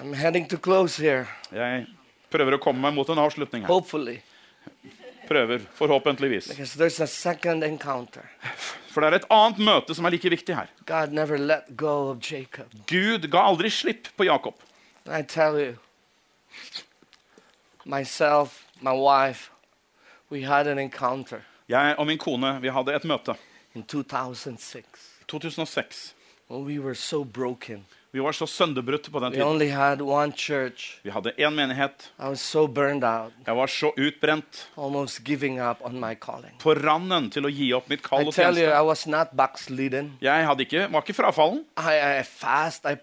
I'm 0.00 0.12
heading 0.12 0.46
to 0.48 0.58
close 0.58 0.96
here, 1.02 1.26
Jeg 1.52 1.86
prøver 2.30 2.56
å 2.56 2.58
komme 2.62 2.80
meg 2.80 2.94
mot 2.94 3.08
en 3.10 3.18
avslutning 3.18 3.62
her. 3.62 3.66
hopefully, 3.68 4.20
Prøver, 5.28 5.58
forhåpentligvis. 5.74 6.48
because 6.48 6.74
there's 6.76 7.00
a 7.00 7.06
second 7.06 7.64
encounter. 7.64 8.28
For 8.90 9.00
det 9.00 9.12
er 9.12 9.16
et 9.16 9.24
annet 9.30 9.58
møte 9.58 9.94
som 9.94 10.04
er 10.04 10.10
like 10.10 10.30
viktig 10.30 10.54
her. 10.54 10.66
God 10.86 11.12
never 11.12 11.38
let 11.38 11.76
go 11.76 12.08
of 12.10 12.18
Jacob. 12.20 12.66
Gud 12.86 13.30
ga 13.30 13.38
aldri 13.48 13.70
slipp 13.70 14.08
på 14.16 14.24
Jakob. 14.24 14.54
I 15.06 15.22
tell 15.22 15.58
you, 15.58 15.76
myself, 17.84 18.66
my 18.80 18.92
wife, 18.92 19.50
we 20.30 20.42
had 20.42 20.66
an 20.66 20.78
encounter 20.78 21.40
Jeg 21.68 21.94
og 21.98 22.06
min 22.06 22.18
kone 22.18 22.60
vi 22.60 22.68
hadde 22.68 22.94
et 22.94 23.04
møte. 23.04 23.34
in 23.74 23.82
2006 23.82 24.84
2006. 25.28 26.14
when 26.48 26.64
we 26.64 26.78
were 26.78 26.94
so 26.94 27.24
broken. 27.24 27.84
Vi 28.16 28.22
var 28.24 28.32
så 28.32 28.46
sønderbrutte 28.48 29.10
på 29.12 29.20
den 29.20 29.32
tiden. 29.32 29.46
only 29.46 29.68
had 29.68 30.00
one 30.00 30.32
church. 30.32 31.00
Vi 31.04 31.10
hadde 31.10 31.32
én 31.38 31.50
menighet. 31.50 32.10
So 32.34 32.66
Jeg 33.46 33.56
var 33.56 33.66
så 33.66 33.92
utbrent. 33.98 34.68
almost 34.78 35.20
giving 35.24 35.60
up 35.60 35.76
on 35.84 36.00
my 36.00 36.14
calling. 36.14 36.54
På 36.58 36.72
randen 36.74 37.30
til 37.30 37.44
å 37.44 37.50
gi 37.52 37.72
opp 37.74 37.90
mitt 37.90 38.02
kall 38.02 38.26
og 38.26 38.32
tell 38.34 38.56
you, 38.56 38.64
tjeneste. 38.64 38.78
I 38.78 38.86
was 38.86 39.06
not 39.06 39.36
backslidden. 39.36 40.12
Jeg 40.22 40.46
hadde 40.46 40.64
ikke, 40.64 40.88
var 40.92 41.02
ikke 41.02 41.14
frafallen. 41.14 41.64
I, 41.76 42.20
I 42.20 42.22
fast, 42.24 42.86
I. 42.86 42.96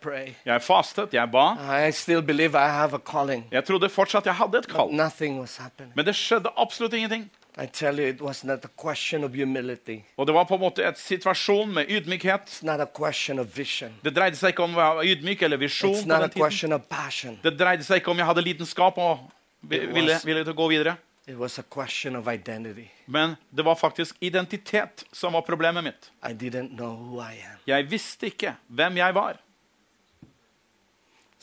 Jeg 0.46 0.62
fastet, 0.62 1.14
jeg 1.14 1.32
ba. 1.32 1.46
I 1.62 1.92
I 1.92 2.70
have 2.72 2.96
a 2.96 3.00
calling. 3.12 3.46
Jeg 3.52 3.66
trodde 3.66 3.90
fortsatt 3.90 4.26
jeg 4.26 4.34
hadde 4.34 4.58
et 4.58 4.68
kall. 4.68 4.90
nothing 4.92 5.40
was 5.40 5.58
happening. 5.58 5.94
Men 5.96 6.06
det 6.06 6.16
skjedde 6.16 6.50
absolutt 6.58 6.94
ingenting. 6.94 7.30
I 7.58 7.68
tell 7.68 8.00
you, 8.00 8.08
it 8.08 8.22
was 8.22 8.44
not 8.44 8.66
a 8.66 8.70
question 8.82 9.24
of 9.24 9.36
humility. 9.36 10.00
Og 10.18 10.28
det 10.28 10.34
var 10.34 10.46
på 10.50 10.56
en 10.56 10.62
måte 10.62 10.82
et 10.88 10.98
situasjon 10.98 11.74
med 11.74 11.86
ydmykhet. 11.90 12.50
It's 12.50 12.66
not 12.66 12.80
a 12.80 12.86
question 12.86 13.40
of 13.40 13.58
vision. 13.58 13.94
Det 14.04 14.16
dreide 14.16 14.40
seg 14.40 14.56
ikke 14.56 14.66
om 14.66 14.74
å 14.74 14.80
være 14.80 15.06
ydmyk 15.14 15.46
eller 15.46 15.62
visjon. 15.62 16.00
Det 17.44 17.54
dreide 17.60 17.86
seg 17.86 18.02
ikke 18.02 18.12
om 18.12 18.18
jeg 18.18 18.30
hadde 18.32 18.46
lidenskap 18.48 18.98
og 18.98 19.28
ville, 19.62 20.18
ville 20.26 20.44
til 20.44 20.56
å 20.56 20.58
gå 20.58 20.70
videre. 20.74 20.98
It 21.26 21.38
was 21.40 21.60
a 21.60 21.64
question 21.64 22.16
of 22.16 22.28
identity. 22.28 22.90
Men 23.06 23.36
det 23.50 23.64
var 23.64 23.76
faktisk 23.76 24.16
identitet 24.20 25.06
som 25.12 25.34
var 25.34 25.42
problemet 25.42 25.84
mitt. 25.84 26.12
I 26.24 26.34
didn't 26.34 26.76
know 26.76 26.98
who 26.98 27.22
I 27.22 27.38
am. 27.38 27.62
Jeg 27.68 27.88
visste 27.92 28.28
ikke 28.28 28.58
hvem 28.68 28.98
jeg 28.98 29.16
var. 29.16 29.38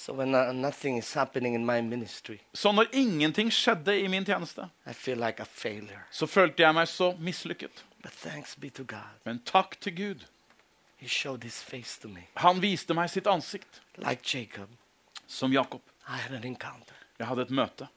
So 0.00 0.12
when 0.14 0.34
uh, 0.34 0.52
nothing 0.52 0.96
is 0.98 1.12
happening 1.12 1.54
in 1.54 1.66
my 1.66 1.80
ministry, 1.80 2.38
Så 2.54 2.72
når 2.72 2.86
ingenting 2.92 3.50
skjedde 3.52 4.00
i 4.00 4.06
min 4.08 4.24
tjeneste, 4.24 4.64
I 4.86 4.92
feel 4.92 5.18
like 5.18 5.40
a 5.42 5.44
failure. 5.44 6.00
så 6.10 6.26
følte 6.26 6.62
jeg 6.62 6.74
meg 6.74 6.88
så 6.88 7.10
mislykket. 7.18 7.84
But 8.02 8.12
thanks 8.12 8.56
be 8.56 8.70
to 8.70 8.84
God. 8.84 9.12
Men 9.24 9.42
takk 9.44 9.76
til 9.80 9.96
Gud. 9.96 10.24
He 10.96 11.08
showed 11.08 11.44
his 11.44 11.62
face 11.62 12.00
to 12.00 12.08
me. 12.08 12.20
Han 12.36 12.62
viste 12.62 12.94
meg 12.94 13.10
sitt 13.10 13.26
ansikt, 13.26 13.82
Like 13.98 14.38
Jacob, 14.38 14.68
som 15.26 15.52
Jakob. 15.52 15.80
I 16.08 16.16
had 16.16 16.36
an 16.36 16.44
encounter. 16.44 16.94
Jeg 17.18 17.26
hadde 17.26 17.42
et 17.42 17.50
møte. 17.50 17.88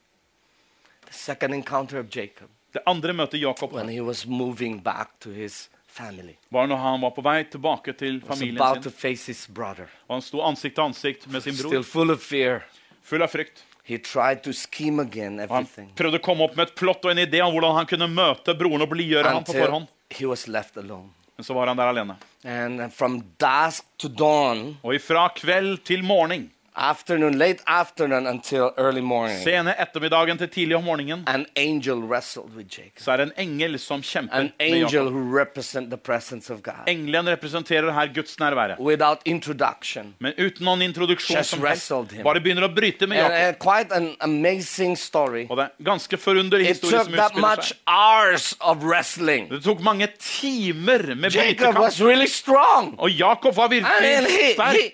The 1.06 1.14
second 1.14 1.54
encounter 1.54 1.99
of 1.99 2.06
Jacob, 2.16 2.49
Det 2.74 2.82
andre 2.88 3.14
møtet 3.14 3.41
Jakob 3.41 3.74
when 3.74 3.89
he 3.89 4.01
was 4.01 4.26
moving 4.26 4.84
back 4.84 5.10
to 5.20 5.30
his 5.30 5.70
family, 5.94 6.34
var 6.54 6.68
når 6.72 6.82
han 6.82 7.02
var 7.06 7.12
på 7.16 7.24
vei 7.26 7.44
tilbake 7.54 7.94
til 8.00 8.20
familien 8.26 8.82
to 8.82 8.89
sin. 8.89 8.98
face 9.04 9.28
his 9.32 9.44
brother, 9.48 9.88
Og 10.10 10.16
han 10.18 10.26
sto 10.26 10.41
ansikt 10.41 10.76
til 10.80 10.84
ansikt 10.89 11.28
med 11.32 11.44
sin 11.46 11.54
still 11.54 11.70
bror, 11.84 11.84
full 11.94 12.12
of 12.16 12.22
fear. 12.26 12.64
full 13.04 13.22
av 13.22 13.30
frykt. 13.34 13.64
He 13.84 13.98
tried 14.00 14.44
to 14.46 14.54
scheme 14.56 15.02
again 15.04 15.39
Og 15.44 15.50
han 15.52 15.66
prøvde 16.00 16.20
å 16.22 16.24
komme 16.24 16.46
opp 16.46 16.56
med 16.56 16.70
et 16.70 16.76
plott 16.80 17.04
og 17.04 17.12
en 17.12 17.20
idé 17.26 17.41
om 17.44 17.52
hvordan 17.52 17.76
han 17.82 17.86
kunne 17.89 18.08
møte 18.08 18.56
broren 18.56 18.82
og 18.86 18.89
blidgjøre 18.94 19.34
ham 19.36 19.44
på 19.44 19.54
forhånd. 19.58 19.88
he 20.10 20.26
was 20.26 20.48
left 20.48 20.78
alone. 20.78 21.10
Men 21.38 21.44
så 21.44 21.54
var 21.58 21.68
han 21.68 21.78
der 21.78 21.89
alene. 21.91 22.16
And 22.46 22.94
from 22.94 23.22
dusk 23.41 23.84
to 23.98 24.08
dawn, 24.08 24.78
Og 24.84 24.94
ifra 24.96 25.28
kveld 25.36 25.84
til 25.84 26.04
morgen, 26.04 26.50
afternoon, 26.76 27.38
late 27.38 27.61
afternoon 27.67 28.28
until 28.28 28.71
early 28.78 29.01
morning, 29.01 29.38
sene 29.43 29.74
ettermiddagen 29.80 30.38
til 30.38 30.47
tidlig 30.49 30.76
om 30.78 30.84
morgenen, 30.84 31.24
an 31.28 31.45
angel 31.55 32.01
wrestled 32.01 32.55
with 32.55 32.67
Jacob. 32.80 32.99
så 33.03 33.11
er 33.11 33.17
det 33.17 33.26
en 33.28 33.34
engel 33.49 33.80
som 33.80 34.01
kjemper 34.01 34.34
An 34.39 34.51
angel 34.59 35.09
who 35.11 35.38
represent 35.39 35.89
the 35.89 35.97
presence 35.97 36.53
of 36.53 36.61
God. 36.63 36.88
Engelen 36.88 37.28
representerer 37.30 37.91
her 37.93 38.07
Guds 38.15 38.39
nærvære. 38.39 38.76
Without 38.80 39.17
introduction. 39.26 40.15
Men 40.19 40.34
uten 40.38 40.65
noen 40.65 40.82
introduksjon 40.82 41.38
Just 41.38 41.49
som 41.49 41.65
helst. 41.65 41.91
Bare 42.24 42.39
begynner 42.41 42.67
å 42.67 42.74
bryte 42.76 43.07
med 43.07 43.17
Jakob. 43.17 43.32
and 43.34 43.59
quite 43.59 43.91
an 43.91 44.15
amazing 44.21 44.97
story. 44.97 45.45
Og 45.49 45.57
det 45.57 45.63
er 45.65 45.84
ganske 45.84 46.17
forunderlig 46.17 46.69
It 46.69 46.76
historie 46.76 46.97
took 46.99 47.05
som 47.05 47.13
that 47.13 47.32
utspiller 47.32 47.55
much 47.55 47.67
seg. 47.67 47.78
hours 47.88 48.55
of 48.61 48.84
wrestling. 48.84 49.49
Det 49.49 49.63
tok 49.63 49.82
mange 49.82 50.07
timer 50.19 51.15
med 51.15 51.32
Jacob 51.36 51.57
brytekamp. 51.57 51.80
was 51.80 52.01
really 52.01 52.28
strong. 52.28 52.95
Og 52.97 53.09
Jakob 53.11 53.55
var 53.55 53.65
I 53.74 53.80
mean, 53.80 53.84
virkelig 53.84 54.32
he, 54.41 54.53
sterk. 54.53 54.74
he 54.76 54.91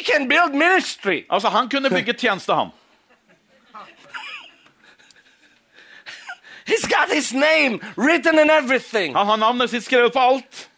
can 0.00 0.28
build 0.28 0.54
ministry. 0.54 1.24
Altså, 1.30 1.48
Han 1.48 1.68
kunne 1.68 1.90
bygge 1.90 2.12
tjeneste, 2.12 2.54
han. 2.54 2.68
He's 6.66 6.86
got 6.86 7.10
his 7.10 7.32
name 7.34 7.80
written 7.96 8.38
in 8.38 8.50
everything. 8.50 9.14
Han 9.16 9.26
har 9.26 9.36
navnet 9.36 9.70
sitt 9.70 9.84
skrevet 9.84 10.12
på 10.12 10.18
alt. 10.18 10.68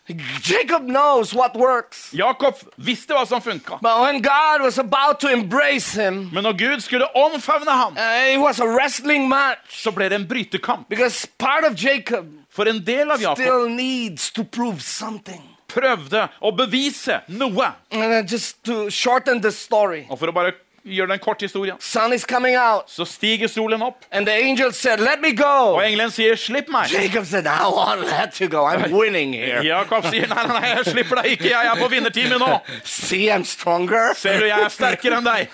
Jacob 0.44 0.82
knows 0.86 1.34
what 1.34 1.56
works. 1.56 2.10
Jakob 2.12 2.54
visste 2.76 3.14
hva 3.14 3.24
som 3.26 3.40
funka. 3.42 3.78
But 3.82 4.00
when 4.00 4.22
God 4.22 4.60
was 4.62 4.78
about 4.78 5.20
to 5.20 5.28
embrace 5.32 5.94
him, 5.94 6.30
Men 6.32 6.42
når 6.44 6.52
Gud 6.52 6.80
skulle 6.80 7.06
omfavne 7.16 7.70
ham, 7.70 7.96
uh, 7.96 8.34
it 8.34 8.38
was 8.40 8.60
a 8.60 8.66
wrestling 8.66 9.28
match. 9.28 9.82
så 9.82 9.90
ble 9.90 10.08
det 10.08 10.12
en 10.20 10.28
brytekamp. 10.28 10.88
Because 10.88 11.26
part 11.38 11.64
of 11.64 11.84
Jacob 11.84 12.26
For 12.50 12.64
en 12.64 12.86
del 12.86 13.10
av 13.10 13.20
Jakob 13.20 13.36
still 13.38 13.68
needs 13.68 14.30
to 14.30 14.44
prove 14.44 14.82
something. 14.82 15.53
Prøvde 15.74 16.26
å 16.40 16.52
bevise 16.56 17.20
noe. 17.28 17.72
And 17.90 18.28
just 18.30 18.62
to 18.64 18.88
shorten 18.90 19.42
the 19.42 19.52
story, 19.52 20.06
Og 20.10 20.18
for 20.18 20.30
å 20.30 20.36
bare 20.36 20.54
gjøre 20.84 21.14
den 21.14 21.20
kort 21.24 21.40
historien, 21.40 21.78
sun 21.80 22.12
is 22.12 22.24
coming 22.28 22.56
out, 22.60 22.90
så 22.92 23.06
stiger 23.08 23.48
solen 23.48 23.82
opp, 23.82 24.04
said, 24.12 25.00
og 25.00 25.80
engelen 25.82 26.10
sier 26.12 26.36
'slipp 26.36 26.68
meg'. 26.68 26.92
Jacob 26.92 27.24
said, 27.26 27.46
I 27.46 27.64
won't 27.64 28.04
let 28.04 28.40
you 28.40 28.48
go. 28.48 28.64
I'm 28.66 28.92
winning 28.92 29.32
here. 29.32 29.62
Jakob 29.62 30.04
sier 30.04 30.26
'nei, 30.28 30.46
nei, 30.46 30.60
nei, 30.60 30.68
jeg 30.76 30.84
slipper 30.92 31.22
deg 31.22 31.32
ikke, 31.38 31.50
jeg 31.50 31.66
er 31.66 31.80
på 31.80 31.88
vinnerteamet 31.88 32.38
nå'. 32.38 32.60
See, 32.84 33.28
I'm 33.30 33.44
stronger. 33.44 34.14
Ser 34.14 34.40
du, 34.40 34.46
jeg 34.46 34.60
er 34.60 34.68
sterkere 34.68 35.18
enn 35.18 35.24
deg. 35.24 35.48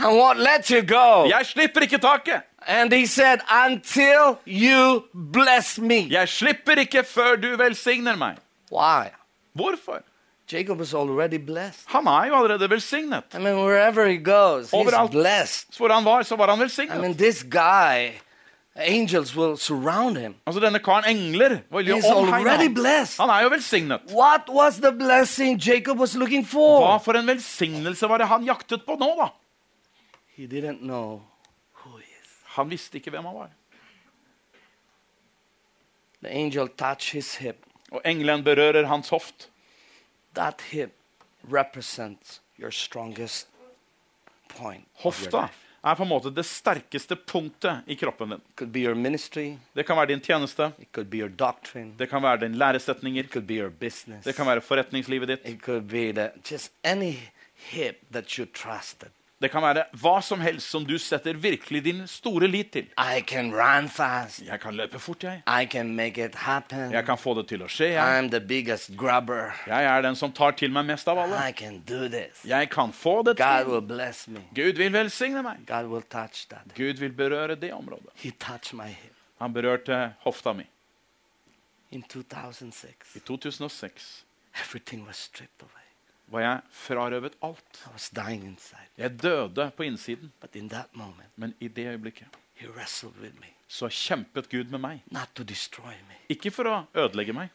I 0.00 0.08
won't 0.08 0.38
let 0.38 0.70
you 0.70 0.82
go. 0.82 1.26
Jeg 1.28 1.46
slipper 1.46 1.84
ikke 1.84 1.98
taket. 1.98 2.42
And 2.66 2.92
he 2.92 3.06
said, 3.06 3.40
Until 3.50 4.38
you 4.46 5.04
bless 5.14 5.78
me. 5.78 6.08
Jeg 6.10 6.28
slipper 6.28 6.80
ikke 6.80 7.04
før 7.04 7.36
du 7.36 7.56
velsigner 7.56 8.16
meg. 8.16 8.36
Why? 8.70 9.10
Hvorfor? 9.54 10.02
Jacob 10.52 10.80
is 10.80 10.94
already 10.94 11.38
blessed. 11.38 11.84
Han 11.86 12.06
er 12.06 12.24
jo 12.26 12.34
allerede 12.36 12.70
velsignet. 12.70 13.24
I 13.34 13.38
mean, 13.38 13.56
wherever 13.56 14.06
he 14.08 14.16
goes, 14.18 14.70
he's 14.70 14.74
Overalt. 14.80 15.10
blessed. 15.10 15.76
Hvor 15.76 15.88
han 15.92 16.04
var, 16.04 16.22
så 16.22 16.36
var 16.36 16.48
han 16.50 16.58
I 16.58 16.62
velsignet. 16.62 17.00
mean, 17.00 17.14
this 17.16 17.42
guy, 17.42 18.10
angels 18.76 19.36
will 19.36 19.56
surround 19.56 20.16
him. 20.18 20.34
Altså 20.46 20.60
Denne 20.60 20.78
karen 20.78 21.04
engler 21.16 21.58
vil 21.70 21.86
jo 21.88 21.96
He's 21.96 22.10
already 22.12 22.68
blessed. 22.74 23.20
Han 23.20 23.30
er 23.30 23.42
jo 23.42 23.48
velsignet. 23.48 24.00
What 24.10 24.48
was 24.48 24.76
the 24.80 24.92
blessing 24.92 25.58
Jacob 25.58 25.98
was 25.98 26.16
looking 26.16 26.44
Hva 26.44 26.50
for? 26.52 26.98
for 26.98 27.12
en 27.12 27.26
velsignelse 27.26 28.08
var 28.08 28.18
det 28.18 28.26
han 28.26 28.44
jaktet 28.44 28.82
på 28.86 28.96
nå, 28.98 29.14
da? 29.22 29.28
He 30.36 30.46
didn't 30.46 30.80
know 30.80 31.20
who 31.84 31.96
he 31.98 32.04
is. 32.22 32.28
Han 32.44 32.70
visste 32.70 32.98
ikke 32.98 33.10
hvem 33.10 33.24
han 33.24 33.34
var. 33.34 33.50
The 36.22 36.28
angel 36.30 36.68
touched 36.68 37.12
his 37.12 37.34
hip. 37.36 37.66
Og 37.90 38.00
engelen 38.04 38.44
berører 38.44 38.86
hans 38.86 39.08
hoft. 39.08 39.48
That 40.34 40.60
hip 40.70 40.92
represents 41.52 42.40
your 42.58 42.70
strongest 42.70 43.48
point. 44.48 44.84
Hofta 45.02 45.48
er 45.84 45.94
på 45.96 46.02
en 46.04 46.08
måte 46.10 46.30
det 46.34 46.44
sterkeste 46.44 47.16
punktet 47.16 47.82
i 47.86 47.94
kroppen 47.96 48.34
din. 48.34 48.40
Could 48.56 48.72
be 48.72 48.82
your 48.84 48.94
ministry. 48.94 49.54
Det 49.74 49.86
kan 49.86 49.96
være 49.96 50.06
din 50.12 50.20
tjeneste, 50.20 50.72
It 50.78 50.88
could 50.92 51.08
be 51.10 51.16
your 51.22 51.28
doctrine. 51.28 51.94
det 51.98 52.08
kan 52.10 52.22
være 52.22 52.40
din 52.40 52.54
læresetninger, 52.54 53.22
It 53.24 53.30
could 53.32 53.46
be 53.46 53.54
your 53.54 53.70
business. 53.70 54.24
det 54.24 54.34
kan 54.36 54.46
være 54.46 54.60
forretningslivet 54.60 55.28
ditt. 55.28 55.40
It 55.48 55.60
could 55.62 55.82
be 55.88 56.12
the, 56.12 56.30
just 56.50 56.72
any 56.84 57.14
hip 57.54 57.96
that 58.12 58.30
you 58.38 58.46
trusted. 58.54 59.08
Det 59.40 59.48
kan 59.50 59.62
være 59.64 59.86
hva 59.96 60.18
som 60.20 60.40
helst 60.44 60.68
som 60.68 60.84
du 60.84 60.98
setter 61.00 61.32
virkelig 61.40 61.80
din 61.84 62.00
store 62.06 62.48
lit 62.48 62.72
til. 62.74 62.90
I 63.00 63.22
can 63.24 63.48
run 63.56 63.88
fast. 63.88 64.42
Jeg 64.44 64.60
kan 64.60 64.74
løpe 64.76 64.98
fort, 65.00 65.24
jeg. 65.24 65.40
I 65.48 65.64
can 65.66 65.94
make 65.96 66.20
it 66.24 66.34
happen. 66.34 66.92
Jeg 66.92 67.04
kan 67.06 67.16
få 67.18 67.34
det 67.38 67.46
til 67.48 67.62
å 67.64 67.68
skje, 67.72 67.88
jeg. 67.94 68.18
I'm 68.20 68.28
the 68.30 68.40
biggest 68.40 68.90
grubber. 69.00 69.54
Jeg 69.66 69.84
er 69.88 70.02
den 70.04 70.16
som 70.16 70.32
tar 70.32 70.52
til 70.60 70.70
meg 70.76 70.84
mest 70.92 71.08
av 71.08 71.18
alle. 71.24 71.40
I 71.48 71.52
can 71.56 71.80
do 71.88 72.02
this. 72.08 72.44
Jeg 72.44 72.68
kan 72.70 72.92
få 72.92 73.22
det 73.22 73.36
God 73.40 73.64
til. 73.64 73.72
will 73.72 73.86
bless 73.94 74.26
me. 74.28 74.40
Gud 74.54 74.76
vil 74.76 74.92
velsigne 74.92 75.42
meg. 75.42 75.64
God 75.66 75.88
will 75.88 76.02
touch 76.10 76.46
that. 76.52 76.74
Gud 76.76 77.00
vil 77.00 77.12
berøre 77.12 77.56
det 77.56 77.72
området. 77.72 78.12
He 78.16 78.30
touched 78.30 78.76
my 78.76 78.88
hip 78.92 79.16
Han 79.40 79.52
berørte 79.56 80.12
hofta 80.20 80.52
mi. 80.52 80.66
in 81.90 82.02
2006. 82.02 83.16
I 83.16 83.18
2006 83.18 84.24
Everything 84.54 85.06
was 85.06 85.16
stripped 85.16 85.62
away. 85.62 85.89
Var 86.30 86.40
jeg 86.40 86.60
frarøvet 86.70 87.34
alt. 87.42 87.80
Jeg 88.98 89.22
døde 89.22 89.70
på 89.76 89.82
innsiden. 89.82 90.32
But 90.40 90.56
in 90.56 90.68
that 90.68 90.88
moment, 90.92 91.30
Men 91.36 91.54
i 91.60 91.68
det 91.68 91.86
øyeblikket 91.86 92.26
He 92.54 92.68
wrestled 92.68 93.14
with 93.20 93.34
me, 93.40 93.46
så 93.68 93.88
kjempet 93.88 94.48
Gud 94.50 94.64
med 94.70 94.78
meg. 94.80 95.02
not 95.10 95.28
to 95.34 95.42
destroy 95.42 95.94
me. 96.08 96.14
Ikke 96.28 96.50
for 96.50 96.64
å 96.64 96.86
ødelegge 96.94 97.32
meg. 97.32 97.48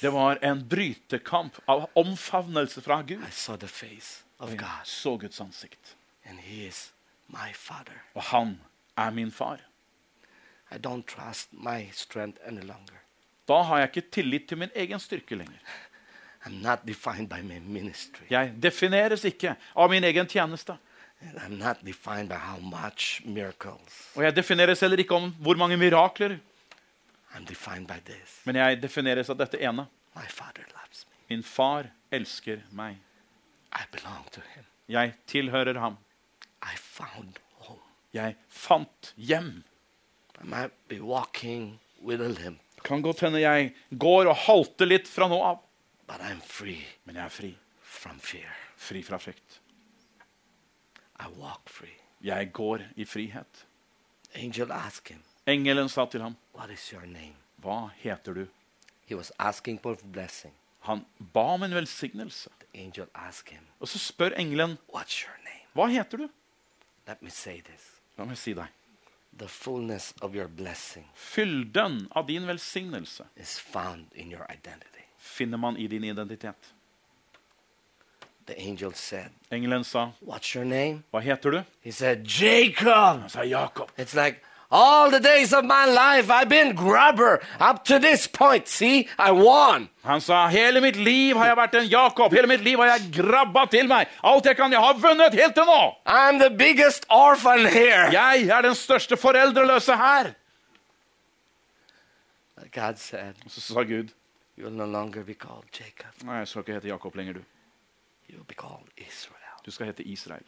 Det 0.00 0.12
var 0.12 0.38
en 0.42 0.68
brytekamp 0.68 1.58
av 1.68 1.90
omfavnelse 1.94 2.80
fra 2.82 3.02
Gud. 3.02 3.20
I 3.28 3.30
saw 3.30 3.56
the 3.56 3.68
face 3.68 4.24
Og 4.38 4.50
jeg 4.50 4.80
så 4.84 5.16
Guds 5.18 5.40
ansikt. 5.40 5.96
and 6.24 6.38
He 6.38 6.66
is 6.66 6.92
my 7.28 7.52
Father. 7.54 8.02
Og 8.14 8.22
han 8.22 8.60
er 8.96 9.10
min 9.10 9.30
far. 9.30 9.60
I 10.70 10.76
don't 10.78 11.04
trust 11.06 11.52
my 11.52 11.90
strength 11.92 12.38
any 12.46 12.60
longer. 12.60 12.96
Da 13.48 13.62
har 13.62 13.78
jeg 13.78 13.88
ikke 13.96 14.10
tillit 14.10 14.48
til 14.48 14.58
min 14.58 14.70
egen 14.74 15.00
styrke 15.00 15.34
lenger. 15.36 15.58
I'm 16.46 16.60
not 16.62 16.86
defined 16.86 17.28
by 17.28 17.40
my 17.42 17.58
ministry. 17.60 18.26
Jeg 18.30 18.54
defineres 18.62 19.24
ikke 19.24 19.54
av 19.76 19.90
min 19.90 20.04
egen 20.04 20.26
tjeneste. 20.26 20.76
And 21.22 21.38
I'm 21.38 21.58
not 21.58 21.84
defined 21.86 22.28
by 22.28 22.34
how 22.34 22.58
much 22.58 23.20
miracles. 23.24 24.08
Og 24.16 24.24
jeg 24.24 24.36
defineres 24.36 24.80
heller 24.80 24.98
ikke 24.98 25.14
om 25.14 25.30
hvor 25.38 25.54
mange 25.56 25.76
mirakler, 25.76 26.38
I'm 27.34 27.44
defined 27.48 27.86
by 27.86 28.00
this. 28.04 28.40
men 28.44 28.56
jeg 28.56 28.82
defineres 28.82 29.30
av 29.30 29.38
dette 29.38 29.60
ene. 29.62 29.86
My 30.16 30.26
Father 30.28 30.64
loves 30.74 31.06
me. 31.06 31.14
Min 31.36 31.42
far 31.42 31.86
elsker 32.12 32.60
meg. 32.70 32.96
I 33.72 33.84
belong 33.92 34.26
to 34.32 34.40
Him. 34.54 34.64
Jeg 34.88 35.14
tilhører 35.26 35.78
ham. 35.80 35.96
I 36.62 36.74
found 36.76 37.38
home. 37.64 37.80
Jeg 38.12 38.34
fant 38.48 39.14
hjem. 39.16 39.62
I 40.42 40.44
might 40.44 40.72
be 40.88 41.00
walking 41.00 41.78
with 42.02 42.20
a 42.20 42.28
limp, 42.28 42.58
Kan 42.84 43.00
godt 43.02 43.20
hende 43.20 43.38
jeg 43.40 43.72
går 43.98 44.26
og 44.26 44.36
halter 44.36 44.86
litt 44.90 45.06
fra 45.08 45.28
nå 45.30 45.38
av, 45.38 45.60
men 47.04 47.16
jeg 47.16 47.24
er 47.24 47.28
fri. 47.28 47.58
from 47.82 48.18
fear. 48.18 48.48
Fri 48.76 49.02
fra 49.02 49.18
frykt. 49.18 49.60
I 51.20 51.26
walk 51.38 51.68
free. 51.68 51.94
Jeg 52.22 52.52
går 52.52 52.78
i 52.96 53.04
frihet. 53.04 53.66
Angel 54.34 54.72
him, 55.08 55.22
Engelen 55.46 55.88
sa 55.88 56.06
til 56.06 56.22
ham, 56.22 56.36
What 56.54 56.70
is 56.70 56.88
your 56.90 57.06
name? 57.06 57.34
hva 57.62 57.90
heter 57.96 58.34
du? 58.34 58.46
He 59.06 59.14
was 59.14 59.32
for. 59.38 60.52
Han 60.80 61.04
ba 61.34 61.40
om 61.40 61.62
en 61.62 61.74
velsignelse. 61.74 62.50
The 62.60 62.80
angel 62.84 63.06
him, 63.50 63.66
Og 63.80 63.88
så 63.88 63.98
spør 63.98 64.30
engelen, 64.36 64.78
hva 65.74 65.86
heter 65.88 66.16
du? 66.16 66.28
Let 67.06 67.22
me 67.22 67.30
say 67.30 67.60
this. 67.60 68.00
La 68.18 68.24
meg 68.24 68.38
si 68.38 68.54
deg. 68.54 68.66
The 69.38 69.48
fullness 69.48 70.12
of 70.20 70.34
your 70.34 70.48
blessing 70.48 71.06
Fylden 71.14 72.08
av 72.10 72.26
din 72.26 72.46
velsignelse 72.46 73.24
is 73.36 73.58
found 73.58 74.12
in 74.14 74.30
your 74.30 74.46
identity. 74.50 75.01
Finner 75.22 75.58
man 75.58 75.76
i 75.76 75.86
din 75.86 76.04
identitet. 76.04 76.72
The 78.46 78.58
angel 78.58 78.92
said, 78.92 79.30
Engelen 79.50 79.84
sa, 79.84 80.10
What's 80.20 80.54
your 80.54 80.64
name? 80.64 81.04
hva 81.12 81.20
heter 81.22 81.50
du? 81.50 81.64
He 81.80 81.92
said, 81.92 82.24
Jacob. 82.24 83.20
Han 83.20 83.28
sa 83.28 83.42
Jakob. 83.42 83.88
It's 83.96 84.14
like, 84.14 84.42
all 84.68 85.10
the 85.10 85.20
days 85.20 85.52
of 85.52 85.64
my 85.64 85.84
life, 85.86 86.28
I've 86.30 86.48
been 86.48 86.74
grubber 86.74 87.40
up 87.60 87.84
to 87.84 87.98
this 88.00 88.26
point. 88.26 88.66
See, 88.66 89.06
I 89.18 89.30
won. 89.30 89.88
Han 90.02 90.20
sa, 90.20 90.48
hele 90.48 90.80
mitt 90.80 90.96
liv 90.96 91.36
har 91.36 91.52
jeg 91.52 91.56
vært 91.56 91.74
en 91.74 91.88
Jakob. 91.92 92.32
Hele 92.32 92.48
mitt 92.50 92.64
liv 92.64 92.80
har 92.80 92.96
jeg 92.96 93.12
grabba 93.14 93.66
til 93.70 93.86
meg. 93.86 94.08
Alt 94.24 94.48
jeg 94.48 94.56
kan, 94.56 94.72
jeg 94.72 94.80
har 94.80 94.98
vunnet 94.98 95.34
helt 95.38 95.54
til 95.54 95.68
nå. 95.68 95.80
I'm 96.06 96.40
the 96.40 96.50
biggest 96.50 97.06
orphan 97.10 97.66
here. 97.66 98.08
Jeg 98.10 98.48
er 98.48 98.62
den 98.62 98.74
største 98.74 99.16
foreldreløse 99.16 99.96
her. 99.96 100.32
God 102.72 102.96
said, 102.96 103.34
så 103.48 103.60
sa 103.60 103.82
Gud, 103.84 104.08
You 104.56 104.64
will 104.64 104.76
no 104.76 104.86
longer 104.86 105.24
be 105.24 105.34
called 105.34 105.64
Jacob. 105.72 106.22
nei, 106.24 106.34
jeg 106.34 106.48
skal 106.48 106.60
ikke 106.60 106.74
hete 106.74 106.88
Jakob 106.88 107.14
lenger, 107.16 107.32
du. 107.32 107.42
You 108.30 108.36
will 108.36 108.46
be 108.48 108.54
called 108.54 108.88
Israel. 108.96 109.38
Du 109.66 109.70
skal 109.70 109.86
hete 109.86 110.02
Israel. 110.04 110.44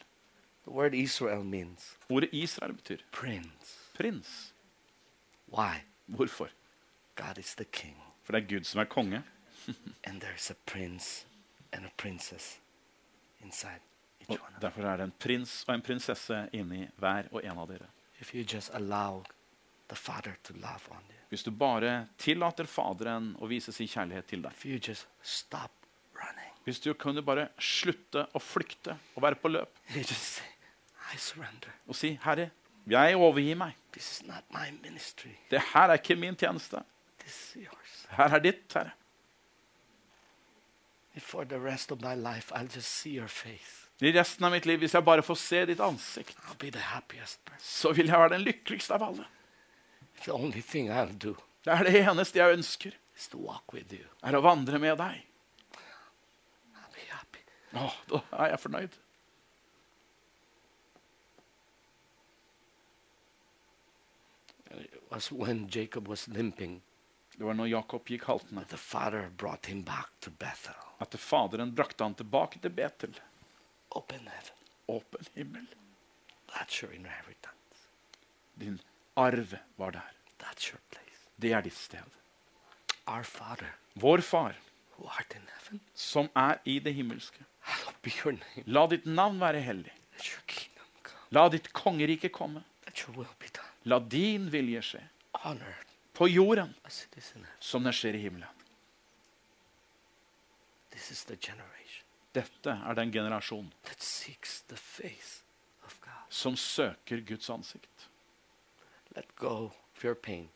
The 0.65 0.73
word 0.73 0.95
Israel 0.95 1.45
means 1.45 1.99
Ordet 2.11 2.29
Israel 2.33 2.73
betyr 2.73 2.97
prince. 3.13 3.91
prins. 3.95 4.55
Why? 5.47 5.85
Hvorfor? 6.07 6.49
God 7.17 7.39
is 7.39 7.55
the 7.55 7.65
king, 7.65 7.97
For 8.23 8.33
det 8.33 8.43
er 8.45 8.49
Gud 8.59 8.65
som 8.65 8.81
er 8.81 8.85
konge. 8.85 9.23
and 10.05 10.21
there's 10.23 10.51
a 10.51 10.55
prince 10.67 11.27
and 11.73 11.85
a 11.87 11.91
princess 11.97 12.61
inside 13.41 13.81
each 14.21 14.31
Og 14.31 14.39
one 14.43 14.57
derfor 14.61 14.83
er 14.83 14.97
det 14.97 15.05
en 15.05 15.13
prins 15.21 15.65
og 15.69 15.75
en 15.75 15.83
prinsesse 15.83 16.49
inni 16.53 16.89
hver 16.97 17.29
og 17.33 17.45
en 17.45 17.59
av 17.59 17.69
dere. 17.69 17.87
If 18.21 18.35
you 18.35 18.43
just 18.55 18.71
allow 18.75 19.23
the 19.89 19.97
Father 19.97 20.33
to 20.45 20.53
love 20.55 20.89
on 20.91 21.03
you, 21.09 21.14
Hvis 21.35 21.43
du 21.43 21.51
bare 21.51 22.05
tillater 22.23 22.69
Faderen 22.71 23.33
å 23.43 23.49
vise 23.51 23.73
sin 23.75 23.89
kjærlighet 23.91 24.29
til 24.31 24.43
deg. 24.45 24.53
if 24.53 24.65
you 24.65 24.79
just 24.79 25.09
stop 25.21 25.73
running, 26.15 26.53
Hvis 26.65 26.79
du 26.81 26.93
kunne 26.95 27.23
bare 27.27 27.49
slutte 27.59 28.29
å 28.33 28.39
flykte 28.39 28.95
og 29.17 29.23
være 29.23 29.35
på 29.35 29.51
løp 29.51 29.81
og 31.89 31.97
si 31.97 32.19
'Herre, 32.23 32.51
jeg 32.87 33.17
overgir 33.17 33.57
meg'. 33.57 33.75
Det 35.51 35.61
her 35.75 35.91
er 35.91 35.99
ikke 35.99 36.17
min 36.17 36.37
tjeneste. 36.37 36.85
Her 38.11 38.35
er 38.35 38.39
ditt, 38.39 38.73
Herre. 38.73 38.93
For 41.19 41.45
the 41.45 41.59
rest 41.59 41.91
of 41.91 42.01
my 42.01 42.15
life 42.15 42.53
I'll 42.55 42.69
just 42.69 42.91
see 42.91 43.11
your 43.11 43.29
face, 43.29 43.89
I 44.01 44.13
resten 44.13 44.45
av 44.45 44.53
mitt 44.53 44.67
liv, 44.67 44.79
hvis 44.79 44.95
jeg 44.95 45.05
bare 45.05 45.23
får 45.23 45.35
se 45.35 45.67
ditt 45.67 45.81
ansikt, 45.81 46.37
så 47.59 47.93
vil 47.93 48.07
jeg 48.07 48.19
være 48.19 48.29
den 48.29 48.41
lykkeligste 48.41 48.95
av 48.95 49.03
alle. 49.03 49.27
The 50.23 50.33
only 50.33 50.61
thing 50.63 50.89
I'll 50.91 51.13
do 51.19 51.35
Det 51.65 51.73
er 51.73 51.85
det 51.85 51.95
eneste 52.09 52.39
jeg 52.39 52.53
ønsker, 52.59 52.93
is 53.17 53.29
to 53.29 53.39
walk 53.39 53.73
with 53.73 53.93
you. 53.93 54.05
er 54.23 54.37
å 54.37 54.41
vandre 54.45 54.79
med 54.79 54.99
deg. 54.99 55.23
I'll 56.77 56.93
be 56.95 57.07
happy. 57.11 57.41
Åh, 57.75 57.97
da 58.11 58.21
er 58.45 58.51
jeg 58.55 58.61
fornøyd. 58.61 58.99
And 64.71 64.81
It 64.81 65.03
was 65.11 65.33
when 65.33 65.69
Jacob 65.69 66.09
was 66.09 66.29
limping 66.29 66.83
Det 67.37 67.45
var 67.45 67.55
når 67.55 67.67
Jakob 67.67 68.05
gikk 68.07 68.25
haltende, 68.29 68.61
that 68.61 68.69
the 68.69 68.77
father 68.77 69.31
brought 69.37 69.67
him 69.67 69.83
back 69.83 70.11
to 70.21 70.31
Bethel. 70.31 70.75
at 71.01 71.15
Faderen 71.19 71.75
brakte 71.75 72.05
han 72.05 72.15
tilbake 72.15 72.59
til 72.63 72.71
Betel. 72.71 73.17
Open 73.91 74.29
heaven. 74.29 74.55
Åpen 74.89 75.27
himmel. 75.35 75.67
That's 76.53 76.83
your 76.83 76.93
inheritance. 76.95 77.89
Din 78.55 78.79
arv 79.17 79.57
var 79.77 79.91
der. 79.91 80.11
Det 81.37 81.53
er 81.53 81.63
ditt 81.63 81.77
sted. 81.77 82.05
Our 83.07 83.23
Father, 83.23 83.75
Vår 83.95 84.21
Far, 84.21 84.55
who 84.97 85.09
art 85.09 85.35
in 85.35 85.43
heaven, 85.57 85.81
som 85.95 86.29
er 86.35 86.59
i 86.65 86.79
det 86.79 86.95
himmelske. 86.95 87.45
La 88.67 88.87
ditt 88.87 89.07
navn 89.07 89.41
være 89.41 89.61
hellig. 89.61 89.93
La 91.31 91.49
ditt 91.49 91.73
kongerike 91.73 92.31
komme. 92.33 92.63
La 93.85 93.99
din 93.99 94.49
vilje 94.51 94.83
skje. 94.83 95.03
earth 95.45 95.91
På 96.13 96.29
jorden 96.29 96.75
som 97.61 97.85
det 97.85 97.93
skjer 97.95 98.15
i 98.15 98.23
himmelen. 98.23 98.49
This 100.91 101.11
is 101.11 101.25
the 101.25 101.37
generation 101.37 102.05
Dette 102.35 102.71
er 102.71 102.95
den 102.95 103.13
generasjon 103.13 103.73
that 103.87 104.03
seeks 104.03 104.63
the 104.69 104.77
face 104.77 105.43
of 105.85 106.01
God. 106.01 106.27
som 106.29 106.57
søker 106.57 107.21
Guds 107.21 107.51
ansikt. 107.51 108.09
Let 109.17 109.27
go 109.37 109.71
of 109.97 110.05
your 110.05 110.15
pain. 110.15 110.49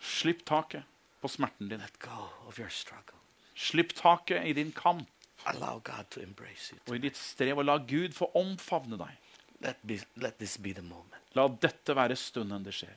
Slipp 0.00 0.44
taket 0.44 0.82
på 1.20 1.28
smerten 1.28 1.68
din. 1.68 1.80
Let 1.80 1.98
go 1.98 2.28
of 2.48 2.58
your 2.58 2.68
struggle. 2.70 3.16
Slipp 3.54 3.94
taket 3.94 4.46
i 4.46 4.52
din 4.52 4.72
kamp. 4.72 5.08
allow 5.46 5.78
God 5.84 6.04
to 6.10 6.20
embrace 6.20 6.72
you. 6.72 6.78
Og 6.88 6.96
i 6.96 6.98
ditt 6.98 7.16
strev, 7.16 7.58
og 7.58 7.64
la 7.64 7.76
Gud 7.78 8.14
få 8.16 8.30
omfavne 8.34 8.96
deg. 8.96 9.16
Let, 9.60 9.76
be, 9.86 9.98
let 10.16 10.38
this 10.38 10.56
be 10.58 10.72
the 10.72 10.82
moment. 10.82 11.20
La 11.34 11.48
dette 11.48 11.94
være 11.96 12.16
stunden 12.16 12.64
det 12.64 12.72
skjer. 12.74 12.94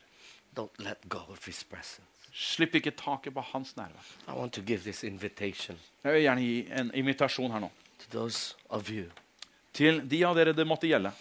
Don't 0.55 0.79
let 0.79 1.03
go 1.09 1.19
of 1.29 1.45
His 1.45 1.63
presence. 1.63 2.01
Slipp 2.33 2.75
ikke 2.75 2.91
taket 2.91 3.33
på 3.33 3.41
hans 3.51 3.75
nærvær. 3.77 4.11
I 4.27 4.31
want 4.37 4.53
to 4.53 4.61
give 4.61 4.79
this 4.79 5.03
invitation 5.03 5.77
Jeg 6.03 6.13
vil 6.13 6.21
gjerne 6.21 6.41
gi 6.41 6.67
en 6.79 6.91
invitasjon 6.93 7.51
her 7.51 7.59
nå. 7.59 7.69
to 7.99 8.05
those 8.19 8.55
of 8.69 8.89
you. 8.89 9.05
Til 9.73 10.01
de 10.11 10.23
av 10.25 10.35
dere 10.35 10.53
det 10.53 10.67
måtte 10.67 10.87
gjelde, 10.87 11.11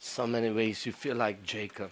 So 0.00 0.26
many 0.26 0.50
ways 0.50 0.86
you 0.86 0.92
feel 0.92 1.16
like 1.16 1.38
Jacob. 1.54 1.90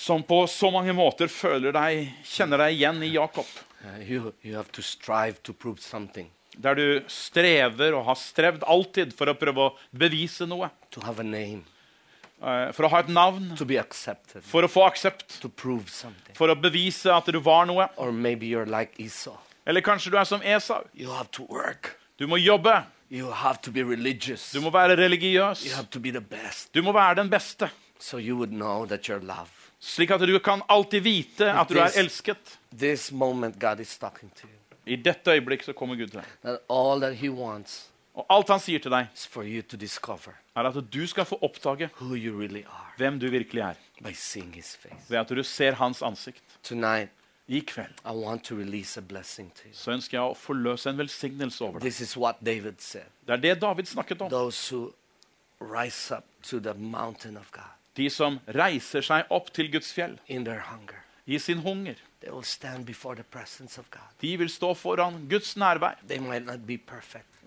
Som 0.00 0.22
på 0.22 0.46
så 0.48 0.70
mange 0.72 0.94
måter 0.96 1.28
føler 1.28 1.74
deg, 1.76 2.06
kjenner 2.24 2.62
deg 2.62 2.78
igjen 2.78 3.02
i 3.04 3.10
Jakob. 3.12 3.48
Uh, 3.84 3.98
you, 4.00 4.32
you 4.42 4.62
to 4.72 4.82
to 5.44 5.52
Der 6.56 6.74
du 6.74 7.02
strever 7.08 7.92
og 7.98 8.06
har 8.08 8.16
strevd 8.16 8.64
alltid 8.64 9.12
for 9.16 9.28
å 9.28 9.34
prøve 9.36 9.66
å 9.66 9.74
bevise 9.92 10.48
noe. 10.48 10.70
eh, 12.40 12.72
For 12.72 12.88
å 12.88 12.90
ha 12.94 13.02
et 13.04 13.12
navn, 13.12 13.52
for 13.56 14.64
å 14.64 14.72
få 14.72 14.86
aksept, 14.88 15.36
for 16.34 16.48
å 16.48 16.56
bevise 16.56 17.12
at 17.12 17.28
du 17.28 17.40
var 17.44 17.68
noe. 17.68 17.88
Like 18.66 18.96
Eller 19.66 19.80
kanskje 19.84 20.10
du 20.10 20.18
er 20.18 20.24
som 20.24 20.40
Esau. 20.42 20.82
Du 22.16 22.26
må 22.26 22.40
jobbe. 22.40 22.84
Du 23.10 24.60
må 24.64 24.70
være 24.72 24.96
religiøs. 24.96 25.68
Du 26.72 26.82
må 26.82 26.92
være 26.92 27.20
den 27.20 27.28
beste. 27.30 27.70
So 27.98 28.16
you 28.16 28.36
would 28.36 28.52
know 28.52 28.86
that 28.86 29.08
you're 29.08 29.20
loved. 29.20 29.59
Slik 29.80 30.10
at 30.12 30.20
du 30.20 30.38
kan 30.44 30.62
alltid 30.68 31.02
vite 31.02 31.46
at 31.52 31.68
du 31.68 31.78
er 31.80 31.94
elsket. 31.96 32.58
This 32.76 33.10
moment, 33.12 33.58
God 33.58 33.80
is 33.80 33.96
talking 33.98 34.30
to 34.40 34.46
you. 34.46 34.56
I 34.86 34.96
dette 34.96 35.30
øyeblikk 35.30 35.64
så 35.64 35.72
kommer 35.72 35.96
Gud 35.96 36.08
til 36.08 36.20
deg. 36.20 36.28
That 36.44 36.60
all 36.68 37.00
that 37.00 37.16
He 37.16 37.30
wants 37.30 37.86
Og 38.14 38.26
alt 38.30 38.48
han 38.50 38.60
sier 38.60 38.80
til 38.82 38.90
deg, 38.90 39.06
er 40.56 40.66
at 40.66 40.78
du 40.92 41.06
skal 41.06 41.24
få 41.24 41.38
oppdage 41.42 41.90
really 42.00 42.64
hvem 42.98 43.20
du 43.20 43.30
virkelig 43.30 43.60
er. 43.60 43.74
by 44.02 44.12
seeing 44.12 44.54
His 44.54 44.76
face. 44.76 45.08
Ved 45.08 45.18
at 45.18 45.28
du 45.28 45.42
ser 45.42 45.72
hans 45.72 46.02
ansikt. 46.02 46.42
Tonight, 46.62 47.08
I 47.48 47.60
kveld 47.60 47.94
I 48.04 48.12
want 48.12 48.44
to 48.44 48.54
release 48.54 48.98
a 48.98 49.02
blessing 49.02 49.52
to 49.54 49.68
you. 49.68 49.74
så 49.74 49.90
ønsker 49.92 50.18
jeg 50.18 50.22
å 50.22 50.34
forløse 50.34 50.90
en 50.90 50.98
velsignelse 50.98 51.64
over 51.64 51.78
deg. 51.78 51.88
This 51.88 52.00
is 52.00 52.16
what 52.16 52.36
David 52.44 52.80
said. 52.80 53.08
Det 53.26 53.32
er 53.32 53.36
det 53.36 53.60
David 53.62 53.84
snakket 53.86 54.20
om. 54.22 54.30
De 58.00 58.08
som 58.08 58.38
reiser 58.56 59.04
seg 59.04 59.28
opp 59.34 59.50
til 59.52 59.68
Guds 59.72 59.92
fjell 59.92 60.16
i 61.26 61.38
sin 61.38 61.60
hunger. 61.60 61.98
De 64.20 64.36
vil 64.40 64.50
stå 64.50 64.74
foran 64.74 65.28
Guds 65.28 65.56
nærvær. 65.56 65.98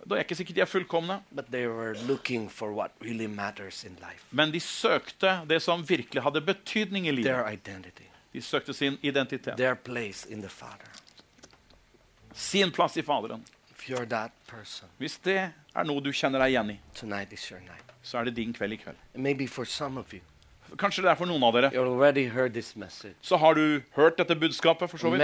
Da 0.03 0.15
er 0.17 0.23
ikke 0.25 0.35
sikkert 0.35 0.55
de 0.55 0.61
er 0.61 0.67
fullkomne, 0.67 1.17
really 3.01 3.27
men 4.31 4.51
de 4.51 4.59
søkte 4.59 5.41
det 5.47 5.61
som 5.63 5.83
virkelig 5.89 6.23
hadde 6.23 6.41
betydning 6.41 7.07
i 7.07 7.11
livet. 7.11 7.59
De 8.33 8.41
søkte 8.41 8.73
sin 8.73 8.97
identitet, 9.01 9.57
sin 12.33 12.71
plass 12.71 12.97
i 12.97 13.01
Faderen. 13.01 13.43
Person, 14.47 14.89
Hvis 14.97 15.17
det 15.17 15.37
er 15.75 15.83
noe 15.83 16.01
du 16.01 16.11
kjenner 16.11 16.39
deg 16.39 16.53
igjen 16.53 16.69
i, 16.71 16.79
så 18.03 18.17
er 18.19 18.23
det 18.25 18.35
din 18.35 18.53
kveld 18.53 18.73
i 18.73 18.77
kveld. 18.77 20.32
Kanskje 20.77 21.03
det 21.05 21.11
er 21.11 21.15
for 21.19 21.29
noen 21.29 21.43
av 21.43 21.53
dere. 21.53 21.69
Så 23.21 23.37
har 23.37 23.53
du 23.55 23.81
hørt 23.95 24.17
dette 24.17 24.35
budskapet, 24.35 24.89
for 24.89 24.97
så 24.97 25.11
vidt. 25.13 25.19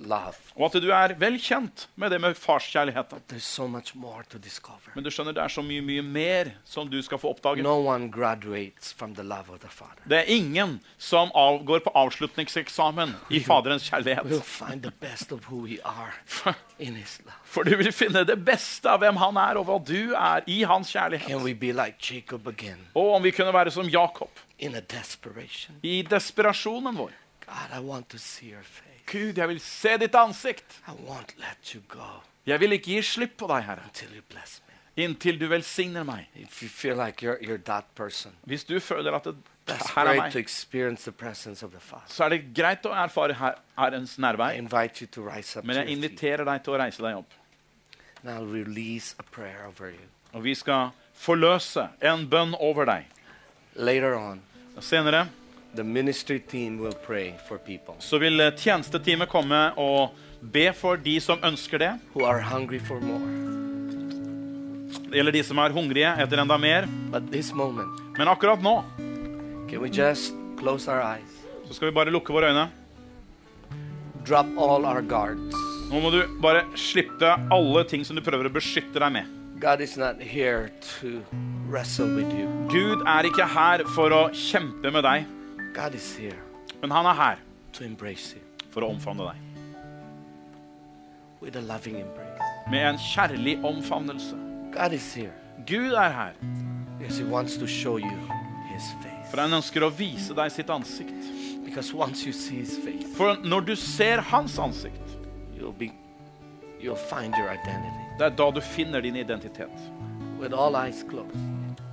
Love. 0.00 0.34
Og 0.56 0.64
at 0.70 0.80
du 0.80 0.88
er 0.96 1.12
vel 1.20 1.34
kjent 1.40 1.82
med 2.00 2.10
det 2.10 2.20
med 2.22 2.36
farskjærligheten. 2.38 3.20
So. 3.40 3.66
Men 3.68 5.04
du 5.04 5.10
skjønner, 5.12 5.34
det 5.36 5.42
er 5.44 5.52
så 5.52 5.60
mye, 5.64 5.82
mye 5.84 6.02
mer 6.02 6.50
som 6.64 6.88
du 6.88 6.96
skal 7.04 7.20
få 7.20 7.34
oppdage. 7.34 7.60
No. 7.62 7.74
Det 10.08 10.18
er 10.18 10.32
ingen 10.32 10.78
som 10.98 11.32
avgår 11.36 11.84
på 11.84 11.92
avslutningseksamen 11.94 13.14
i 13.30 13.40
Faderens 13.44 13.90
kjærlighet. 13.90 14.42
find 14.44 14.82
the 14.82 14.92
best 15.00 15.32
of 15.32 15.44
who 15.50 15.66
we 15.66 15.78
are 15.84 16.12
For, 16.24 16.54
in 16.78 16.94
His 16.96 17.20
love. 17.24 17.36
for 17.44 17.62
du 17.62 17.76
vil 17.76 17.92
finne 17.92 18.24
det 18.24 18.38
beste 18.44 18.88
av 18.88 18.98
hvem 19.04 19.16
han 19.20 19.36
er, 19.36 19.60
og 19.60 19.66
hva 19.68 19.78
du 19.84 20.14
er 20.16 20.44
i 20.46 20.62
hans 20.62 20.92
Can 20.92 21.10
kjærlighet. 21.10 21.42
we 21.44 21.54
be 21.54 21.72
like 21.72 22.00
Og 22.94 23.14
om 23.16 23.22
vi 23.22 23.30
kunne 23.30 23.52
være 23.52 23.70
som 23.70 23.88
Jakob 23.88 24.30
i 25.82 26.02
desperasjonen 26.02 26.96
vår. 26.96 27.10
God, 27.46 27.76
I 27.76 27.80
want 27.80 28.08
to 28.10 28.18
see 28.18 28.50
your 28.52 28.62
face. 28.62 28.89
Gud, 29.10 29.38
jeg 29.38 29.48
vil 29.50 29.60
se 29.60 29.96
ditt 29.98 30.14
ansikt. 30.14 30.80
Jeg 32.46 32.60
vil 32.62 32.76
ikke 32.78 32.94
gi 32.94 33.02
slipp 33.02 33.36
på 33.42 33.48
deg, 33.50 33.64
Herre, 33.66 33.88
inntil 35.04 35.38
du 35.38 35.46
velsigner 35.48 36.04
meg. 36.04 36.28
Like 36.34 37.22
you're, 37.22 37.38
you're 37.40 38.32
Hvis 38.44 38.64
du 38.64 38.80
føler 38.80 39.12
at 39.12 39.24
det, 39.24 39.36
her 39.94 40.06
er 40.06 40.16
meg, 40.16 40.36
experience 40.36 41.04
the 41.04 41.12
presence 41.12 41.64
of 41.66 41.70
the 41.70 41.80
Father. 41.80 42.06
så 42.08 42.24
er 42.24 42.28
det 42.28 42.40
greit 42.54 42.86
å 42.86 42.94
erfare 42.94 43.36
Herrens 43.78 44.18
nærvær. 44.18 44.56
Men 45.62 45.76
jeg 45.76 45.88
inviterer 45.88 46.44
deg 46.44 46.64
til 46.64 46.74
å 46.74 46.80
reise 46.80 47.02
deg 47.02 47.20
opp. 47.20 47.34
Og 50.32 50.42
vi 50.44 50.54
skal 50.54 50.90
forløse 51.14 51.88
en 52.00 52.26
bønn 52.30 52.54
over 52.58 52.84
deg. 52.84 53.06
Senere 54.80 55.26
the 55.76 55.84
ministry 55.84 56.38
team 56.40 56.78
will 56.80 56.94
pray 57.06 57.32
for 57.48 57.58
people 57.58 57.94
så 57.98 58.18
vil 58.18 58.40
eh, 58.40 58.50
tjenesteteamet 58.56 59.28
komme 59.30 59.72
og 59.78 60.10
be 60.42 60.72
for 60.74 60.96
de 60.96 61.18
som 61.20 61.38
ønsker 61.44 61.78
det. 61.78 61.92
who 62.14 62.24
are 62.24 62.40
hungry 62.40 62.78
for 62.80 63.00
more. 63.00 63.20
Det 65.10 65.18
gjelder 65.18 65.32
de 65.34 65.42
som 65.44 65.58
er 65.58 65.72
hungrige 65.74 66.10
etter 66.22 66.38
enda 66.40 66.56
mer. 66.58 66.86
Moment, 67.54 68.00
Men 68.18 68.28
akkurat 68.28 68.62
nå 68.62 68.76
can 69.68 69.80
we 69.82 69.88
just 69.88 70.34
close 70.58 70.88
our 70.90 71.00
eyes, 71.02 71.30
så 71.68 71.74
skal 71.74 71.90
vi 71.90 71.94
bare 71.94 72.10
lukke 72.10 72.32
våre 72.32 72.50
øyne. 72.50 72.68
drop 74.26 74.46
all 74.58 74.84
our 74.86 75.00
guards? 75.02 75.54
Nå 75.90 76.00
må 76.00 76.10
du 76.10 76.22
bare 76.42 76.64
slippe 76.78 77.30
alle 77.50 77.84
ting 77.84 78.04
som 78.06 78.16
du 78.16 78.22
prøver 78.22 78.46
å 78.46 78.52
beskytte 78.54 78.98
deg 79.02 79.12
med. 79.12 79.26
God 79.60 79.80
is 79.80 79.96
not 79.98 80.20
here 80.22 80.70
to 81.00 81.20
wrestle 81.68 82.06
with 82.16 82.30
you. 82.34 82.46
Gud 82.70 83.02
er 83.06 83.26
ikke 83.28 83.44
her 83.46 83.82
for 83.94 84.10
å 84.14 84.22
kjempe 84.32 84.90
med 84.94 85.04
deg, 85.04 85.26
God 85.74 85.94
is 85.94 86.16
here 86.16 86.36
men 86.82 86.90
han 86.90 87.06
er 87.06 87.14
her 87.14 87.36
to 87.72 87.84
embrace 87.84 88.34
you 88.36 88.42
for 88.70 88.80
å 88.82 88.90
omfavne 88.94 89.26
deg. 89.30 89.36
with 91.40 91.56
a 91.56 91.60
loving 91.60 91.96
embrace. 91.96 92.42
Med 92.70 92.84
en 92.90 92.98
kjærlig 92.98 93.64
omfavnelse. 93.64 94.36
God 94.72 94.92
is 94.92 95.14
here 95.14 95.32
Gud 95.66 95.92
er 95.92 96.10
her, 96.10 96.32
because 96.98 97.18
He 97.18 97.24
wants 97.24 97.56
to 97.56 97.66
show 97.66 97.96
you 97.96 98.16
His 98.74 98.84
face. 99.02 99.30
for 99.30 99.40
han 99.40 99.52
ønsker 99.52 99.82
å 99.86 99.90
vise 99.90 100.34
deg 100.34 100.50
sitt 100.52 100.68
ansikt. 100.70 101.30
Because 101.64 101.94
once 101.94 102.26
you 102.26 102.32
see 102.32 102.56
His 102.60 102.76
face, 102.78 103.06
For 103.16 103.36
når 103.44 103.60
du 103.66 103.74
ser 103.76 104.20
hans 104.20 104.58
ansikt, 104.58 105.16
you'll 105.56 105.72
be, 105.72 105.92
you'll 106.80 106.96
find 106.96 107.34
your 107.36 107.48
identity. 107.52 108.06
det 108.18 108.26
er 108.26 108.36
da 108.36 108.50
du 108.50 108.60
finner 108.60 109.00
din 109.00 109.16
identitet. 109.16 109.70
With 110.40 110.52
all 110.54 110.76
eyes 110.76 111.02
closed, 111.08 111.36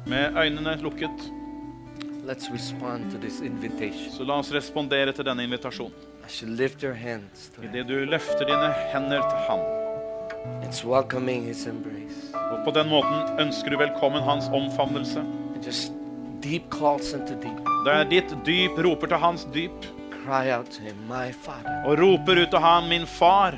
Med 0.07 0.35
øynene 0.37 0.75
lukket, 0.81 1.31
så 4.11 4.23
la 4.27 4.37
oss 4.41 4.51
respondere 4.51 5.13
til 5.15 5.25
denne 5.25 5.43
invitasjonen. 5.47 5.93
As 6.25 6.41
you 6.43 6.49
lift 6.49 6.83
your 6.83 6.93
hands 6.93 7.49
to 7.55 7.63
Idet 7.63 7.87
du 7.87 7.93
løfter 8.05 8.45
dine 8.45 8.73
hender 8.91 9.21
til 9.29 9.39
ham. 9.47 9.59
it's 10.63 10.83
welcoming 10.83 11.45
His 11.45 11.65
embrace. 11.67 12.33
Og 12.33 12.65
på 12.65 12.71
den 12.71 12.89
måten 12.89 13.39
ønsker 13.39 13.71
du 13.71 13.77
velkommen 13.77 14.23
hans 14.23 14.49
omfavnelse. 14.51 15.19
And 15.19 16.41
deep 16.41 16.69
calls 16.69 17.13
into 17.13 17.33
deep. 17.33 17.63
Det 17.85 17.93
er 17.93 18.03
ditt 18.09 18.35
dyp 18.45 18.77
roper 18.85 19.07
til 19.07 19.17
hans 19.17 19.47
dyp, 19.53 19.87
Cry 20.25 20.51
out 20.51 20.65
to 20.75 20.83
Him, 20.83 20.95
My 21.07 21.31
og 21.85 21.99
roper 21.99 22.41
ut 22.43 22.49
til 22.51 22.59
ham, 22.59 22.89
min 22.89 23.07
far. 23.07 23.55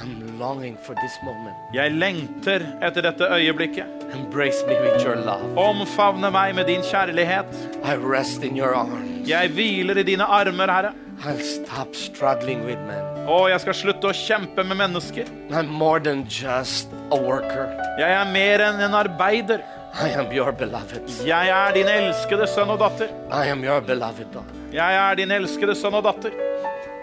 I'm 0.00 0.38
longing 0.38 0.76
for 0.86 0.94
this 0.94 1.14
moment. 1.22 1.56
Jeg 1.74 1.92
lengter 1.92 2.64
etter 2.82 3.04
dette 3.04 3.28
øyeblikket. 3.36 3.84
Embrace 4.14 4.64
me 4.66 4.74
with 4.80 5.04
your 5.04 5.16
love. 5.16 5.58
Omfavne 5.58 6.30
meg 6.30 6.54
med 6.54 6.64
din 6.66 6.80
kjærlighet. 6.82 7.52
I 7.84 7.94
rest 7.96 8.42
in 8.42 8.56
your 8.58 8.74
arms. 8.74 9.28
Jeg 9.28 9.50
hviler 9.50 9.96
i 10.00 10.02
dine 10.02 10.24
armer, 10.24 10.72
Herre. 10.72 10.92
I'll 11.24 11.42
stop 11.44 11.94
struggling 11.94 12.64
with 12.64 12.80
men. 12.88 13.28
Og 13.28 13.50
jeg 13.50 13.60
skal 13.60 13.74
slutte 13.74 14.10
å 14.10 14.16
kjempe 14.16 14.64
med 14.64 14.80
mennesker. 14.80 15.28
I'm 15.52 15.68
more 15.70 16.00
than 16.00 16.24
just 16.24 16.88
a 17.12 17.18
worker. 17.20 17.68
Jeg 18.00 18.10
er 18.10 18.32
mer 18.32 18.64
enn 18.70 18.80
en 18.82 18.96
arbeider. 18.98 19.62
I 19.92 20.08
am 20.16 20.32
your 20.32 20.52
beloved. 20.52 21.04
Jeg 21.26 21.48
er 21.52 21.74
din 21.76 21.88
elskede 21.92 22.46
sønn 22.48 22.72
og 22.72 22.80
datter. 22.80 23.12
I 23.30 23.52
am 23.52 23.62
your 23.64 23.80
beloved 23.84 24.32
daughter. 24.32 24.56
Jeg 24.72 24.96
er 24.96 25.14
din 25.20 25.30
elskede 25.30 25.76
sønn 25.76 25.94
og 26.00 26.06
datter. 26.08 26.32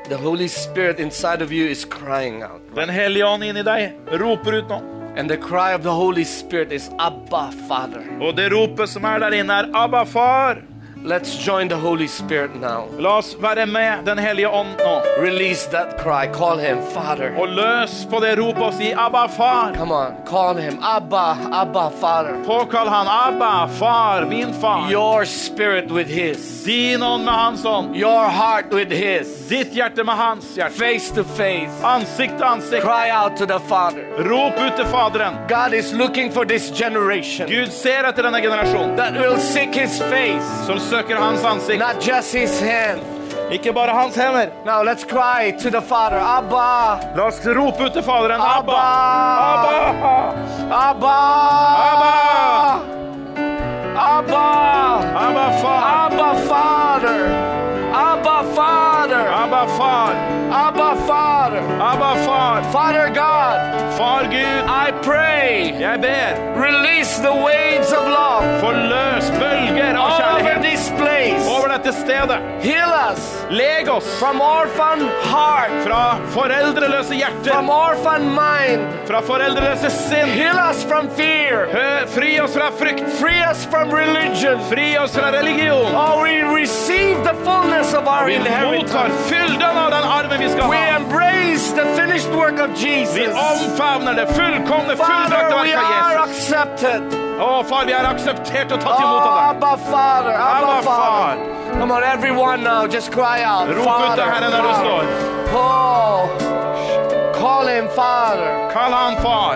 The 0.10 0.18
Holy 0.18 0.48
Spirit 0.48 0.99
inside 0.99 1.44
of 1.44 1.52
you 1.52 1.68
is 1.68 1.86
crying 1.86 2.41
out. 2.41 2.61
Den 2.76 2.90
hellige 2.90 3.26
ånd 3.26 3.44
inni 3.45 3.61
deg 3.61 4.15
roper 4.18 4.56
ut 4.57 4.72
nå. 4.72 4.80
And 5.15 5.30
the 5.30 5.38
cry 5.38 5.76
of 5.76 5.84
the 5.84 5.94
Holy 5.94 6.23
Spirit 6.26 6.72
is 6.72 6.90
Abba, 6.98 7.52
Father. 7.68 8.02
Og 8.18 8.34
det 8.34 8.48
ropet 8.49 8.90
som 8.90 9.06
er 9.06 9.19
der 9.22 9.38
inne, 9.38 9.53
er 9.53 9.69
'Abba, 9.69 10.02
far'. 10.10 10.64
Let's 11.03 11.38
join 11.38 11.69
the 11.69 11.77
Holy 11.77 12.07
Spirit 12.07 12.55
now. 12.55 12.88
La 12.99 13.17
oss 13.17 13.35
være 13.39 13.65
med 13.65 14.05
Den 14.05 14.17
hellige 14.17 14.47
ånd 14.49 14.67
nå. 14.77 15.01
Release 15.23 15.69
that 15.71 15.97
cry. 16.03 16.27
Call 16.34 16.57
him 16.59 16.77
Father. 16.93 17.31
Og 17.39 17.47
løs 17.49 18.07
på 18.11 18.19
det 18.19 18.35
ropet 18.39 18.63
og 18.63 18.73
si 18.73 18.91
'Abba, 18.91 19.27
far'. 19.27 19.77
Come 19.77 19.93
on, 19.95 20.13
call 20.27 20.57
him 20.57 20.77
Abba, 20.84 21.38
Abba, 21.61 21.89
Father. 22.01 22.35
Påkall 22.45 22.88
han 22.88 23.07
'Abba, 23.07 23.67
far, 23.80 24.26
min 24.26 24.53
far'. 24.53 24.91
Your 24.91 25.26
spirit 25.26 25.91
with 25.91 26.09
his, 26.09 26.63
Din 26.65 27.03
ånd 27.03 27.23
med 27.23 27.34
hans 27.34 27.65
ånd. 27.65 27.95
your 27.95 28.27
heart 28.30 28.65
with 28.73 28.91
his, 28.91 29.47
Ditt 29.49 29.73
hjerte 29.73 30.03
med 30.03 30.15
hans 30.15 30.55
hjerte. 30.55 30.73
face 30.76 31.13
to 31.15 31.23
face. 31.23 31.71
Ansikt 31.84 32.38
til 32.38 32.43
ansikt. 32.45 32.81
Cry 32.84 33.09
out 33.23 33.38
to 33.38 33.45
the 33.45 33.59
Father. 33.59 34.03
Rop 34.17 34.53
ut 34.59 34.76
til 34.76 34.85
Faderen. 34.85 35.38
God 35.47 35.73
is 35.73 35.93
looking 35.93 36.31
for 36.34 36.43
this 36.45 36.71
generation 36.71 37.47
Gud 37.47 37.71
ser 37.71 38.03
etter 38.03 38.23
denne 38.23 38.41
generasjonen 38.41 38.97
that 38.97 39.13
will 39.13 39.39
seek 39.39 39.76
his 39.76 40.01
face, 40.01 40.65
som 40.67 40.80
søker 40.90 41.16
hans 41.16 41.44
ansikt. 41.45 41.80
not 41.80 42.02
just 42.02 42.36
his 42.36 42.60
hand. 42.61 43.02
Ikke 43.52 43.74
bare 43.74 43.90
hans 43.90 44.16
hender. 44.16 44.49
Now 44.66 44.84
let's 44.84 45.03
cry 45.03 45.52
to 45.64 45.70
the 45.70 45.82
Father, 45.82 46.20
Abba, 46.38 46.99
La 47.16 47.24
oss 47.28 47.45
rope 47.45 47.84
ut 47.84 47.94
til 47.94 48.03
Faderen. 48.03 48.41
Abba! 48.41 48.78
Abba, 49.56 49.76
Abba! 50.72 51.26
Abba, 54.10 54.45
Abba, 55.26 55.45
Abba, 55.45 55.48
far! 55.61 55.90
Abba, 55.99 56.30
Father, 56.48 57.22
Abba, 57.94 58.38
Father, 58.56 59.24
Abba, 59.44 59.68
far! 59.78 60.14
Abba, 60.52 60.95
Father, 61.07 61.64
Abba, 61.82 62.11
far! 62.26 62.64
Father 62.72 63.07
God. 63.07 63.57
Far 63.98 64.24
Gud, 64.24 64.64
I 64.86 64.91
pray, 65.03 65.74
jeg 65.80 66.02
ber, 66.02 66.30
release 66.56 67.20
the 67.20 67.34
waves 67.34 67.91
of 67.91 68.07
love 68.07 68.30
forløs 68.61 69.28
bølger 69.40 69.98
av 69.99 70.10
kjærlighet 70.18 70.68
this 70.80 70.89
place. 71.01 71.47
over 71.47 71.68
dette 71.68 71.91
stedet. 71.93 72.39
Heal 72.64 72.91
us 73.11 73.22
Leg 73.49 73.88
oss 73.89 74.06
from 74.19 74.39
orphan 74.41 74.99
heart, 75.23 75.72
fra 75.84 76.19
foreldreløse 76.35 77.15
hjerter, 77.15 77.51
from 77.51 77.69
orphan 77.69 78.23
mind. 78.30 78.81
fra 79.07 79.22
foreldreløse 79.22 79.89
sinn. 79.89 80.27
Heal 80.30 80.57
us 80.69 80.84
from 80.84 81.10
fear. 81.10 81.68
Fri 82.07 82.39
oss 82.39 82.53
fra 82.53 82.69
frykt, 82.72 83.03
Free 83.19 83.41
us 83.51 83.65
from 83.65 83.89
religion. 83.91 84.60
fri 84.69 84.97
oss 84.97 85.15
fra 85.18 85.31
religion. 85.31 85.95
Oh, 85.95 86.22
we 86.23 86.41
receive 86.61 87.18
the 87.23 87.34
fullness 87.43 87.93
of 87.93 88.07
our 88.07 88.26
Vi 88.27 88.38
mottar 88.38 88.45
inheritance. 88.45 89.30
fylden 89.30 89.77
av 89.77 89.91
den 89.91 90.03
arven 90.03 90.39
vi 90.39 90.49
skal 90.49 90.69
We 90.69 90.77
embrace 90.95 91.72
the 91.72 91.85
finished 91.95 92.30
work 92.35 92.60
of 92.60 92.69
Vi 92.77 92.85
Jesus. 92.88 93.34
omfavner 93.35 94.14
det 94.14 94.27
fullkomne, 94.27 94.95
fullbrakte 94.95 95.31
Father, 95.31 95.64
we 95.64 95.73
are 95.76 96.18
accepted. 96.23 97.28
Å, 97.40 97.64
far, 97.64 97.86
vi 97.88 97.94
er 97.95 98.03
akseptert 98.10 98.72
og 98.76 98.82
tatt 98.84 98.98
Oh, 98.98 99.03
imot 99.06 99.24
av 99.24 99.36
deg. 99.36 99.44
Abba, 99.49 99.72
Father, 99.86 100.34
Abba, 100.36 100.74
Abba, 100.74 100.82
Father. 100.84 101.80
Come 101.80 101.91
on, 101.95 102.03
everyone 102.03 102.64
now, 102.64 102.86
just 102.88 103.11
cry 103.11 103.41
out. 103.44 103.70
Rop 103.70 103.78
ut 103.80 103.86
Father, 103.86 104.24
til 104.24 104.32
Herren 104.34 104.52
du 104.52 104.57
Father. 104.57 104.84
står. 104.84 105.03
Oh, 105.56 107.34
call 107.40 107.68
him 107.68 107.88
Father. 107.95 108.52
Kall 108.74 108.91
han 108.91 109.16
far. 109.24 109.56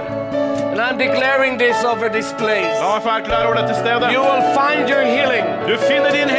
And 0.74 0.82
I'm 0.82 0.98
declaring 0.98 1.58
this 1.60 1.84
over 1.84 2.10
this 2.10 2.32
place. 2.34 2.80
La 2.82 2.94
meg 2.96 3.04
få 3.06 3.10
erklære 3.20 3.46
over 3.46 3.60
dette 3.62 3.76
stedet. 3.78 4.12
You 4.16 4.22
will 4.26 4.42
find 4.56 4.90
your 4.90 5.04
healing. 5.04 5.46
Du 5.68 5.78
finner 5.78 6.10
din 6.12 6.30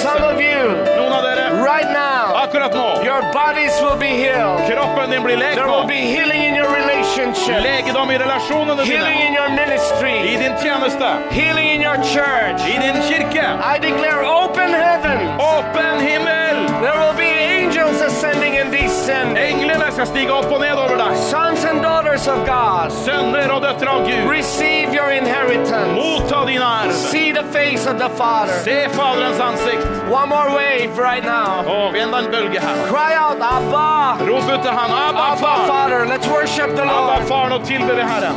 Some 0.00 0.22
of 0.24 0.40
you, 0.40 0.62
Noen 0.96 1.12
av 1.12 1.22
dere, 1.26 1.50
right 1.64 1.90
now, 1.92 2.29
akkurat 2.42 2.72
nå, 2.74 3.04
your 3.04 3.22
bodies 3.32 3.74
will 3.82 3.98
be 3.98 4.12
healed. 4.22 4.58
kroppen 4.68 5.10
din 5.10 5.22
blir 5.22 5.36
lekt 5.36 5.54
There 5.60 5.68
will 5.68 5.86
be 5.86 6.00
healing 6.14 6.42
in 6.48 6.54
your 6.54 6.70
relationship, 6.80 7.60
Legedom 7.62 8.10
i 8.10 8.18
relasjonene 8.18 8.82
healing 8.84 9.20
in 9.26 9.32
your 9.38 9.50
ministry. 9.62 10.14
I 10.32 10.36
din 10.42 10.54
tjeneste. 10.62 11.10
healing 11.30 11.68
in 11.74 11.80
your 11.80 11.96
church. 12.14 12.60
I 12.64 12.78
din 12.84 12.96
kirke. 13.08 13.46
I 13.74 13.78
declare 13.78 14.20
open 14.24 14.70
heaven. 14.72 15.18
Åpen 15.38 16.00
himmel. 16.00 16.56
There 16.84 16.98
will 17.02 17.16
be 17.16 17.30
angels 17.58 18.00
ascending 18.00 18.56
and 18.60 18.70
descending. 18.72 19.36
Englene 19.50 19.69
skal 20.00 20.14
stige 20.14 20.32
opp 20.32 20.48
og 20.48 20.62
ned 20.62 20.78
over 20.80 20.96
deg. 20.96 21.16
Sons 21.28 21.64
and 21.68 21.82
daughters 21.84 22.24
of 22.30 22.38
God, 22.48 22.88
Sønner 23.04 23.50
og 23.52 23.60
døtre 23.60 23.90
av 23.92 24.06
Gud. 24.06 24.30
receive 24.30 24.94
your 24.96 25.10
inheritance. 25.12 25.92
Motta 25.92 26.46
din 26.48 26.62
arv. 26.62 26.92
See 26.92 27.32
the 27.32 27.44
face 27.52 27.84
of 27.90 27.98
the 27.98 28.08
Father. 28.16 28.54
Se 28.64 28.88
Faderens 28.96 29.40
ansikt. 29.40 29.84
One 30.08 30.28
more 30.32 30.48
wave 30.56 30.96
right 30.96 31.24
now. 31.24 31.60
En 31.94 32.30
bølge 32.32 32.60
her. 32.60 32.76
Cry 32.88 33.12
out, 33.12 33.36
Abba. 33.42 34.16
Rop 34.24 34.48
ut 34.48 34.62
til 34.62 34.72
han. 34.72 34.90
Abba, 34.90 35.20
Abba, 35.20 35.36
far. 35.36 35.66
Father. 35.66 36.06
Let's 36.06 36.28
worship 36.28 36.70
the 36.76 36.82
Abba, 36.82 37.20
Lord. 37.20 37.28
far, 37.28 37.48
nå 37.48 37.58
tilber 37.64 37.94
vi 37.94 38.02
Herren. 38.02 38.36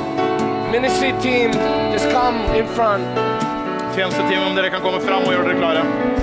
Ministry 0.71 1.13
team, 1.21 1.51
just 1.93 2.09
come 2.11 2.37
in 2.59 2.67
front. 2.67 3.07
Tjenesteteamet, 3.95 4.47
om 4.49 4.55
dere 4.55 4.69
kan 4.69 4.81
komme 4.81 4.99
fram 4.99 5.23
og 5.23 5.31
gjøre 5.31 5.47
dere 5.47 5.59
klare. 5.63 6.22